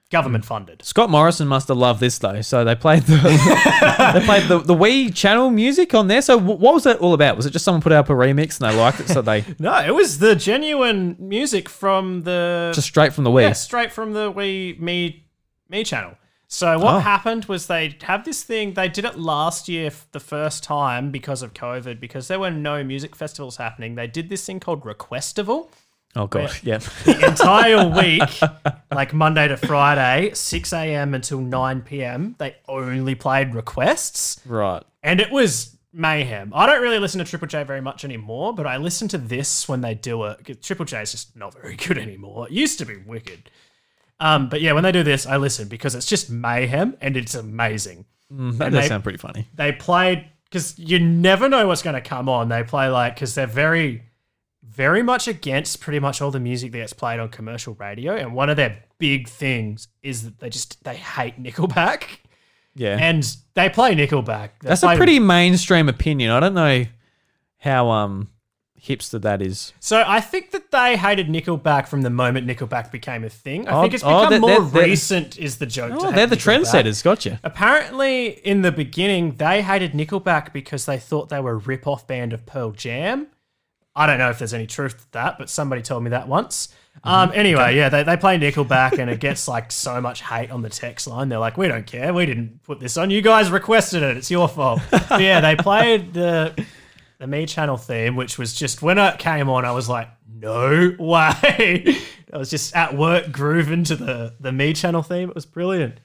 government 0.10 0.46
funded. 0.46 0.84
Scott 0.84 1.10
Morrison 1.10 1.48
must 1.48 1.68
have 1.70 1.78
loved 1.78 2.00
this 2.00 2.18
though. 2.20 2.42
So 2.42 2.64
they 2.64 2.76
played 2.76 3.04
the 3.04 3.16
they 4.14 4.26
played 4.26 4.48
the, 4.48 4.60
the 4.60 4.76
Wii 4.76 5.14
channel 5.16 5.50
music 5.50 5.94
on 5.94 6.08
there. 6.08 6.22
So 6.22 6.40
wh- 6.40 6.60
what 6.60 6.74
was 6.74 6.84
that 6.84 6.98
all 6.98 7.14
about? 7.14 7.36
Was 7.38 7.46
it 7.46 7.52
just 7.52 7.64
someone 7.66 7.82
put 7.82 7.92
up 7.92 8.10
a 8.10 8.14
remix 8.14 8.60
and 8.62 8.72
they 8.72 8.78
liked 8.80 9.00
it, 9.00 9.08
so 9.08 9.22
they 9.22 9.44
No, 9.60 9.76
it 9.80 9.94
was 9.94 10.20
the 10.20 10.36
genuine 10.36 11.16
music 11.20 11.70
from 11.70 12.22
the 12.24 12.72
just 12.76 12.88
straight 12.88 13.14
from 13.14 13.24
the 13.24 13.32
Wii? 13.32 13.42
yeah, 13.44 13.54
straight 13.54 13.92
from 13.92 14.14
the 14.14 14.32
Wii 14.32 14.80
Mii 14.80 15.22
Mii 15.72 15.86
channel. 15.86 16.16
So 16.54 16.78
what 16.78 16.94
Oh. 16.96 17.00
happened 17.00 17.46
was 17.46 17.66
they 17.66 17.98
have 18.04 18.26
this 18.26 18.44
thing. 18.44 18.76
They 18.76 18.88
did 18.88 19.06
it 19.06 19.18
last 19.18 19.68
year 19.68 19.92
the 20.12 20.20
first 20.20 20.64
time 20.64 21.10
because 21.10 21.42
of 21.42 21.54
COVID, 21.56 22.00
because 22.00 22.28
there 22.28 22.40
were 22.40 22.52
no 22.52 22.84
music 22.84 23.16
festivals 23.16 23.58
happening. 23.58 23.96
They 23.96 24.06
did 24.06 24.30
this 24.30 24.46
thing 24.46 24.60
called 24.60 24.84
Requestival, 24.84 25.70
Oh 26.16 26.28
god, 26.28 26.52
yeah. 26.62 26.78
the 27.06 27.26
entire 27.26 27.88
week, 27.90 28.40
like 28.92 29.16
Monday 29.16 29.48
to 29.48 29.58
Friday, 29.58 30.32
6 30.36 30.74
a.m. 30.74 31.16
until 31.16 31.42
9 31.42 31.82
p.m., 31.82 32.36
they 32.38 32.56
only 32.68 33.16
played 33.16 33.56
requests. 33.56 34.40
right. 34.46 34.84
And 35.02 35.20
it 35.20 35.32
was 35.32 35.76
mayhem. 35.92 36.52
I 36.54 36.68
don't 36.68 36.84
really 36.84 37.00
listen 37.00 37.18
to 37.18 37.26
Triple 37.26 37.48
J 37.48 37.64
very 37.64 37.82
much 37.82 38.06
anymore, 38.06 38.54
but 38.54 38.68
I 38.68 38.78
listen 38.78 39.08
to 39.08 39.18
this 39.18 39.68
when 39.68 39.82
they 39.82 39.96
do 39.96 40.24
it. 40.26 40.62
Triple 40.62 40.86
J 40.86 41.02
is 41.02 41.12
just 41.14 41.36
not 41.36 41.54
very 41.60 41.76
good 41.76 41.98
anymore. 41.98 42.46
It 42.46 42.52
used 42.54 42.78
to 42.78 42.86
be 42.86 42.98
wicked. 42.98 43.50
Um, 44.24 44.48
but 44.50 44.62
yeah, 44.62 44.72
when 44.74 44.84
they 44.84 44.92
do 44.92 45.04
this, 45.04 45.26
I 45.28 45.38
listen 45.38 45.68
because 45.68 45.96
it's 45.96 46.06
just 46.06 46.30
mayhem 46.30 46.96
and 47.02 47.18
it's 47.18 47.36
amazing. 47.36 48.06
Mm, 48.32 48.58
that 48.58 48.66
And 48.68 48.76
does 48.76 48.84
they- 48.86 48.88
sound 48.88 49.04
pretty 49.04 49.18
funny. 49.18 49.48
They 49.56 49.72
played 49.74 50.26
because 50.46 50.78
you 50.80 51.00
never 51.00 51.50
know 51.50 51.68
what's 51.68 51.82
going 51.82 51.96
to 51.96 52.02
come 52.02 52.30
on. 52.30 52.48
They 52.48 52.64
play 52.64 52.88
like 52.88 53.16
because 53.16 53.36
they're 53.36 53.48
very, 53.48 54.04
very 54.64 55.04
much 55.04 55.28
against 55.28 55.82
pretty 55.82 56.00
much 56.00 56.22
all 56.22 56.32
the 56.32 56.40
music 56.40 56.72
that 56.72 56.78
gets 56.78 56.94
played 56.94 57.20
on 57.20 57.30
commercial 57.30 57.74
radio. 57.76 58.16
And 58.16 58.34
one 58.34 58.50
of 58.50 58.56
their 58.58 58.84
big 58.98 59.28
things 59.28 59.88
is 60.04 60.24
that 60.24 60.40
they 60.40 60.50
just 60.50 60.84
they 60.84 60.96
hate 60.96 61.42
Nickelback, 61.42 62.04
Yeah. 62.76 62.98
and 63.00 63.24
they 63.56 63.70
play 63.70 63.94
Nickelback. 63.94 64.52
They 64.62 64.70
That's 64.70 64.84
a 64.84 64.96
pretty 64.96 65.20
mainstream 65.20 65.90
opinion. 65.90 66.32
I 66.32 66.40
don't 66.40 66.54
know 66.54 66.86
how 67.58 67.90
um 67.90 68.30
hipster 68.84 69.22
that 69.22 69.42
is. 69.42 69.72
So 69.80 70.04
I 70.06 70.20
think 70.20 70.52
that 70.52 70.72
they 70.72 70.98
hated 70.98 71.28
Nickelback 71.28 71.88
from 71.88 72.02
the 72.02 72.10
moment 72.10 72.46
Nickelback 72.48 72.92
became 72.92 73.24
a 73.24 73.30
thing. 73.30 73.68
I 73.68 73.72
Oh, 73.78 73.82
think 73.82 73.94
it's 73.94 74.04
oh, 74.04 74.10
become 74.26 74.30
they're- 74.32 74.40
more 74.42 74.50
they're- 74.50 74.70
they're- 74.82 74.84
recent. 74.90 75.38
Is 75.40 75.58
the 75.58 75.66
joke? 75.66 75.92
to 75.92 75.98
Oh, 75.98 76.06
hate 76.12 76.16
they're 76.16 76.28
the 76.28 76.36
Nickelback. 76.36 76.62
trendsetters. 76.66 77.04
Gotcha. 77.04 77.40
Apparently, 77.44 78.28
in 78.46 78.62
the 78.62 78.72
beginning, 78.72 79.36
they 79.38 79.62
hated 79.62 79.94
Nickelback 79.94 80.52
because 80.54 80.86
they 80.86 80.98
thought 80.98 81.30
they 81.30 81.40
were 81.40 81.54
a 81.54 81.58
rip-off 81.58 82.06
band 82.08 82.34
of 82.34 82.46
Pearl 82.46 82.72
Jam. 82.72 83.28
I 83.96 84.06
don't 84.08 84.18
know 84.18 84.30
if 84.32 84.40
there's 84.40 84.54
any 84.56 84.66
truth 84.68 84.98
to 84.98 85.12
that, 85.14 85.38
but 85.38 85.50
somebody 85.50 85.82
told 85.82 86.04
me 86.04 86.10
that 86.10 86.28
once. 86.28 86.70
Um, 87.04 87.30
Mm-hmm. 87.30 87.40
anyway, 87.40 87.76
yeah, 87.78 87.90
they, 87.90 88.04
they 88.04 88.18
play 88.18 88.38
Nickelback 88.38 89.00
and 89.00 89.10
it 89.10 89.20
gets 89.20 89.48
like 89.48 89.72
so 89.72 90.02
much 90.02 90.22
hate 90.22 90.52
on 90.52 90.62
the 90.62 90.70
text 90.70 91.08
line. 91.08 91.30
They're 91.30 91.40
like, 91.40 91.58
we 91.58 91.68
don't 91.68 91.86
care. 91.88 92.14
We 92.14 92.26
didn't 92.26 92.64
put 92.64 92.80
this 92.80 92.98
on. 92.98 93.10
You 93.12 93.22
guys 93.22 93.50
requested 93.50 94.04
it. 94.04 94.18
It's 94.18 94.30
your 94.30 94.48
fault. 94.48 94.82
But 94.92 95.22
yeah, 95.22 95.42
they 95.42 95.56
played 95.56 96.14
the 96.14 96.54
the 97.24 97.30
Mii 97.30 97.48
Channel 97.48 97.78
theme, 97.78 98.18
which 98.18 98.38
was 98.38 98.54
just 98.54 98.82
when 98.82 98.98
it 98.98 99.18
came 99.18 99.50
on, 99.50 99.64
I 99.64 99.72
was 99.72 99.88
like, 99.88 100.10
no 100.30 100.94
way. 101.00 101.98
I 102.34 102.38
was 102.38 102.50
just 102.50 102.76
at 102.76 102.98
work 102.98 103.32
grooving 103.32 103.86
to 103.86 103.96
the, 103.96 104.36
the 104.42 104.50
Mii 104.50 104.76
Channel 104.76 105.04
theme. 105.04 105.30
It 105.30 105.36
was 105.36 105.46
brilliant. 105.46 106.00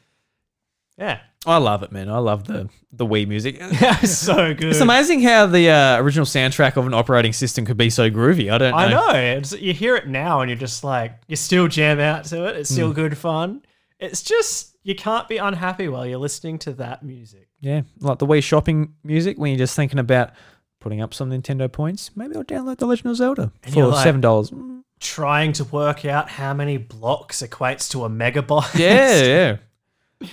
Yeah. 0.97 1.19
I 1.45 1.57
love 1.57 1.83
it, 1.83 1.91
man. 1.91 2.09
I 2.09 2.19
love 2.19 2.45
the 2.45 2.69
the 2.93 3.07
Wii 3.07 3.27
music. 3.27 3.59
It's 3.61 4.17
so 4.17 4.55
good. 4.55 4.71
It's 4.71 4.81
amazing 4.81 5.23
how 5.23 5.47
the 5.47 5.71
uh, 5.71 5.99
original 5.99 6.27
soundtrack 6.27 6.77
of 6.77 6.87
an 6.87 6.95
operating 6.95 7.33
system 7.33 7.65
could 7.65 7.77
be 7.77 7.91
so 7.91 8.11
groovy. 8.11 8.53
I 8.53 8.59
don't 8.59 8.73
know. 8.73 8.77
I 8.77 8.91
know. 8.91 9.39
It's, 9.39 9.53
you 9.53 9.73
hear 9.73 9.97
it 9.97 10.09
now 10.09 10.41
and 10.41 10.51
you're 10.51 10.59
just 10.59 10.83
like, 10.85 11.15
you 11.27 11.37
still 11.37 11.69
jam 11.69 12.01
out 12.01 12.25
to 12.27 12.47
it. 12.49 12.57
It's 12.57 12.71
still 12.71 12.93
good 12.93 13.17
fun. 13.17 13.63
It's 13.99 14.23
just, 14.23 14.77
you 14.83 14.95
can't 14.95 15.29
be 15.29 15.39
unhappy 15.39 15.89
while 15.89 16.07
you're 16.07 16.19
listening 16.19 16.59
to 16.61 16.73
that 16.75 17.05
music. 17.05 17.49
Yeah, 17.61 17.83
like 18.01 18.19
the 18.19 18.27
Wii 18.27 18.43
shopping 18.43 18.95
music 19.03 19.37
when 19.39 19.51
you're 19.51 19.59
just 19.59 19.75
thinking 19.75 19.99
about 19.99 20.31
putting 20.81 21.01
up 21.01 21.13
some 21.15 21.31
Nintendo 21.31 21.71
points. 21.71 22.11
Maybe 22.17 22.37
I'll 22.37 22.45
download 22.45 22.79
The 22.79 22.87
Legend 22.87 23.11
of 23.11 23.17
Zelda 23.17 23.53
And 23.65 23.75
for 23.75 23.87
like- 23.87 24.05
seven 24.05 24.21
dollars. 24.21 24.53
Trying 25.01 25.53
to 25.53 25.65
work 25.65 26.05
out 26.05 26.29
how 26.29 26.53
many 26.55 26.77
blocks 26.77 27.41
equates 27.41 27.89
to 27.93 28.05
a 28.05 28.11
megabyte. 28.11 28.77
Yeah, 28.79 29.23
yeah. 29.23 29.57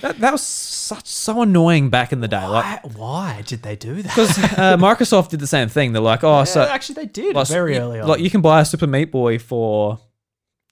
That, 0.00 0.18
that 0.18 0.32
was 0.32 0.42
such 0.42 1.06
so 1.06 1.42
annoying 1.42 1.90
back 1.90 2.12
in 2.12 2.20
the 2.20 2.26
day. 2.26 2.44
Like 2.44 2.82
Why, 2.82 2.90
why 2.96 3.42
did 3.46 3.62
they 3.62 3.76
do 3.76 3.94
that? 4.02 4.02
because 4.02 4.36
uh, 4.36 4.76
Microsoft 4.80 5.28
did 5.28 5.38
the 5.38 5.46
same 5.46 5.68
thing. 5.68 5.92
They're 5.92 6.02
like, 6.02 6.24
oh, 6.24 6.42
so 6.42 6.62
actually, 6.62 6.96
they 6.96 7.06
did 7.06 7.36
like, 7.36 7.46
very 7.46 7.78
early 7.78 8.00
on. 8.00 8.08
Like 8.08 8.18
you 8.20 8.28
can 8.28 8.40
buy 8.40 8.60
a 8.62 8.64
Super 8.64 8.88
Meat 8.88 9.12
Boy 9.12 9.38
for 9.38 10.00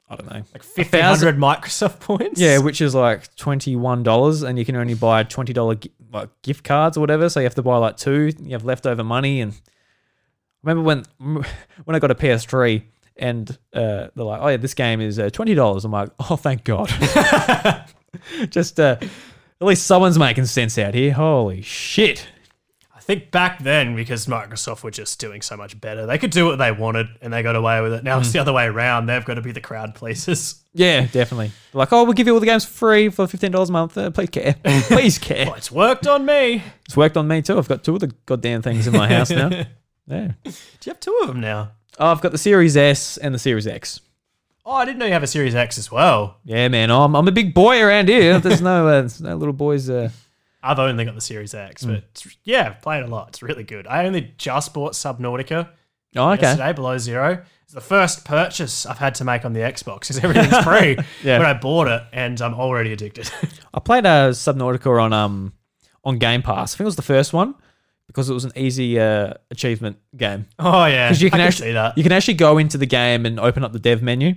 I 0.09 0.17
don't 0.17 0.27
know, 0.31 0.37
like 0.53 0.63
a 0.63 0.81
1500 0.81 1.37
Microsoft 1.39 2.01
points. 2.01 2.39
Yeah, 2.41 2.59
which 2.59 2.81
is 2.81 2.95
like 2.95 3.35
twenty 3.37 3.75
one 3.75 4.03
dollars, 4.03 4.43
and 4.43 4.59
you 4.59 4.65
can 4.65 4.77
only 4.77 4.95
buy 4.95 5.23
twenty 5.23 5.53
dollar 5.53 5.77
like 6.13 6.43
gift 6.43 6.63
cards 6.63 6.97
or 6.97 7.01
whatever. 7.01 7.29
So 7.29 7.41
you 7.41 7.45
have 7.45 7.55
to 7.55 7.63
buy 7.63 7.79
like 7.79 7.97
two. 7.97 8.33
You 8.41 8.51
have 8.53 8.65
leftover 8.65 9.03
money, 9.03 9.41
and 9.41 9.53
I 9.53 10.71
remember 10.71 10.83
when 10.83 11.05
when 11.85 11.97
I 11.97 11.99
got 11.99 12.11
a 12.11 12.15
PS3, 12.15 12.83
and 13.17 13.51
uh, 13.73 14.09
they're 14.15 14.25
like, 14.25 14.41
"Oh 14.43 14.49
yeah, 14.49 14.57
this 14.59 14.75
game 14.75 15.01
is 15.01 15.19
uh, 15.19 15.31
twenty 15.31 15.55
dollars." 15.55 15.85
I'm 15.85 15.93
like, 15.93 16.11
"Oh, 16.31 16.37
thank 16.37 16.65
God!" 16.65 16.89
Just 18.51 18.79
uh, 18.79 18.97
at 19.01 19.67
least 19.67 19.87
someone's 19.87 20.19
making 20.19 20.47
sense 20.47 20.77
out 20.79 20.95
here. 20.95 21.13
Holy 21.13 21.63
shit! 21.63 22.29
I 23.05 23.07
think 23.07 23.31
back 23.31 23.63
then, 23.63 23.95
because 23.95 24.25
Microsoft 24.27 24.83
were 24.83 24.91
just 24.91 25.21
doing 25.21 25.43
so 25.43 25.59
much 25.59 25.79
better, 25.79 26.07
they 26.07 26.17
could 26.17 26.31
do 26.31 26.47
what 26.47 26.57
they 26.57 26.73
wanted 26.73 27.07
and 27.21 27.31
they 27.31 27.43
got 27.43 27.55
away 27.55 27.83
with 27.83 27.93
it. 27.93 28.03
Now 28.03 28.19
it's 28.19 28.29
Hmm. 28.29 28.33
the 28.33 28.39
other 28.39 28.53
way 28.55 28.65
around. 28.65 29.05
They've 29.07 29.25
got 29.25 29.35
to 29.35 29.43
be 29.43 29.53
the 29.53 29.61
crowd 29.61 29.95
pleasers. 29.95 30.61
Yeah, 30.77 31.03
definitely. 31.07 31.53
Like, 31.73 31.93
oh, 31.93 32.03
we'll 32.03 32.15
give 32.15 32.27
you 32.27 32.35
all 32.35 32.41
the 32.41 32.47
games 32.47 32.65
free 32.65 33.09
for 33.09 33.29
fifteen 33.29 33.53
dollars 33.53 33.69
a 33.69 33.73
month. 33.73 33.97
Uh, 33.97 34.11
please 34.11 34.29
care, 34.31 34.57
please 34.65 35.19
care. 35.21 35.47
Well, 35.47 35.55
it's 35.55 35.71
worked 35.71 36.09
on 36.09 36.27
me. 36.27 36.65
It's 36.87 36.97
worked 36.97 37.17
on 37.17 37.29
me 37.29 37.43
too. 37.43 37.57
I've 37.59 37.69
got 37.69 37.85
two 37.85 37.95
of 37.95 38.01
the 38.01 38.09
goddamn 38.27 38.61
things 38.63 38.89
in 38.89 38.93
my 38.95 39.07
house 39.09 39.31
now. 39.31 39.51
Yeah. 40.09 40.33
Do 40.43 40.51
you 40.51 40.91
have 40.91 40.99
two 41.01 41.17
of 41.23 41.29
them 41.29 41.41
now? 41.41 41.71
Oh, 41.99 42.09
I've 42.09 42.21
got 42.21 42.33
the 42.33 42.39
Series 42.39 42.77
S 42.77 43.17
and 43.19 43.33
the 43.35 43.39
Series 43.39 43.67
X. 43.69 44.01
Oh, 44.67 44.73
I 44.73 44.85
didn't 44.85 44.99
know 44.99 45.07
you 45.07 45.13
have 45.13 45.23
a 45.23 45.27
Series 45.29 45.55
X 45.55 45.79
as 45.79 45.91
well. 45.93 46.39
Yeah, 46.45 46.67
man, 46.69 46.91
I'm, 46.91 47.15
I'm 47.15 47.29
a 47.29 47.33
big 47.33 47.55
boy 47.55 47.81
around 47.81 48.09
here. 48.09 48.39
There's 48.41 48.61
no 48.61 48.87
uh, 48.89 49.01
there's 49.03 49.21
no 49.21 49.37
little 49.37 49.55
boys. 49.55 49.89
Uh, 49.89 50.11
I've 50.65 50.79
only 50.79 51.05
got 51.05 51.15
the 51.15 51.21
Series 51.21 51.55
X, 51.55 51.83
Hmm. 51.85 51.91
but 51.91 51.97
it's, 52.11 52.37
yeah, 52.45 52.69
I've 52.69 52.83
played 52.83 53.03
a 53.05 53.07
lot. 53.07 53.29
It's 53.29 53.43
really 53.43 53.65
good. 53.65 53.87
I 53.87 54.07
only 54.07 54.33
just 54.39 54.73
bought 54.75 54.93
Subnautica 54.95 55.69
oh, 56.17 56.31
okay. 56.33 56.43
yesterday, 56.43 56.73
below 56.73 56.99
zero. 56.99 57.43
It's 57.65 57.73
the 57.75 57.81
first 57.81 58.25
purchase 58.25 58.85
I've 58.87 58.99
had 58.99 59.15
to 59.17 59.25
make 59.25 59.45
on 59.45 59.53
the 59.53 59.61
Xbox 59.61 60.01
because 60.01 60.19
everything's 60.25 60.59
free. 60.65 60.97
Yeah. 61.23 61.39
But 61.39 61.47
I 61.47 61.53
bought 61.55 61.89
it 61.89 62.03
and 62.13 62.41
I'm 62.41 62.55
already 62.55 62.93
addicted. 62.93 63.31
I 63.75 63.81
played 63.81 64.05
uh, 64.07 64.31
Subnautica 64.31 65.01
on 65.03 65.13
um 65.13 65.53
on 66.05 66.19
Game 66.19 66.43
Pass. 66.43 66.75
I 66.75 66.77
think 66.77 66.85
it 66.85 66.87
was 66.87 66.97
the 66.97 67.03
first 67.03 67.33
one 67.33 67.55
because 68.07 68.29
it 68.29 68.35
was 68.35 68.45
an 68.45 68.53
easy 68.57 69.01
uh, 69.01 69.33
achievement 69.51 69.97
game. 70.17 70.45
oh 70.59 70.85
yeah, 70.85 71.09
Because 71.09 71.23
you 71.23 71.31
can 71.31 71.41
I 71.41 71.45
actually 71.47 71.69
see 71.69 71.73
that. 71.73 71.97
you 71.97 72.03
can 72.03 72.13
actually 72.13 72.35
go 72.35 72.59
into 72.59 72.77
the 72.77 72.85
game 72.87 73.25
and 73.25 73.41
open 73.41 73.65
up 73.65 73.73
the 73.73 73.79
dev 73.79 74.03
menu 74.03 74.35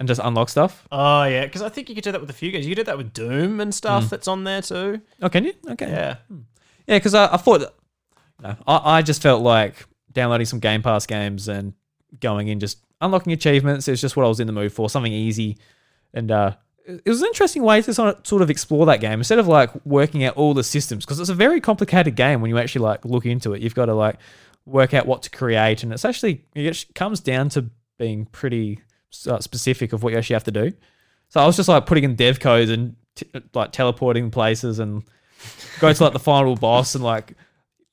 and 0.00 0.08
just 0.08 0.20
unlock 0.24 0.48
stuff. 0.48 0.88
Oh 0.90 1.22
yeah, 1.24 1.44
because 1.44 1.62
I 1.62 1.68
think 1.68 1.88
you 1.88 1.94
could 1.94 2.02
do 2.02 2.10
that 2.10 2.20
with 2.20 2.30
a 2.30 2.32
few 2.34 2.50
games. 2.50 2.66
You 2.66 2.74
could 2.74 2.80
do 2.86 2.90
that 2.90 2.98
with 2.98 3.12
Doom 3.12 3.60
and 3.60 3.68
Hmm. 3.68 3.70
stuff 3.70 4.10
that's 4.10 4.26
on 4.26 4.42
there 4.42 4.62
too. 4.62 5.00
Oh, 5.22 5.28
can 5.28 5.44
you? 5.44 5.52
Okay. 5.68 5.86
Yeah. 5.88 6.16
Yeah, 6.88 6.96
because 6.98 7.14
I, 7.14 7.32
I 7.32 7.36
thought, 7.36 7.60
that- 7.60 7.74
no, 8.42 8.56
I, 8.66 8.96
I 8.98 9.02
just 9.02 9.22
felt 9.22 9.42
like 9.42 9.86
downloading 10.12 10.46
some 10.46 10.58
Game 10.58 10.82
Pass 10.82 11.06
games 11.06 11.46
and 11.46 11.74
going 12.18 12.48
in 12.48 12.58
just 12.58 12.78
unlocking 13.00 13.32
achievements 13.32 13.86
is 13.86 14.00
just 14.00 14.16
what 14.16 14.24
I 14.24 14.28
was 14.28 14.40
in 14.40 14.46
the 14.48 14.52
mood 14.52 14.72
for, 14.72 14.90
something 14.90 15.12
easy. 15.12 15.58
And 16.14 16.30
uh, 16.32 16.56
it 16.86 17.02
it 17.04 17.08
was 17.10 17.20
an 17.20 17.28
interesting 17.28 17.62
way 17.62 17.82
to 17.82 17.94
sort 17.94 18.16
of, 18.18 18.26
sort 18.26 18.42
of 18.42 18.50
explore 18.50 18.86
that 18.86 19.00
game 19.00 19.20
instead 19.20 19.38
of 19.38 19.46
like 19.46 19.70
working 19.86 20.24
out 20.24 20.36
all 20.36 20.54
the 20.54 20.64
systems 20.64 21.04
because 21.04 21.20
it's 21.20 21.28
a 21.28 21.34
very 21.34 21.60
complicated 21.60 22.16
game 22.16 22.40
when 22.40 22.48
you 22.48 22.58
actually 22.58 22.82
like 22.84 23.04
look 23.04 23.26
into 23.26 23.52
it. 23.52 23.60
You've 23.62 23.74
got 23.76 23.86
to 23.86 23.94
like 23.94 24.16
work 24.66 24.92
out 24.94 25.06
what 25.06 25.22
to 25.22 25.30
create, 25.30 25.82
and 25.84 25.92
it's 25.92 26.04
actually 26.04 26.44
it 26.54 26.66
actually 26.66 26.92
comes 26.94 27.20
down 27.20 27.50
to 27.50 27.66
being 27.98 28.24
pretty 28.26 28.80
uh, 29.26 29.40
specific 29.40 29.92
of 29.92 30.02
what 30.02 30.12
you 30.12 30.18
actually 30.18 30.34
have 30.34 30.44
to 30.44 30.50
do. 30.50 30.72
So 31.28 31.40
I 31.40 31.46
was 31.46 31.56
just 31.56 31.68
like 31.68 31.86
putting 31.86 32.04
in 32.04 32.14
dev 32.16 32.40
codes 32.40 32.70
and 32.70 32.96
t- 33.14 33.30
like 33.54 33.72
teleporting 33.72 34.30
places 34.30 34.78
and 34.78 35.02
go 35.78 35.92
to 35.92 36.04
like 36.04 36.12
the 36.12 36.18
final 36.18 36.56
boss 36.66 36.94
and 36.94 37.04
like 37.04 37.34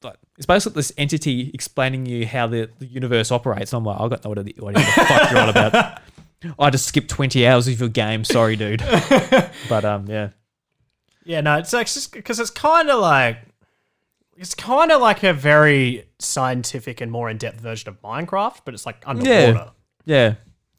like 0.04 0.16
it's 0.38 0.46
basically 0.46 0.80
this 0.80 0.92
entity 0.98 1.52
explaining 1.54 2.06
you 2.06 2.26
how 2.28 2.48
the, 2.48 2.70
the 2.80 2.86
universe 2.86 3.32
operates. 3.32 3.74
And 3.74 3.80
I'm 3.80 3.86
like, 3.86 4.00
I 4.00 4.08
got 4.08 4.24
no 4.26 4.32
idea 4.32 4.54
what 4.60 4.74
the 4.76 4.82
fuck 4.82 5.32
you're 5.32 5.40
on 5.40 5.50
about. 5.50 6.02
I 6.60 6.70
just 6.70 6.86
skipped 6.86 7.10
20 7.10 7.48
hours 7.48 7.68
of 7.68 7.80
your 7.80 7.90
game. 7.90 8.24
Sorry, 8.24 8.56
dude. 8.56 8.84
But 9.70 9.84
um, 9.86 10.06
yeah, 10.08 10.30
Yeah, 11.26 11.42
no, 11.42 11.58
it's 11.58 11.74
like 11.74 11.88
just 11.88 12.14
because 12.14 12.40
it's 12.40 12.52
kind 12.52 12.90
of 12.90 13.00
like 13.02 13.40
it's 14.38 14.54
kind 14.54 14.92
of 14.92 15.02
like 15.02 15.24
a 15.24 15.34
very 15.34 16.08
scientific 16.20 17.02
and 17.02 17.12
more 17.12 17.28
in-depth 17.30 17.60
version 17.60 17.90
of 17.90 18.00
Minecraft, 18.04 18.60
but 18.66 18.76
it's 18.76 18.86
like 18.86 19.02
underwater. 19.06 19.72
yeah, 20.06 20.36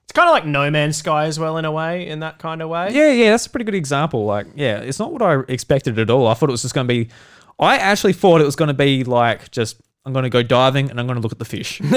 It's 0.08 0.14
kind 0.14 0.26
of 0.26 0.32
like 0.32 0.46
No 0.46 0.70
Man's 0.70 0.96
Sky 0.96 1.26
as 1.26 1.38
well 1.38 1.58
in 1.58 1.66
a 1.66 1.70
way, 1.70 2.08
in 2.08 2.20
that 2.20 2.38
kind 2.38 2.62
of 2.62 2.70
way. 2.70 2.88
yeah, 2.92 3.12
yeah. 3.12 3.30
That's 3.32 3.44
a 3.44 3.50
pretty 3.50 3.64
good 3.66 3.74
example. 3.74 4.24
Like, 4.24 4.46
yeah, 4.54 4.78
it's 4.78 4.98
not 4.98 5.12
what 5.12 5.20
I 5.20 5.40
expected 5.48 5.98
at 5.98 6.08
all. 6.08 6.26
I 6.26 6.32
thought 6.32 6.48
it 6.48 6.52
was 6.52 6.62
just 6.62 6.74
going 6.74 6.88
to 6.88 6.94
be. 6.94 7.10
I 7.60 7.76
actually 7.76 8.14
thought 8.14 8.40
it 8.40 8.44
was 8.44 8.56
going 8.56 8.68
to 8.68 8.74
be 8.74 9.04
like 9.04 9.50
just 9.50 9.80
I'm 10.06 10.14
going 10.14 10.22
to 10.22 10.30
go 10.30 10.42
diving 10.42 10.90
and 10.90 10.98
I'm 10.98 11.06
going 11.06 11.16
to 11.16 11.20
look 11.20 11.32
at 11.32 11.38
the 11.38 11.44
fish. 11.44 11.80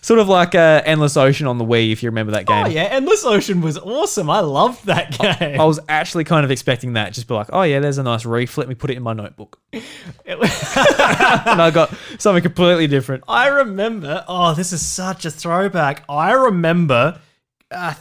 sort 0.00 0.20
of 0.20 0.28
like 0.28 0.54
uh, 0.54 0.82
Endless 0.84 1.16
Ocean 1.16 1.46
on 1.46 1.58
the 1.58 1.64
Wii, 1.64 1.92
if 1.92 2.02
you 2.02 2.08
remember 2.08 2.32
that 2.32 2.46
game. 2.46 2.66
Oh 2.66 2.68
yeah, 2.68 2.84
Endless 2.84 3.24
Ocean 3.24 3.60
was 3.60 3.78
awesome. 3.78 4.30
I 4.30 4.40
loved 4.40 4.86
that 4.86 5.18
game. 5.18 5.60
I 5.60 5.64
was 5.64 5.80
actually 5.88 6.24
kind 6.24 6.44
of 6.44 6.50
expecting 6.50 6.94
that, 6.94 7.12
just 7.12 7.28
be 7.28 7.34
like, 7.34 7.48
oh 7.52 7.62
yeah, 7.62 7.80
there's 7.80 7.98
a 7.98 8.02
nice 8.02 8.24
reef. 8.24 8.56
Let 8.58 8.68
me 8.68 8.74
put 8.74 8.90
it 8.90 8.96
in 8.96 9.02
my 9.02 9.12
notebook, 9.12 9.58
and 9.72 9.82
I 10.26 11.70
got 11.72 11.94
something 12.18 12.42
completely 12.42 12.86
different. 12.86 13.24
I 13.28 13.48
remember. 13.48 14.24
Oh, 14.28 14.54
this 14.54 14.72
is 14.72 14.84
such 14.84 15.24
a 15.24 15.30
throwback. 15.30 16.04
I 16.08 16.32
remember. 16.32 17.20
Uh, 17.70 17.94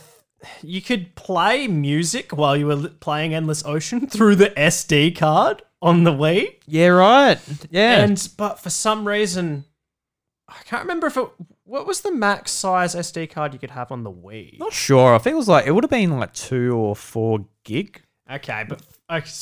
you 0.61 0.81
could 0.81 1.15
play 1.15 1.67
music 1.67 2.31
while 2.31 2.55
you 2.55 2.67
were 2.67 2.89
playing 2.99 3.33
Endless 3.33 3.65
Ocean 3.65 4.07
through 4.07 4.35
the 4.35 4.49
SD 4.51 5.15
card 5.17 5.61
on 5.81 6.03
the 6.03 6.11
Wii. 6.11 6.55
Yeah, 6.65 6.87
right. 6.87 7.39
Yeah, 7.69 8.03
And 8.03 8.29
but 8.37 8.59
for 8.59 8.69
some 8.69 9.07
reason, 9.07 9.65
I 10.49 10.63
can't 10.65 10.83
remember 10.83 11.07
if 11.07 11.17
it. 11.17 11.27
What 11.65 11.85
was 11.85 12.01
the 12.01 12.11
max 12.11 12.51
size 12.51 12.95
SD 12.95 13.29
card 13.29 13.51
you 13.53 13.59
could 13.59 13.71
have 13.71 13.91
on 13.91 14.03
the 14.03 14.11
Wii? 14.11 14.59
Not 14.59 14.71
sure. 14.73 15.13
I 15.13 15.17
think 15.17 15.33
it 15.33 15.37
was 15.37 15.49
like 15.49 15.67
it 15.67 15.71
would 15.71 15.83
have 15.83 15.91
been 15.91 16.17
like 16.19 16.33
two 16.33 16.73
or 16.75 16.95
four 16.95 17.45
gig. 17.63 18.01
Okay, 18.31 18.65
but 18.67 18.81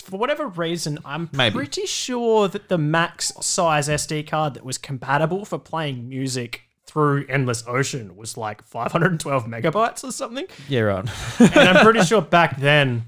for 0.04 0.18
whatever 0.18 0.48
reason, 0.48 1.00
I'm 1.06 1.30
Maybe. 1.34 1.56
pretty 1.56 1.86
sure 1.88 2.48
that 2.48 2.70
the 2.70 2.78
max 2.78 3.34
size 3.42 3.88
SD 3.90 4.28
card 4.28 4.54
that 4.56 4.64
was 4.66 4.78
compatible 4.78 5.44
for 5.46 5.58
playing 5.58 6.08
music 6.10 6.62
through 6.86 7.26
Endless 7.28 7.64
Ocean 7.68 8.16
was 8.16 8.38
like 8.38 8.64
512 8.64 9.46
megabytes 9.46 10.04
or 10.04 10.12
something. 10.12 10.46
Yeah, 10.70 10.82
right. 10.82 11.06
And 11.40 11.70
I'm 11.70 11.84
pretty 11.84 12.04
sure 12.04 12.22
back 12.22 12.58
then, 12.60 13.06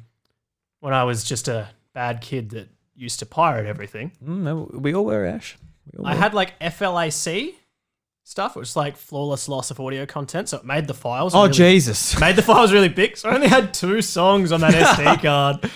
when 0.79 0.93
I 0.93 1.03
was 1.03 1.23
just 1.23 1.47
a 1.47 1.69
bad 1.93 2.21
kid 2.21 2.49
that 2.51 2.69
used 2.95 3.19
to 3.19 3.25
pirate 3.27 3.67
everything, 3.67 4.11
Mm, 4.25 4.73
we 4.81 4.93
all 4.95 5.05
were 5.05 5.25
Ash. 5.25 5.57
All 5.97 6.07
I 6.07 6.15
had 6.15 6.33
like 6.33 6.59
FLAC 6.59 7.53
stuff, 8.27 8.55
which 8.55 8.63
was 8.63 8.75
like 8.75 8.97
flawless 8.97 9.47
loss 9.47 9.71
of 9.71 9.79
audio 9.79 10.05
content, 10.05 10.49
so 10.49 10.57
it 10.57 10.65
made 10.65 10.85
the 10.87 10.93
files. 10.93 11.33
Oh 11.33 11.43
really- 11.43 11.53
Jesus! 11.53 12.19
Made 12.19 12.35
the 12.35 12.41
files 12.41 12.73
really 12.73 12.89
big, 12.89 13.15
so 13.17 13.29
I 13.29 13.35
only 13.35 13.47
had 13.47 13.73
two 13.73 14.01
songs 14.01 14.51
on 14.51 14.59
that 14.61 14.73
SD 14.97 15.21
card. 15.21 15.71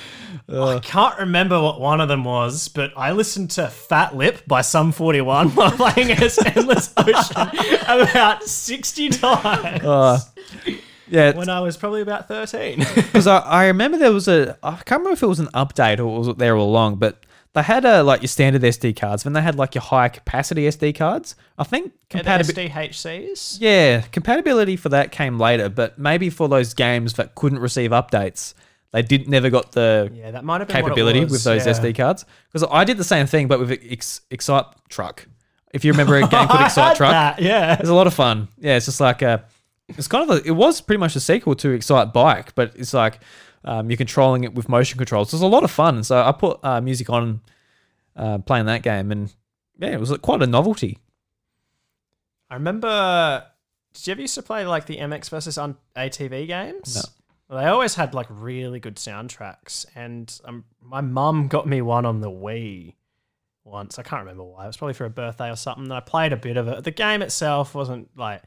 I 0.53 0.79
can't 0.79 1.17
remember 1.19 1.61
what 1.61 1.79
one 1.79 2.01
of 2.01 2.09
them 2.09 2.25
was, 2.25 2.67
but 2.67 2.91
I 2.97 3.13
listened 3.13 3.51
to 3.51 3.67
Fat 3.69 4.17
Lip 4.17 4.45
by 4.47 4.59
Sum 4.61 4.91
41 4.91 5.49
while 5.55 5.71
playing 5.71 6.11
as 6.11 6.37
Endless 6.39 6.93
Ocean 6.97 7.49
about 7.87 8.43
60 8.43 9.09
times 9.09 9.83
Uh, 9.85 10.19
yeah, 11.07 11.37
when 11.37 11.47
I 11.47 11.61
was 11.61 11.77
probably 11.77 12.01
about 12.01 12.27
13. 12.27 12.79
because 12.79 13.27
I, 13.27 13.37
I 13.39 13.67
remember 13.67 13.97
there 13.97 14.11
was 14.11 14.27
a 14.27 14.57
I 14.61 14.71
can't 14.83 14.99
remember 14.99 15.11
if 15.13 15.23
it 15.23 15.27
was 15.27 15.39
an 15.39 15.47
update 15.53 15.99
or 15.99 16.07
was 16.07 16.27
it 16.27 16.37
there 16.37 16.57
all 16.57 16.69
along, 16.69 16.97
but 16.97 17.23
they 17.53 17.63
had 17.63 17.85
uh, 17.85 18.03
like 18.03 18.21
your 18.21 18.29
standard 18.29 18.61
SD 18.61 18.95
cards, 18.95 19.23
then 19.23 19.33
they 19.33 19.41
had 19.41 19.55
like 19.55 19.75
your 19.75 19.81
higher 19.81 20.09
capacity 20.09 20.63
SD 20.63 20.95
cards. 20.95 21.35
I 21.57 21.65
think 21.65 21.91
compatibility. 22.09 22.69
SDHCs? 22.69 23.57
Yeah, 23.59 24.01
compatibility 24.01 24.77
for 24.77 24.89
that 24.89 25.11
came 25.11 25.37
later, 25.37 25.67
but 25.67 25.99
maybe 25.99 26.29
for 26.29 26.47
those 26.47 26.73
games 26.73 27.13
that 27.13 27.35
couldn't 27.35 27.59
receive 27.59 27.91
updates, 27.91 28.53
they 28.93 29.01
did 29.01 29.27
never 29.27 29.49
got 29.49 29.73
the 29.73 30.09
Yeah, 30.13 30.31
that 30.31 30.45
might 30.45 30.61
have 30.61 30.69
been 30.69 30.77
capability 30.77 31.25
with 31.25 31.43
those 31.43 31.65
yeah. 31.65 31.73
SD 31.73 31.95
cards. 31.95 32.25
Because 32.51 32.67
I 32.71 32.85
did 32.85 32.97
the 32.97 33.03
same 33.03 33.27
thing, 33.27 33.47
but 33.47 33.59
with 33.59 33.71
Ex- 33.71 34.21
Excite 34.29 34.65
Truck. 34.89 35.27
If 35.73 35.85
you 35.85 35.91
remember 35.91 36.15
a 36.17 36.21
game 36.21 36.47
called 36.47 36.61
Excite 36.65 36.97
Truck, 36.97 37.11
that, 37.11 37.41
yeah. 37.41 37.77
it's 37.79 37.89
a 37.89 37.93
lot 37.93 38.07
of 38.07 38.13
fun. 38.13 38.47
Yeah, 38.59 38.77
it's 38.77 38.85
just 38.85 38.99
like 39.01 39.21
a, 39.21 39.45
it's 39.89 40.07
kind 40.07 40.29
of 40.29 40.37
a, 40.37 40.47
it 40.47 40.51
was 40.51 40.79
pretty 40.79 40.99
much 40.99 41.15
a 41.17 41.19
sequel 41.19 41.55
to 41.55 41.69
Excitebike, 41.69 42.49
but 42.55 42.73
it's 42.75 42.93
like 42.93 43.19
um, 43.63 43.89
you're 43.89 43.97
controlling 43.97 44.43
it 44.43 44.53
with 44.53 44.69
motion 44.69 44.97
controls. 44.97 45.29
So 45.29 45.37
it's 45.37 45.43
a 45.43 45.47
lot 45.47 45.63
of 45.63 45.71
fun. 45.71 46.03
So 46.03 46.21
I 46.21 46.31
put 46.31 46.59
uh, 46.63 46.81
music 46.81 47.09
on, 47.09 47.41
uh, 48.15 48.39
playing 48.39 48.65
that 48.65 48.83
game, 48.83 49.11
and 49.11 49.33
yeah, 49.79 49.89
it 49.89 49.99
was 49.99 50.15
quite 50.19 50.41
a 50.41 50.47
novelty. 50.47 50.99
I 52.49 52.55
remember. 52.55 53.45
Did 53.93 54.07
you 54.07 54.11
ever 54.11 54.21
used 54.21 54.35
to 54.35 54.41
play 54.41 54.65
like 54.65 54.85
the 54.85 54.97
MX 54.97 55.29
versus 55.29 55.57
on 55.57 55.75
ATV 55.97 56.47
games? 56.47 56.95
No. 56.95 57.01
Well, 57.49 57.63
they 57.63 57.67
always 57.67 57.95
had 57.95 58.13
like 58.13 58.27
really 58.29 58.79
good 58.79 58.95
soundtracks, 58.95 59.85
and 59.95 60.39
um, 60.45 60.63
my 60.81 61.01
mum 61.01 61.47
got 61.47 61.67
me 61.67 61.81
one 61.81 62.05
on 62.05 62.21
the 62.21 62.31
Wii 62.31 62.93
once. 63.63 63.99
I 63.99 64.03
can't 64.03 64.21
remember 64.21 64.43
why. 64.43 64.63
It 64.63 64.67
was 64.67 64.77
probably 64.77 64.93
for 64.93 65.05
a 65.05 65.09
birthday 65.09 65.49
or 65.49 65.55
something. 65.55 65.83
And 65.83 65.93
I 65.93 65.99
played 65.99 66.33
a 66.33 66.37
bit 66.37 66.57
of 66.57 66.67
it. 66.67 66.83
The 66.83 66.91
game 66.91 67.21
itself 67.21 67.75
wasn't 67.75 68.09
like 68.17 68.41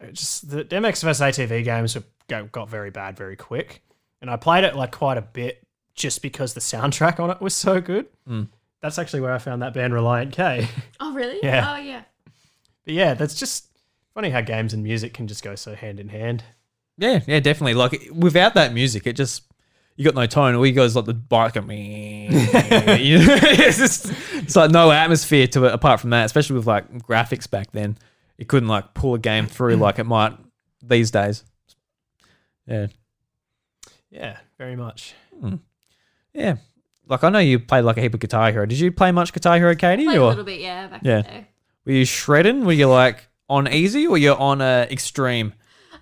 it 0.00 0.14
just 0.14 0.50
the 0.50 0.64
MX 0.64 1.02
versus 1.02 1.20
ATV 1.20 1.64
games 1.64 1.94
were, 1.94 2.42
got 2.44 2.68
very 2.68 2.90
bad 2.90 3.16
very 3.16 3.36
quick, 3.36 3.82
and 4.24 4.30
I 4.30 4.36
played 4.38 4.64
it 4.64 4.74
like 4.74 4.90
quite 4.90 5.18
a 5.18 5.22
bit 5.22 5.62
just 5.94 6.22
because 6.22 6.54
the 6.54 6.60
soundtrack 6.60 7.20
on 7.20 7.30
it 7.30 7.42
was 7.42 7.52
so 7.52 7.78
good. 7.78 8.06
Mm. 8.26 8.48
That's 8.80 8.98
actually 8.98 9.20
where 9.20 9.34
I 9.34 9.38
found 9.38 9.60
that 9.60 9.74
band 9.74 9.92
Relient 9.92 10.32
K. 10.32 10.66
Oh, 10.98 11.12
really? 11.12 11.40
Yeah. 11.42 11.74
Oh, 11.74 11.76
yeah. 11.76 12.04
But 12.86 12.94
yeah, 12.94 13.12
that's 13.12 13.34
just 13.34 13.66
funny 14.14 14.30
how 14.30 14.40
games 14.40 14.72
and 14.72 14.82
music 14.82 15.12
can 15.12 15.26
just 15.26 15.44
go 15.44 15.56
so 15.56 15.74
hand 15.74 16.00
in 16.00 16.08
hand. 16.08 16.42
Yeah, 16.96 17.20
yeah, 17.26 17.40
definitely. 17.40 17.74
Like 17.74 18.08
without 18.14 18.54
that 18.54 18.72
music, 18.72 19.06
it 19.06 19.12
just 19.12 19.42
you 19.96 20.06
got 20.06 20.14
no 20.14 20.24
tone. 20.24 20.54
All 20.54 20.64
you 20.64 20.72
guys 20.72 20.96
like 20.96 21.04
the 21.04 21.12
bike 21.12 21.56
and 21.56 21.66
me. 21.66 22.28
it's 22.30 23.76
just 23.76 24.10
it's 24.32 24.56
like 24.56 24.70
no 24.70 24.90
atmosphere 24.90 25.46
to 25.48 25.66
it 25.66 25.74
apart 25.74 26.00
from 26.00 26.10
that. 26.10 26.24
Especially 26.24 26.56
with 26.56 26.66
like 26.66 26.90
graphics 27.06 27.50
back 27.50 27.72
then, 27.72 27.98
it 28.38 28.48
couldn't 28.48 28.70
like 28.70 28.94
pull 28.94 29.12
a 29.12 29.18
game 29.18 29.48
through 29.48 29.76
like 29.76 29.98
it 29.98 30.04
might 30.04 30.32
these 30.82 31.10
days. 31.10 31.44
Yeah, 32.66 32.86
Yeah, 34.14 34.38
very 34.58 34.76
much. 34.76 35.14
yeah. 36.32 36.56
Like 37.06 37.24
I 37.24 37.28
know 37.30 37.40
you 37.40 37.58
played 37.58 37.82
like 37.82 37.96
a 37.96 38.00
heap 38.00 38.14
of 38.14 38.20
Guitar 38.20 38.50
Hero. 38.52 38.64
Did 38.64 38.78
you 38.78 38.92
play 38.92 39.10
much 39.12 39.32
Guitar 39.32 39.56
Hero, 39.56 39.74
Katy? 39.74 40.04
Played 40.04 40.16
a 40.16 40.22
or 40.22 40.28
little 40.28 40.44
bit, 40.44 40.60
yeah, 40.60 40.86
back 40.86 41.00
Yeah. 41.04 41.16
in 41.18 41.22
the 41.24 41.28
day. 41.28 41.48
were 41.84 41.92
you 41.92 42.04
shredding? 42.04 42.64
Were 42.64 42.72
you 42.72 42.86
like 42.88 43.28
on 43.50 43.66
easy 43.68 44.06
or 44.06 44.16
you're 44.16 44.38
on 44.38 44.60
uh, 44.62 44.86
extreme? 44.90 45.52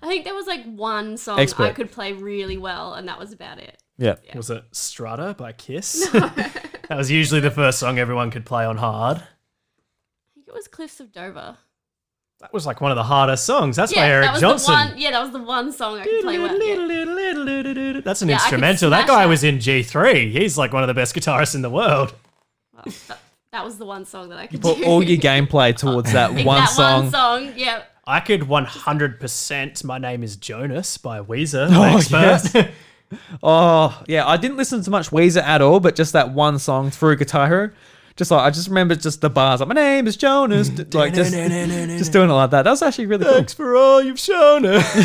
I 0.01 0.07
think 0.07 0.25
there 0.25 0.33
was 0.35 0.47
like 0.47 0.63
one 0.65 1.17
song 1.17 1.39
Expert. 1.39 1.63
I 1.63 1.71
could 1.73 1.91
play 1.91 2.13
really 2.13 2.57
well, 2.57 2.93
and 2.93 3.07
that 3.07 3.17
was 3.19 3.33
about 3.33 3.57
it. 3.57 3.81
Yeah. 3.97 4.15
Was 4.35 4.49
it 4.49 4.63
Strutter 4.71 5.33
by 5.33 5.51
Kiss? 5.53 6.07
that 6.11 6.87
was 6.89 7.09
usually 7.11 7.39
the 7.41 7.51
first 7.51 7.79
song 7.79 7.97
everyone 7.99 8.29
could 8.31 8.45
play 8.45 8.63
on 8.65 8.77
hard. 8.77 9.17
I 9.17 10.33
think 10.35 10.47
it 10.47 10.53
was 10.53 10.67
Cliffs 10.67 10.99
of 10.99 11.11
Dover. 11.11 11.57
That 12.43 12.51
was 12.53 12.65
like 12.65 12.81
one 12.81 12.91
of 12.91 12.97
the 12.97 13.03
hardest 13.03 13.45
songs. 13.45 13.77
That's 13.77 13.93
by 13.93 14.01
yeah, 14.01 14.07
Eric 14.07 14.25
that 14.25 14.31
was 14.33 14.41
Johnson. 14.41 14.73
the 14.73 14.77
one. 14.91 14.97
Yeah, 14.97 15.11
that 15.11 15.21
was 15.21 15.31
the 15.31 15.39
one 15.39 15.71
song 15.71 15.99
I 15.99 16.03
could 16.03 16.21
play 16.23 16.37
well. 16.39 16.57
Yeah. 16.61 18.01
That's 18.03 18.21
an 18.21 18.27
Yeah, 18.27 18.35
instrumental. 18.35 18.89
That 18.89 19.07
guy 19.07 19.23
that. 19.23 19.29
was 19.29 19.45
in 19.45 19.59
G3. 19.59 20.29
He's 20.29 20.57
like 20.57 20.73
one 20.73 20.83
of 20.83 20.87
the 20.87 20.93
best 20.93 21.15
guitarists 21.15 21.55
in 21.55 21.61
the 21.61 21.69
world. 21.69 22.13
Well, 22.73 22.83
that, 23.07 23.19
that 23.53 23.63
was 23.63 23.77
the 23.77 23.85
one 23.85 24.03
song 24.05 24.27
that 24.29 24.39
I 24.39 24.47
could 24.47 24.61
Put 24.61 24.79
do. 24.79 24.83
all 24.83 25.01
your 25.01 25.17
gameplay 25.21 25.73
towards 25.75 26.11
that 26.11 26.31
one 26.33 26.43
that 26.57 26.65
song. 26.69 27.03
one 27.03 27.11
song. 27.11 27.53
Yeah. 27.55 27.83
I 28.05 28.19
could 28.19 28.41
100% 28.41 29.83
My 29.85 29.97
Name 29.97 30.21
is 30.23 30.35
Jonas 30.35 30.97
by 30.97 31.21
Weezer. 31.21 31.67
Oh, 31.69 31.79
my 31.79 31.93
expert. 31.95 32.55
yes. 32.55 32.67
Oh 33.43 34.03
yeah, 34.07 34.27
I 34.27 34.37
didn't 34.37 34.57
listen 34.57 34.81
to 34.81 34.89
much 34.89 35.11
Weezer 35.11 35.43
at 35.43 35.61
all, 35.61 35.79
but 35.79 35.95
just 35.95 36.13
that 36.13 36.31
one 36.31 36.57
song 36.57 36.89
through 36.89 37.17
Guitar 37.17 37.47
Hero. 37.47 37.69
Just 38.15 38.29
like 38.29 38.41
I 38.41 38.51
just 38.51 38.67
remember 38.67 38.95
just 38.95 39.21
the 39.21 39.29
bars 39.29 39.59
like 39.59 39.69
my 39.69 39.75
name 39.75 40.05
is 40.05 40.15
Jonas, 40.15 40.69
like 40.93 41.13
just 41.13 41.33
just 41.97 42.11
doing 42.11 42.29
it 42.29 42.33
like 42.33 42.51
that. 42.51 42.61
That 42.63 42.71
was 42.71 42.81
actually 42.83 43.07
really 43.07 43.25
cool. 43.25 43.33
Thanks 43.33 43.53
for 43.53 43.75
all 43.75 44.03
you've 44.03 44.19
shown 44.19 44.65
us. 44.65 44.85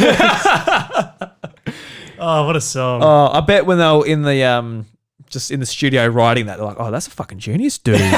oh, 2.19 2.47
what 2.47 2.55
a 2.55 2.61
song. 2.61 3.03
Oh, 3.03 3.31
I 3.33 3.41
bet 3.41 3.65
when 3.65 3.79
they 3.79 3.91
were 3.91 4.07
in 4.07 4.23
the 4.23 4.45
um 4.45 4.87
just 5.31 5.51
in 5.51 5.61
the 5.61 5.67
studio 5.67 6.07
writing 6.07 6.47
that, 6.47 6.57
they're 6.59 6.67
like, 6.67 6.77
oh, 6.79 6.91
that's 6.91 7.07
a 7.07 7.11
fucking 7.11 7.39
genius, 7.39 7.79
dude. 7.79 7.99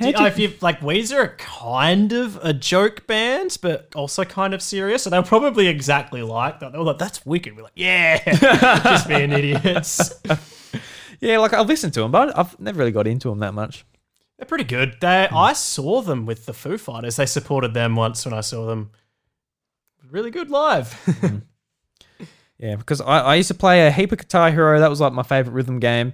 Do 0.00 0.08
you 0.08 0.26
if 0.26 0.38
you 0.38 0.52
like 0.60 0.80
Weezer 0.80 1.16
are 1.16 1.36
kind 1.38 2.12
of 2.12 2.38
a 2.44 2.52
joke 2.52 3.06
band, 3.06 3.56
but 3.62 3.88
also 3.94 4.24
kind 4.24 4.52
of 4.52 4.60
serious, 4.60 5.04
so 5.04 5.10
they're 5.10 5.22
probably 5.22 5.68
exactly 5.68 6.20
like 6.20 6.58
that. 6.60 6.72
They 6.72 6.78
were 6.78 6.84
like, 6.84 6.98
"That's 6.98 7.24
wicked." 7.24 7.56
We're 7.56 7.62
like, 7.62 7.72
"Yeah, 7.76 8.18
just 8.82 9.06
being 9.06 9.30
idiots." 9.30 10.20
Yeah, 11.20 11.38
like 11.38 11.52
I've 11.52 11.68
listened 11.68 11.94
to 11.94 12.00
them, 12.00 12.10
but 12.10 12.36
I've 12.36 12.58
never 12.60 12.78
really 12.78 12.92
got 12.92 13.06
into 13.06 13.28
them 13.28 13.40
that 13.40 13.54
much. 13.54 13.84
They're 14.38 14.46
pretty 14.46 14.64
good. 14.64 14.96
They, 15.00 15.28
I 15.30 15.52
saw 15.52 16.02
them 16.02 16.26
with 16.26 16.46
the 16.46 16.52
Foo 16.52 16.76
Fighters. 16.76 17.16
They 17.16 17.26
supported 17.26 17.72
them 17.72 17.94
once 17.94 18.24
when 18.24 18.34
I 18.34 18.40
saw 18.40 18.66
them. 18.66 18.90
Really 20.10 20.30
good 20.30 20.50
live. 20.50 21.42
Yeah, 22.58 22.76
because 22.76 23.00
I, 23.00 23.20
I 23.20 23.34
used 23.34 23.48
to 23.48 23.54
play 23.54 23.86
a 23.86 23.90
heap 23.90 24.12
of 24.12 24.18
Guitar 24.18 24.50
Hero. 24.50 24.78
That 24.78 24.90
was 24.90 25.00
like 25.00 25.12
my 25.12 25.22
favorite 25.22 25.52
rhythm 25.52 25.80
game. 25.80 26.12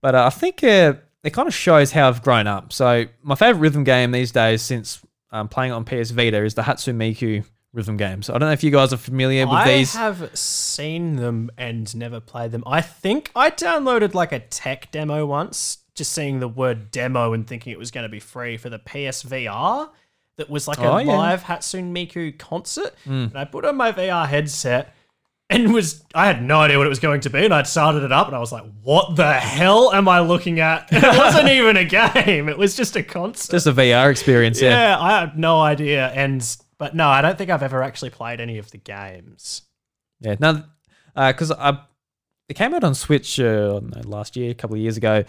But 0.00 0.14
uh, 0.14 0.26
I 0.26 0.30
think 0.30 0.62
uh, 0.62 0.94
it 1.24 1.30
kind 1.30 1.48
of 1.48 1.54
shows 1.54 1.92
how 1.92 2.08
I've 2.08 2.22
grown 2.22 2.46
up. 2.46 2.72
So 2.72 3.06
my 3.22 3.34
favorite 3.34 3.60
rhythm 3.60 3.84
game 3.84 4.12
these 4.12 4.32
days, 4.32 4.62
since 4.62 5.00
um, 5.32 5.48
playing 5.48 5.72
it 5.72 5.74
on 5.74 5.84
PS 5.84 6.10
Vita, 6.10 6.44
is 6.44 6.54
the 6.54 6.62
Hatsune 6.62 6.96
Miku 6.96 7.44
rhythm 7.72 7.96
games. 7.96 8.28
I 8.28 8.32
don't 8.34 8.48
know 8.48 8.52
if 8.52 8.64
you 8.64 8.70
guys 8.70 8.92
are 8.92 8.96
familiar 8.98 9.46
with 9.46 9.54
I 9.54 9.76
these. 9.78 9.94
I 9.96 10.00
have 10.00 10.36
seen 10.36 11.16
them 11.16 11.50
and 11.56 11.94
never 11.96 12.20
played 12.20 12.50
them. 12.52 12.64
I 12.66 12.80
think 12.80 13.30
I 13.36 13.50
downloaded 13.50 14.14
like 14.14 14.32
a 14.32 14.40
tech 14.40 14.90
demo 14.90 15.24
once, 15.26 15.78
just 15.94 16.12
seeing 16.12 16.40
the 16.40 16.48
word 16.48 16.90
demo 16.90 17.32
and 17.32 17.46
thinking 17.46 17.72
it 17.72 17.78
was 17.78 17.90
going 17.90 18.02
to 18.04 18.08
be 18.08 18.20
free 18.20 18.56
for 18.56 18.68
the 18.70 18.78
PSVR. 18.78 19.90
That 20.36 20.48
was 20.48 20.66
like 20.66 20.78
a 20.78 20.90
Oh, 20.90 20.96
yeah. 20.98 21.04
Hmm. 21.04 21.10
live 21.10 21.42
Hatsune 21.44 21.92
Miku 21.92 22.36
concert, 22.38 22.94
and 23.04 23.36
I 23.36 23.44
put 23.44 23.66
on 23.66 23.76
my 23.76 23.92
VR 23.92 24.26
headset 24.26 24.94
and 25.50 25.74
was 25.74 26.02
I 26.14 26.26
had 26.26 26.42
no 26.42 26.60
idea 26.60 26.78
what 26.78 26.86
it 26.86 26.88
was 26.88 27.00
going 27.00 27.20
to 27.22 27.30
be, 27.30 27.44
and 27.44 27.52
I 27.52 27.62
started 27.64 28.04
it 28.04 28.12
up, 28.12 28.28
and 28.28 28.34
I 28.36 28.38
was 28.38 28.50
like, 28.52 28.64
"What 28.82 29.16
the 29.16 29.32
hell 29.34 29.92
am 29.92 30.08
I 30.08 30.20
looking 30.20 30.60
at?" 30.60 30.88
it 30.92 31.02
wasn't 31.02 31.48
even 31.50 31.76
a 31.76 31.84
game; 32.24 32.48
it 32.48 32.56
was 32.56 32.74
just 32.74 32.96
a 32.96 33.02
concert. 33.02 33.50
Just 33.50 33.66
a 33.66 33.72
VR 33.72 34.10
experience, 34.10 34.62
yeah. 34.62 34.70
yeah, 34.70 34.98
I 35.00 35.20
had 35.20 35.38
no 35.38 35.60
idea, 35.60 36.08
and 36.08 36.40
but 36.80 36.96
no, 36.96 37.08
I 37.08 37.20
don't 37.20 37.36
think 37.36 37.50
I've 37.50 37.62
ever 37.62 37.82
actually 37.82 38.08
played 38.08 38.40
any 38.40 38.56
of 38.56 38.70
the 38.70 38.78
games. 38.78 39.62
Yeah, 40.18 40.36
no, 40.40 40.64
because 41.14 41.52
I 41.52 41.78
it 42.48 42.54
came 42.54 42.74
out 42.74 42.82
on 42.84 42.94
Switch 42.94 43.38
uh, 43.38 43.80
know, 43.80 44.00
last 44.04 44.34
year, 44.34 44.50
a 44.50 44.54
couple 44.54 44.76
of 44.76 44.80
years 44.80 44.96
ago, 44.96 45.24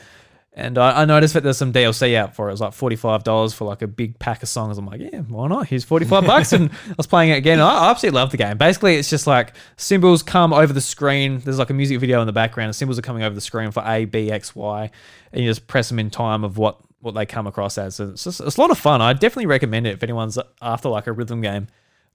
and 0.53 0.77
I, 0.77 1.01
I 1.01 1.05
noticed 1.05 1.33
that 1.33 1.43
there's 1.43 1.57
some 1.57 1.73
DLC 1.73 2.15
out 2.15 2.35
for 2.37 2.47
it. 2.47 2.51
It 2.51 2.53
was 2.53 2.61
like 2.61 2.71
forty 2.71 2.95
five 2.95 3.25
dollars 3.25 3.53
for 3.53 3.65
like 3.65 3.81
a 3.81 3.87
big 3.87 4.17
pack 4.17 4.41
of 4.41 4.47
songs. 4.47 4.77
I'm 4.77 4.85
like, 4.85 5.01
yeah, 5.01 5.19
why 5.19 5.49
not? 5.49 5.67
Here's 5.67 5.83
forty 5.83 6.05
five 6.05 6.25
bucks, 6.25 6.53
and 6.53 6.71
I 6.89 6.93
was 6.95 7.05
playing 7.05 7.31
it 7.31 7.35
again. 7.35 7.59
I, 7.59 7.69
I 7.69 7.91
absolutely 7.91 8.17
love 8.17 8.31
the 8.31 8.37
game. 8.37 8.57
Basically, 8.57 8.95
it's 8.95 9.09
just 9.09 9.27
like 9.27 9.53
symbols 9.75 10.23
come 10.23 10.53
over 10.53 10.71
the 10.71 10.79
screen. 10.79 11.39
There's 11.39 11.59
like 11.59 11.69
a 11.69 11.73
music 11.73 11.99
video 11.99 12.21
in 12.21 12.27
the 12.27 12.33
background. 12.33 12.69
The 12.69 12.75
symbols 12.75 12.97
are 12.97 13.01
coming 13.01 13.23
over 13.23 13.35
the 13.35 13.41
screen 13.41 13.71
for 13.71 13.83
A, 13.85 14.05
B, 14.05 14.31
X, 14.31 14.55
Y, 14.55 14.89
and 15.33 15.43
you 15.43 15.49
just 15.49 15.67
press 15.67 15.89
them 15.89 15.99
in 15.99 16.09
time 16.09 16.45
of 16.45 16.57
what 16.57 16.79
what 17.01 17.13
they 17.15 17.25
come 17.25 17.47
across 17.47 17.77
as. 17.77 17.99
It's, 17.99 18.23
just, 18.23 18.39
it's 18.41 18.57
a 18.57 18.61
lot 18.61 18.71
of 18.71 18.77
fun. 18.77 19.01
I 19.01 19.13
definitely 19.13 19.47
recommend 19.47 19.87
it 19.87 19.93
if 19.93 20.03
anyone's 20.03 20.37
after 20.61 20.89
like 20.89 21.07
a 21.07 21.11
rhythm 21.11 21.41
game. 21.41 21.67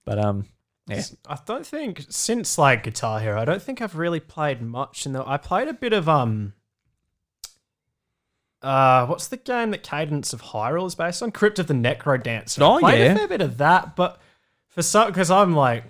But 0.05 0.19
um, 0.19 0.47
yeah, 0.87 1.03
I 1.29 1.39
don't 1.45 1.67
think 1.67 2.05
since 2.09 2.57
like 2.59 2.85
Guitar 2.85 3.21
Hero, 3.21 3.41
I 3.41 3.45
don't 3.45 3.63
think 3.63 3.81
I've 3.83 3.97
really 3.97 4.21
played 4.21 4.63
much 4.63 5.05
in 5.07 5.13
the. 5.13 5.27
I 5.27 5.37
played 5.37 5.69
a 5.69 5.75
bit 5.75 5.93
of 5.93 6.09
um. 6.09 6.53
Uh, 8.63 9.07
what's 9.07 9.29
the 9.29 9.37
game 9.37 9.71
that 9.71 9.83
Cadence 9.83 10.33
of 10.33 10.43
Hyrule 10.43 10.87
is 10.87 10.95
based 10.95 11.23
on? 11.23 11.31
Crypt 11.31 11.59
of 11.59 11.67
the 11.67 11.75
NecroDancer. 11.75 12.63
I 12.63 12.77
Oh, 12.77 12.79
played 12.79 12.99
yeah. 13.01 13.13
a 13.13 13.17
fair 13.17 13.29
bit 13.29 13.41
of 13.41 13.59
that, 13.59 13.95
but 13.97 14.21
for 14.69 14.83
some, 14.83 15.09
because 15.09 15.31
I'm 15.31 15.55
like, 15.55 15.85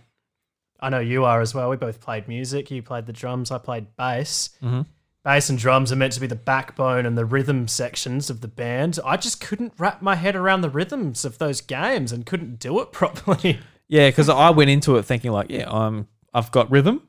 I 0.81 0.91
know 0.91 0.99
you 0.99 1.25
are 1.25 1.41
as 1.41 1.55
well. 1.55 1.71
We 1.71 1.77
both 1.77 2.01
played 2.01 2.29
music. 2.29 2.71
You 2.71 2.83
played 2.83 3.07
the 3.07 3.13
drums. 3.13 3.51
I 3.51 3.59
played 3.59 3.97
bass. 3.97 4.51
Mm-hmm. 4.63 4.83
Bass 5.27 5.51
and 5.51 5.59
drums 5.59 5.91
are 5.91 5.97
meant 5.97 6.13
to 6.13 6.21
be 6.21 6.29
the 6.29 6.37
backbone 6.37 7.05
and 7.05 7.19
the 7.19 7.25
rhythm 7.25 7.67
sections 7.67 8.31
of 8.31 8.43
the 8.43 8.47
band. 8.47 9.01
I 9.05 9.17
just 9.17 9.41
couldn't 9.41 9.73
wrap 9.77 10.01
my 10.01 10.15
head 10.15 10.37
around 10.37 10.61
the 10.61 10.71
rhythms 10.71 11.25
of 11.25 11.39
those 11.39 11.61
games 11.61 12.13
and 12.13 12.25
couldn't 12.25 12.61
do 12.61 12.81
it 12.81 12.93
properly. 12.93 13.59
yeah, 13.89 14.09
because 14.09 14.29
I 14.29 14.51
went 14.51 14.71
into 14.71 14.95
it 14.95 15.03
thinking 15.03 15.33
like, 15.33 15.51
yeah, 15.51 15.69
I'm 15.69 16.07
I've 16.33 16.53
got 16.53 16.71
rhythm, 16.71 17.09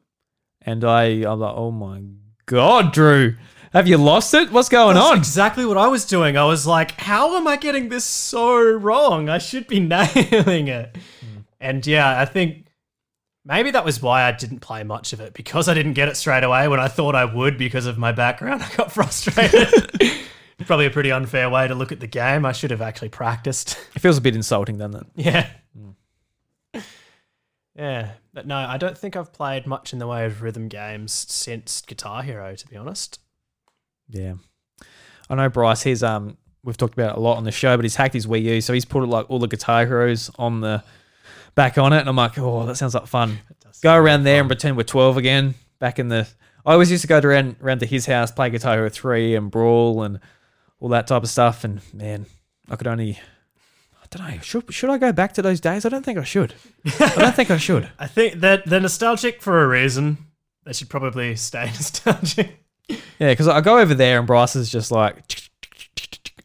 and 0.63 0.83
I 0.83 1.03
I'm 1.31 1.39
like, 1.41 1.53
oh 1.55 1.69
my 1.69 2.01
god, 2.47 2.91
Drew, 2.91 3.35
have 3.71 3.87
you 3.87 3.97
lost 3.97 4.33
it? 4.33 4.51
What's 4.51 4.69
going 4.69 4.95
That's 4.95 5.11
on? 5.11 5.17
exactly 5.19 5.67
what 5.67 5.77
I 5.77 5.85
was 5.85 6.03
doing. 6.03 6.37
I 6.37 6.45
was 6.45 6.65
like, 6.65 6.99
how 6.99 7.37
am 7.37 7.47
I 7.47 7.55
getting 7.55 7.89
this 7.89 8.03
so 8.03 8.59
wrong? 8.59 9.29
I 9.29 9.37
should 9.37 9.67
be 9.67 9.79
nailing 9.81 10.69
it. 10.69 10.95
Mm. 10.95 11.43
And 11.59 11.85
yeah, 11.85 12.19
I 12.19 12.25
think 12.25 12.65
maybe 13.47 13.71
that 13.71 13.85
was 13.85 14.01
why 14.01 14.23
I 14.23 14.31
didn't 14.33 14.59
play 14.59 14.83
much 14.83 15.13
of 15.13 15.21
it 15.21 15.33
because 15.33 15.69
I 15.69 15.73
didn't 15.73 15.93
get 15.93 16.09
it 16.09 16.17
straight 16.17 16.43
away 16.43 16.67
when 16.67 16.79
I 16.79 16.87
thought 16.89 17.15
I 17.15 17.25
would 17.25 17.57
because 17.57 17.85
of 17.85 17.97
my 17.97 18.11
background. 18.11 18.61
I 18.71 18.75
got 18.75 18.91
frustrated. 18.91 19.91
Probably 20.65 20.87
a 20.87 20.91
pretty 20.91 21.11
unfair 21.11 21.49
way 21.49 21.67
to 21.67 21.75
look 21.75 21.91
at 21.91 21.99
the 21.99 22.07
game. 22.07 22.45
I 22.45 22.51
should 22.51 22.71
have 22.71 22.81
actually 22.81 23.09
practiced. 23.09 23.77
It 23.95 23.99
feels 23.99 24.17
a 24.17 24.21
bit 24.21 24.35
insulting, 24.35 24.77
doesn't 24.77 25.01
it? 25.01 25.07
Yeah. 25.15 25.49
Yeah. 27.75 28.13
But 28.33 28.47
no, 28.47 28.55
I 28.57 28.77
don't 28.77 28.97
think 28.97 29.15
I've 29.15 29.31
played 29.31 29.67
much 29.67 29.93
in 29.93 29.99
the 29.99 30.07
way 30.07 30.25
of 30.25 30.41
rhythm 30.41 30.67
games 30.67 31.11
since 31.29 31.81
Guitar 31.81 32.23
Hero, 32.23 32.55
to 32.55 32.67
be 32.67 32.75
honest. 32.75 33.19
Yeah. 34.09 34.33
I 35.29 35.35
know 35.35 35.47
Bryce, 35.47 35.83
he's 35.83 36.01
um 36.01 36.37
we've 36.63 36.75
talked 36.75 36.93
about 36.93 37.11
it 37.11 37.17
a 37.17 37.21
lot 37.21 37.37
on 37.37 37.43
the 37.43 37.51
show, 37.51 37.77
but 37.77 37.85
he's 37.85 37.95
hacked 37.95 38.15
his 38.15 38.25
Wii 38.25 38.41
U, 38.41 38.61
so 38.61 38.73
he's 38.73 38.83
put 38.83 39.07
like 39.07 39.29
all 39.29 39.39
the 39.39 39.47
guitar 39.47 39.85
heroes 39.85 40.31
on 40.39 40.61
the 40.61 40.83
back 41.55 41.77
on 41.77 41.93
it, 41.93 41.99
and 41.99 42.09
I'm 42.09 42.15
like, 42.15 42.37
oh, 42.37 42.65
that 42.65 42.75
sounds 42.75 42.93
like 42.93 43.07
fun. 43.07 43.39
Go 43.81 43.95
around 43.95 44.23
there 44.23 44.39
and 44.39 44.49
pretend 44.49 44.77
we're 44.77 44.83
12 44.83 45.17
again. 45.17 45.55
Back 45.79 45.99
in 45.99 46.09
the, 46.09 46.27
I 46.65 46.73
always 46.73 46.89
used 46.89 47.03
to 47.03 47.07
go 47.07 47.19
around 47.19 47.57
around 47.61 47.79
to 47.79 47.85
his 47.85 48.05
house, 48.05 48.31
play 48.31 48.49
Guitar 48.49 48.75
Hero 48.75 48.89
3 48.89 49.35
and 49.35 49.51
Brawl 49.51 50.03
and 50.03 50.19
all 50.79 50.89
that 50.89 51.07
type 51.07 51.23
of 51.23 51.29
stuff, 51.29 51.63
and 51.63 51.81
man, 51.93 52.25
I 52.69 52.75
could 52.75 52.87
only. 52.87 53.19
I 54.01 54.05
don't 54.09 54.27
know. 54.27 54.39
Should 54.41 54.73
should 54.73 54.89
I 54.89 54.97
go 54.97 55.11
back 55.11 55.33
to 55.33 55.41
those 55.41 55.59
days? 55.59 55.85
I 55.85 55.89
don't 55.89 56.03
think 56.03 56.17
I 56.17 56.23
should. 56.23 56.53
I 56.99 57.13
don't 57.17 57.35
think 57.35 57.51
I 57.51 57.57
should. 57.57 57.89
I 57.99 58.07
think 58.07 58.35
that 58.35 58.65
they're 58.65 58.79
nostalgic 58.79 59.41
for 59.41 59.63
a 59.63 59.67
reason. 59.67 60.17
They 60.65 60.73
should 60.73 60.89
probably 60.89 61.35
stay 61.35 61.65
nostalgic. 61.65 62.63
Yeah, 62.89 63.31
because 63.31 63.47
I 63.47 63.61
go 63.61 63.79
over 63.79 63.93
there 63.93 64.17
and 64.19 64.27
Bryce 64.27 64.55
is 64.55 64.69
just 64.69 64.91
like, 64.91 65.49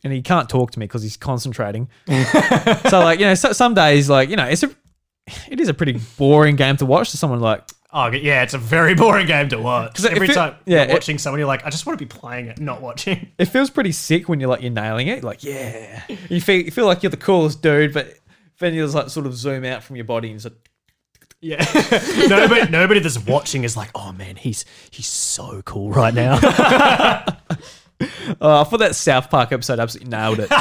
and 0.03 0.13
he 0.13 0.23
can't 0.23 0.49
talk 0.49 0.73
to 0.73 0.79
me 0.79 0.87
because 0.87 1.03
he's 1.03 1.17
concentrating. 1.17 1.89
so 2.09 3.01
like 3.01 3.21
you 3.21 3.27
know, 3.27 3.35
so, 3.35 3.53
some 3.53 3.75
days 3.75 4.11
like 4.11 4.29
you 4.29 4.37
know, 4.37 4.47
it's 4.47 4.63
a, 4.63 4.71
it 5.51 5.61
is 5.61 5.69
a 5.69 5.75
pretty 5.75 5.99
boring 6.19 6.57
game 6.57 6.77
to 6.79 6.87
watch 6.87 7.11
to 7.11 7.17
someone 7.17 7.41
like. 7.41 7.63
Oh 7.95 8.07
yeah, 8.11 8.43
it's 8.43 8.55
a 8.55 8.59
very 8.59 8.95
boring 9.03 9.27
game 9.27 9.49
to 9.51 9.59
watch. 9.59 9.95
'Cause 9.97 10.07
it 10.07 10.13
Every 10.13 10.29
fe- 10.29 10.35
time 10.35 10.55
yeah, 10.65 10.81
you're 10.83 10.91
it- 10.91 10.93
watching 10.95 11.19
someone, 11.19 11.39
you're 11.41 11.47
like, 11.49 11.67
I 11.67 11.71
just 11.71 11.85
want 11.85 11.99
to 11.99 12.05
be 12.05 12.09
playing 12.09 12.47
it, 12.47 12.59
not 12.59 12.81
watching. 12.81 13.29
It 13.39 13.47
feels 13.47 13.69
pretty 13.71 13.93
sick 13.93 14.29
when 14.29 14.41
you're 14.41 14.49
like 14.49 14.63
you're 14.63 14.71
nailing 14.71 15.09
it. 15.09 15.23
Like 15.23 15.45
yeah, 15.45 16.03
you 16.31 16.41
feel 16.41 16.63
you 16.63 16.71
feel 16.71 16.87
like 16.87 17.03
you're 17.03 17.11
the 17.11 17.17
coolest 17.19 17.61
dude, 17.63 17.93
but 17.93 18.15
then 18.61 18.73
you 18.75 18.83
just 18.83 18.95
like 18.95 19.11
sort 19.11 19.27
of 19.27 19.35
zoom 19.35 19.65
out 19.65 19.83
from 19.83 19.97
your 19.97 20.05
body 20.07 20.31
and 20.31 20.41
just. 20.41 20.55
Yeah, 21.45 21.59
nobody, 22.29 22.71
nobody 22.71 23.01
that's 23.01 23.19
watching 23.27 23.65
is 23.65 23.77
like, 23.77 23.91
oh 23.97 24.13
man, 24.13 24.37
he's 24.37 24.65
he's 24.93 25.09
so 25.09 25.61
cool 25.65 25.91
right 25.91 26.15
now. 26.15 26.39
Oh, 28.41 28.61
I 28.61 28.65
thought 28.65 28.79
that 28.81 28.95
South 28.95 29.31
Park 29.31 29.53
episode 29.53 29.79
absolutely 29.79 30.11
nailed 30.11 30.39
it. 30.41 30.49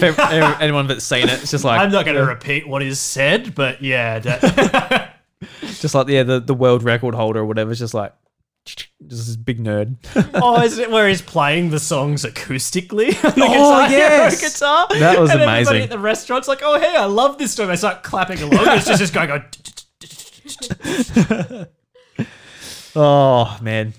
If 0.00 0.18
anyone 0.60 0.86
that's 0.86 1.04
seen 1.04 1.24
it, 1.28 1.42
it's 1.42 1.50
just 1.50 1.64
like 1.64 1.80
I'm 1.80 1.90
not 1.92 2.04
going 2.04 2.16
to 2.16 2.24
repeat 2.24 2.66
what 2.68 2.82
is 2.82 2.98
said, 3.00 3.54
but 3.54 3.82
yeah, 3.82 4.18
that, 4.20 5.14
just 5.80 5.94
like 5.94 6.08
yeah, 6.08 6.22
the, 6.22 6.40
the 6.40 6.54
world 6.54 6.82
record 6.82 7.14
holder 7.14 7.40
or 7.40 7.46
whatever. 7.46 7.70
It's 7.70 7.80
just 7.80 7.94
like 7.94 8.12
just 8.64 8.88
this 9.00 9.36
big 9.36 9.58
nerd. 9.62 9.96
oh, 10.34 10.60
is 10.62 10.78
it 10.78 10.90
where 10.90 11.08
he's 11.08 11.22
playing 11.22 11.70
the 11.70 11.78
songs 11.80 12.24
acoustically? 12.24 13.10
the 13.22 13.32
Oh, 13.44 13.88
Guitar 13.88 13.90
yes. 13.90 14.40
guitar. 14.40 14.86
That 14.98 15.18
was 15.20 15.30
and 15.30 15.40
Everybody 15.40 15.62
amazing. 15.62 15.82
at 15.84 15.90
the 15.90 15.98
restaurant's 15.98 16.48
like, 16.48 16.60
oh 16.62 16.78
hey, 16.78 16.96
I 16.96 17.04
love 17.06 17.38
this 17.38 17.54
song. 17.54 17.68
They 17.68 17.76
start 17.76 18.02
clapping 18.02 18.40
along. 18.42 18.66
It's 18.76 18.86
just, 18.86 19.00
just 19.00 19.14
going. 19.14 19.28
going 19.28 19.44
Oh 22.96 23.58
man, 23.62 23.94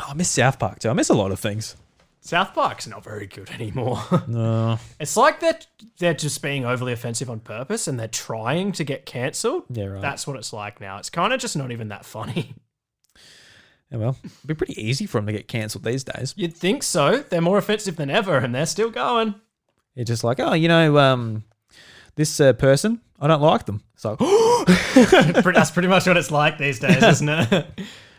oh, 0.00 0.06
I 0.08 0.14
miss 0.14 0.30
South 0.30 0.58
Park 0.58 0.78
too. 0.78 0.88
I 0.90 0.92
miss 0.92 1.08
a 1.10 1.14
lot 1.14 1.32
of 1.32 1.40
things. 1.40 1.76
South 2.20 2.54
Park's 2.54 2.86
not 2.86 3.02
very 3.02 3.26
good 3.26 3.50
anymore. 3.54 4.00
No, 4.28 4.78
It's 5.00 5.16
like 5.16 5.40
they're 5.40 5.58
they're 5.98 6.14
just 6.14 6.40
being 6.42 6.64
overly 6.64 6.92
offensive 6.92 7.28
on 7.28 7.40
purpose, 7.40 7.88
and 7.88 7.98
they're 7.98 8.08
trying 8.08 8.72
to 8.72 8.84
get 8.84 9.06
cancelled. 9.06 9.64
Yeah, 9.70 9.86
right. 9.86 10.02
That's 10.02 10.26
what 10.26 10.36
it's 10.36 10.52
like 10.52 10.80
now. 10.80 10.98
It's 10.98 11.10
kind 11.10 11.32
of 11.32 11.40
just 11.40 11.56
not 11.56 11.72
even 11.72 11.88
that 11.88 12.04
funny. 12.04 12.54
yeah, 13.90 13.98
well, 13.98 14.16
it'd 14.24 14.46
be 14.46 14.54
pretty 14.54 14.80
easy 14.80 15.06
for 15.06 15.18
them 15.18 15.26
to 15.26 15.32
get 15.32 15.48
cancelled 15.48 15.84
these 15.84 16.04
days. 16.04 16.32
You'd 16.36 16.56
think 16.56 16.82
so. 16.82 17.18
They're 17.18 17.40
more 17.40 17.58
offensive 17.58 17.96
than 17.96 18.10
ever, 18.10 18.36
and 18.36 18.54
they're 18.54 18.66
still 18.66 18.90
going. 18.90 19.34
It's 19.96 20.08
just 20.08 20.24
like, 20.24 20.38
oh, 20.40 20.54
you 20.54 20.68
know, 20.68 20.98
um, 20.98 21.44
this 22.14 22.40
uh, 22.40 22.52
person, 22.54 23.00
I 23.20 23.26
don't 23.26 23.42
like 23.42 23.66
them. 23.66 23.82
So 23.96 24.16
That's 24.94 25.70
pretty 25.70 25.88
much 25.88 26.06
what 26.06 26.16
it's 26.16 26.30
like 26.30 26.58
these 26.58 26.78
days, 26.78 27.02
isn't 27.02 27.28
it? 27.28 27.66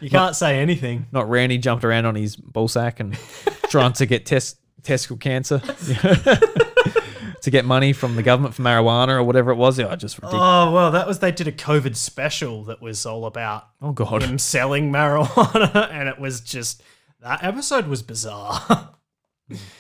You 0.04 0.10
can't 0.10 0.36
say 0.36 0.60
anything. 0.60 1.08
not 1.12 1.30
Randy 1.30 1.58
jumped 1.58 1.84
around 1.84 2.06
on 2.06 2.16
his 2.16 2.36
ball 2.36 2.68
sack 2.68 3.00
and 3.00 3.14
trying 3.70 3.94
to 3.94 4.06
get 4.06 4.26
test 4.26 4.58
testicle 4.84 5.18
cancer 5.18 5.60
to 7.42 7.50
get 7.50 7.66
money 7.66 7.94
from 7.94 8.16
the 8.16 8.24
government 8.24 8.54
for 8.54 8.62
marijuana 8.62 9.10
or 9.10 9.24
whatever 9.24 9.52
it 9.52 9.56
was. 9.56 9.80
Yeah, 9.80 9.96
just 9.96 10.18
ridiculous. 10.18 10.42
Oh 10.44 10.72
well, 10.72 10.92
that 10.92 11.08
was 11.08 11.20
they 11.20 11.32
did 11.32 11.48
a 11.48 11.52
COVID 11.52 11.96
special 11.96 12.64
that 12.66 12.82
was 12.82 13.06
all 13.06 13.26
about 13.26 13.68
Oh, 13.82 13.92
god. 13.92 14.24
him 14.24 14.38
selling 14.38 14.92
marijuana, 14.92 15.90
and 15.92 16.08
it 16.10 16.20
was 16.20 16.42
just 16.42 16.84
that 17.22 17.44
episode 17.44 17.88
was 17.88 18.02
bizarre. 18.04 18.90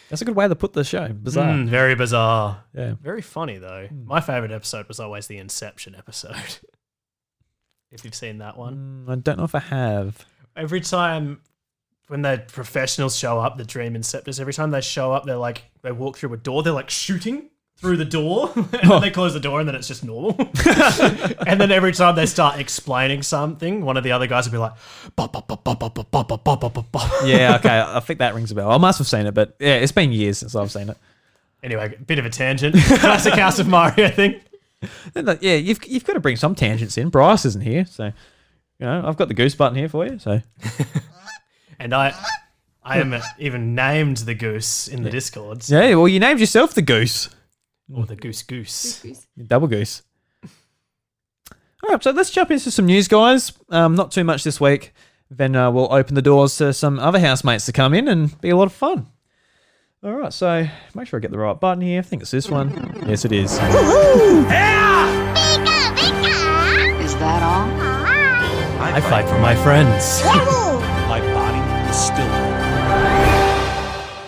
That's 0.10 0.22
a 0.22 0.26
good 0.26 0.36
way 0.36 0.48
to 0.48 0.56
put 0.56 0.74
the 0.74 0.84
show. 0.84 1.08
Bizarre. 1.10 1.48
Mm, 1.54 1.68
very 1.68 1.96
bizarre. 1.96 2.64
Yeah. 2.76 2.96
Very 3.02 3.22
funny 3.22 3.58
though. 3.58 3.88
My 4.06 4.20
favorite 4.22 4.52
episode 4.52 4.88
was 4.88 5.00
always 5.00 5.28
the 5.28 5.38
Inception 5.38 5.96
episode. 5.96 6.36
If 7.94 8.04
you've 8.04 8.16
seen 8.16 8.40
that 8.40 8.58
one. 8.58 9.06
Mm, 9.08 9.12
I 9.12 9.16
don't 9.16 9.38
know 9.38 9.46
if 9.46 9.56
I 9.56 9.60
have. 9.60 10.26
Every 10.58 10.82
time 10.82 11.42
when 12.08 12.24
the 12.24 12.44
professionals 12.48 13.16
show 13.16 13.40
up, 13.40 13.58
the 13.58 13.64
dream 13.64 13.94
inceptors, 13.94 14.40
every 14.40 14.54
time 14.54 14.72
they 14.72 14.82
show 14.82 15.14
up, 15.14 15.26
they're 15.26 15.38
like 15.38 15.64
they 15.84 15.92
walk 15.92 16.18
through 16.18 16.34
a 16.34 16.38
door, 16.38 16.64
they're 16.64 16.74
like 16.74 16.90
shooting 16.90 17.50
through 17.78 17.98
the 17.98 18.06
door, 18.06 18.52
and 18.56 18.70
then 18.72 19.02
they 19.02 19.12
close 19.12 19.34
the 19.34 19.40
door, 19.40 19.60
and 19.60 19.68
then 19.68 19.76
it's 19.76 19.88
just 19.88 20.04
normal. 20.04 20.36
and 21.48 21.62
then 21.62 21.72
every 21.72 21.92
time 21.92 22.16
they 22.16 22.26
start 22.26 22.60
explaining 22.60 23.24
something, 23.24 23.86
one 23.86 23.98
of 23.98 24.04
the 24.04 24.12
other 24.12 24.28
guys 24.28 24.46
will 24.46 24.54
be 24.54 24.58
like, 24.58 24.74
"Ba, 25.16 25.28
ba, 25.28 25.44
ba, 25.48 25.58
ba, 25.64 25.76
ba, 25.76 25.90
ba, 25.90 26.04
ba, 26.04 26.24
ba, 26.24 26.38
ba, 26.38 26.58
ba, 26.58 26.70
ba, 26.70 26.86
ba." 26.92 27.10
Yeah, 27.26 27.56
okay. 27.56 27.80
I 27.80 28.00
think 28.00 28.20
that 28.20 28.36
rings 28.36 28.52
a 28.52 28.56
bell. 28.56 28.72
I 28.72 28.78
must 28.78 28.98
have 28.98 29.08
seen 29.08 29.26
it, 29.26 29.34
but 29.34 29.56
yeah, 29.60 29.76
it's 29.76 29.92
been 29.92 30.12
years 30.12 30.40
since 30.40 30.56
I've 30.56 30.72
seen 30.72 30.90
it. 30.90 30.98
Anyway, 31.62 31.96
bit 32.06 32.20
of 32.20 32.26
a 32.26 32.30
tangent. 32.30 32.76
Classic 32.76 33.34
House 33.34 33.60
of 33.60 33.68
Mario 33.68 34.10
thing. 34.10 34.42
And, 35.16 35.30
uh, 35.30 35.36
Yeah, 35.42 35.56
you've 35.56 35.84
you've 35.86 36.06
got 36.06 36.14
to 36.14 36.20
bring 36.20 36.36
some 36.36 36.56
tangents 36.56 36.98
in. 36.98 37.10
Bryce 37.10 37.46
isn't 37.46 37.64
here, 37.64 37.86
so 37.86 38.06
you 38.06 38.14
know 38.86 39.04
I've 39.06 39.18
got 39.18 39.28
the 39.28 39.34
goose 39.34 39.56
button 39.56 39.78
here 39.78 39.90
for 39.90 40.06
you. 40.06 40.20
So 40.20 40.42
And 41.80 41.94
I, 41.94 42.14
I 42.84 43.00
am 43.00 43.16
even 43.40 43.76
named 43.76 44.18
the 44.18 44.36
goose 44.36 44.88
in 44.88 45.04
the 45.04 45.10
discords 45.10 45.70
yeah, 45.70 45.96
well, 45.96 46.08
you 46.08 46.20
named 46.20 46.40
yourself 46.40 46.74
the 46.74 46.82
goose, 46.82 47.30
or 47.94 48.06
the 48.06 48.16
goose 48.16 48.44
goose. 48.44 49.02
Goose. 49.02 49.28
double 49.48 49.68
goose. 49.68 50.04
All 51.84 51.90
right, 51.90 52.02
so 52.02 52.12
let's 52.12 52.30
jump 52.30 52.50
into 52.50 52.72
some 52.72 52.86
news, 52.86 53.10
guys. 53.10 53.52
Um, 53.70 53.96
not 53.96 54.12
too 54.12 54.24
much 54.24 54.46
this 54.46 54.62
week. 54.62 54.94
Then 55.30 55.56
uh, 55.56 55.70
we'll 55.70 55.92
open 55.92 56.16
the 56.16 56.22
doors 56.22 56.56
to 56.58 56.74
some 56.74 56.98
other 56.98 57.20
housemates 57.20 57.66
to 57.66 57.74
come 57.74 57.94
in 57.94 58.08
and 58.08 58.40
be 58.40 58.50
a 58.50 58.56
lot 58.56 58.68
of 58.68 58.74
fun. 58.74 59.08
All 60.04 60.12
right, 60.12 60.34
so 60.34 60.68
make 60.96 61.08
sure 61.08 61.18
I 61.18 61.22
get 61.22 61.32
the 61.32 61.38
right 61.38 61.58
button 61.58 61.82
here. 61.82 62.00
I 62.00 62.02
think 62.02 62.24
it's 62.24 62.32
this 62.32 62.50
one. 62.50 62.72
Yes, 63.08 63.24
it 63.24 63.32
is. 63.32 63.54
Is 63.54 63.58
that 67.20 67.42
all? 67.42 67.70
I 68.82 69.00
fight 69.00 69.30
for 69.30 69.40
my 69.40 69.56
friends. 69.56 70.22
My 71.08 71.22
body 71.22 71.60
is 71.90 71.96
still. 71.96 72.28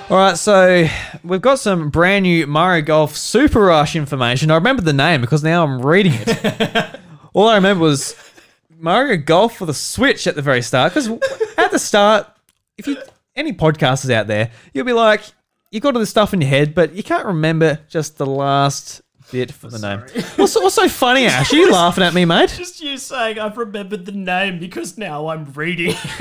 All 0.10 0.18
right, 0.18 0.38
so 0.38 0.88
we've 1.26 1.42
got 1.42 1.60
some 1.60 1.90
brand 1.90 2.24
new 2.24 2.48
Mario 2.48 2.82
Golf 2.86 3.18
Super 3.18 3.60
Rush 3.60 3.98
information. 3.98 4.52
I 4.52 4.56
remember 4.56 4.82
the 4.82 4.94
name 4.94 5.20
because 5.20 5.44
now 5.44 5.66
I'm 5.66 5.86
reading 5.86 6.14
it. 6.16 7.00
All 7.34 7.50
I 7.50 7.56
remember 7.56 7.84
was 7.84 8.16
Mario 8.80 9.18
Golf 9.18 9.58
for 9.58 9.66
the 9.66 9.74
Switch 9.74 10.26
at 10.26 10.36
the 10.36 10.42
very 10.42 10.62
start. 10.62 10.94
Because 10.94 11.10
at 11.58 11.72
the 11.72 11.80
start, 11.80 12.28
if 12.78 12.88
you 12.88 12.96
any 13.36 13.52
podcasters 13.52 14.10
out 14.12 14.28
there, 14.28 14.52
you'll 14.74 14.86
be 14.86 14.94
like, 14.94 15.22
you 15.76 15.82
got 15.82 15.94
all 15.94 16.00
this 16.00 16.10
stuff 16.10 16.34
in 16.34 16.40
your 16.40 16.50
head, 16.50 16.74
but 16.74 16.94
you 16.94 17.04
can't 17.04 17.26
remember 17.26 17.80
just 17.90 18.18
the 18.18 18.26
last 18.26 19.02
bit 19.30 19.52
for 19.52 19.68
the 19.68 19.78
name. 19.78 20.00
What's, 20.38 20.56
what's 20.56 20.76
so 20.76 20.88
funny, 20.88 21.26
Ash? 21.28 21.52
Are 21.52 21.56
you 21.58 21.70
laughing 21.70 22.04
at 22.06 22.14
me, 22.14 22.24
mate? 22.24 22.54
Just 22.58 22.82
you 22.82 22.98
saying 22.98 23.40
I've 23.40 23.58
remembered 23.58 24.06
the 24.06 24.14
name 24.14 24.58
because 24.58 24.98
now 24.98 25.28
I'm 25.28 25.52
reading. 25.54 25.94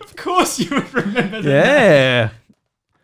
of 0.00 0.16
course 0.16 0.58
you 0.58 0.70
would 0.70 0.94
remember 0.94 1.42
the 1.42 1.50
Yeah. 1.50 2.30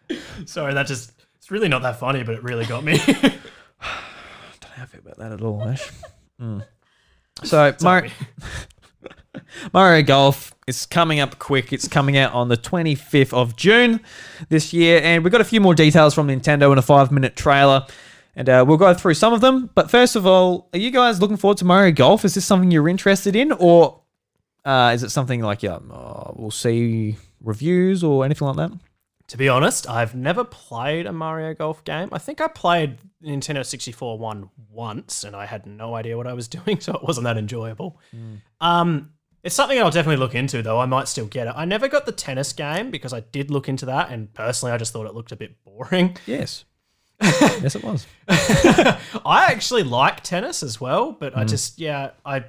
name. 0.09 0.21
Sorry, 0.47 0.73
that 0.73 0.87
just 0.87 1.13
it's 1.37 1.51
really 1.51 1.69
not 1.69 1.83
that 1.83 1.99
funny, 2.01 2.23
but 2.23 2.35
it 2.37 2.43
really 2.43 2.65
got 2.65 2.83
me. 2.83 2.97
Don't 3.07 3.23
know 3.23 3.31
how 4.75 4.83
I 4.85 4.87
feel 4.87 5.01
about 5.01 5.19
that 5.19 5.33
at 5.33 5.43
all, 5.43 5.63
Ash. 5.69 5.91
Mm. 6.41 6.65
So, 7.45 7.75
Mario, 7.83 8.11
Mario 9.73 10.03
Golf 10.03 10.55
is 10.67 10.87
coming 10.87 11.21
up 11.21 11.39
quick. 11.39 11.73
It's 11.73 11.89
coming 11.89 12.17
out 12.17 12.33
on 12.33 12.49
the 12.49 12.57
25th 12.57 13.33
of 13.33 13.57
June 13.57 14.01
this 14.49 14.73
year, 14.73 15.01
and 15.03 15.25
we've 15.25 15.33
got 15.33 15.41
a 15.41 15.45
few 15.45 15.61
more 15.61 15.75
details 15.75 16.15
from 16.15 16.29
Nintendo 16.29 16.71
in 16.73 16.79
a 16.79 16.83
five 16.83 17.11
minute 17.11 17.37
trailer. 17.37 17.87
And 18.37 18.49
uh, 18.49 18.65
we'll 18.67 18.77
go 18.77 18.95
through 18.95 19.15
some 19.15 19.33
of 19.33 19.41
them. 19.41 19.69
But 19.75 19.91
first 19.91 20.15
of 20.15 20.25
all, 20.25 20.69
are 20.73 20.79
you 20.79 20.91
guys 20.91 21.21
looking 21.21 21.37
forward 21.37 21.59
to 21.59 21.65
Mario 21.65 21.93
Golf? 21.93 22.25
Is 22.25 22.35
this 22.35 22.45
something 22.45 22.71
you're 22.71 22.89
interested 22.89 23.35
in, 23.35 23.51
or 23.53 24.01
uh, 24.65 24.93
is 24.95 25.03
it 25.03 25.11
something 25.11 25.41
like 25.41 25.63
yeah, 25.63 25.79
oh, 25.91 26.35
we'll 26.37 26.51
see 26.53 27.17
reviews 27.41 28.05
or 28.05 28.25
anything 28.25 28.47
like 28.47 28.57
that? 28.57 28.73
to 29.29 29.37
be 29.37 29.49
honest, 29.49 29.89
I've 29.89 30.15
never 30.15 30.43
played 30.43 31.07
a 31.07 31.13
Mario 31.13 31.53
Golf 31.53 31.85
game. 31.85 32.09
I 32.13 32.19
think 32.19 32.41
I 32.41 32.49
played 32.49 32.97
Nintendo 33.23 33.65
64 33.65 34.19
one 34.19 34.49
once 34.71 35.23
and 35.23 35.37
I 35.37 35.45
had 35.45 35.67
no 35.67 35.95
idea 35.95 36.17
what 36.17 36.27
I 36.27 36.33
was 36.33 36.49
doing, 36.59 36.81
so 36.81 36.95
it 36.95 37.03
wasn't 37.03 37.25
that 37.25 37.37
enjoyable. 37.37 38.01
Um, 38.61 39.13
it's 39.43 39.55
something 39.55 39.79
I'll 39.79 39.91
definitely 39.91 40.17
look 40.17 40.35
into, 40.35 40.63
though. 40.63 40.79
I 40.81 40.87
might 40.87 41.09
still 41.09 41.27
get 41.27 41.47
it. 41.47 41.55
I 41.57 41.65
never 41.65 41.89
got 41.89 42.07
the 42.07 42.13
tennis 42.13 42.53
game 42.53 42.91
because 42.91 43.13
I 43.13 43.21
did 43.21 43.51
look 43.51 43.69
into 43.69 43.87
that, 43.87 44.11
and 44.11 44.33
personally, 44.35 44.73
I 44.73 44.79
just 44.79 44.93
thought 44.93 45.07
it 45.07 45.15
looked 45.15 45.33
a 45.33 45.37
bit 45.37 45.57
boring. 45.65 46.17
Yes. 46.27 46.65
yes, 47.21 47.75
it 47.75 47.83
was. 47.83 48.07
I 48.29 49.47
actually 49.51 49.83
like 49.83 50.23
tennis 50.23 50.63
as 50.63 50.81
well, 50.81 51.13
but 51.13 51.35
Mm. 51.35 51.39
I 51.39 51.45
just 51.45 51.79
yeah, 51.79 52.11
I 52.25 52.45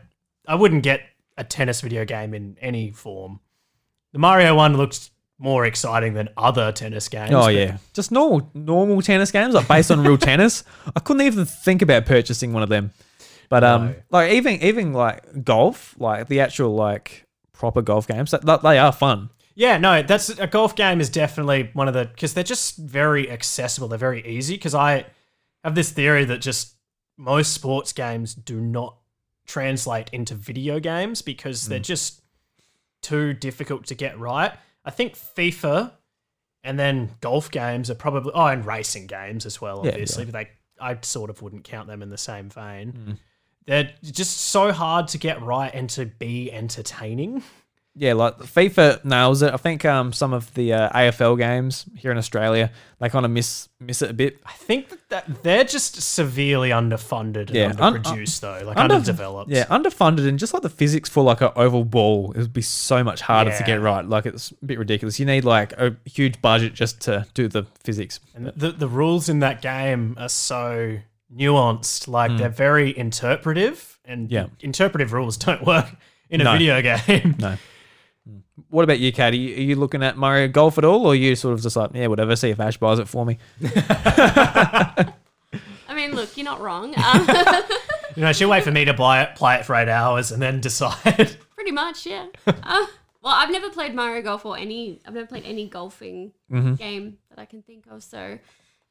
I 0.48 0.56
wouldn't 0.56 0.84
get 0.84 1.02
a 1.38 1.44
tennis 1.44 1.82
video 1.82 2.06
game 2.06 2.34
in 2.34 2.58
any 2.62 2.92
form. 2.92 3.40
The 4.14 4.20
Mario 4.20 4.56
one 4.56 4.78
looked 4.78 5.10
more 5.40 5.66
exciting 5.66 6.14
than 6.14 6.30
other 6.38 6.72
tennis 6.72 7.08
games. 7.10 7.32
Oh 7.32 7.46
but 7.46 7.56
yeah, 7.56 7.78
just 7.94 8.12
normal 8.12 8.50
normal 8.54 9.02
tennis 9.02 9.32
games 9.32 9.54
like 9.56 9.68
based 9.68 9.90
on 9.90 10.04
real 10.04 10.18
tennis. 10.30 10.64
I 10.96 11.00
couldn't 11.00 11.26
even 11.26 11.46
think 11.46 11.82
about 11.82 12.06
purchasing 12.06 12.54
one 12.54 12.62
of 12.64 12.70
them. 12.70 12.92
But 13.50 13.64
um, 13.64 13.88
No. 13.88 13.96
like 14.12 14.32
even 14.34 14.62
even 14.62 14.94
like 14.94 15.44
golf, 15.44 15.96
like 16.00 16.28
the 16.28 16.40
actual 16.40 16.76
like 16.76 17.28
proper 17.52 17.82
golf 17.82 18.08
games, 18.08 18.32
that, 18.32 18.62
they 18.62 18.78
are 18.78 18.92
fun. 18.92 19.30
Yeah, 19.56 19.78
no, 19.78 20.02
that's 20.02 20.30
a 20.30 20.48
golf 20.48 20.76
game 20.76 21.02
is 21.02 21.10
definitely 21.10 21.70
one 21.74 21.88
of 21.88 21.94
the 21.94 22.06
because 22.06 22.34
they're 22.34 22.44
just 22.44 22.78
very 22.78 23.30
accessible. 23.30 23.88
They're 23.88 23.98
very 23.98 24.26
easy. 24.26 24.54
Because 24.54 24.76
I 24.76 25.08
have 25.64 25.76
this 25.76 25.92
theory 25.92 26.24
that 26.26 26.40
just 26.40 26.76
most 27.18 27.54
sports 27.54 27.92
games 27.92 28.34
do 28.34 28.62
not 28.62 28.96
translate 29.46 30.10
into 30.14 30.36
video 30.36 30.80
games 30.80 31.22
because 31.22 31.68
they're 31.68 31.80
just 31.80 32.22
too 33.02 33.34
difficult 33.34 33.86
to 33.88 33.96
get 33.96 34.18
right. 34.20 34.54
I 34.86 34.92
think 34.92 35.16
FIFA 35.16 35.92
and 36.64 36.80
then 36.80 37.10
golf 37.20 37.50
games 37.52 37.90
are 37.90 37.96
probably 37.96 38.32
oh, 38.34 38.46
and 38.46 38.66
racing 38.66 39.08
games 39.08 39.46
as 39.46 39.60
well. 39.60 39.82
Yeah, 39.84 39.92
Obviously, 39.92 40.26
but 40.26 40.34
they 40.34 40.50
I 40.80 40.98
sort 41.02 41.30
of 41.30 41.42
wouldn't 41.42 41.64
count 41.64 41.88
them 41.88 42.02
in 42.02 42.10
the 42.10 42.18
same 42.18 42.50
vein. 42.50 42.92
Mm. 42.94 43.18
They're 43.70 43.92
just 44.02 44.36
so 44.38 44.72
hard 44.72 45.08
to 45.10 45.20
get 45.20 45.40
right 45.44 45.72
and 45.72 45.88
to 45.92 46.08
be 46.08 46.52
entertaining. 46.52 47.44
Yeah, 47.96 48.14
like 48.14 48.38
FIFA 48.38 49.04
nails 49.06 49.42
it. 49.44 49.54
I 49.54 49.58
think 49.58 49.84
um 49.86 50.12
some 50.14 50.34
of 50.34 50.52
the 50.56 50.74
uh, 50.74 50.90
AFL 50.92 51.38
games 51.38 51.86
here 51.96 52.12
in 52.12 52.18
Australia 52.18 52.72
they 53.00 53.10
kind 53.10 53.26
of 53.26 53.32
miss 53.32 53.70
miss 53.80 54.02
it 54.02 54.10
a 54.10 54.14
bit. 54.14 54.40
I 54.46 54.54
think 54.54 54.90
that, 54.90 55.00
that 55.10 55.44
they're 55.44 55.64
just 55.66 56.02
severely 56.02 56.70
underfunded 56.70 57.48
and 57.48 57.56
Yeah, 57.56 57.74
un- 57.78 57.96
underproduced, 57.96 58.40
though, 58.40 58.62
like 58.66 58.78
under- 58.78 58.96
underdeveloped. 58.96 59.52
Yeah, 59.52 59.66
underfunded 59.66 60.28
and 60.28 60.40
just 60.40 60.54
like 60.54 60.64
the 60.64 60.70
physics 60.70 61.10
for 61.10 61.24
like 61.24 61.42
an 61.42 61.52
oval 61.56 61.84
ball, 61.86 62.32
it 62.32 62.40
would 62.40 62.54
be 62.54 62.62
so 62.62 63.04
much 63.04 63.22
harder 63.22 63.56
to 63.56 63.64
get 63.64 63.82
right. 63.82 64.04
Like 64.08 64.26
it's 64.26 64.52
a 64.52 64.66
bit 64.66 64.80
ridiculous. 64.80 65.20
You 65.20 65.26
need 65.28 65.46
like 65.46 65.74
a 65.74 65.96
huge 66.06 66.42
budget 66.42 66.74
just 66.74 67.02
to 67.02 67.28
do 67.36 67.48
the 67.48 67.64
physics. 67.84 68.20
And 68.34 68.48
the 68.48 68.72
the 68.72 68.88
rules 68.88 69.30
in 69.30 69.40
that 69.40 69.62
game 69.62 70.16
are 70.18 70.30
so 70.30 71.00
nuanced, 71.36 72.08
like 72.08 72.38
they're 72.38 72.50
very 72.50 72.96
interpretive, 72.98 74.00
and 74.06 74.28
Hmm. 74.28 74.34
Yeah. 74.34 74.46
interpretive 74.62 75.14
rules 75.14 75.38
don't 75.38 75.66
work 75.66 75.88
in 76.30 76.42
a 76.42 76.44
No. 76.44 76.54
video 76.54 76.82
game. 76.82 77.36
No. 77.40 77.58
What 78.70 78.84
about 78.84 79.00
you, 79.00 79.12
Kat? 79.12 79.34
Are 79.34 79.38
you, 79.38 79.56
are 79.56 79.60
you 79.62 79.76
looking 79.76 80.04
at 80.04 80.18
Mario 80.18 80.48
Golf 80.48 80.78
at 80.78 80.86
all, 80.86 81.06
or 81.06 81.14
are 81.14 81.16
you 81.16 81.36
sort 81.36 81.54
of 81.54 81.62
just 81.62 81.76
like, 81.76 81.92
yeah, 81.94 82.08
whatever, 82.08 82.36
see 82.36 82.50
if 82.50 82.60
Ash 82.60 82.78
buys 82.78 83.00
it 83.00 83.08
for 83.08 83.26
me? 83.26 83.38
I 83.62 85.14
mean, 85.96 86.14
look, 86.16 86.36
you're 86.38 86.46
not 86.46 86.62
wrong. 86.62 86.94
Um, 86.98 87.28
You 88.16 88.24
know, 88.24 88.34
she'll 88.34 88.50
wait 88.50 88.64
for 88.64 88.72
me 88.72 88.86
to 88.86 88.94
buy 88.94 89.22
it, 89.22 89.36
play 89.36 89.56
it 89.58 89.66
for 89.66 89.76
eight 89.76 89.88
hours, 89.88 90.32
and 90.32 90.42
then 90.42 90.60
decide. 90.60 91.38
pretty 91.56 91.72
much, 91.72 92.06
yeah. 92.06 92.26
Uh, 92.48 92.86
well, 93.22 93.34
I've 93.36 93.52
never 93.52 93.70
played 93.70 93.94
Mario 93.96 94.22
Golf 94.24 94.46
or 94.46 94.58
any. 94.58 95.00
I've 95.06 95.14
never 95.14 95.28
played 95.28 95.46
any 95.46 95.70
golfing 95.70 96.32
Mm-hmm. 96.52 96.74
game 96.74 97.18
that 97.30 97.40
I 97.40 97.46
can 97.46 97.62
think 97.62 97.86
of. 97.90 98.04
So, 98.04 98.40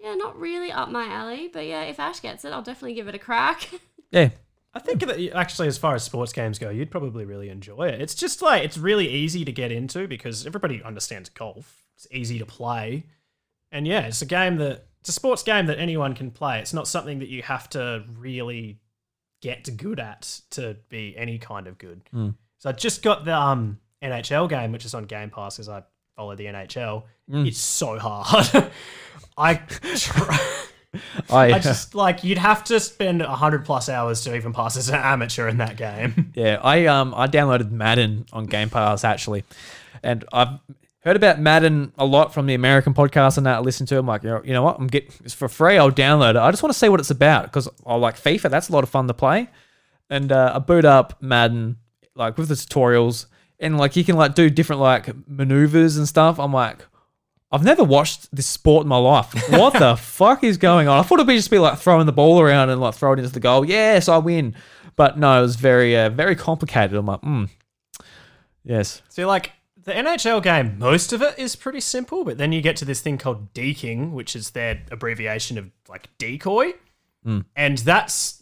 yeah, 0.01 0.15
not 0.15 0.39
really 0.39 0.71
up 0.71 0.91
my 0.91 1.07
alley. 1.07 1.49
But 1.53 1.67
yeah, 1.67 1.83
if 1.83 1.99
Ash 1.99 2.21
gets 2.21 2.45
it, 2.45 2.53
I'll 2.53 2.63
definitely 2.63 2.95
give 2.95 3.09
it 3.09 3.15
a 3.15 3.19
crack. 3.19 3.69
Yeah. 4.11 4.31
I 4.73 4.79
think 4.79 5.01
that 5.01 5.21
actually, 5.35 5.69
as 5.69 5.77
far 5.77 5.95
as 5.95 6.03
sports 6.03 6.33
games 6.33 6.59
go, 6.59 6.71
you'd 6.71 6.91
probably 6.91 7.27
really 7.27 7.51
enjoy 7.51 7.89
it. 7.89 8.01
It's 8.01 8.15
just 8.15 8.41
like 8.41 8.65
it's 8.65 8.79
really 8.79 9.07
easy 9.07 9.45
to 9.45 9.53
get 9.53 9.71
into 9.71 10.09
because 10.09 10.47
everybody 10.47 10.83
understands 10.83 11.29
golf. 11.29 11.85
It's 11.95 12.07
easy 12.11 12.39
to 12.39 12.47
play, 12.47 13.05
and 13.71 13.87
yeah, 13.87 14.07
it's 14.07 14.23
a 14.23 14.27
game 14.27 14.57
that 14.57 14.87
it's 15.01 15.11
a 15.11 15.13
sports 15.13 15.43
game 15.43 15.67
that 15.67 15.79
anyone 15.79 16.15
can 16.15 16.31
play. 16.31 16.59
It's 16.61 16.73
not 16.73 16.89
something 16.89 17.19
that 17.19 17.29
you 17.29 17.43
have 17.43 17.69
to 17.71 18.05
really 18.17 18.79
get 19.43 19.77
good 19.77 20.01
at 20.01 20.41
to 20.51 20.77
be 20.89 21.15
any 21.19 21.39
kind 21.39 21.67
of 21.67 21.77
good. 21.77 22.01
So 22.59 22.71
I 22.71 22.73
just 22.73 23.03
got 23.03 23.25
the 23.25 23.37
um, 23.37 23.79
NHL 24.03 24.49
game, 24.49 24.73
which 24.73 24.85
is 24.85 24.95
on 24.95 25.05
Game 25.05 25.31
Pass, 25.31 25.57
because 25.57 25.69
I 25.69 25.83
follow 26.17 26.35
the 26.35 26.47
NHL. 26.47 27.03
It's 27.47 27.59
so 27.59 27.99
hard. 27.99 28.71
I. 29.39 29.55
Try- 29.55 30.55
I, 31.31 31.53
I 31.53 31.59
just 31.59 31.95
like 31.95 32.25
you'd 32.25 32.39
have 32.39 32.65
to 32.65 32.81
spend 32.81 33.21
hundred 33.21 33.65
plus 33.67 33.89
hours 33.89 34.23
to 34.23 34.35
even 34.35 34.53
pass 34.55 34.77
as 34.77 34.89
an 34.89 34.95
amateur 34.95 35.47
in 35.47 35.59
that 35.59 35.77
game. 35.77 36.33
yeah, 36.35 36.59
I 36.63 36.87
um 36.87 37.15
I 37.15 37.27
downloaded 37.27 37.71
Madden 37.71 38.27
on 38.33 38.47
Game 38.47 38.71
Pass 38.71 39.05
actually, 39.05 39.45
and 40.03 40.25
I've 40.33 40.59
heard 41.01 41.17
about 41.17 41.41
Madden 41.41 41.93
a 41.99 42.07
lot 42.07 42.33
from 42.33 42.47
the 42.47 42.55
American 42.55 42.95
podcast 42.95 43.37
and 43.37 43.47
that 43.47 43.57
I 43.57 43.61
listen 43.61 43.85
to. 43.87 43.99
I'm 43.99 44.07
like, 44.07 44.23
you 44.23 44.41
know, 44.47 44.63
what? 44.63 44.79
I'm 44.79 44.87
get 44.87 45.15
it's 45.23 45.35
for 45.35 45.49
free. 45.49 45.77
I'll 45.77 45.93
download 45.93 46.31
it. 46.31 46.37
I 46.37 46.51
just 46.51 46.63
want 46.63 46.73
to 46.73 46.79
see 46.79 46.89
what 46.89 47.01
it's 47.01 47.11
about 47.11 47.45
because 47.45 47.69
I 47.85 47.95
like 47.97 48.17
FIFA. 48.17 48.49
That's 48.49 48.71
a 48.71 48.73
lot 48.73 48.83
of 48.83 48.89
fun 48.89 49.07
to 49.09 49.15
play, 49.15 49.49
and 50.09 50.33
uh, 50.33 50.53
I 50.55 50.59
boot 50.59 50.87
up 50.87 51.23
Madden 51.23 51.77
like 52.15 52.39
with 52.39 52.49
the 52.49 52.55
tutorials 52.55 53.27
and 53.61 53.77
like 53.77 53.95
you 53.95 54.05
can 54.05 54.17
like 54.17 54.35
do 54.35 54.49
different 54.49 54.81
like 54.81 55.11
maneuvers 55.29 55.99
and 55.99 56.09
stuff. 56.09 56.41
I'm 56.41 56.53
like. 56.53 56.79
I've 57.51 57.65
never 57.65 57.83
watched 57.83 58.35
this 58.35 58.47
sport 58.47 58.83
in 58.83 58.89
my 58.89 58.99
life. 58.99 59.33
What 59.51 59.73
the 59.73 59.97
fuck 60.01 60.45
is 60.45 60.59
going 60.59 60.87
on? 60.87 60.99
I 60.99 61.03
thought 61.03 61.17
it'd 61.17 61.27
be 61.27 61.37
just 61.37 61.51
be 61.51 61.59
like 61.59 61.79
throwing 61.79 62.07
the 62.07 62.13
ball 62.13 62.41
around 62.41 62.69
and 62.71 62.81
like 62.81 62.95
throw 62.95 63.13
it 63.13 63.19
into 63.19 63.31
the 63.31 63.41
goal. 63.41 63.65
Yes, 63.65 64.09
I 64.09 64.19
win. 64.19 64.55
But 64.97 65.19
no, 65.19 65.39
it 65.39 65.43
was 65.43 65.57
very, 65.57 65.97
uh, 65.97 66.11
very 66.11 66.37
complicated. 66.37 66.97
I'm 66.97 67.07
like, 67.07 67.21
hmm. 67.21 67.45
Yes. 68.65 69.01
So 69.09 69.27
like 69.27 69.53
the 69.83 69.93
NHL 69.93 70.43
game, 70.43 70.79
most 70.79 71.13
of 71.15 71.23
it 71.23 71.39
is 71.39 71.57
pretty 71.57 71.81
simple, 71.81 72.25
but 72.25 72.37
then 72.37 72.53
you 72.53 72.61
get 72.61 72.77
to 72.77 72.85
this 72.85 73.01
thing 73.01 73.17
called 73.17 73.55
deking, 73.55 74.11
which 74.11 74.37
is 74.37 74.51
their 74.51 74.83
abbreviation 74.91 75.57
of 75.57 75.71
like 75.89 76.09
decoy, 76.19 76.73
and 77.57 77.79
that's 77.79 78.38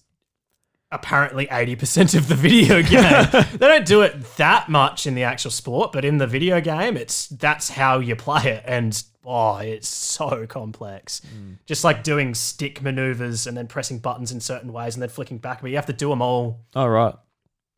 apparently 0.92 1.46
80% 1.46 2.16
of 2.16 2.28
the 2.28 2.34
video 2.34 2.82
game. 2.82 3.46
they 3.52 3.66
don't 3.66 3.86
do 3.86 4.02
it 4.02 4.36
that 4.36 4.68
much 4.68 5.06
in 5.06 5.14
the 5.14 5.24
actual 5.24 5.50
sport, 5.50 5.92
but 5.92 6.04
in 6.04 6.18
the 6.18 6.26
video 6.26 6.60
game, 6.60 6.96
it's 6.96 7.26
that's 7.28 7.70
how 7.70 7.98
you 7.98 8.16
play 8.16 8.44
it 8.44 8.64
and 8.66 9.02
oh, 9.24 9.56
it's 9.56 9.88
so 9.88 10.46
complex. 10.46 11.20
Mm. 11.34 11.58
Just 11.66 11.82
like 11.84 12.02
doing 12.04 12.34
stick 12.34 12.80
maneuvers 12.82 13.46
and 13.46 13.56
then 13.56 13.66
pressing 13.66 13.98
buttons 13.98 14.30
in 14.30 14.40
certain 14.40 14.72
ways 14.72 14.94
and 14.94 15.02
then 15.02 15.08
flicking 15.08 15.38
back, 15.38 15.60
but 15.60 15.70
you 15.70 15.76
have 15.76 15.86
to 15.86 15.92
do 15.92 16.08
them 16.08 16.22
all 16.22 16.60
All 16.76 16.88
right. 16.88 17.14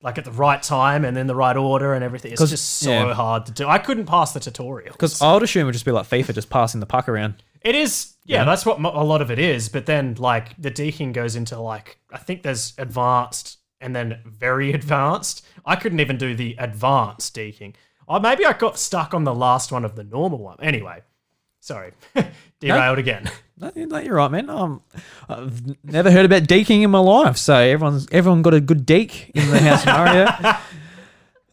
like 0.02 0.18
at 0.18 0.26
the 0.26 0.32
right 0.32 0.62
time 0.62 1.06
and 1.06 1.16
in 1.16 1.26
the 1.26 1.34
right 1.34 1.56
order 1.56 1.94
and 1.94 2.04
everything. 2.04 2.32
It's 2.32 2.50
just 2.50 2.78
so 2.78 2.90
yeah. 2.90 3.14
hard 3.14 3.46
to 3.46 3.52
do. 3.52 3.66
I 3.66 3.78
couldn't 3.78 4.06
pass 4.06 4.32
the 4.32 4.40
tutorial 4.40 4.92
Because 4.92 5.22
I 5.22 5.32
would 5.32 5.42
assume 5.42 5.62
it 5.62 5.64
would 5.66 5.72
just 5.72 5.86
be 5.86 5.92
like 5.92 6.06
FIFA, 6.06 6.34
just 6.34 6.50
passing 6.50 6.80
the 6.80 6.86
puck 6.86 7.08
around. 7.08 7.42
It 7.68 7.74
is. 7.74 8.14
Yeah, 8.24 8.38
Yeah. 8.38 8.44
that's 8.44 8.64
what 8.66 8.80
mo- 8.80 8.92
a 8.94 9.04
lot 9.04 9.22
of 9.22 9.30
it 9.30 9.38
is. 9.38 9.68
But 9.68 9.86
then 9.86 10.14
like 10.18 10.60
the 10.60 10.70
deking 10.70 11.12
goes 11.12 11.36
into 11.36 11.58
like 11.60 11.98
I 12.12 12.18
think 12.18 12.42
there's 12.42 12.72
advanced 12.78 13.58
and 13.80 13.94
then 13.94 14.20
very 14.26 14.72
advanced. 14.80 15.46
I 15.64 15.76
couldn't 15.76 16.00
even 16.00 16.16
do 16.18 16.34
the 16.34 16.56
advanced 16.58 17.34
deking. 17.36 17.74
Or 18.06 18.20
maybe 18.20 18.44
I 18.46 18.52
got 18.54 18.78
stuck 18.78 19.12
on 19.14 19.24
the 19.24 19.34
last 19.34 19.70
one 19.70 19.84
of 19.84 19.94
the 19.94 20.02
normal 20.04 20.38
one. 20.38 20.56
Anyway, 20.60 21.02
sorry, 21.60 21.92
derailed 22.60 22.98
again. 22.98 23.30
No, 23.60 23.72
you- 23.74 23.86
no, 23.88 23.98
you're 23.98 24.14
right, 24.14 24.30
man. 24.30 24.48
Um, 24.50 24.82
I've 25.28 25.60
never 25.84 26.12
heard 26.12 26.24
about 26.24 26.44
deking 26.44 26.82
in 26.84 26.92
my 26.92 27.00
life, 27.00 27.36
so 27.36 27.56
everyone's 27.56 28.06
everyone 28.12 28.40
got 28.40 28.54
a 28.54 28.60
good 28.60 28.86
deke 28.86 29.32
in 29.34 29.50
the 29.50 29.58
house 29.58 29.80
scenario. 29.82 30.26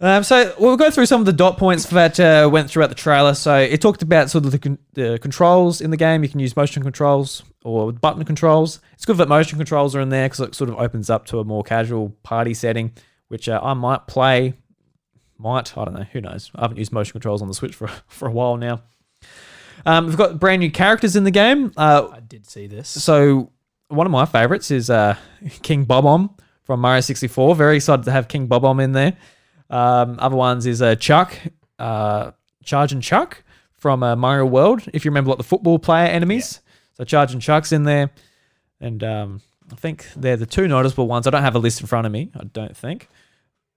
Um, 0.05 0.23
so 0.23 0.53
we'll 0.59 0.77
go 0.77 0.91
through 0.91 1.07
some 1.07 1.19
of 1.19 1.25
the 1.25 1.33
dot 1.33 1.57
points 1.57 1.87
that 1.87 2.19
uh, 2.19 2.47
went 2.51 2.69
throughout 2.69 2.89
the 2.89 2.95
trailer. 2.95 3.33
So 3.33 3.57
it 3.57 3.81
talked 3.81 4.03
about 4.03 4.29
sort 4.29 4.45
of 4.45 4.51
the, 4.51 4.59
con- 4.59 4.77
the 4.93 5.17
controls 5.19 5.81
in 5.81 5.89
the 5.89 5.97
game. 5.97 6.21
You 6.21 6.29
can 6.29 6.39
use 6.39 6.55
motion 6.55 6.83
controls 6.83 7.41
or 7.63 7.91
button 7.91 8.23
controls. 8.23 8.81
It's 8.93 9.03
good 9.03 9.17
that 9.17 9.27
motion 9.27 9.57
controls 9.57 9.95
are 9.95 10.01
in 10.01 10.09
there 10.09 10.29
because 10.29 10.41
it 10.41 10.53
sort 10.53 10.69
of 10.69 10.77
opens 10.77 11.09
up 11.09 11.25
to 11.27 11.39
a 11.39 11.43
more 11.43 11.63
casual 11.63 12.09
party 12.21 12.53
setting, 12.53 12.93
which 13.29 13.49
uh, 13.49 13.59
I 13.63 13.73
might 13.73 14.05
play. 14.05 14.53
Might 15.39 15.75
I 15.75 15.85
don't 15.85 15.95
know. 15.95 16.05
Who 16.13 16.21
knows? 16.21 16.51
I 16.53 16.61
haven't 16.61 16.77
used 16.77 16.91
motion 16.91 17.13
controls 17.13 17.41
on 17.41 17.47
the 17.47 17.55
Switch 17.55 17.73
for 17.73 17.87
for 18.07 18.27
a 18.27 18.31
while 18.31 18.57
now. 18.57 18.83
Um, 19.87 20.05
we've 20.05 20.17
got 20.17 20.39
brand 20.39 20.59
new 20.59 20.69
characters 20.69 21.15
in 21.15 21.23
the 21.23 21.31
game. 21.31 21.71
Uh, 21.75 22.09
I 22.13 22.19
did 22.19 22.45
see 22.45 22.67
this. 22.67 22.89
so 22.89 23.51
one 23.87 24.05
of 24.05 24.11
my 24.11 24.25
favorites 24.25 24.69
is 24.69 24.91
uh, 24.91 25.15
King 25.63 25.83
Bob-omb 25.83 26.37
from 26.63 26.79
Mario 26.79 27.01
64. 27.01 27.55
Very 27.55 27.77
excited 27.77 28.05
to 28.05 28.11
have 28.11 28.27
King 28.27 28.45
Bob-omb 28.45 28.83
in 28.83 28.91
there. 28.91 29.17
Um, 29.69 30.17
other 30.19 30.35
ones 30.35 30.65
is 30.65 30.81
uh, 30.81 30.95
Chuck, 30.95 31.33
uh, 31.79 32.31
Charge 32.63 32.91
and 32.91 33.01
Chuck 33.01 33.43
from 33.77 34.03
uh, 34.03 34.15
Mario 34.15 34.45
World. 34.45 34.87
If 34.93 35.05
you 35.05 35.11
remember, 35.11 35.29
like 35.29 35.37
the 35.37 35.43
football 35.43 35.79
player 35.79 36.07
enemies. 36.07 36.61
So 36.93 37.03
Charge 37.03 37.33
and 37.33 37.41
Chuck's 37.41 37.71
in 37.71 37.83
there, 37.83 38.11
and 38.79 39.03
um, 39.03 39.41
I 39.71 39.75
think 39.75 40.07
they're 40.15 40.37
the 40.37 40.45
two 40.45 40.67
noticeable 40.67 41.07
ones. 41.07 41.27
I 41.27 41.29
don't 41.29 41.41
have 41.41 41.55
a 41.55 41.59
list 41.59 41.81
in 41.81 41.87
front 41.87 42.07
of 42.07 42.13
me. 42.13 42.31
I 42.39 42.45
don't 42.45 42.75
think. 42.75 43.09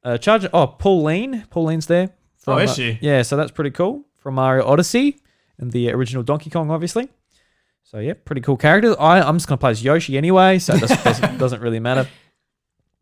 Uh, 0.04 0.18
Charge. 0.18 0.46
Oh, 0.52 0.68
Pauline. 0.68 1.44
Pauline's 1.50 1.86
there. 1.86 2.10
Oh, 2.46 2.58
is 2.58 2.70
uh, 2.70 2.74
she? 2.74 2.98
yeah, 3.02 3.22
so 3.22 3.36
that's 3.36 3.50
pretty 3.50 3.70
cool 3.70 4.04
from 4.16 4.34
Mario 4.34 4.64
Odyssey 4.66 5.18
and 5.58 5.72
the 5.72 5.90
original 5.90 6.22
Donkey 6.22 6.48
Kong, 6.50 6.70
obviously. 6.70 7.08
So 7.82 7.98
yeah, 7.98 8.14
pretty 8.24 8.42
cool 8.42 8.56
character. 8.56 8.94
I, 9.00 9.20
I'm 9.20 9.36
just 9.36 9.48
gonna 9.48 9.58
play 9.58 9.70
as 9.70 9.82
Yoshi 9.82 10.16
anyway, 10.16 10.58
so 10.58 10.74
it 10.74 10.80
doesn't, 10.80 11.38
doesn't 11.38 11.60
really 11.62 11.80
matter. 11.80 12.06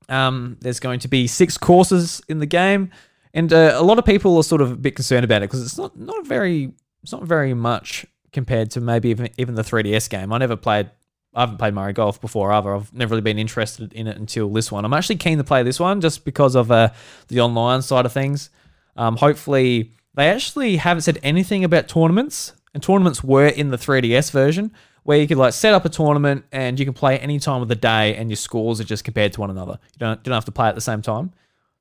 Um, 0.09 0.57
there's 0.61 0.81
going 0.81 1.01
to 1.01 1.09
be 1.09 1.27
six 1.27 1.59
courses 1.59 2.23
in 2.29 2.39
the 2.39 2.47
game, 2.47 2.91
and 3.35 3.53
uh, 3.53 3.73
a 3.75 3.83
lot 3.83 3.99
of 3.99 4.05
people 4.05 4.37
are 4.37 4.43
sort 4.43 4.61
of 4.61 4.73
a 4.73 4.77
bit 4.77 4.95
concerned 4.95 5.25
about 5.25 5.43
it 5.43 5.51
because 5.51 5.63
it's 5.63 5.79
not 5.79 5.99
not 5.99 6.27
very 6.27 6.73
it's 7.03 7.13
not 7.13 7.25
very 7.25 7.55
much 7.55 8.07
compared 8.33 8.71
to 8.73 8.81
maybe 8.81 9.09
even 9.09 9.29
even 9.39 9.55
the 9.55 9.63
3DS 9.63 10.09
game. 10.09 10.33
I 10.33 10.39
never 10.39 10.57
played. 10.57 10.91
I 11.35 11.41
haven't 11.41 11.59
played 11.59 11.75
Mario 11.75 11.93
Golf 11.93 12.21
before 12.21 12.51
either. 12.53 12.75
I've 12.75 12.93
never 12.95 13.11
really 13.11 13.23
been 13.23 13.39
interested 13.39 13.93
in 13.93 14.07
it 14.07 14.17
until 14.17 14.49
this 14.49 14.73
one. 14.73 14.85
I'm 14.85 14.95
actually 14.95 15.17
keen 15.17 15.37
to 15.39 15.45
play 15.45 15.63
this 15.63 15.79
one 15.79 16.01
just 16.01 16.25
because 16.25 16.55
of 16.55 16.71
uh, 16.71 16.91
the 17.29 17.41
online 17.41 17.83
side 17.83 18.07
of 18.07 18.13
things. 18.13 18.49
Um, 18.97 19.17
hopefully, 19.17 19.93
they 20.15 20.29
actually 20.29 20.77
haven't 20.77 21.03
said 21.03 21.19
anything 21.23 21.63
about 21.63 21.89
tournaments, 21.89 22.55
and 22.73 22.83
tournaments 22.83 23.23
were 23.23 23.49
in 23.49 23.71
the 23.71 23.77
3DS 23.77 24.31
version 24.31 24.73
where 25.07 25.19
you 25.19 25.27
could 25.27 25.39
like 25.39 25.53
set 25.55 25.73
up 25.75 25.85
a 25.85 25.89
tournament 25.89 26.45
and 26.53 26.79
you 26.79 26.85
can 26.85 26.95
play 26.95 27.19
any 27.19 27.39
time 27.39 27.63
of 27.63 27.69
the 27.69 27.75
day, 27.77 28.15
and 28.17 28.29
your 28.29 28.37
scores 28.37 28.81
are 28.81 28.85
just 28.85 29.05
compared 29.05 29.33
to 29.35 29.41
one 29.41 29.51
another. 29.51 29.79
You 29.95 29.99
don't 29.99 30.23
don't 30.23 30.35
have 30.35 30.45
to 30.47 30.53
play 30.53 30.69
at 30.69 30.75
the 30.75 30.81
same 30.81 31.03
time. 31.03 31.33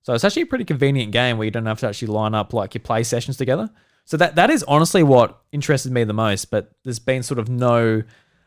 So 0.04 0.14
it's 0.14 0.24
actually 0.24 0.44
a 0.44 0.48
pretty 0.48 0.66
convenient 0.66 1.12
game 1.12 1.38
where 1.38 1.46
you 1.46 1.52
don't 1.52 1.66
have 1.66 1.80
to 1.80 1.88
actually 1.88 2.10
line 2.10 2.36
up 2.36 2.54
like 2.54 2.76
your 2.76 2.82
play 2.82 3.04
sessions 3.04 3.38
together. 3.38 3.70
So 4.06 4.18
that 4.18 4.36
that 4.36 4.50
is 4.52 4.64
honestly 4.68 5.02
what 5.04 5.42
interested 5.52 5.92
me 5.92 6.04
the 6.04 6.14
most. 6.14 6.52
But 6.52 6.72
there's 6.84 7.00
been 7.00 7.24
sort 7.24 7.40
of 7.40 7.50
no 7.50 8.04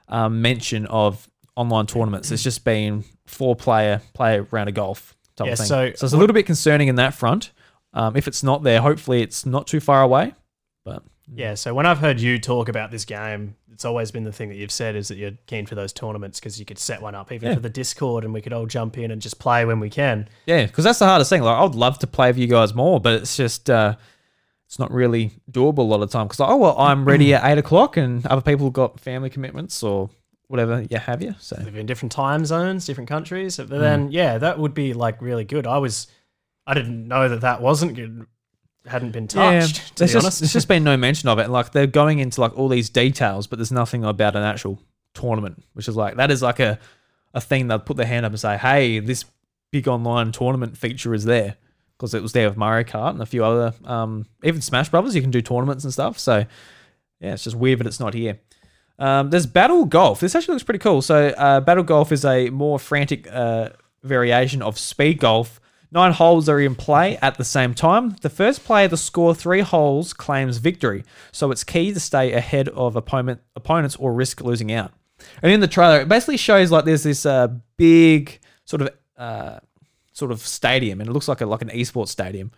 um, 0.09 0.41
mention 0.41 0.87
of 0.87 1.29
online 1.57 1.87
tournaments. 1.87 2.31
It's 2.31 2.45
just 2.45 2.65
been 2.65 3.05
four 3.27 3.57
player 3.57 4.01
play 4.15 4.39
round 4.41 4.69
of 4.69 4.75
golf 4.77 5.17
type 5.37 5.47
Yeah, 5.47 5.53
of 5.55 5.59
thing. 5.59 5.67
so 5.67 5.93
so 5.97 6.07
it's 6.07 6.13
a 6.15 6.17
little 6.17 6.35
bit 6.35 6.47
concerning 6.47 6.89
in 6.89 6.95
that 6.95 7.13
front. 7.15 7.51
Um, 7.93 8.17
if 8.17 8.29
it's 8.29 8.43
not 8.45 8.63
there, 8.63 8.81
hopefully 8.81 9.23
it's 9.23 9.45
not 9.45 9.67
too 9.67 9.81
far 9.81 10.03
away. 10.03 10.35
But 10.85 11.03
Yeah, 11.35 11.55
so 11.55 11.75
when 11.75 11.85
I've 11.87 11.99
heard 11.99 12.21
you 12.21 12.39
talk 12.39 12.69
about 12.69 12.91
this 12.91 13.05
game, 13.05 13.55
it's 13.73 13.85
always 13.85 14.11
been 14.11 14.25
the 14.25 14.33
thing 14.33 14.49
that 14.49 14.57
you've 14.57 14.73
said 14.73 14.97
is 14.97 15.09
that 15.09 15.17
you're 15.19 15.33
keen 15.47 15.67
for 15.67 15.75
those 15.75 15.93
tournaments 15.93 16.41
because 16.41 16.59
you 16.59 16.65
could 16.65 16.79
set 16.79 17.03
one 17.03 17.15
up 17.15 17.31
even 17.31 17.49
Yeah. 17.51 17.55
for 17.55 17.61
the 17.61 17.69
Discord 17.71 18.25
and 18.25 18.33
we 18.33 18.41
could 18.41 18.53
all 18.53 18.67
jump 18.67 18.97
in 18.99 19.11
and 19.11 19.21
just 19.21 19.39
play 19.39 19.65
when 19.65 19.79
we 19.79 19.91
can. 19.91 20.29
yeah, 20.47 20.65
because 20.67 20.85
that's 20.85 20.99
the 20.99 21.07
hardest 21.07 21.29
thing. 21.31 21.43
Like 21.43 21.57
I 21.59 21.63
would 21.63 21.75
love 21.75 21.99
to 22.01 22.07
play 22.07 22.29
with 22.31 22.39
you 22.39 22.47
guys 22.47 22.75
more, 22.75 22.99
but 23.01 23.13
it's 23.15 23.37
just 23.37 23.69
uh, 23.69 23.95
it's 24.67 24.79
not 24.79 24.91
really 24.91 25.33
doable 25.51 25.79
a 25.79 25.83
lot 25.83 26.03
of 26.03 26.11
time. 26.11 26.27
Because 26.29 26.41
oh 26.41 26.57
well, 26.57 26.79
I'm 26.79 27.05
ready 27.05 27.35
at 27.35 27.45
eight 27.45 27.59
o'clock, 27.59 27.97
and 27.97 28.27
other 28.27 28.43
people 28.43 28.67
have 28.67 28.73
got 28.73 28.99
family 29.01 29.31
commitments 29.31 29.83
or 29.83 30.11
whatever 30.49 30.87
you 30.91 30.97
have 30.97 31.23
you. 31.23 31.35
So 31.39 31.61
live 31.63 31.77
in 31.77 31.85
different 31.87 32.11
time 32.13 32.47
zones, 32.47 32.87
different 32.87 33.09
countries. 33.09 33.59
But 33.59 33.69
Hmm. 33.69 33.79
then, 33.81 34.13
yeah, 34.13 34.39
that 34.39 34.59
would 34.59 34.73
be 34.75 34.95
like 34.95 35.21
really 35.21 35.45
good. 35.45 35.67
I 35.67 35.77
was, 35.79 36.07
I 36.67 36.73
didn't 36.75 37.07
know 37.07 37.29
that 37.29 37.43
that 37.43 37.61
wasn't 37.61 37.95
good, 37.97 38.27
hadn't 38.89 39.13
been 39.13 39.29
touched. 39.29 39.77
to 39.77 39.95
there's 39.97 40.11
be 40.11 40.15
just, 40.15 40.25
honest, 40.25 40.41
there's 40.41 40.53
just 40.53 40.69
been 40.69 40.85
no 40.85 40.97
mention 40.97 41.29
of 41.29 41.39
it. 41.39 41.51
Like 41.51 41.73
they're 41.73 41.87
going 41.87 42.19
into 42.19 42.41
like 42.41 42.57
all 42.57 42.69
these 42.69 42.91
details, 42.91 43.47
but 43.47 43.59
there's 43.59 43.73
nothing 43.73 44.05
about 44.05 44.37
an 44.37 44.43
actual 44.43 44.81
tournament, 45.15 45.65
which 45.75 45.89
is 45.89 45.97
like 45.97 46.17
that 46.17 46.31
is 46.31 46.43
like 46.43 46.61
a 46.61 46.79
a 47.35 47.41
thing 47.41 47.69
they'll 47.69 47.79
put 47.79 47.97
their 47.97 48.07
hand 48.07 48.25
up 48.25 48.33
and 48.33 48.41
say, 48.41 48.57
hey, 48.57 48.99
this 49.01 49.25
big 49.71 49.87
online 49.87 50.33
tournament 50.33 50.77
feature 50.77 51.15
is 51.15 51.25
there 51.25 51.57
because 51.97 52.15
it 52.15 52.23
was 52.23 52.33
there 52.33 52.49
with 52.49 52.57
Mario 52.57 52.85
Kart 52.85 53.11
and 53.11 53.21
a 53.21 53.27
few 53.27 53.45
other, 53.45 53.75
um, 53.85 54.25
even 54.43 54.61
Smash 54.61 54.89
Brothers. 54.89 55.15
You 55.15 55.21
can 55.21 55.31
do 55.31 55.43
tournaments 55.43 55.85
and 55.85 55.93
stuff. 55.93 56.19
So 56.19 56.47
yeah, 57.21 57.35
it's 57.35 57.45
just 57.45 57.57
weird 57.57 57.81
that 57.81 57.87
it's 57.87 58.01
not 58.01 58.15
here. 58.15 58.39
Um, 58.99 59.31
there's 59.31 59.47
Battle 59.47 59.85
Golf. 59.85 60.21
This 60.21 60.35
actually 60.35 60.55
looks 60.55 60.65
pretty 60.65 60.81
cool. 60.81 61.03
So, 61.03 61.29
uh, 61.29 61.61
Battle 61.61 61.85
Golf 61.85 62.11
is 62.11 62.25
a 62.25 62.51
more 62.51 62.79
frantic 62.79 63.29
uh, 63.31 63.71
variation 64.03 64.61
of 64.63 64.79
speed 64.79 65.21
golf. 65.21 65.61
Nine 65.91 66.13
holes 66.13 66.49
are 66.49 66.61
in 66.61 66.75
play 66.75 67.17
at 67.19 67.39
the 67.39 67.45
same 67.45 67.75
time. 67.75 68.17
The 68.21 68.29
first 68.29 68.65
player 68.65 68.89
to 68.89 68.97
score 68.97 69.35
three 69.35 69.61
holes 69.61 70.13
claims 70.13 70.59
victory. 70.59 71.05
So, 71.33 71.51
it's 71.51 71.65
key 71.65 71.93
to 71.93 72.01
stay 72.01 72.33
ahead 72.33 72.69
of 72.69 72.97
opponent 72.97 73.41
opponents 73.57 73.97
or 73.97 74.13
risk 74.13 74.41
losing 74.41 74.71
out. 74.73 74.93
And 75.43 75.51
in 75.51 75.61
the 75.61 75.69
trailer, 75.69 76.01
it 76.01 76.09
basically 76.09 76.37
shows 76.37 76.71
like 76.71 76.85
there's 76.85 77.03
this 77.03 77.25
uh, 77.25 77.49
big 77.77 78.39
sort 78.65 78.83
of 78.83 78.91
uh, 79.17 79.61
sort 80.13 80.31
of 80.31 80.41
stadium, 80.41 81.01
and 81.01 81.09
it 81.09 81.13
looks 81.13 81.29
like 81.29 81.41
a 81.41 81.47
like 81.47 81.63
an 81.63 81.71
esports 81.71 82.09
stadium 82.09 82.53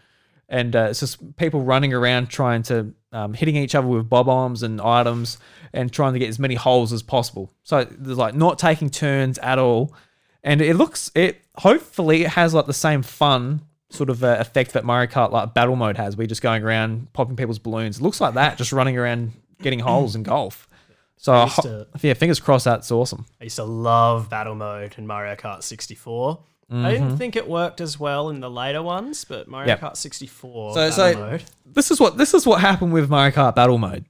and 0.51 0.74
uh, 0.74 0.89
it's 0.91 1.01
just 1.01 1.37
people 1.37 1.61
running 1.62 1.95
around 1.95 2.28
trying 2.28 2.62
to 2.64 2.93
um, 3.12 3.33
hitting 3.33 3.57
each 3.57 3.74
other 3.74 3.87
with 3.87 4.09
Bob-ombs 4.09 4.62
and 4.62 4.81
items 4.81 5.39
and 5.72 5.93
trying 5.93 6.12
to 6.12 6.18
get 6.18 6.28
as 6.28 6.39
many 6.39 6.57
holes 6.57 6.93
as 6.93 7.03
possible. 7.03 7.53
So 7.62 7.85
there's 7.85 8.18
like 8.18 8.35
not 8.35 8.59
taking 8.59 8.91
turns 8.91 9.39
at 9.39 9.59
all, 9.59 9.95
and 10.43 10.61
it 10.61 10.74
looks 10.74 11.11
it. 11.14 11.41
Hopefully, 11.61 12.23
it 12.25 12.31
has 12.31 12.55
like 12.55 12.67
the 12.67 12.73
same 12.73 13.03
fun 13.03 13.61
sort 13.91 14.09
of 14.11 14.23
uh, 14.23 14.37
effect 14.41 14.73
that 14.75 14.85
Mario 14.85 15.11
Kart 15.11 15.31
like 15.33 15.53
battle 15.55 15.77
mode 15.77 15.97
has. 15.97 16.17
Where 16.17 16.23
you're 16.25 16.29
just 16.29 16.43
going 16.43 16.63
around 16.63 17.13
popping 17.13 17.37
people's 17.37 17.59
balloons. 17.59 17.99
It 17.99 18.03
looks 18.03 18.21
like 18.21 18.35
that, 18.35 18.57
just 18.59 18.73
running 18.73 18.97
around 18.97 19.33
getting 19.63 19.79
holes 19.81 20.15
in 20.17 20.23
golf. 20.23 20.69
So 21.17 21.33
I 21.35 21.45
used 21.45 21.57
ho- 21.57 21.63
to- 21.63 21.87
yeah, 22.01 22.15
fingers 22.15 22.41
crossed. 22.41 22.65
That's 22.65 22.91
awesome. 22.91 23.27
I 23.41 23.45
used 23.45 23.57
to 23.57 23.65
love 23.65 24.31
battle 24.31 24.55
mode 24.55 24.95
in 24.97 25.07
Mario 25.07 25.35
Kart 25.35 25.63
64. 25.63 26.41
I 26.73 26.93
didn't 26.93 27.17
think 27.17 27.35
it 27.35 27.49
worked 27.49 27.81
as 27.81 27.99
well 27.99 28.29
in 28.31 28.39
the 28.39 28.49
later 28.49 28.81
ones, 28.81 29.25
but 29.25 29.49
Mario 29.49 29.71
Yep. 29.71 29.81
Kart 29.81 29.97
64 29.97 30.75
So- 30.75 30.77
battle 30.89 30.95
so- 31.15 31.19
mode. 31.19 31.45
this 31.67 31.91
is 31.91 31.99
what 32.01 32.17
this 32.17 32.33
is 32.33 32.47
what 32.47 32.61
happened 32.61 32.93
with 32.93 33.11
Mario 33.11 33.33
Kart 33.35 33.55
Battle 33.57 33.77
Mode. 33.77 34.05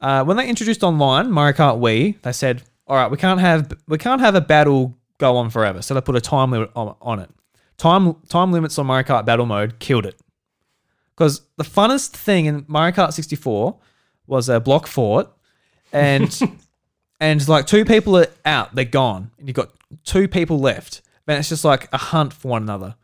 Uh, 0.00 0.22
when 0.24 0.36
they 0.36 0.48
introduced 0.48 0.82
online 0.84 1.30
Mario 1.32 1.52
Kart 1.56 1.78
Wii, 1.80 2.22
they 2.22 2.30
said, 2.32 2.62
"All 2.86 2.96
right, 2.96 3.10
we 3.10 3.16
can't 3.16 3.40
have 3.40 3.72
we 3.88 3.98
can't 3.98 4.20
have 4.20 4.34
a 4.36 4.40
battle 4.40 4.95
go 5.18 5.36
on 5.36 5.50
forever." 5.50 5.82
So 5.82 5.94
they 5.94 6.00
put 6.00 6.16
a 6.16 6.20
time 6.20 6.50
limit 6.50 6.70
on, 6.74 6.96
on 7.00 7.18
it. 7.20 7.30
Time 7.76 8.14
time 8.28 8.52
limits 8.52 8.78
on 8.78 8.86
Mario 8.86 9.06
Kart 9.06 9.24
Battle 9.24 9.46
Mode 9.46 9.78
killed 9.78 10.06
it. 10.06 10.20
Because 11.16 11.42
the 11.56 11.64
funnest 11.64 12.10
thing 12.10 12.46
in 12.46 12.64
Mario 12.68 12.94
Kart 12.94 13.12
64 13.12 13.78
was 14.26 14.48
a 14.48 14.60
block 14.60 14.86
fort, 14.86 15.28
and 15.92 16.38
and 17.20 17.48
like 17.48 17.66
two 17.66 17.84
people 17.84 18.16
are 18.18 18.26
out, 18.44 18.74
they're 18.74 18.84
gone, 18.84 19.30
and 19.38 19.48
you've 19.48 19.56
got 19.56 19.70
two 20.04 20.28
people 20.28 20.58
left. 20.58 21.02
And 21.26 21.38
it's 21.38 21.48
just 21.48 21.64
like 21.64 21.88
a 21.92 21.98
hunt 21.98 22.32
for 22.32 22.48
one 22.48 22.62
another. 22.62 22.94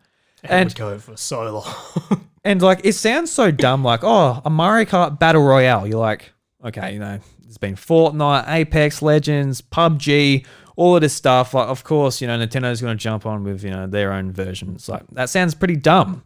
And 0.44 0.70
would 0.70 0.76
go 0.76 0.98
for 0.98 1.16
so 1.16 1.52
long. 1.52 2.20
and 2.44 2.62
like 2.62 2.80
it 2.84 2.92
sounds 2.94 3.30
so 3.30 3.50
dumb, 3.50 3.82
like, 3.82 4.00
oh, 4.02 4.40
a 4.44 4.50
Mario 4.50 4.84
Kart 4.84 5.18
Battle 5.18 5.42
Royale. 5.42 5.86
You're 5.86 5.98
like, 5.98 6.32
okay, 6.64 6.92
you 6.92 6.98
know, 6.98 7.18
there's 7.42 7.58
been 7.58 7.76
Fortnite, 7.76 8.48
Apex 8.48 9.02
Legends, 9.02 9.60
PUBG, 9.60 10.46
all 10.82 10.96
of 10.96 11.00
this 11.02 11.14
stuff. 11.14 11.54
Like, 11.54 11.68
of 11.68 11.84
course, 11.84 12.20
you 12.20 12.26
know, 12.26 12.36
Nintendo's 12.38 12.80
gonna 12.80 12.94
jump 12.96 13.24
on 13.26 13.44
with, 13.44 13.62
you 13.62 13.70
know, 13.70 13.86
their 13.86 14.12
own 14.12 14.32
versions. 14.32 14.88
Like 14.88 15.04
that 15.12 15.28
sounds 15.30 15.54
pretty 15.54 15.76
dumb. 15.76 16.22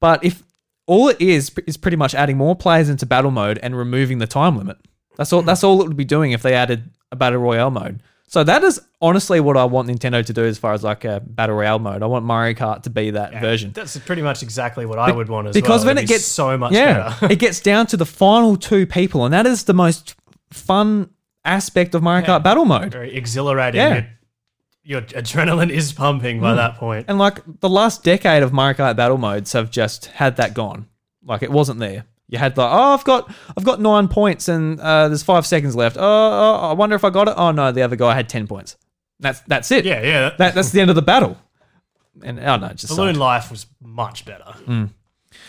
But 0.00 0.24
if 0.24 0.42
all 0.86 1.08
it 1.08 1.20
is 1.20 1.52
is 1.66 1.76
pretty 1.76 1.96
much 1.96 2.14
adding 2.14 2.36
more 2.36 2.56
players 2.56 2.88
into 2.88 3.06
battle 3.06 3.30
mode 3.30 3.58
and 3.62 3.76
removing 3.76 4.18
the 4.18 4.26
time 4.26 4.56
limit. 4.56 4.78
That's 5.16 5.32
all 5.32 5.42
that's 5.42 5.62
all 5.62 5.80
it 5.82 5.88
would 5.88 5.96
be 5.96 6.04
doing 6.04 6.32
if 6.32 6.42
they 6.42 6.54
added 6.54 6.90
a 7.12 7.16
battle 7.16 7.38
royale 7.40 7.70
mode. 7.70 8.02
So 8.26 8.44
that 8.44 8.62
is 8.64 8.80
honestly 9.00 9.40
what 9.40 9.56
I 9.56 9.64
want 9.64 9.88
Nintendo 9.88 10.24
to 10.24 10.32
do 10.32 10.44
as 10.44 10.58
far 10.58 10.72
as 10.74 10.82
like 10.84 11.04
a 11.04 11.20
battle 11.20 11.56
royale 11.56 11.78
mode. 11.78 12.02
I 12.02 12.06
want 12.06 12.24
Mario 12.24 12.54
Kart 12.54 12.82
to 12.84 12.90
be 12.90 13.10
that 13.12 13.32
version. 13.40 13.72
That's 13.72 13.96
pretty 13.98 14.22
much 14.22 14.42
exactly 14.42 14.86
what 14.86 14.98
I 14.98 15.10
would 15.12 15.28
want 15.28 15.48
as 15.48 15.54
because 15.54 15.80
well. 15.80 15.94
then 15.94 15.98
It'd 15.98 16.10
it 16.10 16.12
gets 16.14 16.24
so 16.26 16.56
much 16.56 16.72
yeah, 16.72 17.16
better. 17.20 17.32
it 17.32 17.38
gets 17.38 17.60
down 17.60 17.86
to 17.88 17.96
the 17.96 18.06
final 18.06 18.56
two 18.56 18.86
people, 18.86 19.24
and 19.24 19.32
that 19.32 19.46
is 19.46 19.64
the 19.64 19.74
most 19.74 20.14
fun 20.50 21.10
aspect 21.44 21.94
of 21.94 22.02
Mario. 22.02 22.26
Kart 22.26 22.42
Battle 22.42 22.64
Mode. 22.64 22.92
Very 22.92 23.14
exhilarating. 23.14 23.80
Yeah. 23.80 24.06
Your, 24.82 25.00
your 25.00 25.02
adrenaline 25.02 25.70
is 25.70 25.92
pumping 25.92 26.40
by 26.40 26.54
that 26.54 26.76
point. 26.76 27.06
And 27.08 27.18
like 27.18 27.40
the 27.60 27.68
last 27.68 28.02
decade 28.04 28.42
of 28.42 28.52
Mario 28.52 28.76
Kart 28.76 28.96
Battle 28.96 29.18
Modes 29.18 29.52
have 29.52 29.70
just 29.70 30.06
had 30.06 30.36
that 30.36 30.54
gone. 30.54 30.88
Like 31.22 31.42
it 31.42 31.50
wasn't 31.50 31.80
there. 31.80 32.04
You 32.30 32.38
had 32.38 32.56
like, 32.58 32.70
oh, 32.70 32.92
I've 32.94 33.04
got, 33.04 33.32
I've 33.56 33.64
got 33.64 33.80
nine 33.80 34.06
points, 34.08 34.48
and 34.48 34.78
uh, 34.80 35.08
there's 35.08 35.22
five 35.22 35.46
seconds 35.46 35.74
left. 35.74 35.96
Oh, 35.96 36.02
oh, 36.02 36.68
I 36.68 36.74
wonder 36.74 36.94
if 36.94 37.02
I 37.02 37.08
got 37.08 37.26
it. 37.26 37.34
Oh 37.38 37.52
no, 37.52 37.72
the 37.72 37.80
other 37.80 37.96
guy 37.96 38.14
had 38.14 38.28
ten 38.28 38.46
points. 38.46 38.76
That's 39.18 39.40
that's 39.40 39.70
it. 39.70 39.86
Yeah, 39.86 40.02
yeah. 40.02 40.34
That, 40.36 40.54
that's 40.54 40.70
the 40.70 40.80
end 40.80 40.90
of 40.90 40.96
the 40.96 41.02
battle. 41.02 41.38
And 42.22 42.38
oh 42.38 42.56
no, 42.56 42.68
just 42.68 42.94
Balloon 42.94 43.14
sucked. 43.14 43.20
Life 43.20 43.50
was 43.50 43.66
much 43.80 44.26
better. 44.26 44.54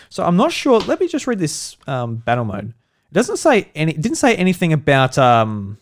So 0.08 0.24
I'm 0.24 0.36
not 0.36 0.52
sure. 0.52 0.80
Let 0.80 1.00
me 1.00 1.08
just 1.08 1.26
read 1.26 1.38
this 1.38 1.76
um, 1.86 2.16
battle 2.16 2.44
mode. 2.44 2.72
It 3.10 3.14
doesn't 3.14 3.38
say 3.38 3.68
any. 3.74 3.92
It 3.92 4.00
didn't 4.00 4.18
say 4.18 4.36
anything 4.36 4.72
about 4.72 5.18
um, 5.18 5.78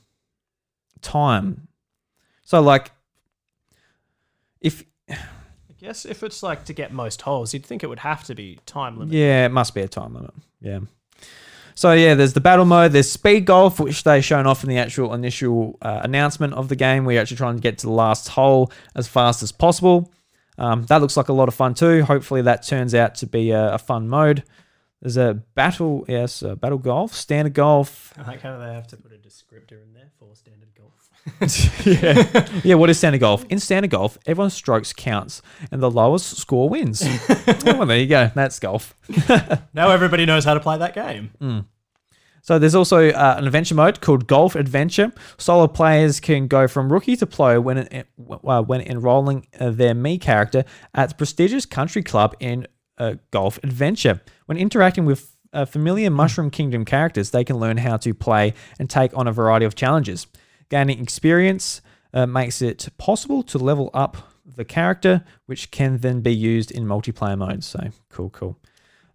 time. 1.02 1.68
So 2.44 2.62
like, 2.62 2.90
if 4.60 4.84
I 5.10 5.16
guess 5.78 6.06
if 6.06 6.22
it's 6.22 6.42
like 6.42 6.64
to 6.66 6.72
get 6.72 6.92
most 6.92 7.22
holes, 7.22 7.52
you'd 7.52 7.66
think 7.66 7.82
it 7.82 7.88
would 7.88 7.98
have 7.98 8.24
to 8.24 8.34
be 8.34 8.58
time 8.64 8.98
limit. 8.98 9.14
yeah, 9.14 9.44
it 9.44 9.52
must 9.52 9.74
be 9.74 9.82
a 9.82 9.88
time 9.88 10.14
limit. 10.14 10.32
Yeah. 10.60 10.80
So 11.74 11.92
yeah, 11.92 12.14
there's 12.14 12.32
the 12.32 12.40
battle 12.40 12.64
mode. 12.64 12.92
There's 12.92 13.10
speed 13.10 13.44
golf, 13.44 13.78
which 13.78 14.02
they 14.02 14.20
shown 14.20 14.46
off 14.46 14.64
in 14.64 14.70
the 14.70 14.78
actual 14.78 15.14
initial 15.14 15.78
uh, 15.82 16.00
announcement 16.02 16.54
of 16.54 16.68
the 16.68 16.76
game. 16.76 17.04
We're 17.04 17.20
actually 17.20 17.36
trying 17.36 17.56
to 17.56 17.60
get 17.62 17.78
to 17.78 17.86
the 17.86 17.92
last 17.92 18.28
hole 18.28 18.72
as 18.96 19.06
fast 19.06 19.42
as 19.42 19.52
possible. 19.52 20.10
Um, 20.56 20.86
that 20.86 21.00
looks 21.00 21.16
like 21.16 21.28
a 21.28 21.32
lot 21.32 21.46
of 21.46 21.54
fun 21.54 21.74
too. 21.74 22.02
Hopefully, 22.02 22.42
that 22.42 22.66
turns 22.66 22.94
out 22.94 23.14
to 23.16 23.26
be 23.26 23.50
a, 23.50 23.74
a 23.74 23.78
fun 23.78 24.08
mode. 24.08 24.42
There's 25.00 25.16
a 25.16 25.34
battle, 25.54 26.04
yes, 26.08 26.42
uh, 26.42 26.56
battle 26.56 26.78
golf, 26.78 27.14
standard 27.14 27.54
golf. 27.54 28.12
I 28.16 28.22
like 28.26 28.40
how 28.40 28.58
they 28.58 28.72
have 28.72 28.88
to 28.88 28.96
put 28.96 29.12
a 29.12 29.16
descriptor 29.16 29.80
in 29.82 29.92
there 29.94 30.10
for 30.18 30.34
standard 30.34 30.70
golf. 30.76 31.08
yeah, 31.86 32.48
yeah. 32.64 32.74
What 32.74 32.90
is 32.90 32.98
standard 32.98 33.20
golf? 33.20 33.44
In 33.48 33.60
standard 33.60 33.90
golf, 33.90 34.18
everyone's 34.26 34.54
strokes 34.54 34.92
counts, 34.92 35.40
and 35.70 35.80
the 35.80 35.90
lowest 35.90 36.36
score 36.38 36.68
wins. 36.68 37.02
oh, 37.04 37.58
well, 37.64 37.86
there 37.86 37.98
you 37.98 38.08
go. 38.08 38.30
That's 38.34 38.58
golf. 38.58 38.96
now 39.72 39.90
everybody 39.90 40.26
knows 40.26 40.44
how 40.44 40.54
to 40.54 40.60
play 40.60 40.78
that 40.78 40.94
game. 40.94 41.66
So 42.42 42.58
there's 42.58 42.74
also 42.74 43.10
uh, 43.10 43.34
an 43.36 43.46
adventure 43.46 43.74
mode 43.74 44.00
called 44.00 44.26
Golf 44.26 44.56
Adventure. 44.56 45.12
Solo 45.36 45.66
players 45.66 46.18
can 46.18 46.46
go 46.46 46.66
from 46.66 46.90
rookie 46.90 47.14
to 47.16 47.26
pro 47.26 47.60
when 47.60 47.78
uh, 47.78 48.62
when 48.62 48.80
enrolling 48.80 49.46
uh, 49.60 49.70
their 49.70 49.94
Mii 49.94 50.20
character 50.20 50.64
at 50.94 51.10
the 51.10 51.14
prestigious 51.14 51.66
country 51.66 52.02
club 52.02 52.34
in 52.40 52.66
uh, 52.96 53.14
Golf 53.30 53.58
Adventure. 53.62 54.22
When 54.48 54.56
interacting 54.56 55.04
with 55.04 55.36
uh, 55.52 55.66
familiar 55.66 56.08
Mushroom 56.08 56.48
Kingdom 56.48 56.86
characters, 56.86 57.32
they 57.32 57.44
can 57.44 57.56
learn 57.56 57.76
how 57.76 57.98
to 57.98 58.14
play 58.14 58.54
and 58.78 58.88
take 58.88 59.14
on 59.14 59.28
a 59.28 59.32
variety 59.32 59.66
of 59.66 59.74
challenges. 59.74 60.26
Gaining 60.70 61.02
experience 61.02 61.82
uh, 62.14 62.24
makes 62.24 62.62
it 62.62 62.88
possible 62.96 63.42
to 63.42 63.58
level 63.58 63.90
up 63.92 64.16
the 64.46 64.64
character, 64.64 65.22
which 65.44 65.70
can 65.70 65.98
then 65.98 66.22
be 66.22 66.34
used 66.34 66.70
in 66.70 66.86
multiplayer 66.86 67.36
modes. 67.36 67.66
So 67.66 67.90
cool, 68.08 68.30
cool. 68.30 68.58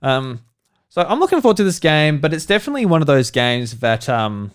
Um, 0.04 0.42
so 0.90 1.02
I'm 1.02 1.20
looking 1.20 1.42
forward 1.42 1.58
to 1.58 1.64
this 1.64 1.80
game, 1.80 2.20
but 2.20 2.32
it's 2.32 2.46
definitely 2.46 2.86
one 2.86 3.02
of 3.02 3.08
those 3.08 3.32
games 3.32 3.80
that 3.80 4.08
um, 4.08 4.52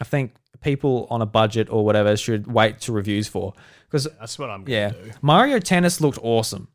I 0.00 0.04
think 0.04 0.34
people 0.60 1.06
on 1.08 1.22
a 1.22 1.26
budget 1.26 1.70
or 1.70 1.84
whatever 1.84 2.16
should 2.16 2.48
wait 2.48 2.80
to 2.80 2.92
reviews 2.92 3.28
for 3.28 3.52
because 3.84 4.08
That's 4.18 4.40
what 4.40 4.50
I'm 4.50 4.64
going 4.64 4.76
yeah, 4.76 4.90
do. 4.90 5.12
Mario 5.22 5.60
Tennis 5.60 6.00
looked 6.00 6.18
awesome 6.20 6.66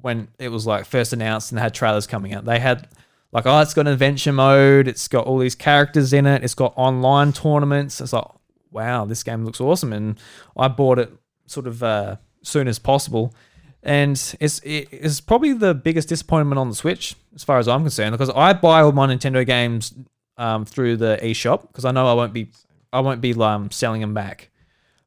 when 0.00 0.28
it 0.38 0.50
was 0.50 0.66
like 0.66 0.84
first 0.84 1.12
announced 1.12 1.50
and 1.50 1.58
had 1.58 1.74
trailers 1.74 2.06
coming 2.06 2.34
out. 2.34 2.44
They 2.44 2.58
had 2.58 2.88
like, 3.32 3.46
oh, 3.46 3.60
it's 3.60 3.74
got 3.74 3.86
an 3.86 3.92
adventure 3.92 4.32
mode. 4.32 4.88
It's 4.88 5.08
got 5.08 5.26
all 5.26 5.38
these 5.38 5.54
characters 5.54 6.12
in 6.12 6.26
it. 6.26 6.44
It's 6.44 6.54
got 6.54 6.72
online 6.76 7.32
tournaments. 7.32 8.00
It's 8.00 8.12
like, 8.12 8.26
wow, 8.70 9.04
this 9.04 9.22
game 9.22 9.44
looks 9.44 9.60
awesome. 9.60 9.92
And 9.92 10.18
I 10.56 10.68
bought 10.68 10.98
it 10.98 11.12
sort 11.46 11.66
of 11.66 11.82
uh, 11.82 12.16
soon 12.42 12.68
as 12.68 12.78
possible. 12.78 13.34
And 13.82 14.12
it's 14.40 14.60
it's 14.64 15.20
probably 15.20 15.52
the 15.52 15.72
biggest 15.72 16.08
disappointment 16.08 16.58
on 16.58 16.68
the 16.68 16.74
Switch 16.74 17.14
as 17.34 17.44
far 17.44 17.58
as 17.58 17.68
I'm 17.68 17.82
concerned 17.82 18.12
because 18.12 18.30
I 18.30 18.52
buy 18.52 18.80
all 18.80 18.92
my 18.92 19.06
Nintendo 19.06 19.46
games 19.46 19.94
um, 20.36 20.64
through 20.64 20.96
the 20.96 21.18
eShop 21.22 21.62
because 21.62 21.84
I 21.84 21.92
know 21.92 22.06
I 22.06 22.14
won't 22.14 22.32
be 22.32 22.50
I 22.92 23.00
won't 23.00 23.20
be 23.20 23.34
um, 23.34 23.70
selling 23.70 24.00
them 24.00 24.14
back. 24.14 24.50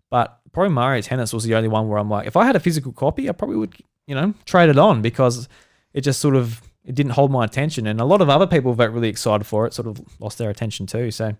But 0.10 0.40
probably 0.52 0.74
Mario 0.74 1.02
Tennis 1.02 1.34
was 1.34 1.44
the 1.44 1.56
only 1.56 1.70
one 1.70 1.88
where 1.88 1.98
I'm 1.98 2.10
like, 2.10 2.28
if 2.28 2.36
I 2.36 2.46
had 2.46 2.56
a 2.56 2.60
physical 2.60 2.92
copy, 2.92 3.30
I 3.30 3.32
probably 3.32 3.58
would, 3.58 3.76
you 4.08 4.16
know, 4.16 4.34
trade 4.46 4.70
it 4.70 4.78
on 4.78 5.02
because 5.02 5.48
it 5.94 6.02
just 6.02 6.20
sort 6.20 6.36
of 6.36 6.62
it 6.84 6.96
didn't 6.96 7.12
hold 7.12 7.32
my 7.32 7.46
attention, 7.46 7.88
and 7.88 8.02
a 8.02 8.06
lot 8.06 8.22
of 8.22 8.30
other 8.30 8.48
people 8.48 8.74
that 8.76 8.92
really 8.92 9.10
excited 9.10 9.46
for 9.46 9.66
it 9.66 9.74
sort 9.74 9.88
of 9.88 10.02
lost 10.20 10.38
their 10.38 10.50
attention 10.50 10.88
too. 10.88 11.12
So 11.12 11.36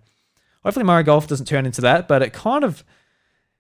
hopefully 0.64 0.86
Mario 0.86 1.06
Golf 1.06 1.28
doesn't 1.28 1.48
turn 1.48 1.66
into 1.66 1.82
that, 1.82 2.08
but 2.08 2.22
it 2.22 2.34
kind 2.34 2.64
of 2.64 2.84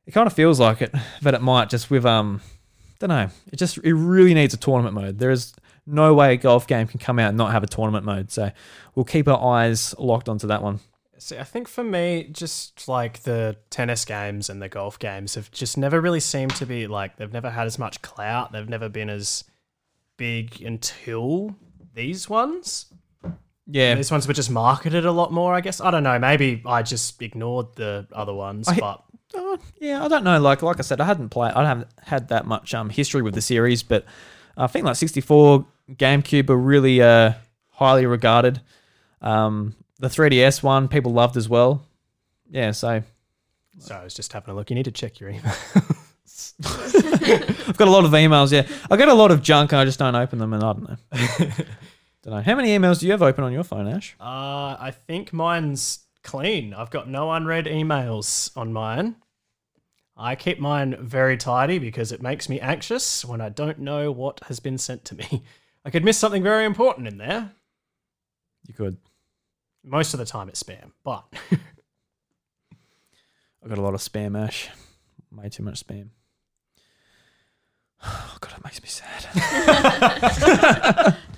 it 0.05 0.11
kind 0.11 0.27
of 0.27 0.33
feels 0.33 0.59
like 0.59 0.81
it 0.81 0.93
that 1.21 1.33
it 1.33 1.41
might 1.41 1.69
just 1.69 1.89
with 1.89 2.05
um 2.05 2.41
don't 2.99 3.09
know 3.09 3.29
it 3.51 3.57
just 3.57 3.77
it 3.79 3.93
really 3.93 4.33
needs 4.33 4.53
a 4.53 4.57
tournament 4.57 4.95
mode. 4.95 5.19
There 5.19 5.31
is 5.31 5.53
no 5.85 6.13
way 6.13 6.33
a 6.33 6.37
golf 6.37 6.67
game 6.67 6.87
can 6.87 6.99
come 6.99 7.19
out 7.19 7.29
and 7.29 7.37
not 7.37 7.51
have 7.51 7.63
a 7.63 7.67
tournament 7.67 8.05
mode. 8.05 8.31
So 8.31 8.51
we'll 8.95 9.05
keep 9.05 9.27
our 9.27 9.43
eyes 9.55 9.95
locked 9.97 10.29
onto 10.29 10.47
that 10.47 10.61
one. 10.61 10.79
See, 11.23 11.37
I 11.37 11.43
think 11.43 11.67
for 11.67 11.83
me, 11.83 12.27
just 12.31 12.87
like 12.87 13.21
the 13.21 13.55
tennis 13.69 14.05
games 14.05 14.49
and 14.49 14.59
the 14.59 14.67
golf 14.67 14.97
games 14.97 15.35
have 15.35 15.51
just 15.51 15.77
never 15.77 16.01
really 16.01 16.19
seemed 16.19 16.55
to 16.55 16.65
be 16.65 16.87
like 16.87 17.17
they've 17.17 17.31
never 17.31 17.51
had 17.51 17.67
as 17.67 17.77
much 17.77 18.01
clout. 18.01 18.51
They've 18.51 18.67
never 18.67 18.89
been 18.89 19.07
as 19.07 19.43
big 20.17 20.63
until 20.63 21.55
these 21.93 22.27
ones. 22.27 22.87
Yeah, 23.67 23.93
These 23.93 24.09
ones 24.09 24.27
were 24.27 24.33
just 24.33 24.49
marketed 24.49 25.05
a 25.05 25.11
lot 25.11 25.31
more, 25.31 25.53
I 25.53 25.61
guess. 25.61 25.79
I 25.79 25.91
don't 25.91 26.01
know. 26.01 26.17
Maybe 26.17 26.63
I 26.65 26.81
just 26.81 27.21
ignored 27.21 27.67
the 27.75 28.07
other 28.11 28.33
ones, 28.33 28.67
I- 28.67 28.79
but 28.79 29.03
Uh, 29.33 29.57
yeah, 29.79 30.03
I 30.03 30.07
don't 30.07 30.23
know. 30.23 30.39
Like 30.41 30.63
like 30.63 30.79
I 30.79 30.81
said, 30.81 30.99
I 30.99 31.05
hadn't 31.05 31.29
played. 31.29 31.53
I 31.53 31.65
haven't 31.65 31.87
had 32.01 32.29
that 32.29 32.47
much 32.47 32.73
um 32.73 32.89
history 32.89 33.21
with 33.21 33.35
the 33.35 33.41
series, 33.41 33.83
but 33.83 34.05
I 34.57 34.65
think 34.65 34.85
like 34.85 34.95
64, 34.95 35.65
GameCube 35.91 36.49
are 36.49 36.57
really 36.57 36.99
uh 37.01 37.33
highly 37.69 38.07
regarded. 38.07 38.59
Um, 39.21 39.75
the 40.01 40.07
3DS 40.07 40.61
one 40.61 40.87
people 40.87 41.13
loved 41.13 41.37
as 41.37 41.47
well. 41.47 41.83
Yeah, 42.49 42.71
so 42.71 43.03
so 43.79 43.95
I 43.95 44.03
was 44.03 44.13
just 44.13 44.33
having 44.33 44.51
a 44.51 44.55
look. 44.55 44.69
You 44.69 44.75
need 44.75 44.85
to 44.85 44.91
check 44.91 45.19
your 45.19 45.29
email. 45.29 45.53
I've 46.63 47.77
got 47.77 47.87
a 47.87 47.91
lot 47.91 48.03
of 48.03 48.11
emails. 48.11 48.51
Yeah, 48.51 48.67
I 48.89 48.97
get 48.97 49.07
a 49.07 49.13
lot 49.13 49.31
of 49.31 49.41
junk, 49.41 49.71
and 49.71 49.79
I 49.79 49.85
just 49.85 49.99
don't 49.99 50.15
open 50.15 50.39
them, 50.39 50.53
and 50.53 50.63
I 50.63 50.73
don't 50.73 50.89
know. 50.89 50.97
don't 52.23 52.33
know 52.33 52.41
how 52.41 52.55
many 52.55 52.77
emails 52.77 52.99
do 52.99 53.05
you 53.05 53.11
have 53.13 53.21
open 53.21 53.43
on 53.43 53.53
your 53.53 53.63
phone, 53.63 53.87
Ash? 53.87 54.15
Uh, 54.19 54.75
I 54.79 54.91
think 55.07 55.31
mine's 55.31 55.99
clean. 56.23 56.73
I've 56.73 56.91
got 56.91 57.07
no 57.09 57.31
unread 57.31 57.65
emails 57.65 58.55
on 58.57 58.73
mine. 58.73 59.15
I 60.17 60.35
keep 60.35 60.59
mine 60.59 60.97
very 60.99 61.37
tidy 61.37 61.79
because 61.79 62.11
it 62.11 62.21
makes 62.21 62.49
me 62.49 62.59
anxious 62.59 63.23
when 63.23 63.41
I 63.41 63.49
don't 63.49 63.79
know 63.79 64.11
what 64.11 64.41
has 64.47 64.59
been 64.59 64.77
sent 64.77 65.05
to 65.05 65.15
me. 65.15 65.43
I 65.85 65.89
could 65.89 66.03
miss 66.03 66.17
something 66.17 66.43
very 66.43 66.65
important 66.65 67.07
in 67.07 67.17
there. 67.17 67.53
You 68.67 68.73
could. 68.73 68.97
Most 69.83 70.13
of 70.13 70.19
the 70.19 70.25
time 70.25 70.47
it's 70.49 70.61
spam, 70.61 70.91
but 71.03 71.25
I 73.63 73.67
got 73.67 73.77
a 73.77 73.81
lot 73.81 73.93
of 73.93 73.99
spam, 73.99 74.39
Ash. 74.39 74.69
Way 75.31 75.49
too 75.49 75.63
much 75.63 75.85
spam. 75.85 76.09
Oh 78.03 78.37
God, 78.39 78.53
it 78.57 78.63
makes 78.63 78.81
me 78.81 78.87
sad. 78.87 79.27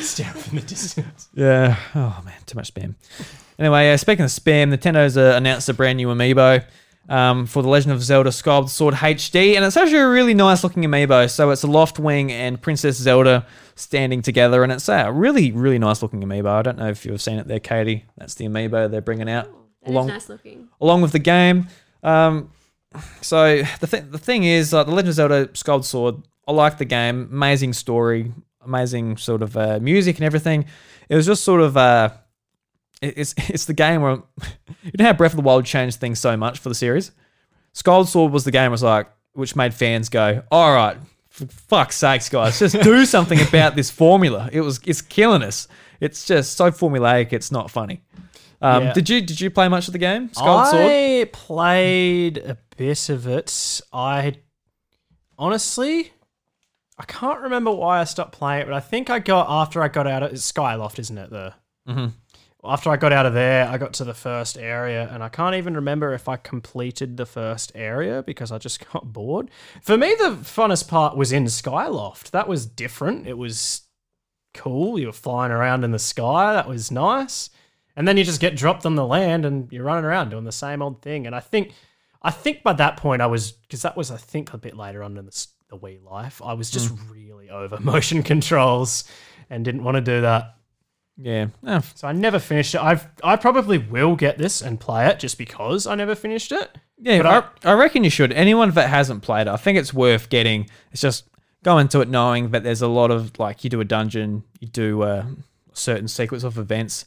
stare 0.00 0.26
from 0.26 0.56
the 0.58 0.62
distance. 0.66 1.28
Yeah. 1.34 1.76
Oh 1.94 2.20
man, 2.24 2.34
too 2.46 2.56
much 2.56 2.74
spam. 2.74 2.94
Anyway, 3.58 3.90
uh, 3.90 3.96
speaking 3.96 4.24
of 4.24 4.30
spam, 4.30 4.74
Nintendo's 4.74 5.16
uh, 5.16 5.34
announced 5.36 5.68
a 5.68 5.74
brand 5.74 5.96
new 5.96 6.08
amiibo 6.08 6.64
um, 7.08 7.46
for 7.46 7.62
the 7.62 7.68
Legend 7.68 7.92
of 7.92 8.02
Zelda 8.02 8.32
Skyward 8.32 8.68
Sword 8.70 8.94
HD, 8.94 9.54
and 9.56 9.64
it's 9.64 9.76
actually 9.76 9.98
a 9.98 10.08
really 10.08 10.34
nice 10.34 10.64
looking 10.64 10.82
amiibo. 10.84 11.30
So 11.30 11.50
it's 11.50 11.64
a 11.64 11.66
Loftwing 11.66 12.30
and 12.30 12.60
Princess 12.60 12.96
Zelda 12.96 13.46
standing 13.74 14.22
together, 14.22 14.62
and 14.62 14.72
it's 14.72 14.88
a 14.88 15.10
really, 15.12 15.52
really 15.52 15.78
nice 15.78 16.02
looking 16.02 16.22
amiibo. 16.22 16.46
I 16.48 16.62
don't 16.62 16.78
know 16.78 16.88
if 16.88 17.04
you've 17.04 17.20
seen 17.20 17.38
it 17.38 17.46
there, 17.48 17.60
Katy. 17.60 18.04
That's 18.16 18.34
the 18.34 18.46
amiibo 18.46 18.90
they're 18.90 19.00
bringing 19.00 19.28
out 19.28 19.46
That 19.82 19.88
is 19.90 19.94
Long- 19.94 20.06
nice 20.08 20.28
looking. 20.28 20.68
along 20.80 21.02
with 21.02 21.12
the 21.12 21.18
game. 21.18 21.68
Um, 22.02 22.50
so 23.20 23.62
the 23.80 23.86
th- 23.86 24.04
the 24.10 24.18
thing 24.18 24.44
is, 24.44 24.72
uh, 24.72 24.84
the 24.84 24.90
Legend 24.92 25.08
of 25.08 25.14
Zelda 25.14 25.48
Skyward 25.54 25.84
Sword. 25.84 26.16
I 26.46 26.52
like 26.52 26.78
the 26.78 26.84
game. 26.84 27.28
Amazing 27.32 27.72
story, 27.72 28.32
amazing 28.64 29.16
sort 29.16 29.42
of 29.42 29.56
uh, 29.56 29.78
music 29.80 30.16
and 30.16 30.24
everything. 30.24 30.66
It 31.08 31.16
was 31.16 31.26
just 31.26 31.42
sort 31.44 31.60
of 31.60 31.76
uh, 31.76 32.10
it's 33.16 33.34
it's 33.48 33.64
the 33.66 33.74
game 33.74 34.02
where 34.02 34.12
you 34.82 34.92
know 34.98 35.04
how 35.04 35.12
Breath 35.12 35.32
of 35.32 35.36
the 35.36 35.42
Wild 35.42 35.64
changed 35.64 36.00
things 36.00 36.18
so 36.18 36.36
much 36.36 36.58
for 36.58 36.68
the 36.68 36.74
series. 36.74 37.12
Skyward 37.72 38.08
Sword 38.08 38.32
was 38.32 38.44
the 38.44 38.50
game 38.50 38.70
was 38.70 38.82
like 38.82 39.08
which 39.32 39.56
made 39.56 39.74
fans 39.74 40.08
go, 40.08 40.42
all 40.50 40.72
right, 40.74 40.96
for 41.28 41.46
fuck's 41.46 41.96
sakes, 41.96 42.28
guys, 42.28 42.58
just 42.60 42.80
do 42.82 43.04
something 43.16 43.40
about 43.40 43.74
this 43.74 43.90
formula. 43.90 44.48
It 44.52 44.60
was 44.60 44.80
it's 44.86 45.00
killing 45.02 45.42
us. 45.42 45.66
It's 46.00 46.24
just 46.26 46.56
so 46.56 46.70
formulaic. 46.70 47.32
It's 47.32 47.50
not 47.50 47.70
funny. 47.70 48.02
Um, 48.62 48.84
Yeah. 48.84 48.92
Did 48.92 49.08
you 49.10 49.20
did 49.20 49.40
you 49.40 49.50
play 49.50 49.68
much 49.68 49.88
of 49.88 49.92
the 49.92 49.98
game 49.98 50.32
Skyward 50.32 50.68
Sword? 50.68 50.82
I 50.86 51.28
played 51.32 52.38
a 52.38 52.56
bit 52.76 53.08
of 53.08 53.26
it. 53.26 53.80
I 53.92 54.36
honestly, 55.38 56.12
I 56.98 57.04
can't 57.04 57.40
remember 57.40 57.72
why 57.72 58.00
I 58.00 58.04
stopped 58.04 58.32
playing 58.32 58.62
it, 58.62 58.64
but 58.66 58.74
I 58.74 58.80
think 58.80 59.10
I 59.10 59.18
got 59.18 59.46
after 59.48 59.82
I 59.82 59.88
got 59.88 60.06
out 60.06 60.22
of 60.22 60.32
it's 60.32 60.50
Skyloft, 60.50 60.98
isn't 60.98 61.18
it? 61.18 61.30
The 61.30 61.54
Mhm. 61.88 62.12
After 62.64 62.90
I 62.90 62.96
got 62.96 63.12
out 63.12 63.26
of 63.26 63.34
there, 63.34 63.68
I 63.68 63.78
got 63.78 63.92
to 63.94 64.04
the 64.04 64.14
first 64.14 64.56
area, 64.58 65.08
and 65.12 65.22
I 65.22 65.28
can't 65.28 65.54
even 65.54 65.74
remember 65.74 66.12
if 66.12 66.28
I 66.28 66.36
completed 66.36 67.16
the 67.16 67.26
first 67.26 67.72
area 67.74 68.22
because 68.22 68.52
I 68.52 68.58
just 68.58 68.88
got 68.92 69.12
bored. 69.12 69.50
For 69.82 69.96
me, 69.96 70.14
the 70.18 70.36
funnest 70.42 70.88
part 70.88 71.16
was 71.16 71.32
in 71.32 71.44
Skyloft. 71.44 72.30
That 72.30 72.48
was 72.48 72.66
different. 72.66 73.26
It 73.26 73.38
was 73.38 73.82
cool. 74.54 74.98
You 74.98 75.06
were 75.06 75.12
flying 75.12 75.52
around 75.52 75.84
in 75.84 75.90
the 75.90 75.98
sky. 75.98 76.54
That 76.54 76.68
was 76.68 76.90
nice. 76.90 77.50
And 77.96 78.08
then 78.08 78.16
you 78.16 78.24
just 78.24 78.40
get 78.40 78.56
dropped 78.56 78.86
on 78.86 78.94
the 78.94 79.06
land 79.06 79.44
and 79.44 79.70
you're 79.70 79.84
running 79.84 80.04
around 80.04 80.30
doing 80.30 80.44
the 80.44 80.52
same 80.52 80.82
old 80.82 81.02
thing. 81.02 81.26
And 81.26 81.34
I 81.34 81.40
think, 81.40 81.72
I 82.22 82.30
think 82.30 82.62
by 82.62 82.72
that 82.74 82.96
point 82.96 83.22
I 83.22 83.26
was 83.26 83.52
because 83.52 83.82
that 83.82 83.96
was 83.96 84.10
I 84.10 84.16
think 84.16 84.52
a 84.52 84.58
bit 84.58 84.76
later 84.76 85.02
on 85.02 85.16
in 85.16 85.26
the, 85.26 85.46
the 85.68 85.78
Wii 85.78 86.02
life. 86.02 86.40
I 86.44 86.54
was 86.54 86.70
just 86.70 86.88
hmm. 86.88 87.12
really 87.12 87.50
over 87.50 87.78
motion 87.80 88.22
controls, 88.22 89.04
and 89.50 89.64
didn't 89.64 89.84
want 89.84 89.96
to 89.96 90.00
do 90.00 90.22
that. 90.22 90.56
Yeah. 91.16 91.46
Eh, 91.66 91.80
So 91.94 92.08
I 92.08 92.12
never 92.12 92.38
finished 92.38 92.74
it. 92.74 92.80
I've 92.82 93.06
I 93.22 93.36
probably 93.36 93.78
will 93.78 94.16
get 94.16 94.36
this 94.38 94.62
and 94.62 94.80
play 94.80 95.06
it 95.06 95.18
just 95.20 95.38
because 95.38 95.86
I 95.86 95.94
never 95.94 96.14
finished 96.14 96.50
it. 96.52 96.76
Yeah, 96.98 97.22
But 97.22 97.54
I, 97.64 97.70
I 97.70 97.72
reckon 97.74 98.04
you 98.04 98.10
should. 98.10 98.32
Anyone 98.32 98.70
that 98.72 98.88
hasn't 98.88 99.22
played 99.22 99.42
it, 99.46 99.50
I 99.50 99.56
think 99.56 99.78
it's 99.78 99.92
worth 99.94 100.28
getting. 100.28 100.68
It's 100.92 101.02
just 101.02 101.24
go 101.62 101.78
into 101.78 102.00
it 102.00 102.08
knowing 102.08 102.50
that 102.50 102.62
there's 102.62 102.82
a 102.82 102.88
lot 102.88 103.10
of 103.10 103.38
like 103.38 103.64
you 103.64 103.70
do 103.70 103.80
a 103.80 103.84
dungeon, 103.84 104.44
you 104.60 104.68
do 104.68 105.02
a 105.02 105.26
certain 105.72 106.08
sequence 106.08 106.44
of 106.44 106.58
events, 106.58 107.04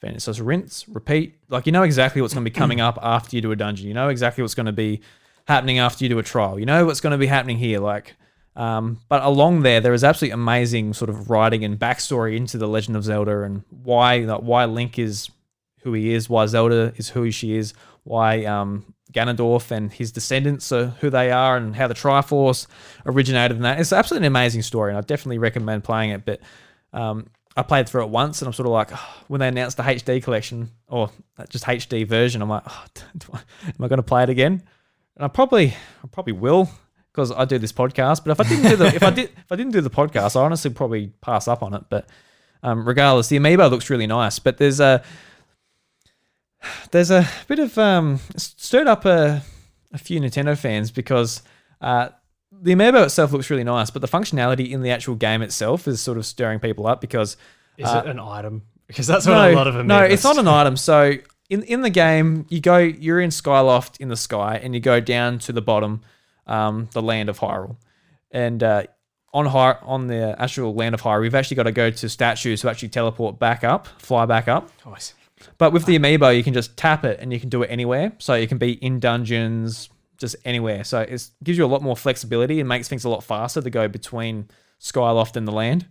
then 0.00 0.14
it 0.14 0.22
says 0.22 0.40
rinse, 0.40 0.88
repeat. 0.88 1.38
Like 1.48 1.66
you 1.66 1.72
know 1.72 1.82
exactly 1.82 2.22
what's 2.22 2.34
going 2.34 2.44
to 2.44 2.50
be 2.50 2.54
coming 2.54 2.80
up 2.80 2.98
after 3.02 3.34
you 3.36 3.42
do 3.42 3.52
a 3.52 3.56
dungeon. 3.56 3.88
You 3.88 3.94
know 3.94 4.08
exactly 4.08 4.42
what's 4.42 4.54
going 4.54 4.66
to 4.66 4.72
be 4.72 5.00
happening 5.46 5.78
after 5.78 6.04
you 6.04 6.08
do 6.08 6.18
a 6.18 6.22
trial. 6.22 6.58
You 6.58 6.66
know 6.66 6.84
what's 6.86 7.00
going 7.00 7.12
to 7.12 7.18
be 7.18 7.26
happening 7.26 7.58
here. 7.58 7.80
Like, 7.80 8.14
um, 8.58 8.98
but 9.08 9.22
along 9.22 9.62
there, 9.62 9.80
there 9.80 9.94
is 9.94 10.02
absolutely 10.02 10.34
amazing 10.34 10.92
sort 10.92 11.08
of 11.08 11.30
writing 11.30 11.64
and 11.64 11.78
backstory 11.78 12.36
into 12.36 12.58
the 12.58 12.66
Legend 12.66 12.96
of 12.96 13.04
Zelda 13.04 13.42
and 13.42 13.62
why 13.70 14.18
like, 14.18 14.40
why 14.40 14.64
Link 14.64 14.98
is 14.98 15.30
who 15.82 15.92
he 15.92 16.12
is, 16.12 16.28
why 16.28 16.44
Zelda 16.46 16.92
is 16.96 17.08
who 17.08 17.30
she 17.30 17.56
is, 17.56 17.72
why 18.02 18.44
um, 18.46 18.92
Ganondorf 19.12 19.70
and 19.70 19.92
his 19.92 20.10
descendants 20.10 20.72
are 20.72 20.86
who 21.00 21.08
they 21.08 21.30
are, 21.30 21.56
and 21.56 21.76
how 21.76 21.86
the 21.86 21.94
Triforce 21.94 22.66
originated 23.06 23.58
in 23.58 23.62
that. 23.62 23.78
It's 23.78 23.92
absolutely 23.92 24.26
an 24.26 24.32
amazing 24.32 24.62
story, 24.62 24.90
and 24.90 24.98
I 24.98 25.02
definitely 25.02 25.38
recommend 25.38 25.84
playing 25.84 26.10
it. 26.10 26.24
But 26.24 26.40
um, 26.92 27.28
I 27.56 27.62
played 27.62 27.88
through 27.88 28.02
it 28.02 28.10
once, 28.10 28.42
and 28.42 28.48
I'm 28.48 28.52
sort 28.52 28.66
of 28.66 28.72
like, 28.72 28.88
oh, 28.92 29.22
when 29.28 29.38
they 29.38 29.46
announced 29.46 29.76
the 29.76 29.84
HD 29.84 30.20
collection 30.20 30.72
or 30.88 31.12
just 31.48 31.62
HD 31.62 32.04
version, 32.04 32.42
I'm 32.42 32.48
like, 32.48 32.64
oh, 32.66 32.84
am 33.34 33.84
I 33.84 33.86
going 33.86 33.98
to 33.98 34.02
play 34.02 34.24
it 34.24 34.30
again? 34.30 34.64
And 35.14 35.24
I 35.24 35.28
probably, 35.28 35.76
I 36.02 36.08
probably 36.10 36.32
will 36.32 36.68
because 37.12 37.32
I 37.32 37.44
do 37.44 37.58
this 37.58 37.72
podcast. 37.72 38.24
But 38.24 38.32
if 38.32 38.40
I 38.40 38.48
didn't 38.48 38.70
do 38.70 38.76
the, 38.76 38.86
if 38.94 39.02
I 39.02 39.10
did, 39.10 39.30
if 39.36 39.50
I 39.50 39.56
didn't 39.56 39.72
do 39.72 39.80
the 39.80 39.90
podcast, 39.90 40.36
I 40.40 40.44
honestly 40.44 40.70
probably 40.70 41.08
pass 41.20 41.48
up 41.48 41.62
on 41.62 41.74
it. 41.74 41.84
But 41.88 42.08
um, 42.62 42.86
regardless, 42.86 43.28
the 43.28 43.38
amiibo 43.38 43.70
looks 43.70 43.90
really 43.90 44.06
nice. 44.06 44.38
But 44.38 44.58
there's 44.58 44.80
a, 44.80 45.02
there's 46.90 47.10
a 47.10 47.26
bit 47.46 47.58
of 47.58 47.76
um 47.78 48.18
stirred 48.36 48.86
up 48.88 49.04
a, 49.04 49.42
a 49.92 49.98
few 49.98 50.20
Nintendo 50.20 50.56
fans 50.58 50.90
because 50.90 51.42
uh, 51.80 52.08
the 52.50 52.74
amiibo 52.74 53.04
itself 53.04 53.32
looks 53.32 53.50
really 53.50 53.64
nice, 53.64 53.90
but 53.90 54.02
the 54.02 54.08
functionality 54.08 54.70
in 54.70 54.82
the 54.82 54.90
actual 54.90 55.14
game 55.14 55.42
itself 55.42 55.86
is 55.86 56.00
sort 56.00 56.18
of 56.18 56.26
stirring 56.26 56.58
people 56.58 56.86
up 56.86 57.00
because 57.00 57.36
Is 57.76 57.88
Uh, 57.88 58.02
it 58.04 58.10
an 58.10 58.18
item? 58.18 58.62
Because 58.88 59.06
that's 59.06 59.26
what 59.26 59.36
a 59.36 59.54
lot 59.54 59.66
of 59.68 59.74
them. 59.74 59.86
no, 59.86 60.02
it's 60.02 60.24
not 60.24 60.38
an 60.38 60.48
item. 60.48 60.76
So 60.76 61.12
in 61.50 61.62
in 61.62 61.82
the 61.82 61.90
game, 61.90 62.46
you 62.48 62.60
go, 62.60 62.78
you're 62.78 63.20
in 63.20 63.30
Skyloft 63.30 64.00
in 64.00 64.08
the 64.08 64.16
sky, 64.16 64.58
and 64.62 64.74
you 64.74 64.80
go 64.80 64.98
down 64.98 65.38
to 65.40 65.52
the 65.52 65.60
bottom, 65.62 66.00
um, 66.48 66.88
the 66.92 67.02
land 67.02 67.28
of 67.28 67.38
Hyrule, 67.38 67.76
and 68.30 68.62
uh, 68.62 68.84
on 69.32 69.46
Hy- 69.46 69.78
on 69.82 70.06
the 70.06 70.34
actual 70.40 70.74
land 70.74 70.94
of 70.94 71.02
Hyrule, 71.02 71.22
we've 71.22 71.34
actually 71.34 71.56
got 71.56 71.64
to 71.64 71.72
go 71.72 71.90
to 71.90 72.08
statues 72.08 72.62
to 72.62 72.70
actually 72.70 72.88
teleport 72.88 73.38
back 73.38 73.64
up, 73.64 73.86
fly 73.98 74.26
back 74.26 74.48
up. 74.48 74.70
Oh, 74.86 74.92
I 74.94 74.98
see. 74.98 75.14
But 75.58 75.72
with 75.72 75.86
the 75.86 75.98
amiibo, 75.98 76.36
you 76.36 76.42
can 76.42 76.54
just 76.54 76.76
tap 76.76 77.04
it 77.04 77.20
and 77.20 77.32
you 77.32 77.38
can 77.38 77.48
do 77.48 77.62
it 77.62 77.68
anywhere. 77.68 78.12
So 78.18 78.34
you 78.34 78.48
can 78.48 78.58
be 78.58 78.72
in 78.72 78.98
dungeons, 78.98 79.88
just 80.16 80.34
anywhere. 80.44 80.82
So 80.82 81.00
it 81.00 81.28
gives 81.44 81.56
you 81.56 81.64
a 81.64 81.68
lot 81.68 81.80
more 81.80 81.96
flexibility 81.96 82.58
and 82.58 82.68
makes 82.68 82.88
things 82.88 83.04
a 83.04 83.08
lot 83.08 83.22
faster 83.22 83.62
to 83.62 83.70
go 83.70 83.86
between 83.86 84.48
Skyloft 84.80 85.36
and 85.36 85.46
the 85.46 85.52
land. 85.52 85.86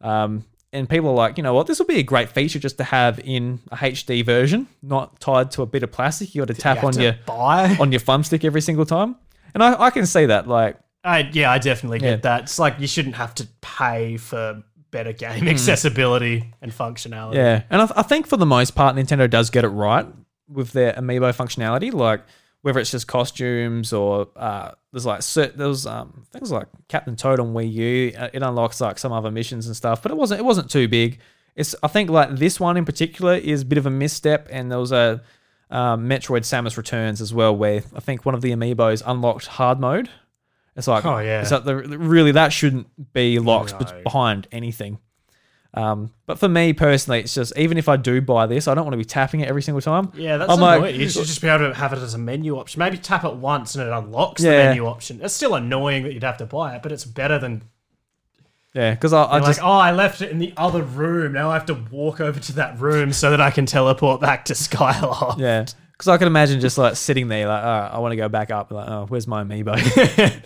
Um, 0.00 0.44
and 0.72 0.88
people 0.88 1.10
are 1.10 1.14
like, 1.14 1.36
you 1.36 1.42
know 1.42 1.54
what, 1.54 1.66
this 1.66 1.78
will 1.78 1.86
be 1.86 1.98
a 1.98 2.02
great 2.02 2.30
feature 2.30 2.58
just 2.58 2.78
to 2.78 2.84
have 2.84 3.18
in 3.20 3.58
a 3.72 3.76
HD 3.76 4.24
version, 4.24 4.68
not 4.82 5.18
tied 5.20 5.50
to 5.52 5.62
a 5.62 5.66
bit 5.66 5.82
of 5.82 5.90
plastic. 5.92 6.34
You 6.34 6.42
got 6.42 6.54
to 6.54 6.60
tap 6.60 6.84
on 6.84 6.92
to 6.92 7.02
your 7.02 7.16
buy. 7.26 7.76
on 7.80 7.90
your 7.92 8.00
thumbstick 8.00 8.44
every 8.44 8.60
single 8.60 8.86
time. 8.86 9.16
And 9.54 9.62
I, 9.62 9.80
I 9.84 9.90
can 9.90 10.06
see 10.06 10.26
that. 10.26 10.46
Like, 10.46 10.78
I, 11.04 11.28
yeah, 11.32 11.50
I 11.50 11.58
definitely 11.58 12.00
get 12.00 12.10
Yeah. 12.10 12.16
that. 12.16 12.42
It's 12.42 12.58
like 12.58 12.78
you 12.80 12.86
shouldn't 12.86 13.14
have 13.16 13.34
to 13.36 13.48
pay 13.60 14.16
for 14.16 14.62
better 14.90 15.12
game 15.12 15.46
accessibility 15.48 16.52
and 16.60 16.72
functionality. 16.72 17.32
Hmm. 17.32 17.36
Yeah, 17.36 17.62
and 17.70 17.82
I, 17.82 17.86
th- 17.86 17.98
I 17.98 18.02
think 18.02 18.26
for 18.26 18.36
the 18.36 18.46
most 18.46 18.74
part, 18.74 18.96
Nintendo 18.96 19.28
does 19.28 19.50
get 19.50 19.64
it 19.64 19.68
right 19.68 20.06
with 20.48 20.72
their 20.72 20.92
amiibo 20.94 21.34
functionality. 21.36 21.92
Like 21.92 22.22
whether 22.62 22.80
it's 22.80 22.90
just 22.90 23.06
costumes 23.06 23.92
or 23.92 24.28
uh, 24.34 24.72
there's 24.92 25.06
like 25.06 25.20
cert- 25.20 25.56
there's 25.56 25.86
um 25.86 26.24
things 26.32 26.50
like 26.50 26.66
Captain 26.88 27.14
Toad 27.16 27.38
on 27.38 27.54
Wii 27.54 27.72
U. 27.72 28.12
uh, 28.18 28.28
It 28.32 28.42
unlocks 28.42 28.80
like 28.80 28.98
some 28.98 29.12
other 29.12 29.30
missions 29.30 29.66
and 29.66 29.76
stuff, 29.76 30.02
but 30.02 30.10
it 30.10 30.16
wasn't 30.16 30.40
it 30.40 30.44
wasn't 30.44 30.70
too 30.70 30.88
big. 30.88 31.20
It's 31.54 31.74
I 31.82 31.88
think 31.88 32.10
like 32.10 32.36
this 32.36 32.58
one 32.58 32.76
in 32.76 32.84
particular 32.84 33.34
is 33.34 33.62
a 33.62 33.64
bit 33.66 33.78
of 33.78 33.86
a 33.86 33.90
misstep, 33.90 34.48
and 34.50 34.70
there 34.70 34.78
was 34.78 34.92
a 34.92 35.22
um, 35.70 36.08
Metroid 36.08 36.42
Samus 36.42 36.76
Returns 36.76 37.20
as 37.20 37.32
well, 37.34 37.54
where 37.56 37.82
I 37.94 38.00
think 38.00 38.24
one 38.26 38.34
of 38.34 38.40
the 38.40 38.50
amiibos 38.52 39.02
unlocked 39.06 39.46
hard 39.46 39.78
mode. 39.80 40.08
It's 40.76 40.86
like, 40.86 41.04
Oh, 41.04 41.18
yeah. 41.18 41.42
it's 41.42 41.50
like 41.50 41.64
the, 41.64 41.74
really 41.76 42.32
that 42.32 42.52
shouldn't 42.52 43.12
be 43.12 43.38
locked 43.38 43.72
No. 43.80 44.02
behind 44.04 44.46
anything. 44.52 44.98
Um, 45.74 46.12
but 46.26 46.38
for 46.38 46.48
me 46.48 46.72
personally, 46.72 47.20
it's 47.20 47.34
just 47.34 47.56
even 47.58 47.76
if 47.76 47.88
I 47.88 47.96
do 47.96 48.20
buy 48.22 48.46
this, 48.46 48.66
I 48.66 48.74
don't 48.74 48.84
want 48.84 48.94
to 48.94 48.98
be 48.98 49.04
tapping 49.04 49.40
it 49.40 49.48
every 49.48 49.60
single 49.62 49.82
time. 49.82 50.10
Yeah, 50.14 50.38
that's 50.38 50.50
I'm 50.50 50.58
annoying. 50.62 50.80
like- 50.82 50.94
you 50.94 51.08
should 51.08 51.26
just 51.26 51.42
be 51.42 51.48
able 51.48 51.68
to 51.68 51.74
have 51.74 51.92
it 51.92 51.98
as 51.98 52.14
a 52.14 52.18
menu 52.18 52.56
option. 52.58 52.78
Maybe 52.78 52.96
tap 52.96 53.24
it 53.24 53.34
once 53.34 53.74
and 53.74 53.86
it 53.86 53.92
unlocks 53.92 54.42
Yeah. 54.42 54.50
the 54.50 54.56
menu 54.70 54.86
option. 54.86 55.20
It's 55.22 55.34
still 55.34 55.54
annoying 55.54 56.04
that 56.04 56.14
you'd 56.14 56.22
have 56.22 56.38
to 56.38 56.46
buy 56.46 56.74
it, 56.76 56.82
but 56.82 56.90
it's 56.90 57.04
better 57.04 57.38
than 57.38 57.62
Yeah, 58.74 58.92
because 58.94 59.12
I, 59.12 59.22
I 59.22 59.38
You're 59.38 59.46
just 59.46 59.60
like, 59.60 59.68
oh, 59.68 59.72
I 59.72 59.92
left 59.92 60.20
it 60.20 60.30
in 60.30 60.38
the 60.38 60.52
other 60.56 60.82
room. 60.82 61.32
Now 61.32 61.50
I 61.50 61.54
have 61.54 61.66
to 61.66 61.74
walk 61.74 62.20
over 62.20 62.38
to 62.38 62.52
that 62.54 62.78
room 62.78 63.12
so 63.12 63.30
that 63.30 63.40
I 63.40 63.50
can 63.50 63.66
teleport 63.66 64.20
back 64.20 64.44
to 64.46 64.52
Skyloft. 64.54 65.38
yeah, 65.38 65.64
because 65.92 66.08
I 66.08 66.16
can 66.18 66.26
imagine 66.26 66.60
just 66.60 66.78
like 66.78 66.96
sitting 66.96 67.28
there, 67.28 67.48
like, 67.48 67.64
oh, 67.64 67.90
I 67.94 67.98
want 67.98 68.12
to 68.12 68.16
go 68.16 68.28
back 68.28 68.50
up. 68.50 68.70
Like, 68.70 68.88
oh, 68.88 69.06
where's 69.08 69.26
my 69.26 69.42
amiibo? 69.42 70.42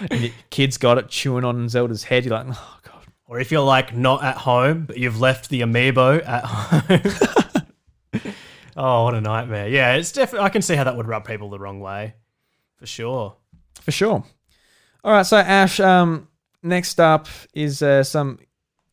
and 0.10 0.20
your 0.20 0.32
kid's 0.50 0.78
got 0.78 0.98
it 0.98 1.08
chewing 1.08 1.44
on 1.44 1.68
Zelda's 1.68 2.04
head. 2.04 2.24
You're 2.24 2.34
like, 2.34 2.46
oh 2.50 2.78
god. 2.82 3.06
Or 3.26 3.40
if 3.40 3.50
you're 3.50 3.62
like 3.62 3.94
not 3.96 4.22
at 4.22 4.36
home, 4.36 4.84
but 4.84 4.98
you've 4.98 5.20
left 5.20 5.48
the 5.48 5.62
amiibo 5.62 6.22
at 6.28 6.44
home. 8.14 8.34
oh, 8.76 9.04
what 9.04 9.14
a 9.14 9.20
nightmare. 9.20 9.68
Yeah, 9.68 9.94
it's 9.94 10.12
definitely, 10.12 10.44
I 10.44 10.50
can 10.50 10.62
see 10.62 10.74
how 10.74 10.84
that 10.84 10.96
would 10.96 11.08
rub 11.08 11.26
people 11.26 11.48
the 11.50 11.58
wrong 11.58 11.80
way. 11.80 12.14
For 12.76 12.86
sure. 12.86 13.36
For 13.80 13.92
sure. 13.92 14.24
All 15.04 15.12
right, 15.12 15.26
so 15.26 15.38
Ash, 15.38 15.80
um, 15.80 16.28
next 16.62 17.00
up 17.00 17.28
is 17.54 17.82
uh, 17.82 18.02
some 18.02 18.38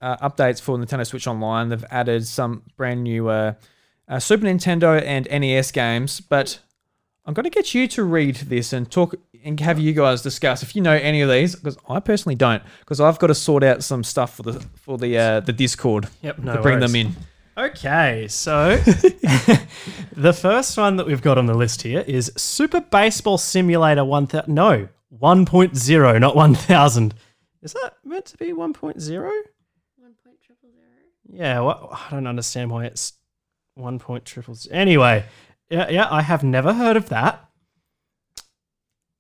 uh, 0.02 0.18
updates 0.30 0.62
for 0.62 0.78
Nintendo 0.78 1.06
Switch 1.06 1.28
Online. 1.28 1.70
They've 1.70 1.86
added 1.92 2.26
some 2.26 2.64
brand 2.78 3.04
new 3.04 3.30
uh, 3.30 3.54
uh, 4.08 4.20
Super 4.20 4.46
Nintendo 4.46 5.02
and 5.04 5.28
NES 5.30 5.72
games, 5.72 6.20
but 6.20 6.60
I'm 7.26 7.34
going 7.34 7.44
to 7.44 7.50
get 7.50 7.74
you 7.76 7.88
to 7.90 8.04
read 8.04 8.36
this 8.36 8.74
and 8.74 8.90
talk 8.90 9.16
and 9.44 9.60
have 9.60 9.80
you 9.80 9.94
guys 9.94 10.22
discuss 10.22 10.64
if 10.64 10.76
you 10.76 10.82
know 10.82 10.94
any 10.94 11.22
of 11.22 11.30
these, 11.30 11.56
because 11.56 11.78
I 11.88 12.00
personally 12.00 12.36
don't, 12.36 12.62
because 12.80 13.00
I've 13.00 13.20
got 13.20 13.28
to 13.28 13.36
sort 13.36 13.64
out 13.64 13.84
some 13.84 14.04
stuff 14.04 14.36
for 14.36 14.44
the 14.44 14.54
for 14.76 14.98
the 14.98 15.18
uh, 15.18 15.40
the 15.42 15.54
Discord 15.54 16.10
Yep, 16.22 16.40
no 16.40 16.56
to 16.56 16.62
bring 16.62 16.80
worries. 16.80 16.92
them 16.92 17.08
in. 17.08 17.16
Okay, 17.58 18.28
so 18.30 18.78
the 20.16 20.34
first 20.34 20.78
one 20.78 20.96
that 20.96 21.06
we've 21.06 21.22
got 21.22 21.38
on 21.38 21.46
the 21.46 21.54
list 21.54 21.82
here 21.82 22.02
is 22.08 22.32
Super 22.38 22.80
Baseball 22.80 23.38
Simulator 23.38 24.06
1000. 24.06 24.54
No, 24.54 24.88
1.0, 25.22 26.20
not 26.22 26.36
1000. 26.36 27.14
Is 27.62 27.74
that 27.74 27.96
meant 28.04 28.26
to 28.28 28.38
be 28.38 28.48
1.0? 28.54 28.56
One 28.56 28.74
point 28.74 30.38
triple 30.46 30.70
zero. 30.72 30.88
Yeah, 31.32 31.60
what, 31.60 31.90
I 31.92 32.08
don't 32.12 32.28
understand 32.28 32.72
why 32.72 32.86
it's 32.86 33.14
1 33.76 34.00
point 34.00 34.26
triple. 34.26 34.56
z- 34.56 34.70
Anyway, 34.72 35.26
yeah, 35.70 35.90
yeah, 35.90 36.08
I 36.10 36.22
have 36.22 36.44
never 36.44 36.74
heard 36.74 36.96
of 36.98 37.10
that. 37.10 37.46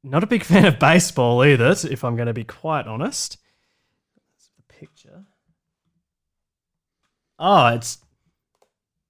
Not 0.03 0.23
a 0.23 0.27
big 0.27 0.43
fan 0.45 0.65
of 0.65 0.79
baseball 0.79 1.43
either, 1.43 1.75
if 1.89 2.03
I'm 2.03 2.15
going 2.15 2.27
to 2.27 2.33
be 2.33 2.45
quite 2.45 2.87
honest. 2.87 3.37
That's 4.31 4.49
the 4.55 4.73
picture. 4.73 5.25
Oh, 7.37 7.67
it's 7.67 7.97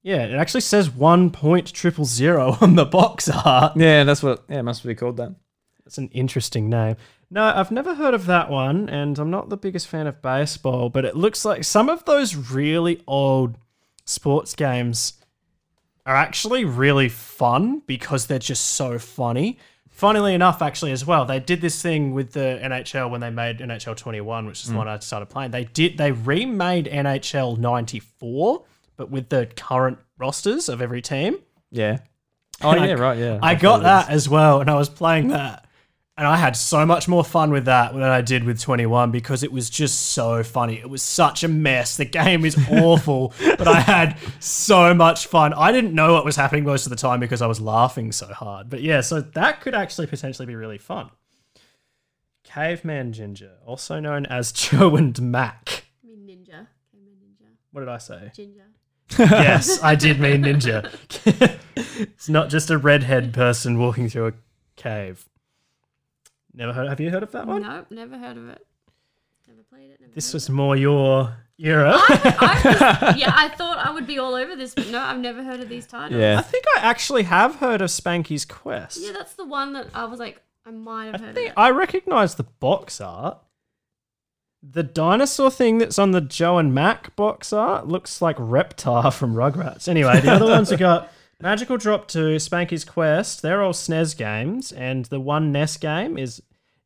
yeah. 0.04 0.24
It 0.26 0.34
actually 0.36 0.62
says 0.62 0.90
one 0.90 1.30
point 1.30 1.72
triple 1.74 2.06
zero 2.06 2.58
on 2.62 2.76
the 2.76 2.86
box 2.86 3.30
art. 3.30 3.76
Yeah, 3.76 4.04
that's 4.04 4.22
what. 4.24 4.44
Yeah, 4.50 4.60
it 4.60 4.64
must 4.64 4.84
be 4.86 4.96
called 4.96 5.18
that. 5.18 5.36
That's 5.84 5.98
an 5.98 6.10
interesting 6.10 6.70
name. 6.70 6.96
No, 7.32 7.44
I've 7.44 7.70
never 7.72 7.94
heard 7.96 8.14
of 8.16 8.26
that 8.26 8.50
one, 8.50 8.90
and 8.90 9.20
I'm 9.20 9.30
not 9.30 9.50
the 9.50 9.58
biggest 9.58 9.88
fan 9.88 10.08
of 10.08 10.22
baseball, 10.22 10.90
but 10.90 11.06
it 11.06 11.16
looks 11.16 11.46
like 11.46 11.64
some 11.64 11.88
of 11.90 12.06
those 12.06 12.36
really 12.36 13.04
old 13.08 13.56
sports 14.06 14.56
games 14.56 15.14
are 16.08 16.16
actually 16.16 16.66
really 16.66 17.08
fun 17.08 17.84
because 17.86 18.26
they're 18.26 18.40
just 18.40 18.66
so 18.72 18.98
funny. 18.98 19.60
Funnily 19.92 20.34
enough, 20.34 20.62
actually, 20.62 20.92
as 20.92 21.06
well, 21.06 21.26
they 21.26 21.40
did 21.40 21.62
this 21.62 21.82
thing 21.82 22.14
with 22.14 22.32
the 22.32 22.60
NHL 22.64 23.12
when 23.12 23.22
they 23.22 23.30
made 23.30 23.60
NHL 23.60 23.96
21, 23.96 24.48
which 24.48 24.64
is 24.64 24.70
the 24.72 24.78
one 24.78 24.88
I 24.88 24.98
started 25.00 25.28
playing. 25.28 25.52
They 25.52 25.66
did 25.66 25.98
they 25.98 26.12
remade 26.14 26.86
NHL 26.88 27.58
94, 27.58 28.64
but 28.98 29.12
with 29.12 29.30
the 29.30 29.46
current 29.56 30.00
rosters 30.18 30.68
of 30.70 30.82
every 30.82 31.02
team. 31.02 31.38
Yeah. 31.70 32.00
Oh 32.62 32.72
And 32.72 32.80
I- 32.80 32.88
yeah, 32.88 32.94
right. 32.94 33.18
Yeah. 33.18 33.40
I 33.44 33.56
got 33.56 33.84
that 33.84 34.10
as 34.10 34.28
well, 34.28 34.62
and 34.62 34.70
I 34.70 34.76
was 34.76 34.90
playing 34.90 35.28
that. 35.28 35.66
And 36.20 36.28
I 36.28 36.36
had 36.36 36.58
so 36.58 36.86
much 36.86 37.08
more 37.08 37.24
fun 37.24 37.50
with 37.50 37.64
that 37.64 37.94
than 37.94 38.04
I 38.04 38.20
did 38.20 38.44
with 38.44 38.60
21 38.60 39.10
because 39.10 39.42
it 39.42 39.54
was 39.54 39.70
just 39.70 40.08
so 40.08 40.44
funny. 40.44 40.78
It 40.78 40.90
was 40.90 41.02
such 41.02 41.46
a 41.46 41.48
mess. 41.48 41.96
The 41.96 42.04
game 42.04 42.44
is 42.44 42.58
awful, 42.70 43.34
but 43.58 43.70
I 43.70 43.80
had 43.80 44.18
so 44.42 44.94
much 44.94 45.28
fun. 45.28 45.54
I 45.54 45.72
didn't 45.72 45.96
know 45.96 46.12
what 46.12 46.26
was 46.26 46.36
happening 46.36 46.66
most 46.66 46.86
of 46.86 46.90
the 46.90 46.98
time 46.98 47.22
because 47.22 47.42
I 47.42 47.48
was 47.48 47.62
laughing 47.62 48.12
so 48.12 48.26
hard. 48.28 48.70
But 48.70 48.82
yeah, 48.82 49.00
so 49.00 49.22
that 49.22 49.62
could 49.62 49.74
actually 49.74 50.08
potentially 50.08 50.46
be 50.46 50.58
really 50.58 50.78
fun. 50.78 51.10
Caveman 52.44 53.14
Ginger, 53.14 53.54
also 53.66 54.02
known 54.02 54.26
as 54.26 54.52
Joe 54.52 54.98
and 54.98 55.18
Mac. 55.22 55.86
I 56.04 56.08
mean 56.08 56.28
ninja. 56.28 56.68
Came 56.92 57.08
in 57.08 57.48
What 57.72 57.80
did 57.80 57.88
I 57.88 57.98
say? 57.98 58.32
Ginger. 58.36 58.66
yes, 59.18 59.82
I 59.82 59.96
did 59.96 60.20
mean 60.20 60.44
ninja. 60.44 60.92
it's 61.76 62.28
not 62.28 62.50
just 62.50 62.70
a 62.70 62.78
redhead 62.78 63.34
person 63.34 63.80
walking 63.80 64.10
through 64.10 64.28
a 64.28 64.34
cave. 64.76 65.26
Never 66.60 66.74
heard. 66.74 66.90
Have 66.90 67.00
you 67.00 67.10
heard 67.10 67.24
of 67.24 67.32
that 67.32 67.48
one? 67.48 67.62
Nope, 67.64 67.88
never 67.90 68.18
heard 68.18 68.38
of 68.38 68.50
it. 68.50 68.64
Never 69.48 69.64
played 69.64 69.90
it. 69.92 70.00
Never 70.02 70.14
This 70.14 70.28
heard 70.28 70.34
was 70.36 70.50
more 70.50 70.76
your 70.76 71.36
era. 71.58 71.92
of 71.96 72.02
it. 72.10 72.36
I 72.40 73.00
was- 73.12 73.18
yeah, 73.18 73.32
I 73.36 73.48
thought 73.50 73.78
I 73.80 73.90
would 73.92 74.06
be 74.06 74.20
all 74.20 74.36
over 74.36 74.56
this, 74.56 74.76
but 74.76 74.88
no, 74.90 75.00
I've 75.00 75.18
never 75.20 75.42
heard 75.44 75.62
of 75.62 75.70
these 75.70 75.88
titles. 75.88 76.20
Yeah. 76.20 76.38
I 76.38 76.42
think 76.42 76.66
I 76.78 76.82
actually 76.82 77.24
have 77.24 77.56
heard 77.56 77.82
of 77.82 77.90
Spanky's 77.90 78.46
Quest. 78.46 79.00
Yeah, 79.02 79.14
that's 79.14 79.34
the 79.34 79.46
one 79.46 79.74
that 79.74 79.88
I 79.94 80.06
was 80.06 80.20
like, 80.20 80.42
I 80.66 80.72
might 80.72 81.06
have 81.08 81.16
I 81.16 81.26
heard 81.28 81.36
think 81.36 81.48
of 81.48 81.52
it. 81.54 81.60
I 81.60 81.72
recognize 81.72 82.36
the 82.36 82.44
box 82.44 83.00
art. 83.02 83.40
The 84.62 84.84
dinosaur 84.84 85.50
thing 85.50 85.78
that's 85.78 85.98
on 85.98 86.12
the 86.12 86.20
Joe 86.20 86.58
and 86.58 86.74
Mac 86.76 87.16
box 87.16 87.54
art 87.54 87.88
looks 87.88 88.22
like 88.22 88.36
Reptar 88.36 89.14
from 89.14 89.34
Rugrats. 89.34 89.88
Anyway, 89.88 90.20
the 90.20 90.34
other 90.34 90.46
ones 90.48 90.70
we 90.70 90.76
got 90.76 91.10
Magical 91.42 91.78
Drop 91.78 92.10
2, 92.10 92.36
Spanky's 92.36 92.84
Quest. 92.84 93.42
They're 93.42 93.64
all 93.64 93.72
SNES 93.72 94.18
games, 94.18 94.74
and 94.74 95.06
the 95.06 95.22
one 95.22 95.54
NES 95.54 95.78
game 95.78 96.18
is 96.18 96.42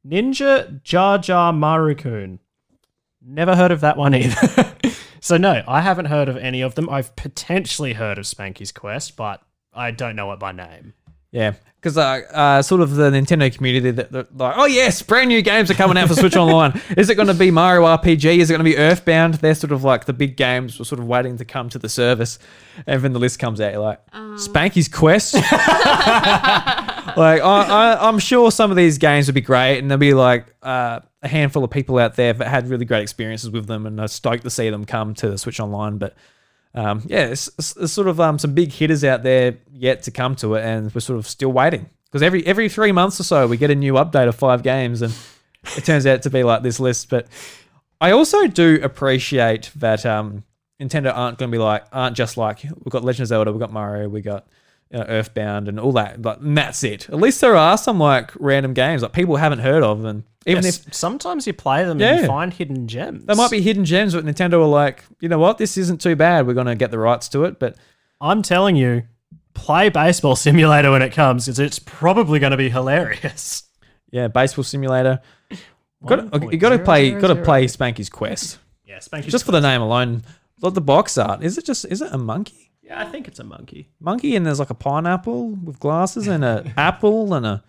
Ninja 0.05 0.81
JaJaMaru-kun. 0.83 2.39
Never 3.25 3.55
heard 3.55 3.71
of 3.71 3.81
that 3.81 3.97
one 3.97 4.13
either. 4.15 4.75
so 5.21 5.37
no, 5.37 5.63
I 5.67 5.81
haven't 5.81 6.05
heard 6.05 6.27
of 6.27 6.35
any 6.37 6.61
of 6.61 6.75
them. 6.75 6.89
I've 6.89 7.15
potentially 7.15 7.93
heard 7.93 8.17
of 8.17 8.25
Spanky's 8.25 8.71
Quest, 8.71 9.15
but 9.15 9.41
I 9.73 9.91
don't 9.91 10.15
know 10.15 10.31
it 10.33 10.39
by 10.39 10.51
name. 10.51 10.93
Yeah, 11.31 11.53
because 11.77 11.97
uh, 11.97 12.21
uh, 12.31 12.61
sort 12.61 12.81
of 12.81 12.95
the 12.95 13.09
Nintendo 13.09 13.51
community 13.55 13.89
that 13.91 14.11
that 14.11 14.37
like, 14.37 14.55
oh 14.55 14.65
yes, 14.65 15.01
brand 15.01 15.29
new 15.29 15.41
games 15.41 15.71
are 15.71 15.73
coming 15.73 15.97
out 15.97 16.07
for 16.09 16.15
Switch 16.15 16.35
Online. 16.37 16.79
Is 16.95 17.09
it 17.09 17.15
going 17.15 17.27
to 17.27 17.33
be 17.33 17.49
Mario 17.49 17.83
RPG? 17.83 18.37
Is 18.37 18.51
it 18.51 18.53
going 18.53 18.63
to 18.63 18.69
be 18.69 18.77
Earthbound? 18.77 19.35
They're 19.35 19.55
sort 19.55 19.71
of 19.71 19.83
like 19.83 20.05
the 20.05 20.13
big 20.13 20.37
games. 20.37 20.77
We're 20.77 20.85
sort 20.85 20.99
of 20.99 21.07
waiting 21.07 21.37
to 21.37 21.45
come 21.45 21.69
to 21.69 21.79
the 21.79 21.89
service, 21.89 22.37
and 22.85 23.01
then 23.01 23.13
the 23.13 23.19
list 23.19 23.39
comes 23.39 23.59
out. 23.61 23.71
You're 23.71 23.81
like, 23.81 24.05
Spanky's 24.11 24.87
Quest. 24.87 25.33
like 27.17 27.41
I, 27.41 27.63
I, 27.93 28.07
I'm 28.07 28.19
sure 28.19 28.51
some 28.51 28.71
of 28.71 28.77
these 28.77 28.97
games 28.97 29.27
would 29.27 29.35
be 29.35 29.41
great, 29.41 29.79
and 29.79 29.89
there'll 29.89 29.99
be 29.99 30.13
like 30.13 30.45
uh, 30.61 30.99
a 31.21 31.27
handful 31.27 31.63
of 31.63 31.69
people 31.69 31.97
out 31.99 32.15
there 32.15 32.33
that 32.33 32.47
had 32.47 32.67
really 32.69 32.85
great 32.85 33.03
experiences 33.03 33.49
with 33.49 33.67
them, 33.67 33.85
and 33.85 33.99
are 33.99 34.07
stoked 34.07 34.43
to 34.43 34.49
see 34.49 34.69
them 34.69 34.85
come 34.85 35.13
to 35.15 35.29
the 35.29 35.37
Switch 35.37 35.59
Online. 35.59 35.97
But 35.97 36.15
um, 36.75 37.03
yeah, 37.05 37.25
it's, 37.25 37.49
it's 37.57 37.91
sort 37.91 38.07
of 38.07 38.19
um, 38.19 38.39
some 38.39 38.53
big 38.53 38.71
hitters 38.71 39.03
out 39.03 39.23
there 39.23 39.57
yet 39.71 40.03
to 40.03 40.11
come 40.11 40.35
to 40.37 40.55
it, 40.55 40.63
and 40.63 40.93
we're 40.93 41.01
sort 41.01 41.19
of 41.19 41.27
still 41.27 41.51
waiting 41.51 41.89
because 42.05 42.21
every 42.21 42.45
every 42.45 42.69
three 42.69 42.91
months 42.91 43.19
or 43.19 43.23
so 43.23 43.47
we 43.47 43.57
get 43.57 43.71
a 43.71 43.75
new 43.75 43.93
update 43.93 44.27
of 44.27 44.35
five 44.35 44.63
games, 44.63 45.01
and 45.01 45.13
it 45.77 45.85
turns 45.85 46.05
out 46.05 46.21
to 46.23 46.29
be 46.29 46.43
like 46.43 46.63
this 46.63 46.79
list. 46.79 47.09
But 47.09 47.27
I 48.01 48.11
also 48.11 48.47
do 48.47 48.79
appreciate 48.83 49.71
that 49.75 50.05
um, 50.05 50.43
Nintendo 50.81 51.15
aren't 51.15 51.37
going 51.37 51.51
to 51.51 51.55
be 51.55 51.61
like 51.61 51.85
aren't 51.91 52.15
just 52.15 52.37
like 52.37 52.63
we've 52.63 52.91
got 52.91 53.03
Legend 53.03 53.23
of 53.23 53.27
Zelda, 53.27 53.51
we've 53.51 53.59
got 53.59 53.71
Mario, 53.71 54.09
we 54.09 54.21
got 54.21 54.47
you 54.93 54.99
know, 54.99 55.05
Earthbound, 55.09 55.67
and 55.67 55.77
all 55.79 55.91
that. 55.93 56.21
But 56.21 56.39
and 56.39 56.55
that's 56.57 56.83
it. 56.83 57.09
At 57.09 57.15
least 57.15 57.41
there 57.41 57.55
are 57.57 57.77
some 57.77 57.99
like 57.99 58.31
random 58.39 58.73
games 58.73 59.01
like 59.01 59.11
people 59.11 59.35
haven't 59.35 59.59
heard 59.59 59.83
of, 59.83 60.05
and 60.05 60.23
even 60.45 60.63
Yes, 60.63 60.85
if 60.87 60.93
sometimes 60.93 61.45
you 61.47 61.53
play 61.53 61.83
them 61.83 61.99
and 62.01 62.21
you 62.21 62.27
find 62.27 62.53
hidden 62.53 62.87
gems. 62.87 63.25
there 63.25 63.35
might 63.35 63.51
be 63.51 63.61
hidden 63.61 63.83
gems, 63.85 64.13
but 64.13 64.23
Nintendo 64.25 64.53
are 64.61 64.65
like, 64.67 65.03
you 65.19 65.27
know 65.29 65.39
what, 65.39 65.57
this 65.57 65.77
isn't 65.77 65.99
too 65.99 66.15
bad. 66.15 66.45
We're 66.47 66.53
going 66.53 66.67
to 66.67 66.75
get 66.75 66.91
the 66.91 66.99
rights 66.99 67.27
to 67.29 67.43
it, 67.45 67.59
but 67.59 67.75
I'm 68.21 68.41
telling 68.41 68.75
you, 68.75 69.03
play 69.53 69.89
Baseball 69.89 70.35
Simulator 70.35 70.91
when 70.91 71.01
it 71.01 71.11
comes 71.13 71.45
because 71.45 71.59
it's 71.59 71.79
probably 71.79 72.39
going 72.39 72.51
to 72.51 72.57
be 72.57 72.69
hilarious. 72.69 73.63
Yeah, 74.11 74.27
baseball 74.27 74.63
simulator. 74.63 75.21
Got 76.05 76.51
you 76.51 76.59
got 76.59 76.69
to 76.69 76.77
play. 76.77 77.09
Got 77.19 77.29
to 77.29 77.41
play 77.41 77.65
Spanky's 77.65 78.09
Quest 78.09 78.59
Yeah, 78.85 78.97
Spanky. 78.99 79.27
just 79.29 79.43
for 79.43 79.51
the 79.51 79.59
name 79.59 79.81
alone. 79.81 80.21
Like 80.61 80.75
the 80.75 80.81
box 80.81 81.17
art, 81.17 81.43
is 81.43 81.57
it 81.57 81.65
just? 81.65 81.83
Is 81.85 81.99
it 81.99 82.11
a 82.11 82.17
monkey? 82.19 82.62
Yeah, 82.83 83.01
I 83.01 83.05
think 83.05 83.27
it's 83.27 83.39
a 83.39 83.43
monkey. 83.43 83.89
Monkey 83.99 84.35
and 84.35 84.45
there's 84.45 84.59
like 84.59 84.69
a 84.69 84.75
pineapple 84.75 85.49
with 85.49 85.79
glasses 85.79 86.27
and 86.27 86.43
a 86.43 86.71
apple 86.77 87.33
and 87.33 87.45
a. 87.45 87.63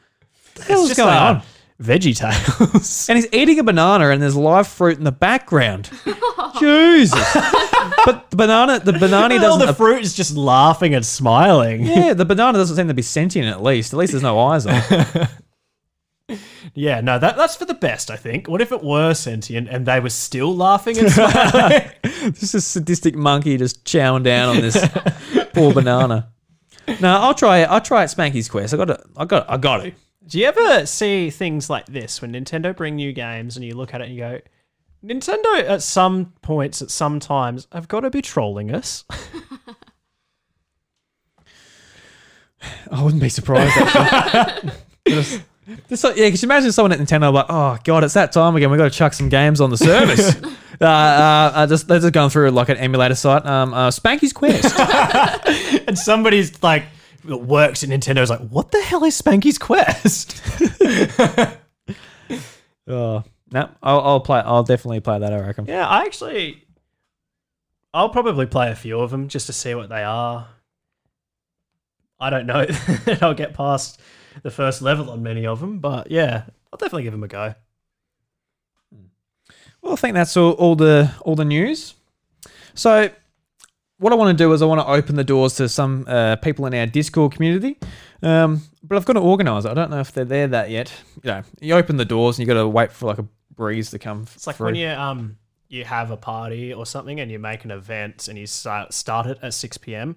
What 0.54 0.66
the 0.66 0.72
hell's 0.72 0.88
just, 0.88 0.98
going 0.98 1.16
uh, 1.16 1.20
on? 1.20 1.42
Veggie 1.82 2.16
Tales. 2.16 3.08
And 3.08 3.18
he's 3.18 3.28
eating 3.32 3.58
a 3.58 3.64
banana 3.64 4.10
and 4.10 4.22
there's 4.22 4.36
live 4.36 4.68
fruit 4.68 4.98
in 4.98 5.04
the 5.04 5.12
background. 5.12 5.90
Jesus! 6.60 7.32
but 8.04 8.30
the 8.30 8.36
banana, 8.36 8.78
the 8.78 8.92
banana 8.92 9.34
All 9.34 9.40
doesn't. 9.40 9.60
All 9.60 9.66
the 9.66 9.74
fruit 9.74 10.02
is 10.02 10.14
just 10.14 10.36
laughing 10.36 10.94
and 10.94 11.04
smiling. 11.04 11.84
yeah, 11.84 12.14
the 12.14 12.24
banana 12.24 12.58
doesn't 12.58 12.76
seem 12.76 12.88
to 12.88 12.94
be 12.94 13.02
sentient. 13.02 13.48
At 13.48 13.62
least, 13.62 13.92
at 13.92 13.98
least 13.98 14.12
there's 14.12 14.22
no 14.22 14.38
eyes 14.38 14.66
on. 14.66 14.74
it. 14.76 15.28
Yeah, 16.74 17.00
no, 17.00 17.18
that, 17.18 17.36
that's 17.36 17.54
for 17.54 17.66
the 17.66 17.74
best, 17.74 18.10
I 18.10 18.16
think. 18.16 18.48
What 18.48 18.60
if 18.60 18.72
it 18.72 18.82
were 18.82 19.14
sentient 19.14 19.68
and 19.68 19.86
they 19.86 20.00
were 20.00 20.10
still 20.10 20.56
laughing 20.56 20.98
and 20.98 21.10
smiling? 21.10 21.82
This 22.24 22.54
is 22.54 22.66
sadistic 22.66 23.14
monkey 23.14 23.58
just 23.58 23.84
chowing 23.84 24.24
down 24.24 24.56
on 24.56 24.62
this 24.62 24.82
poor 25.52 25.74
banana. 25.74 26.32
No, 27.00 27.16
I'll 27.16 27.34
try 27.34 27.58
it. 27.58 27.64
I'll 27.64 27.82
try 27.82 28.02
it. 28.02 28.06
Spanky's 28.06 28.48
Quest. 28.48 28.72
I 28.72 28.78
got 28.78 28.86
to. 28.86 28.98
I 29.14 29.26
got. 29.26 29.50
I 29.50 29.58
got 29.58 29.82
to. 29.82 29.92
Do 30.26 30.38
you 30.38 30.46
ever 30.46 30.86
see 30.86 31.28
things 31.28 31.68
like 31.68 31.84
this 31.84 32.22
when 32.22 32.32
Nintendo 32.32 32.74
bring 32.74 32.96
new 32.96 33.12
games 33.12 33.56
and 33.56 33.64
you 33.64 33.74
look 33.74 33.92
at 33.92 34.00
it 34.00 34.04
and 34.04 34.14
you 34.14 34.20
go, 34.20 34.40
Nintendo 35.04 35.68
at 35.68 35.82
some 35.82 36.32
points, 36.40 36.80
at 36.80 36.90
some 36.90 37.20
times, 37.20 37.66
have 37.72 37.88
got 37.88 38.00
to 38.00 38.10
be 38.10 38.22
trolling 38.22 38.74
us? 38.74 39.04
I 42.90 43.02
wouldn't 43.02 43.20
be 43.22 43.28
surprised. 43.28 43.76
Just, 45.88 46.04
like, 46.04 46.16
yeah, 46.16 46.26
because 46.26 46.42
you 46.42 46.46
imagine 46.46 46.72
someone 46.72 46.92
at 46.92 46.98
Nintendo 46.98 47.32
like, 47.32 47.46
oh 47.48 47.78
god, 47.84 48.04
it's 48.04 48.14
that 48.14 48.32
time 48.32 48.54
again. 48.56 48.70
We 48.70 48.76
got 48.76 48.84
to 48.84 48.96
chuck 48.96 49.14
some 49.14 49.28
games 49.28 49.60
on 49.60 49.70
the 49.70 49.78
service. 49.78 50.36
uh, 50.80 50.84
uh, 50.84 51.52
uh, 51.54 51.66
just 51.66 51.88
they're 51.88 52.00
just 52.00 52.12
going 52.12 52.30
through 52.30 52.50
like 52.50 52.68
an 52.68 52.76
emulator 52.76 53.14
site. 53.14 53.46
Um, 53.46 53.72
uh, 53.72 53.88
Spanky's 53.90 54.32
Quest. 54.32 54.78
and 55.88 55.98
somebody's 55.98 56.62
like, 56.62 56.84
that 57.24 57.38
works 57.38 57.82
at 57.82 57.88
Nintendo's 57.88 58.28
like, 58.28 58.46
what 58.48 58.70
the 58.72 58.82
hell 58.82 59.04
is 59.04 59.20
Spanky's 59.20 59.58
Quest? 59.58 60.42
oh, 62.86 63.24
no, 63.50 63.70
I'll, 63.82 64.00
I'll 64.00 64.20
play. 64.20 64.40
I'll 64.44 64.64
definitely 64.64 65.00
play 65.00 65.18
that. 65.18 65.32
I 65.32 65.40
reckon. 65.40 65.64
yeah, 65.64 65.88
I 65.88 66.02
actually, 66.04 66.62
I'll 67.94 68.10
probably 68.10 68.46
play 68.46 68.70
a 68.70 68.74
few 68.74 69.00
of 69.00 69.10
them 69.10 69.28
just 69.28 69.46
to 69.46 69.54
see 69.54 69.74
what 69.74 69.88
they 69.88 70.04
are. 70.04 70.48
I 72.20 72.30
don't 72.30 72.46
know 72.46 72.66
that 72.66 73.22
I'll 73.22 73.34
get 73.34 73.54
past 73.54 74.00
the 74.42 74.50
first 74.50 74.82
level 74.82 75.10
on 75.10 75.22
many 75.22 75.46
of 75.46 75.60
them, 75.60 75.78
but 75.78 76.10
yeah, 76.10 76.44
I'll 76.72 76.78
definitely 76.78 77.04
give 77.04 77.12
them 77.12 77.24
a 77.24 77.28
go. 77.28 77.54
Well, 79.82 79.92
I 79.92 79.96
think 79.96 80.14
that's 80.14 80.36
all, 80.36 80.52
all 80.52 80.76
the 80.76 81.12
all 81.20 81.36
the 81.36 81.44
news. 81.44 81.94
So, 82.74 83.10
what 83.98 84.12
I 84.12 84.16
want 84.16 84.36
to 84.36 84.44
do 84.44 84.52
is 84.52 84.62
I 84.62 84.66
want 84.66 84.80
to 84.80 84.86
open 84.86 85.14
the 85.14 85.24
doors 85.24 85.54
to 85.56 85.68
some 85.68 86.06
uh, 86.08 86.36
people 86.36 86.66
in 86.66 86.74
our 86.74 86.86
Discord 86.86 87.32
community, 87.32 87.78
um, 88.22 88.62
but 88.82 88.96
I've 88.96 89.04
got 89.04 89.12
to 89.12 89.20
organise 89.20 89.66
it. 89.66 89.70
I 89.70 89.74
don't 89.74 89.90
know 89.90 90.00
if 90.00 90.12
they're 90.12 90.24
there 90.24 90.48
that 90.48 90.70
yet. 90.70 90.92
You 91.22 91.30
know, 91.30 91.42
you 91.60 91.74
open 91.74 91.98
the 91.98 92.04
doors 92.04 92.38
and 92.38 92.46
you 92.46 92.52
got 92.52 92.60
to 92.60 92.66
wait 92.66 92.92
for 92.92 93.06
like 93.06 93.18
a 93.18 93.26
breeze 93.54 93.90
to 93.90 93.98
come. 93.98 94.26
It's 94.34 94.46
like 94.46 94.56
through. 94.56 94.66
when 94.66 94.74
you 94.74 94.88
um 94.88 95.36
you 95.68 95.84
have 95.84 96.10
a 96.10 96.16
party 96.16 96.72
or 96.72 96.86
something 96.86 97.20
and 97.20 97.30
you 97.30 97.38
make 97.38 97.64
an 97.64 97.70
event 97.70 98.28
and 98.28 98.38
you 98.38 98.46
start 98.46 98.94
start 98.94 99.26
it 99.26 99.38
at 99.42 99.52
six 99.52 99.76
p.m. 99.76 100.16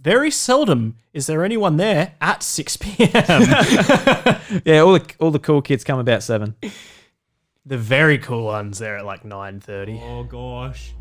Very 0.00 0.30
seldom 0.30 0.96
is 1.12 1.26
there 1.26 1.44
anyone 1.44 1.76
there 1.76 2.14
at 2.20 2.42
six 2.42 2.76
p.m. 2.76 3.10
yeah, 4.64 4.78
all 4.78 4.92
the 4.92 5.04
all 5.18 5.30
the 5.32 5.40
cool 5.40 5.60
kids 5.60 5.82
come 5.82 5.98
about 5.98 6.22
seven. 6.22 6.54
the 7.66 7.76
very 7.76 8.18
cool 8.18 8.44
ones 8.44 8.78
there 8.78 8.96
at 8.98 9.04
like 9.04 9.24
nine 9.24 9.58
thirty. 9.60 10.00
Oh 10.02 10.22
gosh. 10.22 10.94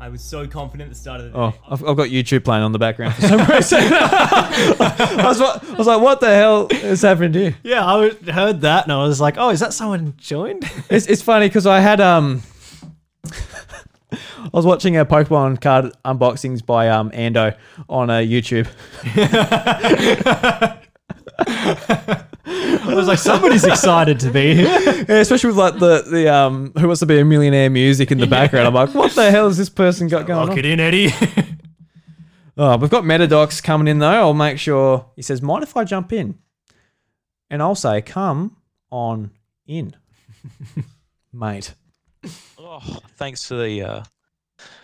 I 0.00 0.08
was 0.10 0.22
so 0.22 0.46
confident 0.46 0.90
at 0.90 0.94
the 0.94 1.00
start 1.00 1.20
of 1.20 1.26
the 1.26 1.32
day. 1.32 1.38
Oh, 1.38 1.54
I've, 1.68 1.84
I've 1.84 1.96
got 1.96 2.08
YouTube 2.10 2.44
playing 2.44 2.62
on 2.62 2.70
the 2.70 2.78
background 2.78 3.14
for 3.16 3.22
some 3.26 3.40
reason. 3.48 3.80
I, 3.82 5.24
was, 5.26 5.40
I 5.40 5.74
was 5.76 5.88
like, 5.88 6.00
what 6.00 6.20
the 6.20 6.32
hell 6.32 6.68
is 6.70 7.02
happening 7.02 7.32
here? 7.32 7.56
Yeah, 7.64 7.84
I 7.84 8.10
heard 8.30 8.60
that 8.60 8.84
and 8.84 8.92
I 8.92 9.02
was 9.02 9.20
like, 9.20 9.34
oh, 9.38 9.50
is 9.50 9.58
that 9.58 9.72
someone 9.74 10.14
joined? 10.16 10.70
It's, 10.88 11.06
it's 11.06 11.20
funny 11.20 11.48
because 11.48 11.66
I 11.66 11.80
had 11.80 12.00
um, 12.00 12.44
I 14.12 14.48
was 14.52 14.64
watching 14.64 14.96
a 14.96 15.04
Pokemon 15.04 15.60
card 15.60 15.92
unboxings 16.04 16.64
by 16.64 16.88
um 16.88 17.10
Ando 17.10 17.56
on 17.88 18.10
uh, 18.10 18.14
YouTube. 18.18 18.66
I 22.50 22.94
was 22.94 23.06
like, 23.06 23.18
somebody's 23.18 23.64
excited 23.64 24.18
to 24.20 24.30
be 24.30 24.54
here. 24.54 24.66
Yeah, 25.08 25.16
especially 25.16 25.48
with 25.48 25.58
like 25.58 25.78
the 25.78 26.02
the 26.10 26.32
um 26.32 26.72
Who 26.78 26.86
Wants 26.86 27.00
to 27.00 27.06
Be 27.06 27.18
a 27.18 27.24
Millionaire 27.24 27.70
music 27.70 28.10
in 28.10 28.18
the 28.18 28.26
background. 28.26 28.66
I'm 28.66 28.74
like, 28.74 28.94
what 28.94 29.12
the 29.12 29.30
hell 29.30 29.46
has 29.48 29.56
this 29.58 29.68
person 29.68 30.08
got 30.08 30.26
going 30.26 30.40
Lock 30.40 30.50
on? 30.50 30.58
it 30.58 30.64
in, 30.66 30.80
Eddie. 30.80 31.12
Oh, 32.60 32.76
we've 32.76 32.90
got 32.90 33.04
Mettadox 33.04 33.62
coming 33.62 33.86
in 33.86 34.00
though. 34.00 34.08
I'll 34.08 34.34
make 34.34 34.58
sure 34.58 35.06
he 35.14 35.22
says, 35.22 35.40
mind 35.40 35.62
if 35.62 35.76
I 35.76 35.84
jump 35.84 36.12
in? 36.12 36.36
And 37.48 37.62
I'll 37.62 37.76
say, 37.76 38.02
come 38.02 38.56
on 38.90 39.30
in, 39.64 39.94
mate. 41.32 41.74
Oh, 42.70 42.80
thanks 43.16 43.48
for 43.48 43.54
the 43.54 43.82
uh, 43.82 44.02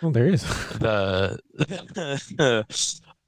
Well, 0.01 0.11
there 0.11 0.27
is. 0.27 0.43
the. 0.79 1.39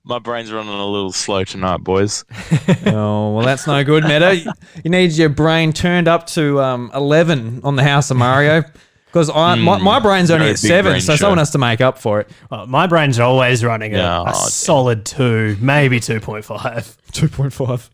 My 0.05 0.19
brain's 0.19 0.51
running 0.51 0.73
a 0.73 0.87
little 0.87 1.13
slow 1.13 1.45
tonight, 1.45 1.79
boys. 1.85 2.25
oh, 2.87 3.35
well, 3.35 3.45
that's 3.45 3.67
no 3.67 3.85
good, 3.85 4.05
Meta. 4.05 4.55
You 4.83 4.91
need 4.91 5.13
your 5.13 5.29
brain 5.29 5.75
turned 5.75 6.09
up 6.09 6.27
to 6.29 6.61
um, 6.63 6.91
11 6.95 7.61
on 7.65 7.77
the 7.77 7.83
House 7.83 8.11
of 8.11 8.17
Mario. 8.17 8.63
Because 9.07 9.29
I 9.29 9.57
my, 9.57 9.77
my 9.79 10.01
brain's 10.01 10.31
only 10.31 10.51
at 10.51 10.59
seven, 10.59 11.01
so 11.03 11.13
show. 11.15 11.17
someone 11.23 11.39
has 11.39 11.51
to 11.51 11.59
make 11.59 11.83
up 11.83 11.99
for 11.99 12.21
it. 12.21 12.31
Well, 12.51 12.67
my 12.67 12.87
brain's 12.87 13.19
always 13.19 13.63
running 13.63 13.93
at 13.95 13.99
Yeah, 13.99 14.23
a 14.23 14.29
oh, 14.29 14.49
solid 14.49 15.05
two, 15.05 15.57
maybe 15.61 16.01
2.5. 16.01 16.97
Two 17.13 17.29
point 17.29 17.53
five. 17.53 17.91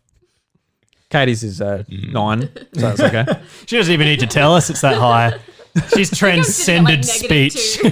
Katy's 1.09 1.43
is 1.43 1.61
uh, 1.61 1.83
nine, 1.89 2.49
so 2.73 2.93
that's 2.93 2.99
okay. 3.01 3.25
She 3.65 3.75
doesn't 3.77 3.93
even 3.93 4.07
need 4.07 4.19
to 4.19 4.27
tell 4.27 4.55
us 4.55 4.69
it's 4.69 4.81
that 4.81 4.97
high. 4.97 5.39
She's 5.95 6.15
transcended 6.15 7.05
speech. 7.05 7.79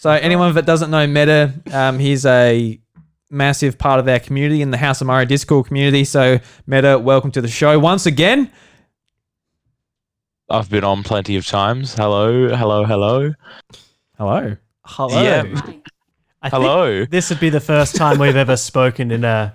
So 0.00 0.08
anyone 0.08 0.54
that 0.54 0.64
doesn't 0.64 0.90
know 0.90 1.06
Meta, 1.06 1.52
um, 1.72 1.98
he's 1.98 2.24
a 2.24 2.80
massive 3.28 3.76
part 3.76 4.00
of 4.00 4.08
our 4.08 4.18
community 4.18 4.62
in 4.62 4.70
the 4.70 4.78
House 4.78 5.02
of 5.02 5.06
Mario 5.06 5.26
Discord 5.26 5.66
community. 5.66 6.04
So 6.04 6.38
Meta, 6.66 6.98
welcome 6.98 7.30
to 7.32 7.42
the 7.42 7.48
show 7.48 7.78
once 7.78 8.06
again. 8.06 8.50
I've 10.48 10.70
been 10.70 10.84
on 10.84 11.02
plenty 11.02 11.36
of 11.36 11.46
times. 11.46 11.94
Hello, 11.94 12.48
hello, 12.48 12.86
hello. 12.86 13.34
Hello. 14.16 14.56
Hello. 14.86 15.22
Yeah. 15.22 15.60
I 16.40 16.48
Hello. 16.48 17.00
think 17.00 17.10
this 17.10 17.28
would 17.28 17.40
be 17.40 17.50
the 17.50 17.60
first 17.60 17.94
time 17.94 18.18
we've 18.18 18.36
ever 18.36 18.56
spoken 18.56 19.10
in 19.10 19.22
a 19.22 19.54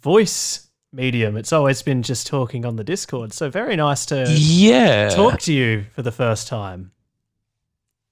voice 0.00 0.67
medium. 0.92 1.36
It's 1.36 1.52
always 1.52 1.82
been 1.82 2.02
just 2.02 2.26
talking 2.26 2.64
on 2.64 2.76
the 2.76 2.84
Discord. 2.84 3.32
So 3.32 3.50
very 3.50 3.76
nice 3.76 4.06
to 4.06 4.24
Yeah. 4.28 5.08
talk 5.10 5.40
to 5.40 5.52
you 5.52 5.84
for 5.94 6.02
the 6.02 6.12
first 6.12 6.48
time. 6.48 6.92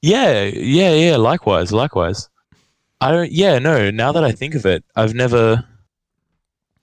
Yeah, 0.02 0.42
yeah, 0.44 0.92
yeah. 0.92 1.16
Likewise, 1.16 1.72
likewise. 1.72 2.28
I 3.00 3.10
don't. 3.10 3.32
Yeah, 3.32 3.58
no. 3.58 3.90
Now 3.90 4.12
that 4.12 4.24
I 4.24 4.32
think 4.32 4.54
of 4.54 4.64
it, 4.66 4.84
I've 4.94 5.14
never. 5.14 5.64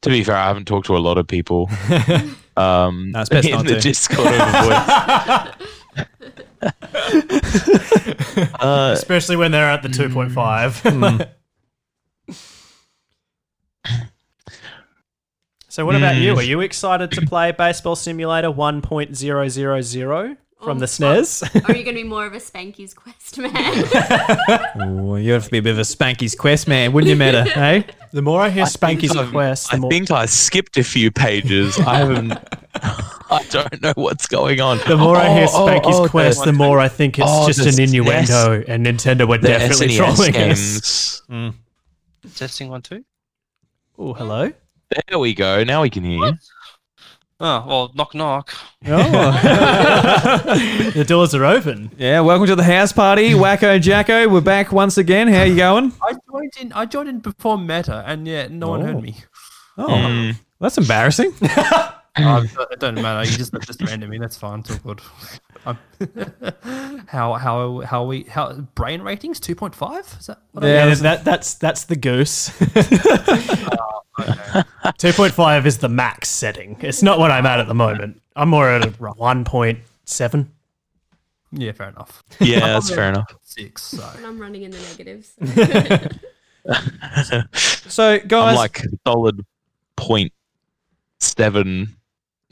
To 0.01 0.09
be 0.09 0.23
fair, 0.23 0.35
I 0.35 0.47
haven't 0.47 0.65
talked 0.65 0.87
to 0.87 0.97
a 0.97 0.99
lot 0.99 1.17
of 1.17 1.27
people. 1.27 1.69
Um, 2.55 3.09
No, 3.09 3.23
best 3.31 3.47
in 3.47 3.55
not 3.55 3.65
the 3.65 3.73
to. 3.73 3.79
Discord 3.79 4.27
over 4.27 4.51
voice. 4.61 4.79
uh, 8.61 8.91
Especially 8.95 9.35
when 9.35 9.51
they're 9.51 9.67
at 9.67 9.81
the 9.81 9.89
2.5. 9.89 11.27
so 15.73 15.85
what 15.87 15.95
about 15.95 16.17
you? 16.17 16.33
Hmm. 16.33 16.39
Are 16.39 16.43
you 16.43 16.61
excited 16.61 17.11
to 17.11 17.21
play 17.25 17.51
Baseball 17.51 17.95
Simulator 17.95 18.49
1.000 18.49 20.37
from 20.61 20.77
Oh, 20.77 20.79
the 20.79 20.85
SNES? 20.85 21.67
Are 21.67 21.75
you 21.75 21.83
going 21.83 21.95
to 21.97 22.03
be 22.03 22.07
more 22.07 22.25
of 22.27 22.33
a 22.33 22.37
Spanky's 22.37 22.93
Quest 22.93 23.39
man? 23.39 24.87
Ooh, 24.87 25.17
you 25.17 25.31
have 25.33 25.45
to 25.45 25.49
be 25.51 25.57
a 25.57 25.61
bit 25.63 25.71
of 25.71 25.79
a 25.79 25.81
Spanky's 25.81 26.35
Quest 26.35 26.67
man, 26.67 26.93
wouldn't 26.93 27.09
you, 27.09 27.15
Meta? 27.15 27.43
Hey. 27.53 27.85
the 28.11 28.21
more 28.21 28.39
I 28.39 28.49
hear 28.51 28.65
Spanky's 28.65 29.15
I've- 29.15 29.31
Quest, 29.31 29.71
the 29.71 29.77
I 29.77 29.79
more 29.79 29.89
think 29.89 30.11
I 30.11 30.25
skipped 30.27 30.77
a 30.77 30.83
few 30.83 31.09
pages. 31.11 31.79
I 31.79 31.95
haven't. 31.97 32.31
I 32.75 33.43
don't 33.49 33.81
know 33.81 33.93
what's 33.95 34.27
going 34.27 34.61
on. 34.61 34.77
the 34.87 34.95
more 34.95 35.17
I 35.17 35.33
hear 35.33 35.47
Oh, 35.49 35.63
oh, 35.63 35.67
Spanky's 35.67 35.99
oh, 35.99 36.07
Quest, 36.07 36.39
the- 36.39 36.51
the 36.51 36.53
more 36.53 36.79
I 36.79 36.87
think 36.87 37.17
it's 37.17 37.27
Oh, 37.27 37.47
just 37.47 37.59
the 37.63 37.69
an 37.69 37.75
SNES 37.75 37.87
innuendo, 37.87 38.63
and 38.67 38.85
Nintendo 38.85 39.27
were 39.27 39.39
the 39.39 39.47
definitely 39.47 39.87
SNES 39.87 39.97
trolling 39.97 40.35
us. 40.35 41.21
games. 41.21 41.21
Hmm. 41.27 41.49
Testing 42.35 42.69
one, 42.69 42.83
two. 42.83 43.03
Oh, 43.97 44.13
hello. 44.13 44.53
There 45.09 45.19
we 45.19 45.33
go. 45.33 45.63
Now 45.63 45.81
we 45.81 45.89
can 45.89 46.03
hear 46.03 46.17
you. 46.25 46.33
Oh, 47.39 47.65
well, 47.67 47.91
knock, 47.95 48.13
knock. 48.15 48.53
Oh. 48.85 49.31
the 50.93 51.03
doors 51.05 51.33
are 51.35 51.43
open. 51.45 51.91
yeah, 51.97 52.19
welcome 52.21 52.47
to 52.47 52.55
the 52.55 52.63
house 52.63 52.91
party, 52.93 53.31
Wacko 53.31 53.81
Jacko. 53.81 54.29
We're 54.29 54.41
back 54.41 54.71
once 54.71 54.97
again. 54.97 55.27
How 55.27 55.41
are 55.41 55.45
you 55.47 55.55
going? 55.55 55.91
I 56.01 56.13
joined 56.31 56.53
in. 56.61 56.71
I 56.73 56.85
joined 56.85 57.09
in 57.09 57.19
before 57.19 57.57
Meta, 57.57 58.03
and 58.05 58.27
yeah, 58.27 58.47
no 58.49 58.69
one 58.69 58.81
Oh. 58.81 58.85
heard 58.85 59.01
me. 59.01 59.15
Oh, 59.77 59.87
Mm. 59.87 60.35
that's 60.59 60.77
embarrassing. 60.77 61.33
Um, 62.15 62.47
it 62.71 62.79
doesn't 62.79 63.01
matter. 63.01 63.29
You 63.29 63.37
just 63.37 63.53
just 63.61 63.81
random 63.81 64.09
me. 64.09 64.17
That's 64.19 64.37
fine. 64.37 64.59
It's 64.59 64.71
all 64.71 64.77
good. 64.77 65.01
How 67.07 67.33
how 67.33 67.79
how 67.81 68.03
we 68.05 68.23
how 68.23 68.51
brain 68.75 69.01
ratings 69.01 69.39
two 69.39 69.55
point 69.55 69.73
five? 69.75 70.05
Is 70.19 70.27
that 70.27 70.39
what 70.51 70.63
Yeah, 70.63 70.69
Yeah, 70.69 70.75
that's- 70.85 71.01
that, 71.01 71.23
that's 71.25 71.53
that's 71.55 71.85
the 71.85 71.95
goose. 71.95 72.49
2.5 74.19 75.65
is 75.65 75.77
the 75.79 75.89
max 75.89 76.29
setting. 76.29 76.77
It's 76.81 77.01
not 77.01 77.17
what 77.19 77.31
I'm 77.31 77.45
at 77.45 77.59
at 77.59 77.67
the 77.67 77.73
moment. 77.73 78.21
I'm 78.35 78.49
more 78.49 78.69
at 78.69 78.85
a 78.85 78.89
1.7. 78.91 80.47
Yeah, 81.51 81.71
fair 81.71 81.89
enough. 81.89 82.23
Yeah, 82.39 82.59
that's 82.59 82.89
fair 82.89 83.09
enough. 83.09 83.33
Six. 83.41 83.83
So 83.83 84.09
and 84.17 84.25
I'm 84.25 84.39
running 84.39 84.63
in 84.63 84.71
the 84.71 84.79
negatives. 84.79 85.33
So, 87.89 88.19
guys, 88.19 88.49
I'm 88.49 88.55
like 88.55 88.81
solid 89.05 89.45
point 89.95 90.31
seven, 91.19 91.95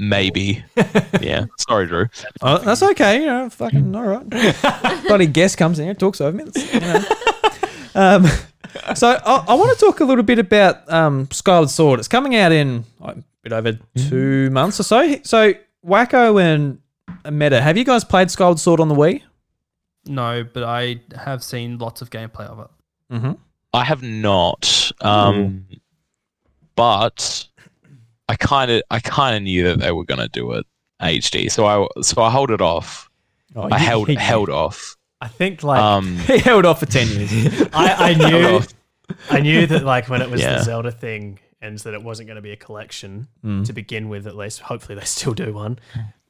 maybe. 0.02 0.64
yeah. 1.22 1.45
Sorry, 1.57 1.86
Drew. 1.86 2.07
oh, 2.41 2.57
that's 2.57 2.82
okay. 2.82 3.22
You 3.22 3.28
know, 3.28 3.49
fucking 3.49 3.95
all 3.95 4.03
right. 4.03 4.30
Bloody 5.07 5.28
guest 5.28 5.57
comes 5.57 5.80
in 5.80 5.86
here, 5.86 5.94
talks 5.94 6.19
over 6.19 6.36
me. 6.36 6.44
That's, 6.44 6.73
you 6.73 6.80
know. 6.80 7.03
um, 7.95 8.26
so, 8.95 9.19
I, 9.26 9.45
I 9.48 9.53
want 9.53 9.78
to 9.78 9.86
talk 9.86 9.99
a 9.99 10.06
little 10.06 10.23
bit 10.23 10.40
about 10.40 10.91
um, 10.91 11.30
Skyward 11.32 11.69
Sword. 11.69 11.99
It's 11.99 12.07
coming 12.07 12.36
out 12.36 12.52
in 12.52 12.84
like, 12.99 13.18
a 13.18 13.23
bit 13.44 13.53
over 13.53 13.80
two 13.95 14.49
months 14.49 14.80
or 14.80 14.84
so. 14.84 15.18
So, 15.23 15.53
Wacko 15.86 16.41
and 16.41 16.80
Meta, 17.32 17.61
have 17.61 17.78
you 17.78 17.86
guys 17.86 18.03
played 18.03 18.32
Skyward 18.32 18.60
Sword 18.60 18.80
on 18.80 18.88
the 18.90 18.95
Wii? 18.95 19.22
no, 20.06 20.44
but 20.52 20.64
I 20.64 20.99
have 21.15 21.44
seen 21.44 21.78
lots 21.78 22.02
of 22.02 22.10
gameplay 22.10 22.48
of 22.48 22.60
it. 22.60 23.14
Mm-hmm. 23.14 23.32
I 23.73 23.84
have 23.84 24.02
not. 24.02 24.91
Um, 25.02 25.68
but 26.76 27.48
I 28.31 28.35
kind 28.35 28.71
of, 28.71 28.81
I 28.89 28.99
kind 28.99 29.35
of 29.35 29.43
knew 29.43 29.63
that 29.65 29.79
they 29.79 29.91
were 29.91 30.05
gonna 30.05 30.29
do 30.29 30.53
it 30.53 30.65
HD, 31.01 31.51
so 31.51 31.65
I, 31.65 32.01
so 32.01 32.21
I 32.21 32.29
hold 32.29 32.51
it 32.51 32.61
off. 32.61 33.09
Oh, 33.55 33.67
I 33.71 33.79
he- 33.79 33.85
held, 33.85 34.07
he- 34.07 34.15
held 34.15 34.49
off. 34.49 34.95
I 35.19 35.27
think 35.27 35.63
like 35.63 35.81
Um, 35.81 36.17
He 36.27 36.37
held 36.39 36.65
off 36.65 36.79
for 36.79 36.85
10 36.85 37.07
years. 37.09 37.67
I, 37.73 38.11
I 38.11 38.13
knew. 38.13 38.61
I 39.29 39.39
knew 39.41 39.67
that 39.67 39.83
like 39.83 40.07
when 40.09 40.21
it 40.21 40.29
was 40.29 40.39
Yeah. 40.41 40.57
the 40.59 40.63
Zelda 40.63 40.91
thing 40.91 41.39
and 41.61 41.77
that 41.79 41.93
it 41.93 42.01
wasn't 42.01 42.27
going 42.27 42.37
to 42.37 42.41
be 42.41 42.51
a 42.51 42.55
collection 42.55 43.27
to 43.65 43.73
begin 43.73 44.09
with 44.09 44.25
at 44.25 44.35
least. 44.35 44.61
Hopefully 44.61 44.97
they 44.97 45.05
still 45.05 45.33
do 45.33 45.53
one. 45.53 45.77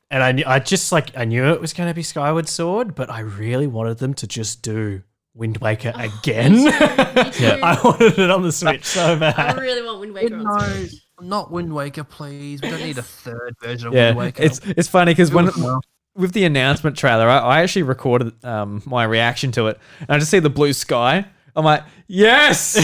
And 0.09 0.23
I 0.23 0.31
knew 0.33 0.43
I 0.45 0.59
just 0.59 0.91
like 0.91 1.15
I 1.17 1.23
knew 1.25 1.45
it 1.53 1.61
was 1.61 1.71
going 1.73 1.87
to 1.89 1.93
be 1.93 2.03
Skyward 2.03 2.49
Sword, 2.49 2.95
but 2.95 3.09
I 3.09 3.19
really 3.21 3.67
wanted 3.67 3.99
them 3.99 4.13
to 4.15 4.27
just 4.27 4.61
do 4.61 5.03
Wind 5.35 5.57
Waker 5.59 5.93
again. 5.95 6.55
I 6.67 7.79
wanted 7.83 8.19
it 8.19 8.29
on 8.31 8.41
the 8.43 8.51
Switch 8.51 8.83
so 8.83 9.17
bad. 9.17 9.37
I 9.39 9.53
really 9.61 9.83
want 9.83 9.99
Wind 10.01 10.13
Waker 10.13 10.35
on 10.35 10.43
No, 10.43 10.59
Switch. 10.59 11.00
Not 11.21 11.51
Wind 11.51 11.73
Waker, 11.73 12.03
please. 12.03 12.61
We 12.61 12.69
don't 12.69 12.81
need 12.81 12.97
a 12.97 13.03
third 13.03 13.55
version 13.61 13.87
of 13.89 13.93
Yeah, 13.93 14.07
Wind 14.07 14.17
Waker. 14.17 14.43
it's 14.43 14.59
it's 14.65 14.87
funny 14.87 15.11
because 15.11 15.31
when 15.31 15.45
Do 15.45 15.51
it 15.51 15.57
now. 15.57 15.81
with 16.15 16.33
the 16.33 16.43
announcement 16.45 16.97
trailer, 16.97 17.27
I, 17.29 17.37
I 17.39 17.61
actually 17.61 17.83
recorded 17.83 18.43
um, 18.45 18.81
my 18.85 19.03
reaction 19.03 19.51
to 19.53 19.67
it, 19.67 19.79
and 19.99 20.09
I 20.09 20.17
just 20.19 20.31
see 20.31 20.39
the 20.39 20.49
blue 20.49 20.73
sky. 20.73 21.25
I'm 21.53 21.65
like, 21.65 21.83
yes, 22.07 22.77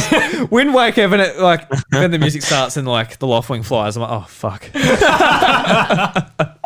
Wind 0.51 0.73
Waker. 0.73 1.07
When 1.07 1.21
it 1.21 1.37
like 1.39 1.69
then 1.91 2.11
the 2.11 2.19
music 2.19 2.41
starts 2.41 2.75
and 2.75 2.85
like 2.85 3.17
the 3.17 3.25
Loftwing 3.27 3.63
flies, 3.63 3.95
I'm 3.95 4.01
like, 4.03 4.11
oh 4.11 4.25
fuck. 4.27 4.69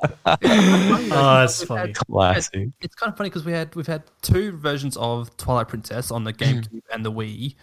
Oh, 0.44 1.40
that's 1.40 1.64
funny. 1.64 1.90
had- 1.90 1.96
Classic. 1.96 2.70
It's 2.82 2.96
kind 2.96 3.12
of 3.12 3.18
funny 3.18 3.30
because 3.30 3.46
we 3.46 3.52
had 3.52 3.76
we've 3.76 3.88
had 3.88 4.04
two 4.22 4.52
versions 4.58 4.98
of 4.98 5.36
Twilight 5.38 5.68
Princess 5.68 6.10
on 6.12 6.24
the 6.24 6.34
GameCube 6.34 6.82
and 6.92 7.06
the 7.06 7.12
Wii, 7.12 7.56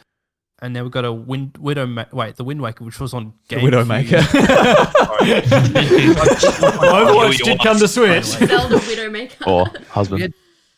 and 0.60 0.74
then 0.74 0.82
we've 0.82 0.92
got 0.92 1.04
a 1.04 1.12
Wind 1.12 1.56
Widow. 1.58 1.86
Ma- 1.86 2.04
wait, 2.12 2.36
the 2.36 2.44
Wind 2.44 2.60
Waker, 2.60 2.84
which 2.84 2.98
was 2.98 3.14
on 3.14 3.32
GameCube. 3.48 3.60
The 3.60 3.76
Widowmaker. 3.76 4.20
Overwatch 6.78 7.42
did 7.44 7.60
come 7.60 7.78
to 7.78 7.88
Switch. 7.88 8.24
Zelda 8.24 8.76
Widowmaker. 8.76 9.46
Or 9.46 9.66
husband. 9.90 10.20
Yeah. 10.20 10.28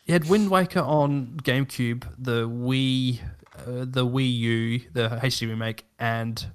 You 0.05 0.13
had 0.13 0.29
Wind 0.29 0.49
Waker 0.49 0.81
on 0.81 1.37
GameCube, 1.43 2.03
the 2.17 2.47
Wii, 2.47 3.19
uh, 3.57 3.85
the 3.85 4.05
Wii 4.05 4.33
U, 4.33 4.81
the 4.93 5.09
HD 5.21 5.47
remake, 5.47 5.85
and 5.99 6.45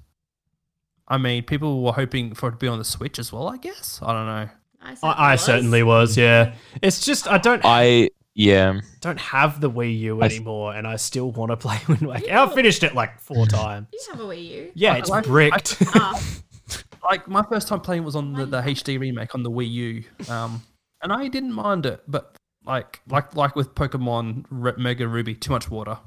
I 1.07 1.17
mean, 1.17 1.43
people 1.43 1.81
were 1.81 1.93
hoping 1.93 2.33
for 2.35 2.49
it 2.49 2.53
to 2.53 2.57
be 2.57 2.67
on 2.67 2.77
the 2.77 2.85
Switch 2.85 3.19
as 3.19 3.31
well. 3.31 3.47
I 3.47 3.57
guess 3.57 3.99
I 4.03 4.13
don't 4.13 4.25
know. 4.25 4.49
I, 4.81 5.31
I 5.33 5.35
certainly 5.37 5.83
was, 5.83 6.17
yeah. 6.17 6.53
It's 6.81 7.03
just 7.05 7.27
I 7.27 7.37
don't 7.39 7.61
I 7.65 8.09
yeah. 8.37 8.79
don't 9.01 9.19
have 9.19 9.59
the 9.59 9.69
Wii 9.69 9.99
U 9.99 10.21
I- 10.21 10.25
anymore, 10.27 10.73
and 10.75 10.85
I 10.87 10.95
still 10.95 11.31
want 11.31 11.49
to 11.51 11.57
play 11.57 11.79
Wind 11.89 12.01
Waker. 12.03 12.31
I've 12.33 12.53
finished 12.53 12.83
it 12.83 12.93
like 12.95 13.19
four 13.19 13.45
times. 13.61 13.87
You 13.91 13.99
have 14.11 14.19
a 14.21 14.23
Wii 14.23 14.47
U. 14.49 14.71
Yeah, 14.75 14.93
I- 14.93 14.97
it's 14.99 15.11
I- 15.11 15.21
bricked. 15.21 15.75
Ah, 15.93 16.21
Like 17.03 17.27
my 17.27 17.41
first 17.43 17.67
time 17.69 17.79
playing 17.79 18.03
was 18.03 18.15
on 18.17 18.33
the, 18.33 18.45
the 18.45 18.61
HD 18.61 18.99
remake 18.99 19.33
on 19.33 19.41
the 19.43 19.49
Wii 19.51 19.71
U, 19.71 20.03
um, 20.29 20.61
and 21.01 21.13
I 21.13 21.27
didn't 21.29 21.53
mind 21.53 21.85
it, 21.85 22.01
but 22.07 22.35
like 22.65 22.99
like 23.07 23.33
like 23.35 23.55
with 23.55 23.73
Pokemon 23.75 24.43
Re- 24.49 24.73
Mega 24.77 25.07
Ruby, 25.07 25.33
too 25.33 25.51
much 25.51 25.69
water. 25.71 25.97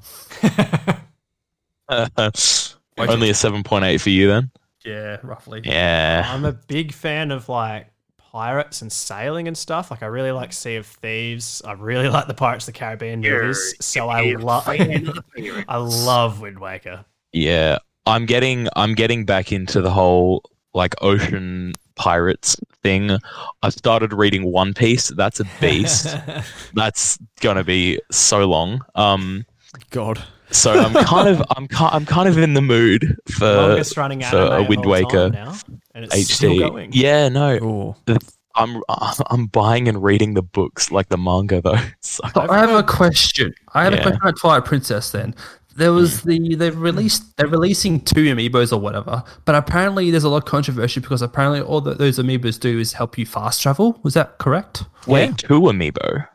Only 2.97 3.29
a 3.29 3.33
seven 3.33 3.63
point 3.63 3.83
eight 3.85 3.99
for 3.99 4.09
you 4.11 4.27
then. 4.27 4.51
Yeah, 4.85 5.17
roughly. 5.23 5.61
Yeah. 5.63 6.23
I'm 6.27 6.45
a 6.45 6.51
big 6.53 6.93
fan 6.93 7.31
of 7.31 7.49
like 7.49 7.87
pirates 8.31 8.81
and 8.81 8.91
sailing 8.91 9.47
and 9.47 9.57
stuff. 9.57 9.91
Like 9.91 10.03
I 10.03 10.05
really 10.05 10.31
like 10.31 10.53
Sea 10.53 10.77
of 10.77 10.85
Thieves. 10.85 11.61
I 11.65 11.73
really 11.73 12.07
like 12.07 12.27
the 12.27 12.33
Pirates 12.33 12.67
of 12.67 12.73
the 12.73 12.79
Caribbean 12.79 13.19
movies. 13.19 13.75
So 13.81 14.09
I 14.09 14.33
love 14.33 14.63
I 14.67 15.77
love 15.77 16.39
Wind 16.39 16.59
Waker. 16.59 17.05
Yeah. 17.33 17.79
I'm 18.05 18.25
getting 18.25 18.67
I'm 18.75 18.95
getting 18.95 19.25
back 19.25 19.51
into 19.51 19.81
the 19.81 19.91
whole 19.91 20.43
like 20.73 20.95
ocean 21.01 21.73
pirates 21.95 22.55
thing. 22.81 23.17
I've 23.61 23.73
started 23.73 24.13
reading 24.13 24.51
One 24.51 24.73
Piece. 24.73 25.09
That's 25.09 25.39
a 25.39 25.45
beast. 25.59 26.15
That's 26.73 27.19
gonna 27.41 27.63
be 27.63 27.99
so 28.11 28.45
long. 28.47 28.81
Um, 28.95 29.45
God. 29.89 30.23
So 30.51 30.71
I'm 30.73 30.93
kind 31.05 31.27
of 31.27 31.43
I'm 31.55 31.67
ki- 31.67 31.75
I'm 31.91 32.05
kind 32.05 32.27
of 32.29 32.37
in 32.37 32.53
the 32.53 32.61
mood 32.61 33.17
for 33.31 33.45
Longest 33.53 33.97
running 33.97 34.21
for 34.21 34.37
anime 34.37 34.65
a 34.65 34.67
Wind 34.67 34.85
Waker 34.85 35.29
now, 35.29 35.55
and 35.95 36.05
it's 36.05 36.33
still 36.33 36.51
HD. 36.53 36.59
going. 36.59 36.89
Yeah, 36.93 37.29
no, 37.29 37.55
Ooh. 37.55 38.17
I'm 38.55 38.81
I'm 39.29 39.47
buying 39.47 39.87
and 39.87 40.03
reading 40.03 40.33
the 40.33 40.41
books 40.41 40.91
like 40.91 41.09
the 41.09 41.17
manga 41.17 41.61
though. 41.61 41.77
So, 42.01 42.23
So 42.33 42.47
I 42.49 42.59
have 42.59 42.71
a 42.71 42.83
question. 42.83 43.53
I 43.73 43.83
have 43.85 43.93
Yeah. 43.93 43.99
a 43.99 44.03
question 44.03 44.21
about 44.21 44.37
Twilight 44.37 44.65
Princess. 44.65 45.11
Then 45.11 45.33
there 45.75 45.93
was 45.93 46.21
hmm. 46.21 46.29
the 46.29 46.55
they've 46.55 46.77
released 46.77 47.37
they're 47.37 47.47
releasing 47.47 48.01
two 48.01 48.25
amiibos 48.25 48.73
or 48.73 48.77
whatever, 48.77 49.23
but 49.45 49.55
apparently 49.55 50.11
there's 50.11 50.25
a 50.25 50.29
lot 50.29 50.37
of 50.37 50.45
controversy 50.45 50.99
because 50.99 51.21
apparently 51.21 51.61
all 51.61 51.81
that 51.81 51.97
those 51.97 52.19
amiibos 52.19 52.59
do 52.59 52.77
is 52.79 52.93
help 52.93 53.17
you 53.17 53.25
fast 53.25 53.61
travel. 53.61 53.99
Was 54.03 54.13
that 54.15 54.37
correct? 54.37 54.83
wait, 55.07 55.29
Yeah. 55.29 55.35
two 55.37 55.61
amiibo? 55.61 56.27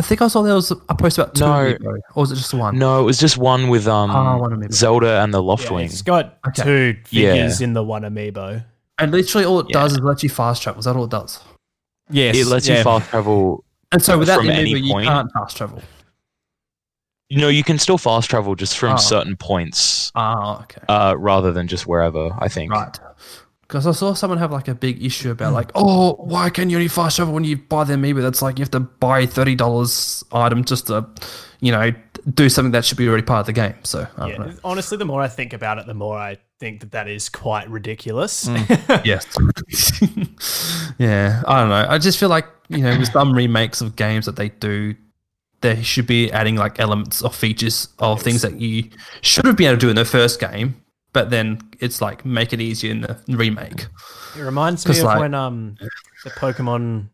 I 0.00 0.02
think 0.02 0.22
I 0.22 0.28
saw 0.28 0.40
there 0.40 0.54
was 0.54 0.70
a 0.70 0.94
post 0.94 1.18
about 1.18 1.34
two 1.34 1.44
No. 1.44 1.50
amiibo, 1.50 1.98
or 2.14 2.20
was 2.22 2.32
it 2.32 2.36
just 2.36 2.54
one? 2.54 2.78
No, 2.78 3.00
it 3.00 3.04
was 3.04 3.18
just 3.18 3.36
one 3.36 3.68
with 3.68 3.86
um 3.86 4.10
Oh, 4.10 4.38
one 4.38 4.52
amiibo. 4.52 4.72
Zelda 4.72 5.20
and 5.22 5.34
the 5.34 5.42
Yeah, 5.42 5.50
Loftwing. 5.56 5.84
it's 5.84 6.00
got 6.00 6.38
Okay. 6.48 6.62
two 6.62 6.96
Yeah. 7.10 7.32
figures 7.32 7.60
in 7.60 7.74
the 7.74 7.82
one 7.82 8.00
amiibo. 8.02 8.64
And 8.98 9.12
literally 9.12 9.44
all 9.44 9.60
it 9.60 9.66
Yeah. 9.68 9.80
does 9.82 9.92
is 9.92 9.98
let 10.00 10.22
you 10.22 10.30
fast 10.30 10.62
travel. 10.62 10.78
Is 10.78 10.86
that 10.86 10.96
all 10.96 11.04
it 11.04 11.10
does? 11.10 11.40
Yes. 12.08 12.34
it 12.38 12.46
lets 12.46 12.66
yeah. 12.66 12.78
you 12.78 12.82
fast 12.84 13.10
travel. 13.10 13.62
And 13.92 14.02
so 14.02 14.18
without 14.18 14.42
the 14.42 14.48
amiibo, 14.48 14.82
you 14.82 14.94
can't 15.06 15.30
fast 15.32 15.58
travel. 15.58 15.82
You 17.28 17.38
know, 17.38 17.48
you 17.48 17.62
can 17.62 17.78
still 17.78 17.98
fast 17.98 18.30
travel 18.30 18.54
just 18.54 18.78
from 18.78 18.94
Oh. 18.94 18.96
certain 18.96 19.36
points, 19.36 20.10
Ah, 20.14 20.62
okay. 20.62 20.80
uh, 20.88 21.14
rather 21.18 21.52
than 21.52 21.68
just 21.68 21.86
wherever. 21.86 22.30
I 22.38 22.48
think. 22.48 22.72
Right. 22.72 22.98
Because 23.70 23.86
I 23.86 23.92
saw 23.92 24.14
someone 24.14 24.40
have 24.40 24.50
like 24.50 24.66
a 24.66 24.74
big 24.74 25.00
issue 25.00 25.30
about 25.30 25.50
hmm. 25.50 25.54
like, 25.54 25.70
oh, 25.76 26.14
why 26.14 26.50
can 26.50 26.70
you 26.70 26.76
only 26.76 26.88
fast 26.88 27.14
travel 27.14 27.32
when 27.32 27.44
you 27.44 27.56
buy 27.56 27.84
the 27.84 27.94
amiibo? 27.94 28.20
That's 28.20 28.42
like 28.42 28.58
you 28.58 28.64
have 28.64 28.72
to 28.72 28.80
buy 28.80 29.26
thirty 29.26 29.54
dollars 29.54 30.24
item 30.32 30.64
just 30.64 30.88
to, 30.88 31.08
you 31.60 31.70
know, 31.70 31.92
do 32.34 32.48
something 32.48 32.72
that 32.72 32.84
should 32.84 32.98
be 32.98 33.06
already 33.08 33.22
part 33.22 33.40
of 33.40 33.46
the 33.46 33.52
game. 33.52 33.76
So 33.84 34.08
I 34.16 34.28
don't 34.28 34.30
Yeah, 34.30 34.46
know. 34.46 34.54
honestly, 34.64 34.98
the 34.98 35.04
more 35.04 35.22
I 35.22 35.28
think 35.28 35.52
about 35.52 35.78
it, 35.78 35.86
the 35.86 35.94
more 35.94 36.18
I 36.18 36.38
think 36.58 36.80
that 36.80 36.90
that 36.90 37.06
is 37.06 37.28
quite 37.28 37.70
ridiculous. 37.70 38.48
Hmm. 38.48 38.56
Yes. 39.04 39.24
yeah, 40.98 41.40
I 41.46 41.60
don't 41.60 41.68
know. 41.68 41.86
I 41.88 41.98
just 41.98 42.18
feel 42.18 42.28
like 42.28 42.46
you 42.70 42.78
know, 42.78 42.98
with 42.98 43.12
some 43.12 43.32
remakes 43.32 43.80
of 43.80 43.94
games 43.94 44.26
that 44.26 44.34
they 44.34 44.48
do, 44.48 44.96
they 45.60 45.80
should 45.84 46.08
be 46.08 46.32
adding 46.32 46.56
like 46.56 46.80
elements 46.80 47.22
or 47.22 47.30
features 47.30 47.88
of 48.00 48.20
things 48.20 48.42
that 48.42 48.60
you 48.60 48.90
should 49.20 49.46
have 49.46 49.56
been 49.56 49.68
able 49.68 49.76
to 49.76 49.86
do 49.86 49.90
in 49.90 49.96
the 49.96 50.04
first 50.04 50.40
game, 50.40 50.74
but 51.12 51.30
then 51.30 51.58
it's 51.80 52.00
like 52.00 52.24
make 52.24 52.52
it 52.52 52.60
easier 52.60 52.90
in 52.92 53.00
the 53.02 53.18
remake. 53.28 53.86
It 54.36 54.42
reminds 54.42 54.86
me 54.86 54.98
of 54.98 55.04
like- 55.04 55.20
when 55.20 55.34
um 55.34 55.76
the 56.24 56.30
Pokemon 56.30 57.08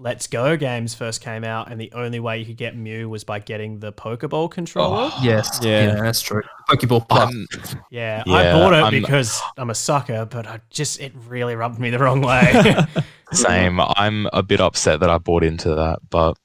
Let's 0.00 0.28
Go 0.28 0.56
games 0.56 0.94
first 0.94 1.20
came 1.22 1.42
out, 1.42 1.72
and 1.72 1.80
the 1.80 1.90
only 1.92 2.20
way 2.20 2.38
you 2.38 2.46
could 2.46 2.56
get 2.56 2.76
Mew 2.76 3.08
was 3.08 3.24
by 3.24 3.40
getting 3.40 3.80
the 3.80 3.92
Pokeball 3.92 4.48
controller. 4.48 5.10
Yes. 5.20 5.58
Yeah. 5.60 5.86
Yeah, 5.86 5.94
that's 6.02 6.20
true. 6.20 6.42
Pokeball 6.70 7.08
Plus. 7.08 7.24
Um, 7.34 7.46
Yeah, 7.90 8.22
Yeah, 8.24 8.32
I 8.32 8.52
bought 8.52 8.74
it 8.74 8.76
I'm- 8.84 8.92
because 8.92 9.40
I'm 9.56 9.70
a 9.70 9.74
sucker, 9.74 10.24
but 10.24 10.46
I 10.46 10.60
just 10.70 11.00
it 11.00 11.12
really 11.26 11.56
rubbed 11.56 11.80
me 11.80 11.90
the 11.90 11.98
wrong 11.98 12.20
way. 12.20 12.76
Same. 13.32 13.80
I'm 13.80 14.28
a 14.32 14.42
bit 14.44 14.60
upset 14.60 15.00
that 15.00 15.10
I 15.10 15.18
bought 15.18 15.42
into 15.42 15.74
that, 15.74 15.98
but 16.08 16.38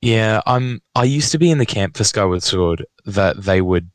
yeah, 0.00 0.40
I'm. 0.46 0.80
I 0.94 1.04
used 1.04 1.32
to 1.32 1.38
be 1.38 1.50
in 1.50 1.58
the 1.58 1.66
camp 1.66 1.96
for 1.96 2.04
Skyward 2.04 2.42
Sword 2.42 2.86
that 3.04 3.42
they 3.42 3.60
would 3.60 3.90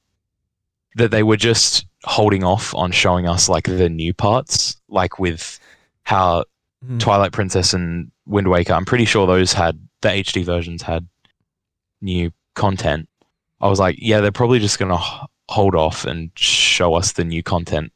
that 0.98 1.10
they 1.12 1.24
were 1.24 1.38
just 1.38 1.86
holding 2.04 2.44
off 2.44 2.74
on 2.76 2.92
showing 2.92 3.28
us 3.28 3.48
like 3.50 3.66
the 3.66 3.90
new 3.90 4.14
parts, 4.14 4.76
like 4.90 5.20
with 5.20 5.60
how 6.04 6.46
Hmm. 6.84 6.98
Twilight 6.98 7.32
Princess 7.32 7.74
and 7.76 8.12
Wind 8.26 8.48
Waker. 8.50 8.74
I'm 8.74 8.86
pretty 8.86 9.06
sure 9.06 9.28
those 9.28 9.54
had 9.54 9.80
the 10.02 10.10
HD 10.10 10.44
versions 10.44 10.82
had 10.82 11.08
new 12.02 12.32
content. 12.56 13.08
I 13.62 13.68
was 13.68 13.80
like, 13.80 13.98
yeah, 14.00 14.20
they're 14.20 14.32
probably 14.32 14.58
just 14.58 14.80
gonna 14.80 14.96
h- 14.96 15.28
hold 15.48 15.76
off 15.76 16.06
and 16.06 16.32
show 16.36 16.96
us 16.96 17.12
the 17.12 17.24
new 17.24 17.44
content 17.44 17.92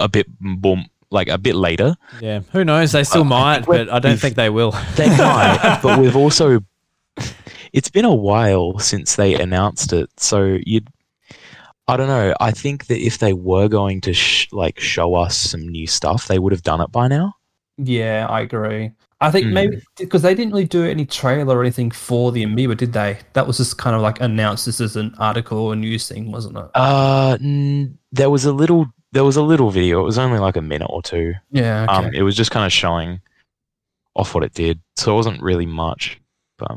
a 0.00 0.08
bit 0.08 0.26
boom 0.40 0.86
like 1.10 1.28
a 1.28 1.38
bit 1.38 1.54
later. 1.54 1.94
Yeah. 2.20 2.40
Who 2.52 2.64
knows? 2.64 2.90
They 2.90 3.04
still 3.04 3.22
Uh, 3.22 3.26
might, 3.26 3.66
we're- 3.68 3.84
but 3.84 3.92
I 3.94 3.98
don't 4.00 4.18
think 4.18 4.34
they 4.34 4.50
will. 4.50 4.72
They 4.96 5.08
might, 5.16 5.78
but 5.82 6.00
we've 6.00 6.16
also. 6.16 6.60
It's 7.72 7.88
been 7.90 8.04
a 8.04 8.14
while 8.14 8.78
since 8.80 9.14
they 9.16 9.34
announced 9.34 9.92
it, 9.92 10.10
so 10.18 10.58
you'd. 10.66 10.88
I 11.88 11.96
don't 11.96 12.08
know. 12.08 12.34
I 12.40 12.50
think 12.50 12.86
that 12.86 12.98
if 12.98 13.18
they 13.18 13.32
were 13.32 13.66
going 13.68 14.00
to 14.02 14.12
sh- 14.12 14.48
like 14.52 14.78
show 14.78 15.14
us 15.14 15.36
some 15.36 15.66
new 15.66 15.86
stuff, 15.86 16.28
they 16.28 16.38
would 16.38 16.52
have 16.52 16.62
done 16.62 16.80
it 16.80 16.92
by 16.92 17.08
now. 17.08 17.34
Yeah, 17.78 18.26
I 18.28 18.40
agree. 18.42 18.92
I 19.20 19.30
think 19.32 19.46
Hmm. 19.48 19.54
maybe 19.54 19.82
because 19.96 20.22
they 20.22 20.34
didn't 20.34 20.52
really 20.52 20.66
do 20.66 20.84
any 20.84 21.04
trailer 21.06 21.56
or 21.56 21.62
anything 21.62 21.90
for 21.90 22.30
the 22.30 22.44
Amiibo, 22.44 22.76
did 22.76 22.92
they? 22.92 23.18
That 23.32 23.46
was 23.46 23.56
just 23.56 23.78
kind 23.78 23.96
of 23.96 24.02
like 24.02 24.20
announced 24.20 24.66
this 24.66 24.80
as 24.80 24.94
an 24.96 25.14
article 25.18 25.58
or 25.58 25.74
news 25.74 26.06
thing, 26.08 26.30
wasn't 26.30 26.56
it? 26.58 26.66
Uh, 26.74 27.36
n- 27.40 27.98
there 28.12 28.30
was 28.30 28.44
a 28.44 28.52
little. 28.52 28.86
There 29.12 29.24
was 29.24 29.36
a 29.36 29.42
little 29.42 29.70
video. 29.70 30.00
It 30.00 30.04
was 30.04 30.18
only 30.18 30.38
like 30.38 30.56
a 30.56 30.62
minute 30.62 30.88
or 30.90 31.02
two. 31.02 31.32
Yeah. 31.50 31.84
Okay. 31.88 32.06
Um, 32.08 32.14
it 32.14 32.22
was 32.22 32.36
just 32.36 32.50
kind 32.50 32.66
of 32.66 32.72
showing 32.72 33.20
off 34.14 34.34
what 34.34 34.44
it 34.44 34.52
did, 34.52 34.80
so 34.96 35.12
it 35.12 35.16
wasn't 35.16 35.40
really 35.42 35.66
much. 35.66 36.20
But 36.58 36.72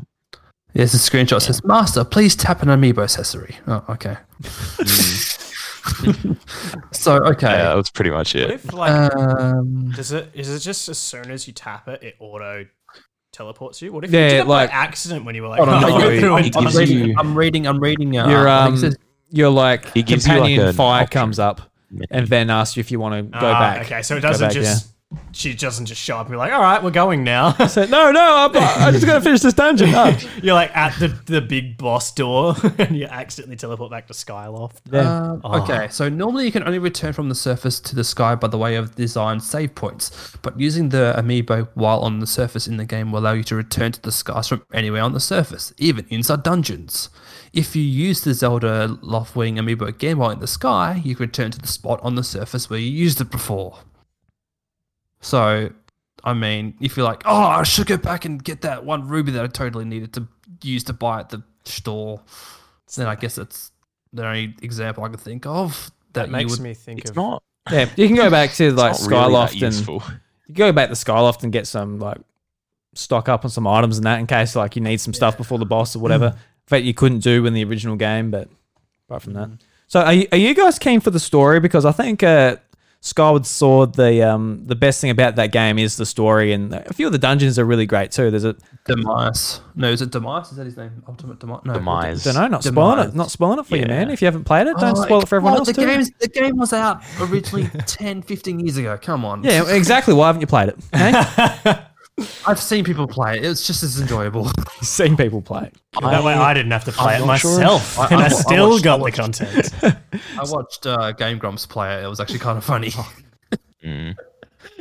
There's 0.74 0.94
a 0.94 0.98
screenshot 0.98 1.30
that 1.30 1.40
says, 1.42 1.64
"Master, 1.64 2.04
please 2.04 2.34
tap 2.36 2.62
an 2.62 2.68
Amiibo 2.68 3.02
accessory." 3.02 3.56
Oh, 3.66 3.84
okay. 3.90 4.16
so 6.92 7.16
okay. 7.24 7.46
yeah, 7.48 7.64
that 7.64 7.76
was 7.76 7.90
pretty 7.90 8.10
much 8.10 8.34
what 8.34 8.44
it. 8.44 8.50
if 8.52 8.72
like 8.72 9.14
Um, 9.14 9.90
does 9.94 10.12
it 10.12 10.30
is 10.34 10.48
it 10.48 10.60
just 10.60 10.88
as 10.88 10.98
soon 10.98 11.30
as 11.30 11.46
you 11.46 11.52
tap 11.52 11.88
it, 11.88 12.02
it 12.02 12.16
auto 12.18 12.66
teleports 13.32 13.82
you? 13.82 13.92
What 13.92 14.04
if 14.04 14.10
Yeah, 14.12 14.24
you 14.24 14.30
did 14.30 14.40
it 14.40 14.46
like- 14.46 14.70
by 14.70 14.76
accident 14.76 15.24
when 15.24 15.34
you 15.34 15.42
were 15.42 15.48
like, 15.48 15.60
oh, 15.60 15.64
no, 15.64 15.80
go 15.80 15.98
wait, 16.08 16.20
through 16.20 16.34
I'm, 16.34 16.44
and 16.44 16.56
I'm 16.56 16.76
reading, 16.76 16.98
you- 17.08 17.14
I'm 17.18 17.34
reading. 17.34 17.66
I'm 17.66 17.78
reading. 17.80 18.16
Uh, 18.18 18.28
Your 18.28 18.48
I 18.48 18.64
think 18.66 18.74
it 18.74 18.76
um, 18.76 18.80
says- 18.92 18.96
your 19.30 19.48
like 19.50 19.86
It 19.96 20.06
gives 20.06 20.26
you, 20.26 20.34
like, 20.34 20.40
companion 20.50 20.72
fire 20.74 21.02
option. 21.04 21.12
comes 21.20 21.38
up 21.38 21.62
and 22.10 22.26
then 22.28 22.50
asks 22.50 22.76
you 22.76 22.80
if 22.80 22.90
you 22.90 23.00
want 23.00 23.14
to 23.32 23.38
go 23.38 23.46
Ah, 23.46 23.58
back. 23.60 23.86
Okay, 23.86 24.02
so 24.02 24.16
it 24.16 24.20
doesn't 24.20 24.48
back, 24.48 24.54
just 24.54 24.91
she 25.32 25.54
doesn't 25.54 25.86
just 25.86 26.00
show 26.00 26.16
up 26.16 26.26
and 26.26 26.32
be 26.32 26.36
like, 26.36 26.52
all 26.52 26.60
right, 26.60 26.82
we're 26.82 26.90
going 26.90 27.24
now. 27.24 27.54
I 27.58 27.66
said, 27.66 27.90
no, 27.90 28.10
no, 28.10 28.50
I'm, 28.50 28.56
I'm 28.56 28.92
just 28.92 29.06
going 29.06 29.18
to 29.18 29.24
finish 29.24 29.40
this 29.40 29.54
dungeon. 29.54 29.88
You're 30.42 30.54
like 30.54 30.76
at 30.76 30.98
the, 30.98 31.08
the 31.26 31.40
big 31.40 31.76
boss 31.78 32.12
door 32.12 32.54
and 32.78 32.96
you 32.96 33.06
accidentally 33.06 33.56
teleport 33.56 33.90
back 33.90 34.06
to 34.08 34.12
Skyloft. 34.12 34.76
Yeah. 34.90 35.30
Um, 35.32 35.40
Oh. 35.44 35.62
Okay, 35.62 35.88
so 35.90 36.08
normally 36.08 36.44
you 36.44 36.52
can 36.52 36.62
only 36.64 36.78
return 36.78 37.12
from 37.12 37.28
the 37.28 37.34
surface 37.34 37.80
to 37.80 37.94
the 37.96 38.04
sky 38.04 38.34
by 38.34 38.48
the 38.48 38.58
way 38.58 38.76
of 38.76 38.94
designed 38.94 39.42
save 39.42 39.74
points, 39.74 40.36
but 40.42 40.58
using 40.58 40.90
the 40.90 41.14
amiibo 41.16 41.68
while 41.74 42.00
on 42.00 42.20
the 42.20 42.26
surface 42.26 42.66
in 42.66 42.76
the 42.76 42.84
game 42.84 43.10
will 43.10 43.18
allow 43.20 43.32
you 43.32 43.42
to 43.44 43.56
return 43.56 43.92
to 43.92 44.00
the 44.02 44.12
skies 44.12 44.48
from 44.48 44.64
anywhere 44.72 45.02
on 45.02 45.12
the 45.12 45.20
surface, 45.20 45.72
even 45.78 46.06
inside 46.10 46.42
dungeons. 46.42 47.08
If 47.52 47.74
you 47.76 47.82
use 47.82 48.22
the 48.22 48.34
Zelda 48.34 48.98
Loftwing 49.02 49.54
amiibo 49.58 49.86
again 49.88 50.18
while 50.18 50.30
in 50.30 50.40
the 50.40 50.46
sky, 50.46 51.00
you 51.04 51.14
can 51.16 51.26
return 51.26 51.50
to 51.50 51.58
the 51.58 51.66
spot 51.68 52.00
on 52.02 52.14
the 52.14 52.24
surface 52.24 52.70
where 52.70 52.78
you 52.78 52.90
used 52.90 53.20
it 53.20 53.30
before. 53.30 53.78
So, 55.22 55.70
I 56.24 56.34
mean, 56.34 56.74
if 56.80 56.96
you're 56.96 57.06
like, 57.06 57.22
oh, 57.24 57.34
I 57.42 57.62
should 57.62 57.86
go 57.86 57.96
back 57.96 58.24
and 58.26 58.42
get 58.42 58.60
that 58.62 58.84
one 58.84 59.08
ruby 59.08 59.32
that 59.32 59.42
I 59.42 59.46
totally 59.46 59.84
needed 59.84 60.12
to 60.14 60.28
use 60.62 60.84
to 60.84 60.92
buy 60.92 61.20
at 61.20 61.30
the 61.30 61.42
store, 61.64 62.20
then 62.96 63.06
I 63.06 63.14
guess 63.14 63.38
it's 63.38 63.70
the 64.12 64.26
only 64.26 64.54
example 64.60 65.04
I 65.04 65.08
could 65.08 65.20
think 65.20 65.46
of 65.46 65.90
that, 66.12 66.22
That 66.22 66.26
you 66.26 66.32
makes 66.32 66.50
would. 66.52 66.60
me 66.60 66.74
think 66.74 67.00
It's 67.00 67.10
of 67.10 67.16
not. 67.16 67.42
Yeah, 67.70 67.88
you 67.96 68.06
can 68.06 68.16
go 68.16 68.28
back 68.28 68.52
to 68.54 68.72
like 68.72 68.90
it's 68.92 69.08
not 69.08 69.28
really 69.30 69.32
Skyloft 69.32 69.88
and 69.98 70.04
you 70.48 70.54
go 70.54 70.72
back 70.72 70.88
to 70.90 70.94
Skyloft 70.94 71.44
and 71.44 71.52
get 71.52 71.66
some 71.66 71.98
like 71.98 72.18
stock 72.94 73.28
up 73.28 73.44
on 73.44 73.50
some 73.50 73.66
items 73.66 73.96
and 73.96 74.06
that 74.06 74.18
in 74.18 74.26
case 74.26 74.54
like 74.54 74.76
you 74.76 74.82
need 74.82 75.00
some 75.00 75.14
stuff 75.14 75.36
before 75.38 75.58
the 75.58 75.64
boss 75.64 75.96
or 75.96 76.00
whatever 76.00 76.36
that 76.68 76.82
you 76.82 76.92
couldn't 76.92 77.20
do 77.20 77.46
in 77.46 77.54
the 77.54 77.64
original 77.64 77.96
game. 77.96 78.30
But 78.30 78.48
apart 79.08 79.22
from 79.22 79.32
that, 79.34 79.50
so 79.86 80.00
are 80.02 80.12
you, 80.12 80.26
are 80.32 80.38
you 80.38 80.54
guys 80.54 80.78
keen 80.78 81.00
for 81.00 81.10
the 81.10 81.20
story? 81.20 81.60
Because 81.60 81.84
I 81.86 81.92
think 81.92 82.22
uh, 82.22 82.56
Skyward 83.04 83.44
Sword, 83.46 83.94
the 83.94 84.22
um 84.22 84.62
the 84.66 84.76
best 84.76 85.00
thing 85.00 85.10
about 85.10 85.34
that 85.34 85.50
game 85.50 85.76
is 85.76 85.96
the 85.96 86.06
story, 86.06 86.52
and 86.52 86.72
a 86.72 86.92
few 86.94 87.06
of 87.06 87.12
the 87.12 87.18
dungeons 87.18 87.58
are 87.58 87.64
really 87.64 87.84
great 87.84 88.12
too. 88.12 88.30
There's 88.30 88.44
a 88.44 88.54
Demise. 88.86 89.60
No, 89.74 89.90
is 89.90 90.02
it 90.02 90.12
Demise? 90.12 90.52
Is 90.52 90.56
that 90.56 90.66
his 90.66 90.76
name? 90.76 91.02
Ultimate 91.08 91.40
Demise? 91.40 91.62
No. 91.64 91.74
Demise. 91.74 92.22
don't 92.22 92.34
know, 92.36 92.46
not 92.46 92.62
spoiling 92.62 93.08
it, 93.08 93.14
not 93.16 93.30
spoiling 93.32 93.58
it 93.58 93.66
for 93.66 93.76
you, 93.76 93.86
man. 93.86 94.08
If 94.08 94.22
you 94.22 94.26
haven't 94.26 94.44
played 94.44 94.68
it, 94.68 94.76
don't 94.78 94.96
Oh, 94.96 95.02
spoil 95.02 95.20
it 95.22 95.28
for 95.28 95.34
everyone 95.36 95.54
well, 95.54 95.60
else 95.62 95.68
the 95.68 95.74
too. 95.74 95.84
Game's, 95.86 96.10
the 96.20 96.28
game 96.28 96.56
was 96.56 96.72
out 96.72 97.02
originally 97.20 97.68
10, 97.86 98.22
15 98.22 98.60
years 98.60 98.76
ago. 98.76 98.96
Come 99.02 99.24
on. 99.24 99.42
Yeah, 99.42 99.68
exactly. 99.74 100.14
Why 100.14 100.28
haven't 100.28 100.40
you 100.40 100.46
played 100.46 100.68
it? 100.68 100.78
Hey? 100.94 101.82
I've 102.46 102.60
seen 102.60 102.84
people 102.84 103.06
play 103.06 103.38
it. 103.38 103.44
It's 103.44 103.66
just 103.66 103.82
as 103.82 104.00
enjoyable. 104.00 104.44
You've 104.44 104.68
seen 104.88 105.16
people 105.16 105.40
play 105.40 105.64
it. 105.68 105.74
that 106.00 106.22
way 106.22 106.34
I 106.34 106.52
didn't 106.54 106.72
have 106.72 106.84
to 106.84 106.92
play 106.92 107.14
I'm 107.16 107.22
it 107.22 107.26
not 107.26 107.38
sure. 107.40 107.58
myself. 107.58 107.98
And 108.10 108.20
I, 108.20 108.24
I- 108.24 108.26
I 108.26 108.28
still 108.28 108.70
watched- 108.70 108.82
I 108.82 108.84
got 108.84 109.04
the 109.04 109.12
content. 109.12 109.72
I 110.38 110.44
watched 110.50 110.86
uh, 110.86 111.12
Game 111.12 111.38
Grumps 111.38 111.64
play 111.66 111.98
it. 111.98 112.04
It 112.04 112.08
was 112.08 112.20
actually 112.20 112.38
kind 112.40 112.58
of 112.58 112.64
funny. 112.64 112.92
Mm. 113.84 114.14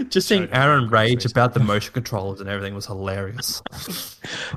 just 0.09 0.27
seeing 0.27 0.45
Arin 0.49 0.91
rage 0.91 1.25
about 1.25 1.55
the 1.55 1.59
motion 1.59 1.91
controls 1.91 2.39
and 2.39 2.47
everything 2.47 2.75
was 2.75 2.85
hilarious. 2.85 3.63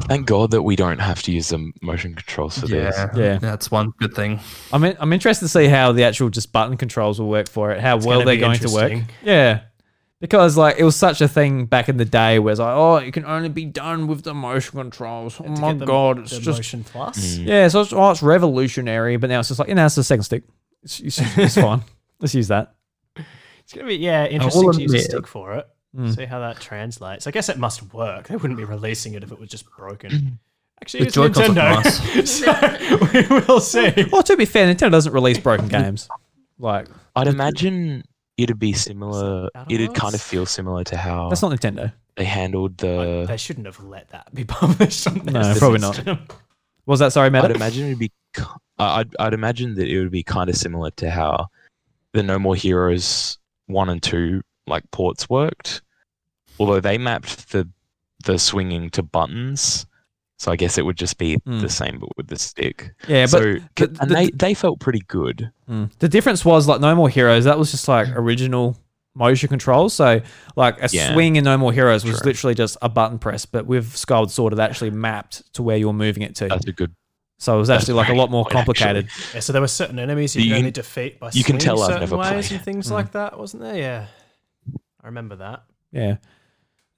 Thank 0.06 0.26
God 0.26 0.50
that 0.50 0.60
we 0.60 0.76
don't 0.76 0.98
have 0.98 1.22
to 1.22 1.32
use 1.32 1.48
the 1.48 1.72
motion 1.80 2.14
controls 2.14 2.58
for 2.58 2.66
this. 2.66 2.94
Yeah, 2.94 3.08
Yeah. 3.16 3.38
that's 3.38 3.70
one 3.70 3.92
good 3.98 4.12
thing. 4.12 4.40
I'm 4.70 4.84
in, 4.84 4.98
I'm 5.00 5.14
interested 5.14 5.46
to 5.46 5.48
see 5.48 5.66
how 5.66 5.92
the 5.92 6.04
actual 6.04 6.28
just 6.28 6.52
button 6.52 6.76
controls 6.76 7.18
will 7.18 7.28
work 7.30 7.48
for 7.48 7.70
it. 7.70 7.80
How 7.80 7.96
well 7.96 8.22
they're 8.22 8.36
going 8.36 8.58
to 8.58 8.68
work. 8.70 8.92
Yeah, 9.22 9.62
Because 10.20 10.56
like 10.56 10.76
it 10.78 10.84
was 10.84 10.96
such 10.96 11.20
a 11.20 11.28
thing 11.28 11.66
back 11.66 11.88
in 11.88 11.96
the 11.96 12.04
day 12.04 12.38
where 12.38 12.52
it's 12.52 12.60
like, 12.60 12.74
oh, 12.74 12.96
it 12.96 13.12
can 13.12 13.24
only 13.26 13.48
be 13.48 13.64
done 13.64 14.06
with 14.06 14.22
the 14.22 14.32
motion 14.32 14.78
controls. 14.78 15.40
Oh 15.40 15.48
my 15.48 15.74
the- 15.74 15.84
god, 15.84 16.20
it's 16.20 16.30
the 16.30 16.40
just 16.40 16.58
motion 16.58 16.84
plus. 16.84 17.36
Mm. 17.38 17.46
yeah. 17.46 17.68
So 17.68 17.82
it's, 17.82 17.92
oh, 17.92 18.10
it's 18.10 18.22
revolutionary, 18.22 19.16
but 19.16 19.28
now 19.28 19.40
it's 19.40 19.48
just 19.48 19.58
like, 19.60 19.68
you 19.68 19.74
know, 19.74 19.84
it's 19.86 19.96
the 19.96 20.04
second 20.04 20.22
stick. 20.22 20.44
It's, 20.82 21.00
it's, 21.00 21.18
it's 21.38 21.54
fine. 21.56 21.82
Let's 22.20 22.34
use 22.34 22.48
that. 22.48 22.74
It's 23.16 23.72
gonna 23.72 23.86
be 23.86 23.96
yeah 23.96 24.26
interesting 24.26 24.72
to 24.72 24.82
use 24.82 24.94
a 24.94 24.98
stick 25.00 25.26
for 25.26 25.54
it. 25.54 25.68
Mm. 25.96 26.14
See 26.14 26.24
how 26.24 26.40
that 26.40 26.60
translates. 26.60 27.26
I 27.26 27.30
guess 27.30 27.48
it 27.48 27.58
must 27.58 27.92
work. 27.94 28.28
They 28.28 28.36
wouldn't 28.36 28.58
be 28.58 28.64
releasing 28.64 29.14
it 29.14 29.22
if 29.22 29.30
it 29.32 29.38
was 29.38 29.48
just 29.48 29.64
broken. 29.76 30.38
Actually, 30.82 31.04
The 31.04 31.24
it's 31.24 31.38
Nintendo, 31.38 32.26
so 32.26 33.30
we 33.30 33.38
will 33.46 33.60
see. 33.60 34.06
Well, 34.10 34.22
to 34.24 34.36
be 34.36 34.44
fair, 34.44 34.72
Nintendo 34.72 34.90
doesn't 34.90 35.12
release 35.12 35.38
broken 35.38 35.68
games. 35.68 36.08
Like 36.58 36.88
I'd 37.16 37.26
imagine 37.28 38.04
it'd 38.36 38.58
be 38.58 38.72
similar. 38.72 39.50
Battle 39.54 39.72
It'd 39.72 39.94
kind 39.94 40.14
of 40.14 40.20
feel 40.22 40.46
similar 40.46 40.84
to 40.84 40.96
how 40.96 41.28
that's 41.28 41.42
not 41.42 41.52
Nintendo. 41.52 41.92
they 42.16 42.24
handled 42.24 42.78
the. 42.78 43.24
they 43.28 43.36
shouldn't 43.36 43.66
have 43.66 43.80
let 43.82 44.08
that 44.10 44.34
be 44.34 44.44
published 44.44 45.06
on 45.06 45.18
their 45.20 45.34
No, 45.42 45.54
probably 45.58 45.78
not. 45.80 45.94
system. 45.96 46.18
Was 46.86 47.00
that? 47.00 47.12
Sorry, 47.12 47.26
I'd 47.26 47.32
Matt. 47.32 47.50
imagine 47.50 47.86
it'd 47.86 47.98
be. 47.98 48.12
ki- 48.34 48.42
I'd 48.78 49.14
I'd 49.18 49.34
imagine 49.34 49.74
that 49.76 49.88
it 49.88 49.98
would 50.00 50.10
be 50.10 50.22
kind 50.22 50.50
of 50.50 50.56
similar 50.56 50.90
to 50.92 51.10
how 51.10 51.46
the 52.12 52.22
No 52.22 52.38
More 52.38 52.56
Heroes 52.56 53.38
one 53.66 53.88
and 53.88 54.02
two 54.02 54.42
like 54.66 54.88
ports 54.90 55.28
worked, 55.30 55.82
although 56.58 56.80
they 56.80 56.98
mapped 56.98 57.52
the 57.52 57.68
the 58.24 58.38
swinging 58.38 58.90
to 58.90 59.02
buttons. 59.02 59.86
So 60.44 60.52
I 60.52 60.56
guess 60.56 60.76
it 60.76 60.84
would 60.84 60.98
just 60.98 61.16
be 61.16 61.36
Hmm. 61.36 61.60
the 61.60 61.70
same, 61.70 61.98
but 61.98 62.10
with 62.18 62.26
the 62.26 62.38
stick. 62.38 62.92
Yeah, 63.08 63.22
but 63.24 63.28
so, 63.30 63.38
the- 63.40 63.60
and 64.00 64.10
the- 64.10 64.14
they, 64.14 64.30
they 64.30 64.52
felt 64.52 64.78
pretty 64.78 65.00
good. 65.08 65.50
Mm. 65.70 65.90
The 66.00 66.08
difference 66.08 66.44
was 66.44 66.68
like 66.68 66.82
No 66.82 66.94
More 66.94 67.08
Heroes. 67.08 67.44
That 67.44 67.58
was 67.58 67.70
just 67.70 67.88
like 67.88 68.08
original 68.14 68.76
motion 69.14 69.48
control. 69.48 69.88
So 69.88 70.20
like 70.54 70.76
a 70.82 70.88
Yeah. 70.92 71.14
swing 71.14 71.36
in 71.36 71.44
No 71.44 71.56
More 71.56 71.72
Heroes 71.72 72.04
was 72.04 72.18
True. 72.20 72.26
literally 72.26 72.54
just 72.54 72.76
a 72.82 72.90
button 72.90 73.18
press, 73.18 73.46
but 73.46 73.64
with 73.64 73.96
Skyward 73.96 74.30
Sword, 74.30 74.52
it 74.52 74.58
actually 74.58 74.90
mapped 74.90 75.50
to 75.54 75.62
where 75.62 75.78
you 75.78 75.86
were 75.86 75.94
moving 75.94 76.22
it 76.22 76.34
to. 76.36 76.48
That's 76.48 76.66
a 76.66 76.72
good. 76.72 76.92
so 77.38 77.54
it 77.56 77.58
was 77.58 77.70
actually 77.70 77.94
like 77.94 78.10
a 78.10 78.14
lot 78.14 78.30
more 78.30 78.44
good 78.44 78.52
point, 78.52 78.68
actually. 78.68 78.84
complicated. 79.04 79.10
Yeah, 79.32 79.40
so 79.40 79.52
there 79.54 79.62
were 79.62 79.68
certain 79.68 79.98
enemies 79.98 80.36
you 80.36 80.42
You 80.42 80.50
could 80.50 80.58
only 80.58 80.70
defeat 80.72 81.20
by 81.20 81.30
you 81.32 81.42
can 81.42 81.58
swinging 81.58 81.60
tell 81.60 81.80
I've 81.80 81.86
certain 81.86 82.00
never 82.00 82.16
ways 82.18 82.48
played. 82.48 82.52
and 82.58 82.62
things 82.66 82.88
Mm. 82.88 82.92
like 82.92 83.12
that, 83.12 83.38
wasn't 83.38 83.62
there? 83.62 83.78
Yeah, 83.78 84.06
I 85.02 85.06
remember 85.06 85.36
that. 85.36 85.62
Yeah, 85.90 86.16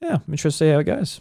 yeah. 0.00 0.14
I'm 0.14 0.22
interested 0.32 0.64
to 0.64 0.64
see 0.64 0.70
how 0.72 0.78
it 0.80 0.84
goes. 0.84 1.20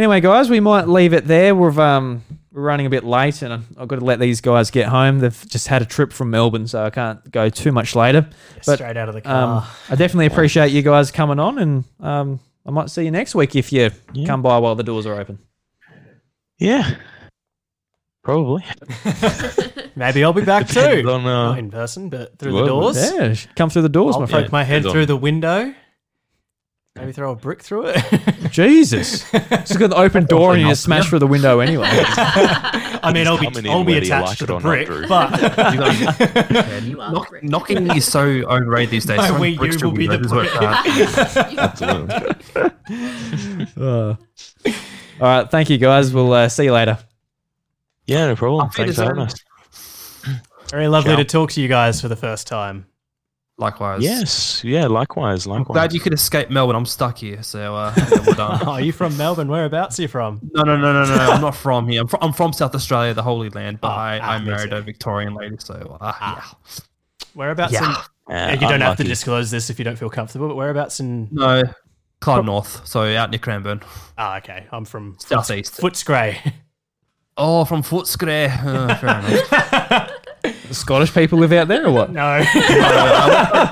Anyway, 0.00 0.18
guys, 0.22 0.48
we 0.48 0.60
might 0.60 0.88
leave 0.88 1.12
it 1.12 1.26
there. 1.26 1.54
We've 1.54 1.78
um 1.78 2.22
we're 2.52 2.62
running 2.62 2.86
a 2.86 2.88
bit 2.88 3.04
late, 3.04 3.42
and 3.42 3.52
I've 3.76 3.86
got 3.86 3.98
to 3.98 4.04
let 4.04 4.18
these 4.18 4.40
guys 4.40 4.70
get 4.70 4.88
home. 4.88 5.18
They've 5.18 5.44
just 5.50 5.68
had 5.68 5.82
a 5.82 5.84
trip 5.84 6.10
from 6.10 6.30
Melbourne, 6.30 6.66
so 6.66 6.82
I 6.82 6.88
can't 6.88 7.30
go 7.30 7.50
too 7.50 7.70
much 7.70 7.94
later. 7.94 8.26
Yeah, 8.30 8.62
But, 8.64 8.76
straight 8.76 8.96
out 8.96 9.10
of 9.10 9.14
the 9.14 9.20
car. 9.20 9.58
Um, 9.58 9.64
I 9.90 9.96
definitely 9.96 10.24
appreciate 10.24 10.68
you 10.72 10.80
guys 10.80 11.10
coming 11.10 11.38
on, 11.38 11.58
and 11.58 11.84
um, 12.00 12.40
I 12.64 12.70
might 12.70 12.88
see 12.88 13.04
you 13.04 13.10
next 13.10 13.34
week 13.34 13.54
if 13.54 13.74
you 13.74 13.90
Yeah. 14.14 14.26
come 14.26 14.40
by 14.40 14.56
while 14.56 14.74
the 14.74 14.82
doors 14.84 15.04
are 15.04 15.20
open. 15.20 15.38
Yeah, 16.58 16.94
probably. 18.24 18.64
Maybe 19.96 20.24
I'll 20.24 20.32
be 20.32 20.46
back 20.46 20.66
Depends 20.66 21.02
too. 21.02 21.10
on, 21.10 21.26
uh, 21.26 21.48
Not 21.50 21.58
in 21.58 21.70
person, 21.70 22.08
but 22.08 22.38
through 22.38 22.54
well, 22.54 22.62
the 22.62 22.68
doors. 22.94 23.12
Yeah, 23.46 23.52
come 23.54 23.68
through 23.68 23.82
the 23.82 23.90
doors, 23.90 24.14
I'll 24.14 24.22
my 24.22 24.26
poke 24.28 24.32
friend. 24.32 24.52
my 24.52 24.64
head 24.64 24.76
Depends 24.84 24.92
through 24.94 25.02
on- 25.02 25.08
the 25.08 25.16
window. 25.18 25.74
Maybe 26.96 27.12
throw 27.12 27.30
a 27.30 27.36
brick 27.36 27.62
through 27.62 27.86
it. 27.94 28.02
Jesus, 28.50 29.24
it's 29.32 29.76
got 29.76 29.92
an 29.92 29.94
open 29.94 30.26
door 30.26 30.52
and 30.54 30.60
you 30.62 30.68
just 30.68 30.82
smash 30.82 31.08
through 31.08 31.20
the 31.20 31.26
window 31.26 31.60
anyway. 31.60 31.86
I 31.88 33.12
mean, 33.14 33.28
I'll 33.28 33.38
be 33.38 33.46
coming 33.48 33.70
I'll 33.70 33.84
be 33.84 33.92
you 33.92 33.98
attached 33.98 34.26
like 34.28 34.38
to 34.38 34.46
the 34.46 34.54
or 34.54 34.60
not, 34.60 34.86
brick, 34.86 34.88
but 35.08 35.40
You 35.72 35.78
got- 35.78 36.82
You 36.82 37.00
are 37.00 37.12
knock- 37.12 37.42
knocking 37.44 37.90
is 37.96 38.06
so 38.10 38.22
overrated 38.22 38.90
these 38.90 39.06
days. 39.06 39.18
My 39.18 39.28
Throwing 39.28 39.56
Wii 39.56 39.80
U 39.80 39.86
will 39.88 39.96
be 39.96 40.08
the 40.08 40.18
windows 40.18 40.32
is 40.96 41.36
uh, 41.36 41.54
Absolutely. 41.58 42.74
Uh. 43.76 44.16
all 45.20 45.28
right, 45.42 45.48
thank 45.50 45.70
you 45.70 45.78
guys. 45.78 46.12
We'll 46.12 46.32
uh, 46.32 46.48
see 46.48 46.64
you 46.64 46.72
later. 46.72 46.98
Yeah, 48.06 48.26
no 48.26 48.34
problem. 48.36 48.66
Auf 48.66 48.74
Thanks 48.74 48.96
for 48.96 49.04
having 49.04 49.20
us. 49.20 49.34
very 50.68 50.88
lovely 50.88 51.12
Ciao. 51.12 51.16
to 51.18 51.24
talk 51.24 51.52
to 51.52 51.60
you 51.62 51.68
guys 51.68 52.00
for 52.00 52.08
the 52.08 52.16
first 52.16 52.48
time. 52.48 52.86
Likewise. 53.60 54.02
Yes, 54.02 54.64
yeah, 54.64 54.86
likewise, 54.86 55.44
I'm 55.44 55.52
likewise. 55.52 55.74
glad 55.74 55.92
you 55.92 56.00
could 56.00 56.14
escape 56.14 56.48
Melbourne. 56.48 56.74
I'm 56.76 56.86
stuck 56.86 57.18
here, 57.18 57.42
so 57.42 57.76
uh, 57.76 57.92
yeah, 57.96 58.08
well 58.26 58.34
done. 58.34 58.60
Oh, 58.66 58.70
are 58.72 58.80
you 58.80 58.90
from 58.90 59.14
Melbourne? 59.18 59.48
Whereabouts 59.48 59.98
are 59.98 60.02
you 60.02 60.08
from? 60.08 60.40
No, 60.54 60.62
no, 60.62 60.78
no, 60.78 60.92
no, 60.92 61.04
no. 61.04 61.14
I'm 61.30 61.42
not 61.42 61.54
from 61.54 61.86
here. 61.86 62.00
I'm 62.00 62.08
from, 62.08 62.20
I'm 62.22 62.32
from 62.32 62.54
South 62.54 62.74
Australia, 62.74 63.12
the 63.12 63.22
Holy 63.22 63.50
Land, 63.50 63.82
but 63.82 63.88
Oh, 63.88 63.90
I, 63.90 64.18
ah, 64.22 64.30
I 64.32 64.38
married 64.38 64.72
a. 64.72 64.80
Victorian 64.80 65.34
lady, 65.34 65.56
so 65.58 65.98
uh, 66.00 66.12
Ah. 66.20 66.56
Whereabouts? 67.34 67.72
yeah. 67.74 67.84
In, 67.84 67.94
Yeah. 68.30 68.46
yeah, 68.48 68.52
you 68.54 68.60
don't 68.68 68.80
have 68.80 68.96
to 68.96 69.04
disclose 69.04 69.50
this 69.50 69.68
if 69.68 69.78
you 69.78 69.84
don't 69.84 69.96
feel 69.98 70.10
comfortable. 70.10 70.48
But 70.48 70.56
whereabouts 70.56 70.98
in? 71.00 71.28
No, 71.30 71.62
Clyde 72.20 72.46
North, 72.46 72.86
so 72.86 73.02
out 73.14 73.30
near 73.30 73.38
Cranbourne. 73.38 73.82
Ah, 74.16 74.38
okay. 74.38 74.66
I'm 74.72 74.86
from 74.86 75.16
Southeast. 75.20 75.76
Footscray. 75.76 76.54
Oh, 77.36 77.64
from 77.64 77.82
Footscray. 77.82 78.48
Uh, 78.64 78.94
fair 78.96 79.18
enough. 79.20 80.10
Scottish 80.70 81.12
people 81.12 81.38
live 81.38 81.52
out 81.52 81.68
there 81.68 81.86
or 81.86 81.90
what? 81.92 82.10
no. 82.12 82.20
I, 82.22 82.40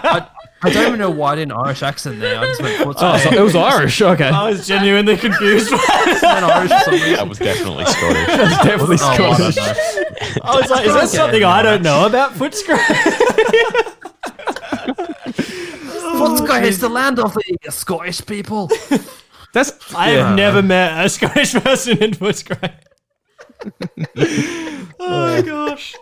I, 0.02 0.28
I 0.60 0.70
don't 0.70 0.86
even 0.88 0.98
know 0.98 1.10
why 1.10 1.32
I 1.32 1.36
did 1.36 1.42
an 1.44 1.52
Irish 1.52 1.82
accent 1.84 2.18
there. 2.20 2.38
I 2.40 2.46
just 2.46 2.60
went 2.60 2.76
Footscray. 2.80 3.14
Oh, 3.14 3.18
so 3.18 3.30
it 3.32 3.40
was 3.42 3.54
Irish. 3.54 4.02
Okay, 4.02 4.28
I 4.28 4.50
was 4.50 4.66
genuinely 4.66 5.16
confused. 5.16 5.70
I 5.72 6.04
went 6.22 6.44
Irish 6.44 6.70
for 6.72 6.78
some 6.80 6.94
reason. 6.94 7.12
That 7.12 7.28
was 7.28 7.38
definitely 7.38 7.84
Scottish. 7.86 8.26
definitely 8.64 8.96
Oh, 9.00 9.06
I 9.08 9.16
don't 9.16 9.52
Scottish. 9.52 9.56
know. 9.56 10.42
I 10.44 10.56
was 10.60 10.70
like, 10.70 10.86
is 10.86 10.94
that 10.94 11.08
something 11.08 11.44
I 11.44 11.62
don't 11.62 11.82
know 11.82 12.06
about 12.06 12.32
Footscray? 12.32 12.76
Footscray 16.18 16.62
is 16.64 16.80
the 16.80 16.88
land 16.88 17.18
of 17.18 17.34
the 17.34 17.70
Scottish 17.70 18.24
people. 18.26 18.70
That's 19.54 19.72
I 19.94 20.12
Yeah. 20.12 20.26
have 20.28 20.36
never 20.36 20.62
met 20.62 21.04
a 21.04 21.08
Scottish 21.08 21.54
person 21.54 22.02
in 22.02 22.10
Footscray. 22.12 22.72
oh 24.16 24.86
my 24.98 25.42
gosh. 25.42 25.94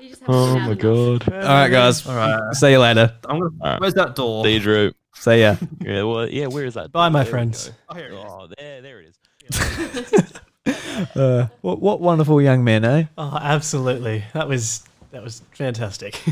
You 0.00 0.08
just 0.10 0.20
haven't 0.22 0.34
Oh 0.34 0.58
my 0.60 0.74
god. 0.74 1.32
all 1.32 1.38
right, 1.40 1.68
guys. 1.68 2.06
All 2.06 2.14
right. 2.14 2.54
See 2.54 2.70
you 2.70 2.78
later. 2.78 3.14
I'm 3.28 3.38
gonna, 3.40 3.50
Alright. 3.62 3.80
where's 3.80 3.94
that 3.94 4.14
door? 4.16 4.44
See 4.44 4.54
you, 4.54 4.60
Drew. 4.60 4.92
See 5.14 5.40
ya. 5.40 5.56
Yeah, 5.80 6.02
well, 6.04 6.28
yeah. 6.28 6.46
Where 6.46 6.64
is 6.64 6.74
that? 6.74 6.92
Bye, 6.92 7.08
my 7.08 7.20
There 7.24 7.24
we 7.26 7.30
friends. 7.30 7.70
Oh, 7.88 7.94
here 7.94 8.06
it 8.06 8.12
is. 8.12 8.24
Oh, 8.26 8.48
there, 8.58 8.82
there 8.82 9.00
it 9.00 9.14
is. 9.54 10.32
Uh, 11.16 11.46
what 11.62 11.80
what 11.80 12.00
wonderful 12.00 12.40
young 12.42 12.62
men, 12.62 12.84
eh? 12.84 13.04
Oh, 13.16 13.38
absolutely. 13.40 14.22
That 14.34 14.46
was 14.46 14.84
that 15.10 15.22
was 15.24 15.40
fantastic. 15.52 16.22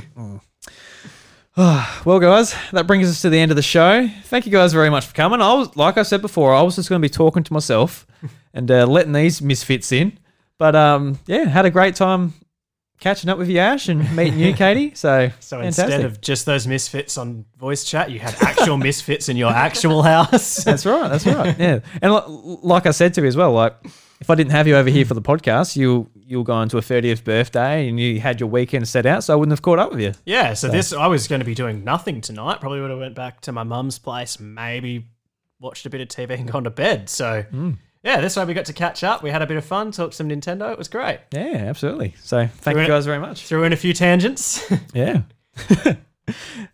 Well, 1.57 2.20
guys, 2.20 2.55
that 2.73 2.86
brings 2.86 3.09
us 3.09 3.23
to 3.23 3.31
the 3.31 3.39
end 3.39 3.51
of 3.51 3.57
the 3.57 3.62
show. 3.62 4.07
Thank 4.24 4.47
you 4.47 4.53
guys 4.53 4.73
very 4.73 4.90
much 4.90 5.07
for 5.07 5.15
coming. 5.15 5.40
I 5.40 5.55
was, 5.55 5.74
like 5.77 5.97
I 5.99 6.03
said 6.03 6.23
before, 6.23 6.55
I 6.55 6.62
was 6.62 6.77
just 6.77 6.89
going 6.89 7.01
to 7.01 7.05
be 7.05 7.11
talking 7.12 7.43
to 7.43 7.53
myself 7.53 8.07
and 8.55 8.70
uh, 8.70 8.86
letting 8.86 9.12
these 9.12 9.43
misfits 9.43 9.90
in. 9.90 10.19
But 10.59 10.74
um, 10.76 11.18
yeah, 11.26 11.44
had 11.44 11.64
a 11.66 11.70
great 11.70 11.94
time 11.94 12.35
catching 13.01 13.30
up 13.30 13.39
with 13.39 13.48
you, 13.48 13.59
Ash, 13.59 13.89
and 13.89 14.14
meeting 14.16 14.40
you, 14.40 14.52
Katy. 14.55 14.94
So, 14.97 15.30
So 15.39 15.59
fantastic. 15.59 15.85
instead 15.85 16.05
of 16.05 16.20
just 16.20 16.47
those 16.47 16.66
misfits 16.66 17.16
on 17.16 17.44
voice 17.56 17.85
chat, 17.85 18.10
you 18.10 18.18
had 18.18 18.35
actual 18.43 18.76
misfits 18.89 19.28
in 19.28 19.36
your 19.36 19.52
actual 19.52 20.02
house. 20.02 20.56
That's 20.64 20.85
right. 20.85 21.09
That's 21.09 21.24
right. 21.26 21.56
Yeah, 21.59 21.80
and 22.02 22.12
like 22.62 22.86
I 22.86 22.90
said 22.90 23.14
to 23.14 23.20
you 23.22 23.28
as 23.28 23.36
well, 23.36 23.52
like 23.52 23.76
if 24.20 24.28
I 24.30 24.35
didn't 24.35 24.51
have 24.51 24.66
you 24.66 24.74
over 24.76 24.90
here 24.90 25.05
for 25.05 25.14
the 25.14 25.22
podcast, 25.22 25.76
you 25.76 26.10
you 26.14 26.39
were 26.39 26.44
going 26.44 26.68
to 26.70 26.78
a 26.78 26.82
thirtieth 26.82 27.22
birthday 27.22 27.89
and 27.89 28.01
you 28.01 28.20
had 28.20 28.40
your 28.40 28.48
weekend 28.48 28.89
set 28.89 29.06
out, 29.06 29.22
so 29.22 29.32
I 29.32 29.36
wouldn't 29.36 29.52
have 29.52 29.62
caught 29.62 29.78
up 29.78 29.93
with 29.93 30.01
you. 30.01 30.12
Yeah, 30.26 30.55
so 30.55 30.68
this 30.68 30.93
I 30.93 31.06
was 31.06 31.28
going 31.28 31.39
to 31.40 31.47
be 31.47 31.55
doing 31.55 31.85
nothing 31.85 32.20
tonight. 32.20 32.60
Probably 32.60 32.80
would 32.80 32.90
have 32.90 32.98
went 32.98 33.14
back 33.14 33.43
to 33.43 33.52
my 33.52 33.62
mum's 33.62 34.01
place, 34.01 34.40
maybe 34.40 35.06
watched 35.60 35.86
a 35.86 35.90
bit 35.90 36.01
of 36.01 36.09
TV 36.09 36.30
and 36.39 36.51
gone 36.51 36.64
to 36.64 36.70
bed. 36.70 37.09
So 37.09 37.44
yeah, 38.09 38.20
this 38.20 38.36
way 38.36 38.44
we 38.47 38.55
got 38.55 38.64
to 38.66 38.72
catch 38.72 39.05
up. 39.05 39.22
We 39.22 39.30
had 39.30 39.43
a 39.43 39.47
bit 39.47 39.56
of 39.59 39.64
fun, 39.64 39.90
talked 39.93 40.14
some 40.14 40.28
Nintendo. 40.28 40.72
It 40.72 40.78
was 40.78 40.89
great. 40.89 41.20
Yeah, 41.32 41.64
absolutely. 41.68 42.14
So 42.22 42.47
thank 42.47 42.74
Threw 42.74 42.76
you 42.76 42.80
in- 42.80 42.89
guys 42.89 43.05
very 43.06 43.18
much. 43.18 43.47
Threw 43.47 43.64
in 43.64 43.72
a 43.72 43.76
few 43.76 43.93
tangents. 43.93 44.64
Yeah. 44.94 45.22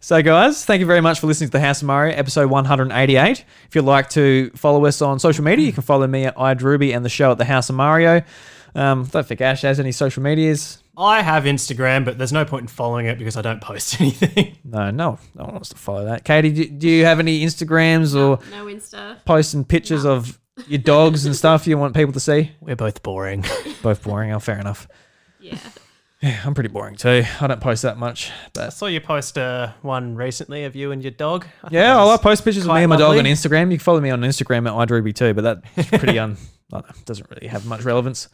so, 0.00 0.22
guys, 0.22 0.64
thank 0.64 0.80
you 0.80 0.86
very 0.86 1.00
much 1.00 1.20
for 1.20 1.26
listening 1.26 1.48
to 1.48 1.52
the 1.52 1.60
House 1.60 1.80
of 1.82 1.86
Mario, 1.86 2.14
episode 2.16 2.50
188. 2.50 3.44
If 3.68 3.74
you'd 3.74 3.82
like 3.82 4.10
to 4.10 4.50
follow 4.56 4.84
us 4.86 5.00
on 5.02 5.18
social 5.18 5.44
media, 5.44 5.66
you 5.66 5.72
can 5.72 5.82
follow 5.82 6.06
me 6.06 6.24
at 6.24 6.36
iDrewby 6.36 6.94
and 6.94 7.04
the 7.04 7.08
show 7.08 7.30
at 7.32 7.38
the 7.38 7.44
House 7.44 7.68
of 7.70 7.76
Mario. 7.76 8.22
Um, 8.74 9.04
don't 9.04 9.26
think 9.26 9.40
Ash 9.40 9.62
has 9.62 9.78
any 9.78 9.92
social 9.92 10.22
medias. 10.22 10.82
I 10.96 11.22
have 11.22 11.44
Instagram, 11.44 12.04
but 12.04 12.18
there's 12.18 12.32
no 12.32 12.44
point 12.44 12.62
in 12.62 12.68
following 12.68 13.06
it 13.06 13.18
because 13.18 13.36
I 13.36 13.42
don't 13.42 13.60
post 13.60 14.00
anything. 14.00 14.56
No, 14.64 14.90
no, 14.90 15.18
no 15.34 15.44
one 15.44 15.54
wants 15.54 15.68
to 15.70 15.76
follow 15.76 16.04
that. 16.06 16.24
Katy, 16.24 16.50
do, 16.52 16.68
do 16.68 16.88
you 16.88 17.04
have 17.04 17.18
any 17.20 17.42
Instagrams 17.44 18.14
or 18.14 18.38
No 18.50 18.66
Insta. 18.66 19.24
posting 19.24 19.64
pictures 19.64 20.04
of 20.04 20.38
your 20.66 20.78
dogs 20.78 21.26
and 21.26 21.34
stuff 21.34 21.66
you 21.66 21.76
want 21.78 21.94
people 21.94 22.12
to 22.12 22.20
see? 22.20 22.52
We're 22.60 22.76
both 22.76 23.02
boring. 23.02 23.44
Both 23.82 24.02
boring. 24.02 24.32
Oh, 24.32 24.38
fair 24.40 24.58
enough. 24.58 24.88
Yeah. 25.40 25.58
Yeah, 26.22 26.40
I'm 26.46 26.54
pretty 26.54 26.70
boring 26.70 26.94
too. 26.96 27.22
I 27.40 27.46
don't 27.46 27.60
post 27.60 27.82
that 27.82 27.98
much. 27.98 28.30
I 28.30 28.34
But 28.54 28.70
saw 28.72 28.86
you 28.86 29.00
post 29.02 29.36
uh, 29.36 29.72
one 29.82 30.14
recently 30.14 30.64
of 30.64 30.74
you 30.74 30.90
and 30.90 31.02
your 31.02 31.10
dog. 31.10 31.44
I 31.58 31.60
thought 31.62 31.72
yeah, 31.72 31.82
that 31.92 31.96
I'll 31.98 32.06
was- 32.06 32.20
post 32.20 32.44
pictures 32.44 32.62
of 32.64 32.68
quite 32.70 32.78
me 32.78 32.84
and 32.84 32.90
my 32.90 32.96
dog 32.96 33.10
on 33.10 33.16
lovely. 33.16 33.30
Instagram. 33.32 33.70
You 33.70 33.76
can 33.76 33.84
follow 33.84 34.00
me 34.00 34.08
on 34.08 34.22
Instagram 34.22 34.66
at 34.66 34.88
iDrewby 34.88 35.14
too, 35.14 35.34
but 35.34 35.62
that's 35.76 35.88
pretty 35.90 36.18
un. 36.18 36.38
I 36.72 36.80
don't 36.80 36.88
know, 36.88 36.94
doesn't 37.04 37.28
really 37.30 37.48
have 37.48 37.66
much 37.66 37.82
relevance. 37.82 38.28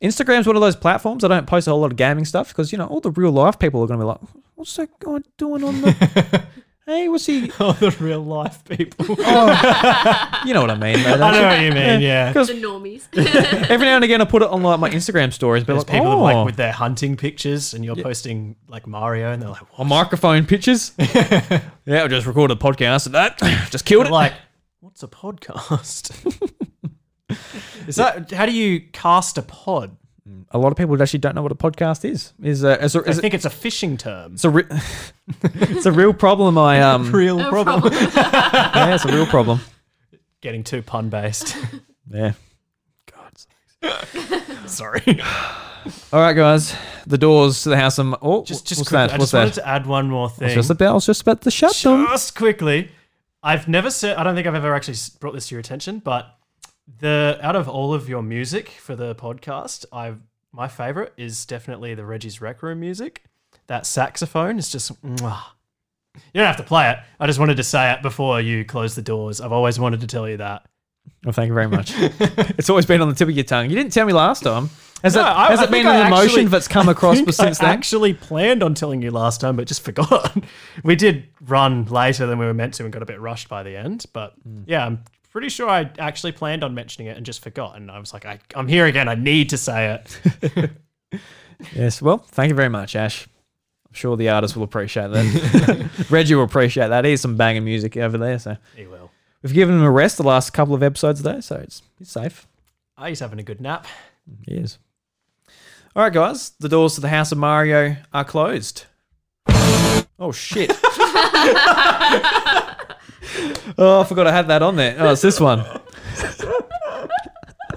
Instagram's 0.00 0.46
one 0.46 0.54
of 0.56 0.62
those 0.62 0.76
platforms 0.76 1.24
I 1.24 1.28
don't 1.28 1.46
post 1.46 1.66
a 1.66 1.72
whole 1.72 1.80
lot 1.80 1.90
of 1.90 1.96
gaming 1.96 2.24
stuff 2.24 2.48
because 2.48 2.70
you 2.72 2.78
know 2.78 2.86
all 2.86 3.00
the 3.00 3.10
real 3.10 3.32
life 3.32 3.58
people 3.58 3.82
are 3.82 3.86
going 3.88 3.98
to 3.98 4.04
be 4.04 4.08
like, 4.08 4.20
"What's 4.54 4.74
that 4.76 4.96
guy 5.00 5.18
doing 5.38 5.64
on 5.64 5.80
the? 5.82 6.44
Hey, 6.90 7.08
what's 7.08 7.24
he? 7.24 7.52
Oh, 7.60 7.72
the 7.74 7.92
real 8.00 8.24
life 8.24 8.64
people. 8.64 9.14
Oh. 9.20 10.36
You 10.46 10.54
know 10.54 10.62
what 10.62 10.70
I 10.70 10.74
mean, 10.74 11.00
though. 11.04 11.12
I 11.12 11.30
know 11.30 11.40
you? 11.40 11.46
what 11.46 11.60
you 11.60 11.72
mean. 11.72 12.00
Yeah. 12.00 12.32
The 12.32 12.54
normies. 12.54 13.06
Every 13.70 13.86
now 13.86 13.94
and 13.94 14.04
again, 14.04 14.20
I 14.20 14.24
put 14.24 14.42
it 14.42 14.48
on 14.48 14.62
like 14.64 14.80
my 14.80 14.90
Instagram 14.90 15.32
stories, 15.32 15.62
but 15.62 15.74
There's 15.74 15.86
like, 15.86 15.98
people 15.98 16.12
oh, 16.12 16.18
like 16.20 16.44
with 16.46 16.56
their 16.56 16.72
hunting 16.72 17.16
pictures, 17.16 17.74
and 17.74 17.84
you're 17.84 17.94
posting 17.94 18.56
like 18.66 18.88
Mario, 18.88 19.30
and 19.30 19.40
they're 19.40 19.50
like, 19.50 19.62
on 19.78 19.86
microphone 19.86 20.46
pictures. 20.46 20.92
yeah, 20.98 21.60
I 21.86 22.08
just 22.08 22.26
recorded 22.26 22.56
a 22.56 22.60
podcast 22.60 23.06
of 23.06 23.12
that. 23.12 23.38
just 23.70 23.84
killed 23.84 24.06
it. 24.06 24.10
like, 24.10 24.32
what's 24.80 25.04
a 25.04 25.08
podcast? 25.08 26.10
Is 27.86 27.96
that 27.96 28.32
how 28.32 28.46
do 28.46 28.52
you 28.52 28.80
cast 28.80 29.38
a 29.38 29.42
pod? 29.42 29.96
A 30.50 30.58
lot 30.58 30.72
of 30.72 30.76
people 30.78 31.00
actually 31.02 31.20
don't 31.20 31.34
know 31.34 31.42
what 31.42 31.52
a 31.52 31.56
podcast 31.56 32.04
is. 32.04 32.32
Is 32.42 32.64
a, 32.64 32.82
is 32.82 32.94
a, 32.96 33.00
I 33.00 33.02
is 33.10 33.18
a, 33.18 33.20
think 33.20 33.34
it's 33.34 33.44
a 33.44 33.50
fishing 33.50 33.96
term. 33.96 34.34
it's 34.34 34.44
a, 34.44 34.50
re- 34.50 34.64
it's 35.42 35.86
a 35.86 35.92
real 35.92 36.12
problem. 36.12 36.58
I 36.58 36.80
um, 36.82 37.10
Real 37.12 37.38
problem. 37.48 37.80
problem. 37.82 37.92
yeah, 38.14 38.94
it's 38.94 39.04
a 39.04 39.12
real 39.12 39.26
problem. 39.26 39.60
Getting 40.40 40.64
too 40.64 40.82
pun 40.82 41.08
based. 41.10 41.56
Yeah. 42.10 42.32
God. 43.12 44.68
Sorry. 44.68 45.02
All 46.12 46.20
right, 46.20 46.34
guys. 46.34 46.74
The 47.06 47.16
doors 47.18 47.62
to 47.62 47.70
the 47.70 47.76
house. 47.76 47.98
Of, 47.98 48.14
oh, 48.20 48.44
Just, 48.44 48.66
just 48.66 48.80
what's 48.80 48.88
quickly, 48.90 49.06
that? 49.06 49.10
I 49.14 49.18
What's 49.18 49.30
just 49.30 49.34
wanted 49.34 49.54
that? 49.54 49.60
to 49.62 49.68
add 49.68 49.86
one 49.86 50.08
more 50.10 50.20
I 50.20 50.30
was 50.30 50.32
thing. 50.36 50.54
just 50.54 50.70
about, 50.70 50.90
I 50.90 50.92
was 50.94 51.06
just 51.06 51.22
about 51.22 51.40
to 51.42 51.50
shut 51.50 51.74
them. 51.76 52.06
just 52.06 52.34
quickly, 52.36 52.90
I've 53.42 53.68
never 53.68 53.90
said. 53.90 54.16
I 54.16 54.22
don't 54.24 54.34
think 54.34 54.46
I've 54.46 54.54
ever 54.54 54.74
actually 54.74 54.98
brought 55.20 55.32
this 55.32 55.48
to 55.48 55.54
your 55.54 55.60
attention, 55.60 56.00
but 56.00 56.36
the 56.98 57.38
out 57.42 57.56
of 57.56 57.68
all 57.68 57.94
of 57.94 58.08
your 58.08 58.22
music 58.22 58.68
for 58.70 58.96
the 58.96 59.14
podcast, 59.14 59.84
I 59.92 60.14
my 60.52 60.68
favorite 60.68 61.12
is 61.16 61.46
definitely 61.46 61.94
the 61.94 62.04
Reggie's 62.04 62.40
Rec 62.40 62.62
Room 62.62 62.80
music. 62.80 63.24
That 63.68 63.86
saxophone 63.86 64.58
is 64.58 64.70
just. 64.70 65.00
mwah. 65.02 65.40
You 66.34 66.38
don't 66.40 66.46
have 66.46 66.56
to 66.56 66.64
play 66.64 66.90
it. 66.90 66.98
I 67.20 67.26
just 67.28 67.38
wanted 67.38 67.56
to 67.58 67.62
say 67.62 67.92
it 67.92 68.02
before 68.02 68.40
you 68.40 68.64
close 68.64 68.96
the 68.96 69.02
doors. 69.02 69.40
I've 69.40 69.52
always 69.52 69.78
wanted 69.78 70.00
to 70.00 70.08
tell 70.08 70.28
you 70.28 70.38
that. 70.38 70.66
Well, 71.24 71.32
thank 71.32 71.48
you 71.48 71.54
very 71.54 71.68
much. 71.68 71.92
it's 71.98 72.68
always 72.68 72.84
been 72.84 73.00
on 73.00 73.08
the 73.08 73.14
tip 73.14 73.28
of 73.28 73.34
your 73.34 73.44
tongue. 73.44 73.70
You 73.70 73.76
didn't 73.76 73.92
tell 73.92 74.06
me 74.06 74.12
last 74.12 74.42
time. 74.42 74.70
Has, 75.04 75.14
No, 75.14 75.22
that, 75.22 75.36
I- 75.36 75.46
has 75.50 75.60
I 75.60 75.64
it 75.64 75.70
been 75.70 75.86
an 75.86 76.06
emotion 76.08 76.48
that's 76.48 76.66
come 76.66 76.88
across 76.88 77.18
since 77.36 77.60
I 77.60 77.66
then? 77.66 77.70
actually 77.78 78.12
planned 78.12 78.62
on 78.64 78.74
telling 78.74 79.02
you 79.02 79.12
last 79.12 79.40
time, 79.40 79.54
but 79.54 79.68
just 79.68 79.82
forgot. 79.84 80.36
we 80.82 80.96
did 80.96 81.28
run 81.42 81.84
later 81.86 82.26
than 82.26 82.38
we 82.38 82.44
were 82.44 82.54
meant 82.54 82.74
to 82.74 82.84
and 82.84 82.92
got 82.92 83.02
a 83.02 83.06
bit 83.06 83.20
rushed 83.20 83.48
by 83.48 83.62
the 83.62 83.76
end. 83.76 84.04
But 84.12 84.34
Hmm. 84.42 84.62
yeah, 84.66 84.84
I'm 84.86 85.04
pretty 85.30 85.48
sure 85.48 85.68
I 85.68 85.90
actually 85.98 86.32
planned 86.32 86.62
on 86.64 86.74
mentioning 86.74 87.08
it 87.08 87.16
and 87.16 87.24
just 87.26 87.42
forgot. 87.42 87.76
And 87.76 87.90
I 87.90 87.98
was 87.98 88.12
like, 88.12 88.24
I, 88.26 88.38
I'm 88.54 88.68
here 88.68 88.86
again. 88.86 89.08
I 89.08 89.14
need 89.14 89.50
to 89.50 89.56
say 89.56 90.00
it. 90.52 90.70
Yes. 91.74 92.00
Well, 92.00 92.18
thank 92.18 92.48
you 92.48 92.54
very 92.54 92.68
much, 92.70 92.96
Ash. 92.96 93.26
I'm 93.86 93.92
sure 93.94 94.16
the 94.16 94.28
artist 94.30 94.56
will 94.56 94.62
appreciate 94.62 95.10
that. 95.10 96.06
Reggie 96.10 96.34
will 96.34 96.44
appreciate 96.44 96.88
that. 96.88 97.04
He's 97.04 97.20
some 97.20 97.36
banging 97.36 97.64
music 97.64 97.96
over 97.96 98.16
there. 98.16 98.38
So 98.38 98.56
he 98.76 98.86
will. 98.86 99.10
we've 99.42 99.52
given 99.52 99.74
him 99.74 99.82
a 99.82 99.90
rest 99.90 100.16
the 100.16 100.22
last 100.22 100.52
couple 100.52 100.74
of 100.74 100.82
episodes 100.82 101.22
though, 101.22 101.40
so 101.40 101.56
it's 101.56 101.82
he's 101.98 102.08
safe. 102.10 102.46
Oh, 102.96 103.04
he's 103.04 103.20
having 103.20 103.38
a 103.40 103.42
good 103.42 103.60
nap. 103.60 103.86
He 104.46 104.54
is. 104.54 104.78
All 105.96 106.02
right, 106.04 106.12
guys. 106.12 106.50
The 106.60 106.68
doors 106.68 106.94
to 106.94 107.00
the 107.00 107.08
house 107.08 107.32
of 107.32 107.38
Mario 107.38 107.96
are 108.12 108.24
closed. 108.24 108.84
Oh 110.18 110.32
shit! 110.32 110.70
oh, 113.78 114.00
I 114.00 114.04
forgot 114.04 114.26
I 114.26 114.32
had 114.32 114.48
that 114.48 114.62
on 114.62 114.76
there. 114.76 114.96
Oh, 114.98 115.12
it's 115.12 115.22
this 115.22 115.40
one. 115.40 115.58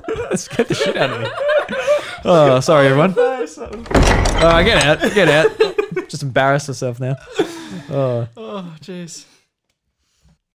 Let's 0.07 0.47
get 0.47 0.67
the 0.67 0.73
shit 0.73 0.97
out 0.97 1.09
of 1.11 1.21
me. 1.21 1.29
Oh, 2.25 2.59
sorry, 2.59 2.87
everyone. 2.87 3.15
Oh, 4.45 4.61
get 4.61 4.83
out, 4.83 4.99
get 5.13 5.29
out. 5.29 6.09
Just 6.09 6.21
embarrassed 6.21 6.67
myself 6.67 6.99
now. 6.99 7.15
Oh. 7.89 8.27
Oh, 8.35 8.75
jeez. 8.81 9.23